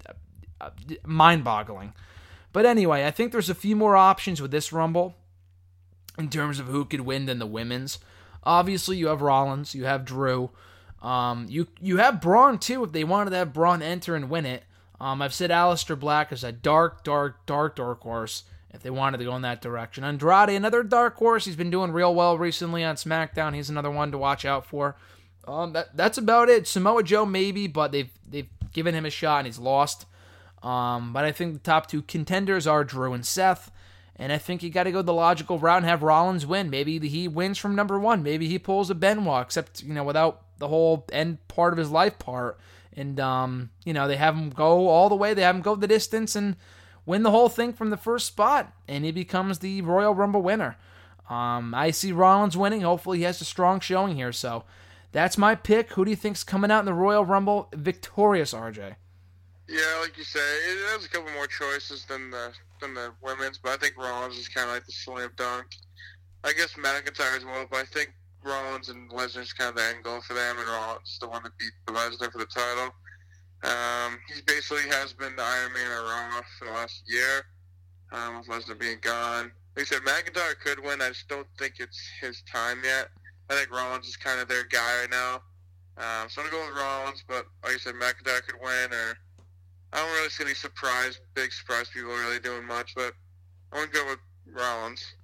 uh, 0.61 0.71
mind-boggling. 1.05 1.93
But 2.53 2.67
anyway, 2.67 3.07
I 3.07 3.11
think 3.11 3.33
there's 3.33 3.51
a 3.51 3.55
few 3.55 3.77
more 3.77 3.97
options 3.97 4.43
with 4.43 4.51
this 4.51 4.73
Rumble 4.73 5.15
in 6.19 6.29
terms 6.29 6.59
of 6.59 6.67
who 6.67 6.85
could 6.85 7.03
win 7.03 7.27
than 7.27 7.39
the 7.39 7.47
women's. 7.47 7.99
Obviously, 8.43 8.97
you 8.97 9.09
have 9.09 9.23
Rollins, 9.23 9.75
you 9.75 9.85
have 9.85 10.05
Drew, 10.05 10.51
um, 11.03 11.47
you 11.49 11.69
you 11.81 11.97
have 11.97 12.21
Braun 12.21 12.59
too. 12.59 12.85
If 12.85 12.93
they 12.93 13.05
wanted 13.05 13.31
to 13.31 13.37
have 13.37 13.53
Braun 13.53 13.83
enter 13.83 14.15
and 14.15 14.29
win 14.29 14.47
it, 14.47 14.65
um, 15.01 15.23
I've 15.23 15.35
said 15.35 15.51
Aleister 15.51 15.99
Black 15.99 16.33
is 16.33 16.45
a 16.45 16.53
dark, 16.53 17.05
dark, 17.05 17.47
dark, 17.47 17.77
dark 17.77 18.01
horse 18.03 18.45
if 18.73 18.83
they 18.83 18.91
wanted 18.91 19.19
to 19.19 19.25
go 19.25 19.35
in 19.35 19.43
that 19.43 19.63
direction. 19.63 20.05
Andrade, 20.05 20.51
another 20.51 20.83
dark 20.83 21.17
horse. 21.17 21.45
He's 21.45 21.57
been 21.57 21.71
doing 21.71 21.93
real 21.93 22.15
well 22.15 22.39
recently 22.39 22.85
on 22.85 22.97
SmackDown. 22.97 23.55
He's 23.55 23.71
another 23.71 23.91
one 23.91 24.13
to 24.13 24.19
watch 24.19 24.45
out 24.45 24.67
for. 24.67 24.97
Um, 25.47 25.73
that 25.73 25.97
that's 25.97 26.19
about 26.19 26.49
it. 26.49 26.67
Samoa 26.67 27.03
Joe 27.03 27.25
maybe, 27.25 27.67
but 27.67 27.93
they've 27.93 28.11
they've 28.29 28.49
given 28.73 28.95
him 28.95 29.07
a 29.07 29.11
shot 29.11 29.39
and 29.39 29.47
he's 29.47 29.59
lost. 29.59 30.07
Um, 30.63 31.13
but 31.13 31.25
I 31.25 31.33
think 31.33 31.55
the 31.55 31.61
top 31.61 31.89
two 31.89 32.03
contenders 32.03 32.67
are 32.67 32.85
Drew 32.85 33.13
and 33.13 33.25
Seth. 33.25 33.71
And 34.17 34.33
I 34.33 34.39
think 34.39 34.63
you 34.63 34.69
got 34.69 34.85
to 34.85 34.93
go 34.93 35.01
the 35.01 35.15
logical 35.15 35.59
route 35.59 35.79
and 35.79 35.87
have 35.87 36.03
Rollins 36.03 36.47
win. 36.47 36.69
Maybe 36.69 36.99
he 37.09 37.27
wins 37.27 37.57
from 37.57 37.75
number 37.75 37.99
one. 37.99 38.23
Maybe 38.23 38.49
he 38.49 38.59
pulls 38.59 38.91
a 38.91 38.95
Benoit, 38.95 39.47
except 39.47 39.83
you 39.83 39.95
know 39.95 40.05
without 40.05 40.43
the 40.59 40.69
whole 40.69 41.07
end 41.11 41.39
part 41.49 41.73
of 41.73 41.79
his 41.79 41.91
life 41.91 42.19
part 42.19 42.59
and 43.01 43.21
um, 43.21 43.71
you 43.85 43.93
know 43.93 44.09
they 44.09 44.17
have 44.17 44.35
him 44.35 44.51
go 44.51 44.89
all 44.89 45.09
the 45.09 45.15
way. 45.15 45.35
They 45.35 45.43
have 45.43 45.57
him 45.57 45.63
go 45.63 45.75
the 45.75 45.87
distance 45.87 46.37
and 46.37 46.57
win 47.07 47.23
the 47.23 47.31
whole 47.31 47.49
thing 47.49 47.73
from 47.73 47.91
the 47.91 47.97
first 47.97 48.27
spot, 48.27 48.73
and 48.89 49.05
he 49.05 49.13
becomes 49.13 49.59
the 49.59 49.83
Royal 49.83 50.15
Rumble 50.15 50.43
winner. 50.43 50.77
Um, 51.29 51.75
I 51.75 51.93
see 51.93 52.13
Rollins 52.13 52.57
winning. 52.57 52.83
Hopefully, 52.83 53.19
he 53.19 53.25
has 53.25 53.41
a 53.41 53.45
strong 53.45 53.81
showing 53.81 54.17
here. 54.17 54.33
So 54.33 54.65
that's 55.13 55.39
my 55.39 55.55
pick. 55.55 55.93
Who 55.93 56.05
do 56.05 56.11
you 56.11 56.17
think's 56.17 56.45
coming 56.45 56.71
out 56.71 56.81
in 56.81 56.87
the 56.87 56.95
Royal 56.95 57.25
Rumble 57.25 57.69
victorious? 57.73 58.53
RJ. 58.53 58.97
Yeah, 59.71 60.01
like 60.01 60.19
you 60.19 60.25
say, 60.25 60.41
it 60.41 60.91
has 60.91 61.05
a 61.05 61.09
couple 61.09 61.33
more 61.33 61.47
choices 61.47 62.05
than 62.05 62.29
the 62.31 62.51
than 62.81 62.93
the 62.93 63.13
women's, 63.23 63.59
but 63.59 63.71
I 63.71 63.77
think 63.77 63.97
Rollins 63.97 64.37
is 64.37 64.49
kind 64.49 64.69
of 64.69 64.75
like 64.75 64.85
the 64.85 64.91
slam 64.91 65.31
dunk. 65.37 65.67
I 66.43 66.53
guess 66.53 66.73
McIntyre 66.73 67.37
as 67.37 67.45
well, 67.45 67.67
but 67.71 67.79
I 67.79 67.85
think 67.85 68.13
Rollins 68.43 68.89
and 68.89 69.09
Lesnar's 69.11 69.53
kind 69.53 69.71
of 69.71 69.77
the 69.77 69.85
end 69.85 70.03
goal 70.03 70.23
for 70.23 70.35
them, 70.35 70.59
and 70.59 70.67
Rollins 70.67 71.19
the 71.21 71.29
one 71.29 71.45
that 71.45 71.57
beat 71.57 71.71
Lesnar 71.87 72.33
for 72.33 72.39
the 72.39 72.47
title. 72.47 72.91
Um, 73.63 74.19
he 74.35 74.41
basically 74.45 74.91
has 74.91 75.13
been 75.13 75.37
the 75.37 75.43
Iron 75.43 75.73
Man 75.73 75.87
of 75.87 76.05
Raw 76.05 76.41
for 76.59 76.65
the 76.65 76.73
last 76.73 77.05
year, 77.07 77.45
um, 78.11 78.39
with 78.39 78.49
Lesnar 78.49 78.81
being 78.81 78.99
gone. 79.03 79.53
Like 79.77 79.87
I 79.87 79.95
said, 79.95 80.03
McIntyre 80.03 80.59
could 80.59 80.83
win. 80.83 81.01
I 81.01 81.11
just 81.11 81.29
don't 81.29 81.47
think 81.61 81.75
it's 81.79 82.01
his 82.21 82.43
time 82.51 82.79
yet. 82.83 83.11
I 83.49 83.55
think 83.55 83.71
Rollins 83.71 84.09
is 84.09 84.17
kind 84.17 84.41
of 84.41 84.49
their 84.49 84.65
guy 84.65 85.03
right 85.03 85.11
now. 85.11 85.43
Um, 85.97 86.29
so 86.29 86.43
I'm 86.43 86.51
going 86.51 86.67
to 86.67 86.73
go 86.73 86.75
with 86.75 86.83
Rollins, 86.83 87.25
but 87.29 87.47
like 87.63 87.75
I 87.75 87.79
said, 87.79 87.95
McIntyre 87.95 88.43
could 88.43 88.59
win, 88.61 88.93
or 88.93 89.15
I 89.93 89.99
don't 89.99 90.13
really 90.13 90.31
see 90.31 90.45
any 90.45 90.55
surprise, 90.55 91.21
big 91.35 91.53
surprise 91.53 91.89
people 91.93 92.11
really 92.11 92.39
doing 92.39 92.65
much, 92.67 92.95
but 92.95 93.13
I'm 93.73 93.79
going 93.79 93.89
to 93.89 93.95
go 93.95 94.07
with 94.07 94.19
Rollins. 94.53 95.15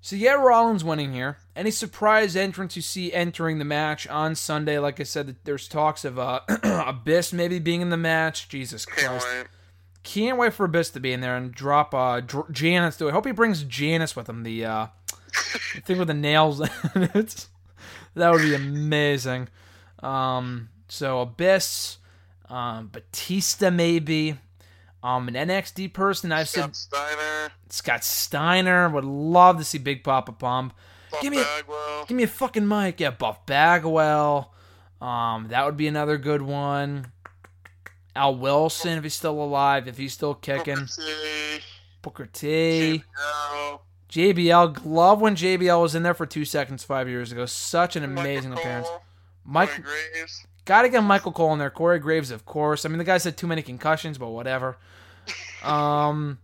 So 0.00 0.16
yeah, 0.16 0.34
Rollins 0.34 0.84
winning 0.84 1.12
here. 1.12 1.38
Any 1.56 1.70
surprise 1.70 2.36
entrants 2.36 2.76
you 2.76 2.82
see 2.82 3.12
entering 3.12 3.58
the 3.58 3.64
match 3.64 4.06
on 4.06 4.34
Sunday? 4.36 4.78
Like 4.78 5.00
I 5.00 5.02
said, 5.02 5.36
there's 5.44 5.68
talks 5.68 6.04
of 6.04 6.18
uh, 6.18 6.40
Abyss 6.62 7.32
maybe 7.32 7.58
being 7.58 7.82
in 7.82 7.90
the 7.90 7.96
match. 7.96 8.48
Jesus 8.48 8.86
Christ. 8.86 9.06
Can't 9.06 9.22
wait. 9.22 9.46
Can't 10.04 10.38
wait 10.38 10.54
for 10.54 10.64
Abyss 10.64 10.90
to 10.90 11.00
be 11.00 11.12
in 11.12 11.20
there 11.20 11.36
and 11.36 11.52
drop 11.52 11.92
uh, 11.92 12.20
Dr- 12.20 12.50
Janice 12.50 12.96
to. 12.98 13.08
I 13.08 13.12
hope 13.12 13.26
he 13.26 13.32
brings 13.32 13.64
Janice 13.64 14.16
with 14.16 14.28
him. 14.28 14.44
The, 14.44 14.64
uh, 14.64 14.86
thing 15.84 15.98
with 15.98 16.08
the 16.08 16.14
nails 16.14 16.60
in 16.94 17.02
it. 17.14 17.46
That 18.14 18.32
would 18.32 18.42
be 18.42 18.54
amazing. 18.54 19.48
Um, 20.02 20.70
so 20.88 21.20
Abyss, 21.20 21.98
um, 22.48 22.88
Batista 22.88 23.70
maybe. 23.70 24.36
Um, 25.02 25.28
an 25.28 25.34
NXT 25.34 25.92
person 25.92 26.32
I've 26.32 26.48
Scott 26.48 26.74
said 26.74 26.76
Steiner, 26.76 27.52
Scott 27.68 28.04
Steiner 28.04 28.88
would 28.88 29.04
love 29.04 29.58
to 29.58 29.64
see 29.64 29.78
Big 29.78 30.02
Papa 30.02 30.32
Pump. 30.32 30.74
Buff 31.12 31.22
Give 31.22 31.30
me 31.32 31.40
a- 31.40 32.04
Give 32.06 32.16
me 32.16 32.24
a 32.24 32.28
fucking 32.28 32.66
mic. 32.66 32.98
Yeah, 33.00 33.10
Buff 33.10 33.46
Bagwell. 33.46 34.52
Um, 35.00 35.46
that 35.50 35.64
would 35.64 35.76
be 35.76 35.86
another 35.86 36.18
good 36.18 36.42
one. 36.42 37.12
Al 38.16 38.34
Wilson, 38.34 38.98
if 38.98 39.04
he's 39.04 39.14
still 39.14 39.40
alive, 39.40 39.86
if 39.86 39.96
he's 39.96 40.12
still 40.12 40.34
kicking. 40.34 40.88
Booker 42.02 42.26
T. 42.26 43.04
JBL, 43.12 43.80
JBL. 44.10 44.80
Love 44.84 45.20
when 45.20 45.36
JBL 45.36 45.80
was 45.80 45.94
in 45.94 46.02
there 46.02 46.14
for 46.14 46.26
two 46.26 46.44
seconds 46.44 46.82
five 46.82 47.08
years 47.08 47.30
ago. 47.30 47.46
Such 47.46 47.94
an 47.94 48.02
Michael 48.02 48.20
amazing 48.20 48.50
Cole, 48.52 48.60
appearance. 48.60 48.86
Corey 48.88 49.00
Mike, 49.44 49.82
Graves. 50.68 50.78
gotta 50.78 50.88
get 50.88 51.00
Michael 51.02 51.32
Cole 51.32 51.52
in 51.52 51.58
there. 51.58 51.70
Corey 51.70 51.98
Graves, 51.98 52.30
of 52.30 52.44
course. 52.44 52.84
I 52.84 52.88
mean, 52.88 52.98
the 52.98 53.04
guy's 53.04 53.24
had 53.24 53.36
too 53.36 53.46
many 53.46 53.62
concussions, 53.62 54.18
but 54.18 54.28
whatever. 54.28 54.76
Um, 55.62 56.38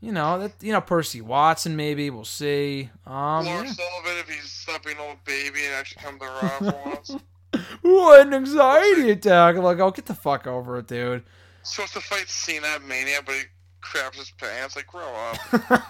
you 0.00 0.12
know 0.12 0.38
that. 0.38 0.52
You 0.60 0.72
know 0.72 0.80
Percy 0.80 1.20
Watson, 1.20 1.76
maybe 1.76 2.10
we'll 2.10 2.24
see. 2.24 2.90
Um, 3.06 3.46
yeah. 3.46 3.64
Sullivan 3.64 4.18
if 4.18 4.28
he's 4.28 4.66
an 4.68 4.96
old 5.00 5.24
baby 5.24 5.64
and 5.64 5.74
actually 5.74 6.02
come 6.02 6.18
to 6.18 6.26
Raw 6.26 6.48
for 6.58 6.82
once. 6.86 7.16
Ooh, 7.84 8.12
an 8.12 8.34
anxiety 8.34 9.10
attack. 9.10 9.56
I'm 9.56 9.62
like, 9.62 9.78
oh, 9.78 9.90
get 9.90 10.06
the 10.06 10.14
fuck 10.14 10.46
over 10.46 10.78
it, 10.78 10.86
dude. 10.86 11.24
Supposed 11.62 11.94
to 11.94 12.00
fight 12.00 12.28
Cena 12.28 12.66
at 12.66 12.82
Mania, 12.82 13.20
but 13.24 13.34
he 13.34 13.42
craps 13.80 14.18
his 14.18 14.30
pants. 14.30 14.76
Like, 14.76 14.86
grow 14.86 15.02
up. 15.02 15.82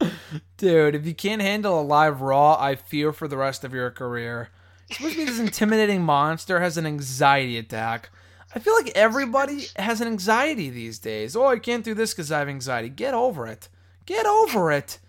Dude, 0.56 0.94
if 0.94 1.06
you 1.06 1.14
can't 1.14 1.42
handle 1.42 1.80
a 1.80 1.82
live 1.82 2.20
Raw, 2.20 2.56
I 2.58 2.74
fear 2.74 3.12
for 3.12 3.28
the 3.28 3.36
rest 3.36 3.64
of 3.64 3.72
your 3.72 3.90
career. 3.90 4.50
Supposed 4.94 5.14
to 5.14 5.18
be 5.18 5.24
this 5.24 5.40
intimidating 5.40 6.02
monster 6.02 6.60
has 6.60 6.76
an 6.76 6.86
anxiety 6.86 7.58
attack. 7.58 8.10
I 8.54 8.60
feel 8.60 8.74
like 8.74 8.92
everybody 8.94 9.66
has 9.74 10.00
an 10.00 10.06
anxiety 10.06 10.70
these 10.70 11.00
days. 11.00 11.34
Oh, 11.34 11.46
I 11.46 11.58
can't 11.58 11.84
do 11.84 11.94
this 11.94 12.12
because 12.12 12.30
I 12.30 12.38
have 12.38 12.48
anxiety. 12.48 12.88
Get 12.90 13.12
over 13.12 13.46
it. 13.48 13.68
Get 14.06 14.24
over 14.24 14.70
it. 14.70 15.00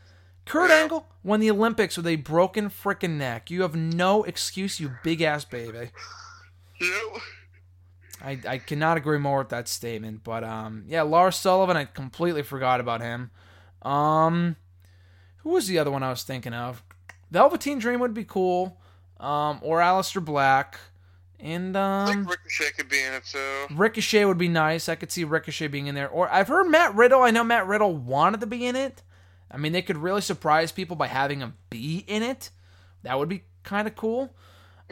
Kurt 0.45 0.71
Angle 0.71 1.05
won 1.23 1.39
the 1.39 1.51
Olympics 1.51 1.97
with 1.97 2.07
a 2.07 2.15
broken 2.15 2.69
frickin' 2.69 3.17
neck. 3.17 3.51
You 3.51 3.61
have 3.61 3.75
no 3.75 4.23
excuse, 4.23 4.79
you 4.79 4.91
big 5.03 5.21
ass 5.21 5.45
baby. 5.45 5.91
Yep. 6.81 7.21
I, 8.23 8.39
I 8.47 8.57
cannot 8.57 8.97
agree 8.97 9.19
more 9.19 9.39
with 9.39 9.49
that 9.49 9.67
statement. 9.67 10.23
But 10.23 10.43
um, 10.43 10.85
yeah, 10.87 11.03
Lars 11.03 11.35
Sullivan, 11.35 11.77
I 11.77 11.85
completely 11.85 12.41
forgot 12.41 12.79
about 12.79 13.01
him. 13.01 13.29
Um, 13.83 14.55
who 15.37 15.51
was 15.51 15.67
the 15.67 15.77
other 15.77 15.91
one 15.91 16.01
I 16.01 16.09
was 16.09 16.23
thinking 16.23 16.53
of? 16.53 16.83
Velveteen 17.29 17.77
Dream 17.77 17.99
would 17.99 18.15
be 18.15 18.23
cool. 18.23 18.79
Um, 19.19 19.59
or 19.61 19.79
Aleister 19.79 20.23
Black. 20.23 20.79
And 21.39 21.77
I 21.77 22.05
think 22.07 22.17
um, 22.17 22.27
Ricochet 22.27 22.71
could 22.77 22.89
be 22.89 23.01
in 23.01 23.13
it 23.13 23.23
too. 23.25 23.75
Ricochet 23.75 24.25
would 24.25 24.37
be 24.37 24.47
nice. 24.47 24.89
I 24.89 24.95
could 24.95 25.11
see 25.11 25.23
Ricochet 25.23 25.67
being 25.67 25.87
in 25.87 25.95
there. 25.95 26.09
Or 26.09 26.29
I've 26.31 26.47
heard 26.47 26.65
Matt 26.65 26.95
Riddle. 26.95 27.21
I 27.21 27.31
know 27.31 27.43
Matt 27.43 27.67
Riddle 27.67 27.95
wanted 27.95 28.39
to 28.41 28.47
be 28.47 28.65
in 28.65 28.75
it. 28.75 29.03
I 29.51 29.57
mean, 29.57 29.71
they 29.71 29.81
could 29.81 29.97
really 29.97 30.21
surprise 30.21 30.71
people 30.71 30.95
by 30.95 31.07
having 31.07 31.39
him 31.39 31.55
be 31.69 32.03
in 32.07 32.23
it. 32.23 32.49
That 33.03 33.19
would 33.19 33.29
be 33.29 33.43
kind 33.63 33.87
of 33.87 33.95
cool. 33.95 34.33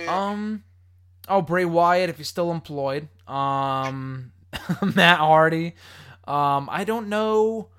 Um, 0.07 0.63
oh 1.28 1.41
Bray 1.41 1.65
Wyatt 1.65 2.09
if 2.09 2.17
he's 2.17 2.28
still 2.28 2.51
employed. 2.51 3.07
Um, 3.28 4.32
Matt 4.95 5.19
Hardy. 5.19 5.76
Um, 6.26 6.69
I 6.71 6.84
don't 6.84 7.09
know. 7.09 7.69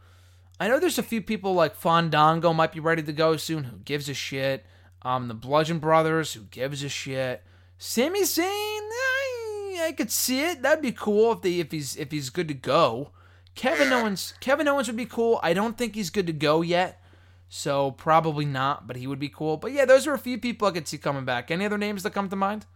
I 0.59 0.69
know 0.69 0.79
there's 0.79 0.99
a 0.99 1.03
few 1.03 1.21
people 1.21 1.55
like 1.55 1.75
Fandango 1.75 2.53
might 2.53 2.73
be 2.73 2.81
ready 2.81 3.03
to 3.03 3.13
go 3.13 3.37
soon. 3.37 3.65
Who 3.65 3.77
gives 3.79 4.09
a 4.09 4.15
shit? 4.15 4.65
Um, 5.05 5.29
the 5.29 5.35
Bludgeon 5.35 5.79
Brothers. 5.79 6.33
Who 6.33 6.43
gives 6.43 6.83
a 6.83 6.89
shit? 6.89 7.43
Sami 7.79 8.23
Zayn. 8.23 8.45
I, 8.45 9.87
I 9.87 9.93
could 9.93 10.11
see 10.11 10.43
it. 10.43 10.63
That'd 10.63 10.83
be 10.83 10.93
cool 10.93 11.33
if 11.33 11.43
they 11.43 11.61
if 11.61 11.71
he's 11.71 11.97
if 11.97 12.11
he's 12.11 12.31
good 12.31 12.49
to 12.49 12.55
go. 12.55 13.11
Kevin 13.55 13.93
Owens. 13.93 14.35
Kevin 14.41 14.69
Owens 14.69 14.87
would 14.87 14.97
be 14.97 15.07
cool. 15.07 15.41
I 15.43 15.53
don't 15.53 15.77
think 15.77 15.95
he's 15.95 16.11
good 16.11 16.27
to 16.27 16.33
go 16.33 16.63
yet. 16.63 17.01
So 17.49 17.93
probably 17.93 18.45
not, 18.45 18.87
but 18.87 18.97
he 18.97 19.07
would 19.07 19.19
be 19.19 19.29
cool. 19.29 19.57
But 19.57 19.73
yeah, 19.73 19.85
those 19.85 20.07
are 20.07 20.15
a 20.15 20.19
few 20.19 20.39
people 20.39 20.67
I 20.67 20.73
could 20.73 20.89
see 20.89 20.99
coming 20.99 21.25
back. 21.25 21.51
Any 21.51 21.67
other 21.67 21.79
names 21.79 22.03
that 22.03 22.13
come 22.13 22.29
to 22.31 22.37
mind? 22.37 22.67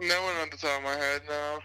No 0.00 0.22
one 0.22 0.36
on 0.36 0.48
the 0.50 0.56
top 0.56 0.78
of 0.78 0.84
my 0.84 0.94
head 0.94 1.22
now. 1.28 1.58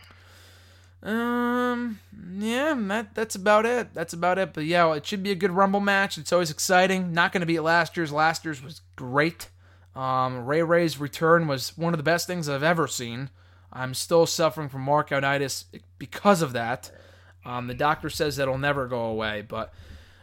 Um, 1.04 2.00
yeah, 2.40 2.74
that 2.76 3.14
that's 3.14 3.36
about 3.36 3.66
it. 3.66 3.94
That's 3.94 4.14
about 4.14 4.40
it. 4.40 4.54
But 4.54 4.66
yeah, 4.66 4.92
it 4.94 5.06
should 5.06 5.22
be 5.22 5.32
a 5.32 5.36
good 5.36 5.52
Rumble 5.52 5.80
match. 5.80 6.18
It's 6.18 6.34
always 6.34 6.50
exciting. 6.50 7.14
Not 7.14 7.32
going 7.32 7.42
to 7.42 7.48
be 7.48 7.60
last 7.60 7.96
year's. 7.96 8.12
Last 8.12 8.44
year's 8.44 8.64
was 8.64 8.82
great. 8.96 9.50
Um, 9.98 10.46
Ray 10.46 10.62
Ray's 10.62 11.00
return 11.00 11.48
was 11.48 11.76
one 11.76 11.94
of 11.94 11.98
the 11.98 12.04
best 12.04 12.28
things 12.28 12.48
I've 12.48 12.62
ever 12.62 12.88
seen. 12.88 13.32
I'm 13.74 13.96
still 13.96 14.28
suffering 14.28 14.70
from 14.70 14.86
marcounitis 14.86 15.66
because 15.98 16.42
of 16.44 16.54
that. 16.54 16.92
Um, 17.44 17.68
the 17.68 17.74
doctor 17.74 18.10
says 18.10 18.36
that'll 18.36 18.60
never 18.60 18.88
go 18.88 19.06
away, 19.06 19.42
but 19.42 19.74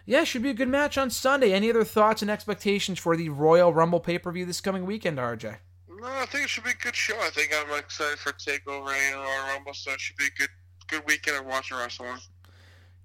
yeah, 0.07 0.25
should 0.25 0.43
be 0.43 0.51
a 0.51 0.55
good 0.55 0.68
match 0.68 0.97
on 0.97 1.11
Sunday. 1.11 1.53
Any 1.53 1.70
other 1.70 1.83
thoughts 1.83 2.22
and 2.22 2.31
expectations 2.31 2.99
for 2.99 3.16
the 3.16 3.31
Royal 3.31 3.72
Rumble 3.72 4.01
pay 4.01 4.18
per 4.18 4.31
view 4.31 4.47
this 4.47 4.61
coming 4.61 4.87
weekend, 4.87 5.18
RJ? 5.18 5.57
No, 5.89 6.07
I 6.07 6.27
think 6.27 6.45
it 6.45 6.51
should 6.51 6.64
be 6.64 6.70
a 6.70 6.75
good 6.75 6.95
show. 6.95 7.18
I 7.20 7.31
think 7.31 7.51
I'm 7.53 7.79
excited 7.79 8.18
for 8.18 8.33
Takeover 8.33 8.93
and 8.93 9.16
Royal 9.16 9.55
Rumble, 9.55 9.75
so 9.75 9.91
it 9.93 10.01
should 10.01 10.16
be 10.16 10.27
a 10.27 10.39
good 10.39 10.51
good 10.87 11.03
weekend 11.07 11.39
of 11.39 11.47
watching 11.47 11.79
wrestling. 11.79 12.18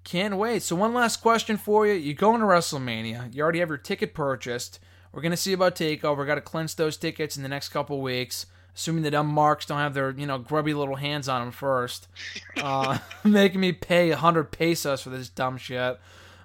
Can't 0.04 0.36
wait. 0.36 0.62
So 0.62 0.76
one 0.76 0.94
last 0.94 1.16
question 1.16 1.56
for 1.56 1.86
you: 1.86 1.94
You 1.94 2.14
going 2.14 2.40
to 2.40 2.46
WrestleMania? 2.46 3.34
You 3.34 3.42
already 3.42 3.58
have 3.58 3.70
your 3.70 3.78
ticket 3.78 4.14
purchased. 4.14 4.78
We're 5.12 5.22
gonna 5.22 5.36
see 5.36 5.52
about 5.52 5.74
Takeover. 5.74 6.26
Got 6.26 6.36
to 6.36 6.40
cleanse 6.40 6.74
those 6.74 6.96
tickets 6.96 7.36
in 7.36 7.42
the 7.42 7.48
next 7.48 7.70
couple 7.70 8.00
weeks 8.00 8.46
assuming 8.74 9.02
the 9.02 9.10
dumb 9.10 9.26
marks 9.26 9.66
don't 9.66 9.78
have 9.78 9.94
their 9.94 10.10
you 10.12 10.26
know 10.26 10.38
grubby 10.38 10.74
little 10.74 10.96
hands 10.96 11.28
on 11.28 11.42
them 11.42 11.52
first, 11.52 12.08
uh, 12.56 12.98
making 13.24 13.60
me 13.60 13.72
pay 13.72 14.10
hundred 14.10 14.50
pesos 14.50 15.02
for 15.02 15.10
this 15.10 15.28
dumb 15.28 15.56
shit. 15.56 15.98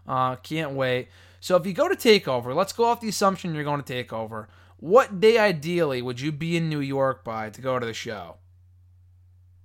Uh, 0.08 0.36
can't 0.38 0.72
wait. 0.72 1.08
So 1.40 1.56
if 1.56 1.66
you 1.66 1.74
go 1.74 1.88
to 1.88 1.96
Takeover, 1.96 2.56
let's 2.56 2.74
go 2.74 2.86
off 2.86 3.02
the 3.02 3.10
assumption 3.10 3.54
you're 3.54 3.64
going 3.64 3.82
to 3.82 3.94
Takeover. 3.94 4.48
What 4.78 5.20
day 5.20 5.38
ideally 5.38 6.02
would 6.02 6.20
you 6.20 6.32
be 6.32 6.58
in 6.58 6.70
New 6.70 6.80
York 6.80 7.24
by 7.24 7.50
to 7.50 7.62
go 7.62 7.80
to 7.80 7.86
the 7.86 7.94
show? 7.94 8.38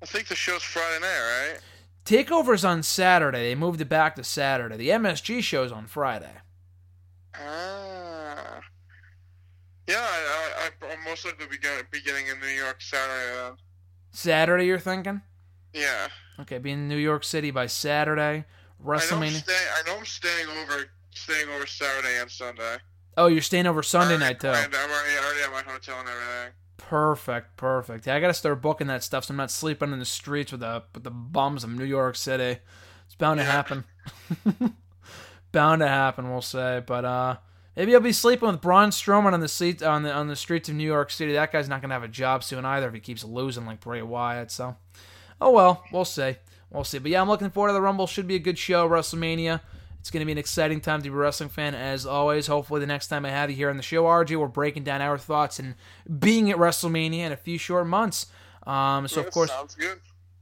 I 0.02 0.06
think 0.06 0.28
the 0.28 0.34
show's 0.34 0.62
Friday 0.62 1.00
night, 1.00 1.50
right? 1.50 1.60
Takeover's 2.04 2.64
on 2.64 2.82
Saturday. 2.82 3.48
They 3.48 3.54
moved 3.54 3.80
it 3.80 3.88
back 3.88 4.16
to 4.16 4.24
Saturday. 4.24 4.76
The 4.76 4.88
MSG 4.90 5.42
show's 5.42 5.72
on 5.72 5.86
Friday. 5.86 6.36
Ah. 7.34 7.99
Yeah, 9.90 9.96
I, 9.98 10.70
I, 10.86 10.92
I'm 10.92 11.04
most 11.04 11.24
likely 11.24 11.46
be 11.46 11.56
beginning 11.90 12.28
in 12.28 12.38
New 12.38 12.46
York 12.46 12.80
Saturday. 12.80 13.34
Then. 13.34 13.52
Saturday, 14.12 14.66
you're 14.66 14.78
thinking? 14.78 15.20
Yeah. 15.74 16.06
Okay, 16.38 16.58
be 16.58 16.70
in 16.70 16.86
New 16.86 16.96
York 16.96 17.24
City 17.24 17.50
by 17.50 17.66
Saturday. 17.66 18.44
WrestleMania. 18.84 19.12
I 19.12 19.18
know 19.18 19.26
I'm, 19.26 19.34
staying, 19.34 19.68
I 19.74 19.88
know 19.88 19.98
I'm 19.98 20.04
staying 20.04 20.48
over, 20.62 20.84
staying 21.10 21.48
over 21.48 21.66
Saturday 21.66 22.20
and 22.20 22.30
Sunday. 22.30 22.76
Oh, 23.16 23.26
you're 23.26 23.42
staying 23.42 23.66
over 23.66 23.82
Sunday 23.82 24.16
night 24.16 24.38
too. 24.38 24.48
I'm 24.48 24.72
already, 24.72 25.18
already 25.18 25.42
at 25.42 25.50
my 25.52 25.62
hotel 25.72 25.98
and 25.98 26.08
everything. 26.08 26.52
Perfect, 26.76 27.56
perfect. 27.56 28.06
Yeah, 28.06 28.14
I 28.14 28.20
gotta 28.20 28.32
start 28.32 28.62
booking 28.62 28.86
that 28.86 29.02
stuff 29.02 29.24
so 29.24 29.32
I'm 29.32 29.38
not 29.38 29.50
sleeping 29.50 29.92
in 29.92 29.98
the 29.98 30.04
streets 30.04 30.52
with 30.52 30.60
the 30.60 30.84
with 30.94 31.02
the 31.02 31.10
bums 31.10 31.64
of 31.64 31.70
New 31.70 31.84
York 31.84 32.14
City. 32.14 32.60
It's 33.06 33.16
bound 33.18 33.40
yeah. 33.40 33.46
to 33.46 33.50
happen. 33.50 33.84
bound 35.52 35.80
to 35.80 35.88
happen, 35.88 36.30
we'll 36.30 36.42
say. 36.42 36.80
But 36.86 37.04
uh 37.04 37.36
maybe 37.80 37.94
I'll 37.94 38.02
be 38.02 38.12
sleeping 38.12 38.46
with 38.46 38.60
Braun 38.60 38.90
Strowman 38.90 39.32
on 39.32 39.40
the 39.40 39.48
seat 39.48 39.82
on 39.82 40.02
the 40.02 40.12
on 40.12 40.28
the 40.28 40.36
streets 40.36 40.68
of 40.68 40.74
New 40.74 40.84
York 40.84 41.10
City. 41.10 41.32
That 41.32 41.50
guy's 41.50 41.66
not 41.66 41.80
gonna 41.80 41.94
have 41.94 42.02
a 42.02 42.08
job 42.08 42.44
soon 42.44 42.66
either 42.66 42.88
if 42.88 42.92
he 42.92 43.00
keeps 43.00 43.24
losing 43.24 43.64
like 43.64 43.80
Bray 43.80 44.02
Wyatt. 44.02 44.50
So, 44.50 44.76
oh 45.40 45.50
well, 45.50 45.82
we'll 45.90 46.04
see. 46.04 46.36
We'll 46.70 46.84
see. 46.84 46.98
But 46.98 47.10
yeah, 47.10 47.22
I'm 47.22 47.28
looking 47.28 47.48
forward 47.48 47.70
to 47.70 47.72
the 47.72 47.80
Rumble. 47.80 48.06
Should 48.06 48.26
be 48.26 48.34
a 48.34 48.40
good 48.40 48.58
show. 48.58 48.86
WrestleMania. 48.86 49.62
It's 49.98 50.10
going 50.10 50.20
to 50.20 50.26
be 50.26 50.32
an 50.32 50.38
exciting 50.38 50.80
time 50.80 51.02
to 51.02 51.10
be 51.10 51.14
a 51.14 51.18
wrestling 51.18 51.50
fan, 51.50 51.74
as 51.74 52.06
always. 52.06 52.46
Hopefully, 52.46 52.80
the 52.80 52.86
next 52.86 53.08
time 53.08 53.26
I 53.26 53.30
have 53.30 53.50
you 53.50 53.56
here 53.56 53.68
on 53.68 53.76
the 53.76 53.82
show, 53.82 54.04
RJ, 54.04 54.34
we're 54.36 54.46
breaking 54.46 54.84
down 54.84 55.02
our 55.02 55.18
thoughts 55.18 55.58
and 55.58 55.74
being 56.18 56.50
at 56.50 56.56
WrestleMania 56.56 57.18
in 57.18 57.32
a 57.32 57.36
few 57.36 57.58
short 57.58 57.86
months. 57.86 58.26
Um, 58.66 59.08
so, 59.08 59.20
of 59.20 59.30
course, 59.30 59.50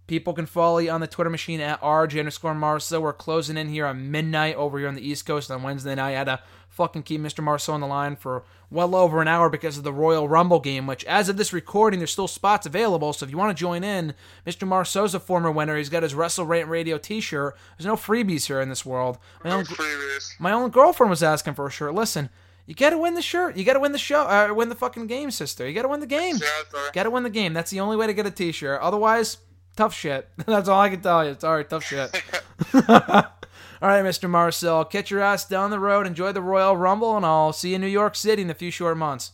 people 0.08 0.32
can 0.32 0.46
follow 0.46 0.78
you 0.78 0.90
on 0.90 1.00
the 1.00 1.06
Twitter 1.06 1.30
machine 1.30 1.60
at 1.60 1.80
RJ 1.80 2.18
underscore 2.18 2.54
Marcel. 2.54 3.00
We're 3.00 3.12
closing 3.12 3.56
in 3.56 3.68
here 3.68 3.86
on 3.86 4.10
midnight 4.10 4.56
over 4.56 4.78
here 4.78 4.88
on 4.88 4.96
the 4.96 5.06
East 5.06 5.24
Coast 5.26 5.50
on 5.50 5.62
Wednesday 5.62 5.94
night. 5.94 6.14
I 6.14 6.16
had 6.16 6.24
to 6.24 6.40
fucking 6.68 7.04
keep 7.04 7.20
Mr. 7.20 7.44
Marceau 7.44 7.74
on 7.74 7.80
the 7.80 7.86
line 7.86 8.16
for 8.16 8.42
well 8.70 8.96
over 8.96 9.22
an 9.22 9.28
hour 9.28 9.48
because 9.48 9.78
of 9.78 9.84
the 9.84 9.92
Royal 9.92 10.28
Rumble 10.28 10.60
game, 10.60 10.86
which, 10.86 11.04
as 11.04 11.28
of 11.28 11.36
this 11.36 11.52
recording, 11.52 12.00
there's 12.00 12.10
still 12.10 12.26
spots 12.26 12.66
available. 12.66 13.12
So 13.12 13.24
if 13.24 13.30
you 13.30 13.38
want 13.38 13.56
to 13.56 13.60
join 13.60 13.84
in, 13.84 14.14
Mr. 14.46 14.66
Marceau's 14.66 15.14
a 15.14 15.20
former 15.20 15.50
winner. 15.50 15.76
He's 15.76 15.90
got 15.90 16.02
his 16.02 16.14
Wrestle 16.14 16.46
Rant 16.46 16.68
Radio 16.68 16.98
t 16.98 17.20
shirt. 17.20 17.56
There's 17.76 17.86
no 17.86 17.96
freebies 17.96 18.46
here 18.46 18.60
in 18.60 18.70
this 18.70 18.84
world. 18.84 19.18
My, 19.44 19.50
no 19.50 19.58
own, 19.58 19.64
freebies. 19.64 20.40
my 20.40 20.52
own 20.52 20.70
girlfriend 20.70 21.10
was 21.10 21.22
asking 21.22 21.54
for 21.54 21.66
a 21.66 21.70
shirt. 21.70 21.94
Listen. 21.94 22.30
You 22.66 22.74
gotta 22.74 22.98
win 22.98 23.14
the 23.14 23.22
shirt. 23.22 23.56
You 23.56 23.64
gotta 23.64 23.80
win 23.80 23.92
the 23.92 23.98
show. 23.98 24.24
Uh, 24.24 24.52
win 24.52 24.68
the 24.68 24.74
fucking 24.74 25.06
game, 25.06 25.30
sister. 25.30 25.66
You 25.66 25.72
gotta 25.72 25.88
win 25.88 26.00
the 26.00 26.06
game. 26.06 26.36
Yeah, 26.36 26.90
gotta 26.92 27.08
win 27.08 27.22
the 27.22 27.30
game. 27.30 27.54
That's 27.54 27.70
the 27.70 27.80
only 27.80 27.96
way 27.96 28.06
to 28.06 28.12
get 28.12 28.26
a 28.26 28.30
T-shirt. 28.30 28.82
Otherwise, 28.82 29.38
tough 29.78 29.94
shit. 29.94 30.28
That's 30.46 30.68
all 30.68 30.80
I 30.80 30.90
can 30.90 31.00
tell 31.00 31.24
you. 31.24 31.36
Sorry, 31.38 31.64
tough 31.64 31.84
shit. 31.84 32.10
All 33.80 33.88
right, 33.88 34.04
Mr. 34.04 34.28
Marcel, 34.28 34.84
catch 34.84 35.08
your 35.08 35.20
ass 35.20 35.48
down 35.48 35.70
the 35.70 35.78
road. 35.78 36.04
Enjoy 36.04 36.32
the 36.32 36.42
Royal 36.42 36.76
Rumble, 36.76 37.16
and 37.16 37.24
I'll 37.24 37.52
see 37.52 37.70
you 37.70 37.74
in 37.76 37.80
New 37.80 37.86
York 37.86 38.16
City 38.16 38.42
in 38.42 38.50
a 38.50 38.54
few 38.54 38.72
short 38.72 38.96
months. 38.96 39.32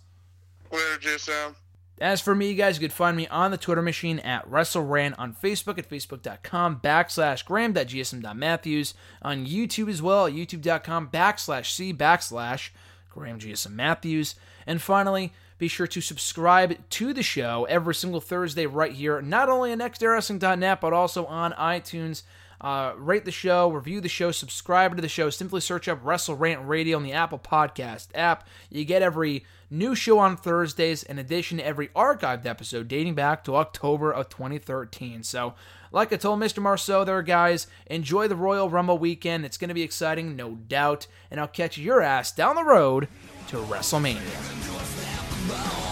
Later, 0.70 0.98
GSM. 1.00 1.54
As 1.98 2.20
for 2.20 2.34
me, 2.34 2.50
you 2.50 2.54
guys, 2.54 2.76
you 2.76 2.86
can 2.86 2.94
find 2.94 3.16
me 3.16 3.26
on 3.28 3.52
the 3.52 3.56
Twitter 3.56 3.80
machine 3.80 4.18
at 4.18 4.50
WrestleRant 4.50 5.14
on 5.16 5.32
Facebook 5.32 5.78
at 5.78 5.88
facebook.com 5.88 6.80
backslash 6.84 7.44
graham.gsm.matthews, 7.44 8.92
on 9.22 9.46
YouTube 9.46 9.88
as 9.88 10.02
well 10.02 10.26
at 10.26 10.34
youtube.com 10.34 11.08
backslash 11.08 11.70
c 11.70 11.94
backslash 11.94 12.68
graham.gsm.matthews. 13.08 14.34
And 14.66 14.82
finally, 14.82 15.32
be 15.58 15.68
sure 15.68 15.86
to 15.86 16.00
subscribe 16.00 16.76
to 16.90 17.12
the 17.12 17.22
show 17.22 17.64
every 17.68 17.94
single 17.94 18.20
Thursday 18.20 18.66
right 18.66 18.92
here, 18.92 19.22
not 19.22 19.48
only 19.48 19.72
on 19.72 19.78
nextwrestling.net, 19.78 20.80
but 20.80 20.92
also 20.92 21.26
on 21.26 21.52
iTunes 21.52 22.22
uh, 22.64 22.94
rate 22.96 23.26
the 23.26 23.30
show, 23.30 23.68
review 23.68 24.00
the 24.00 24.08
show, 24.08 24.30
subscribe 24.30 24.96
to 24.96 25.02
the 25.02 25.08
show. 25.08 25.28
Simply 25.28 25.60
search 25.60 25.86
up 25.86 26.00
Wrestle 26.02 26.34
Rant 26.34 26.66
Radio 26.66 26.96
on 26.96 27.02
the 27.02 27.12
Apple 27.12 27.38
Podcast 27.38 28.08
app. 28.14 28.48
You 28.70 28.86
get 28.86 29.02
every 29.02 29.44
new 29.68 29.94
show 29.94 30.18
on 30.18 30.38
Thursdays, 30.38 31.02
in 31.02 31.18
addition 31.18 31.58
to 31.58 31.66
every 31.66 31.88
archived 31.88 32.46
episode 32.46 32.88
dating 32.88 33.16
back 33.16 33.44
to 33.44 33.56
October 33.56 34.10
of 34.10 34.30
2013. 34.30 35.22
So, 35.24 35.54
like 35.92 36.10
I 36.10 36.16
told 36.16 36.40
Mr. 36.40 36.62
Marceau 36.62 37.04
there, 37.04 37.20
guys, 37.20 37.66
enjoy 37.86 38.28
the 38.28 38.34
Royal 38.34 38.70
Rumble 38.70 38.96
weekend. 38.96 39.44
It's 39.44 39.58
going 39.58 39.68
to 39.68 39.74
be 39.74 39.82
exciting, 39.82 40.34
no 40.34 40.52
doubt. 40.54 41.06
And 41.30 41.38
I'll 41.38 41.46
catch 41.46 41.76
your 41.76 42.00
ass 42.00 42.32
down 42.32 42.56
the 42.56 42.64
road 42.64 43.08
to 43.48 43.58
WrestleMania. 43.58 45.33
Yes. 45.46 45.83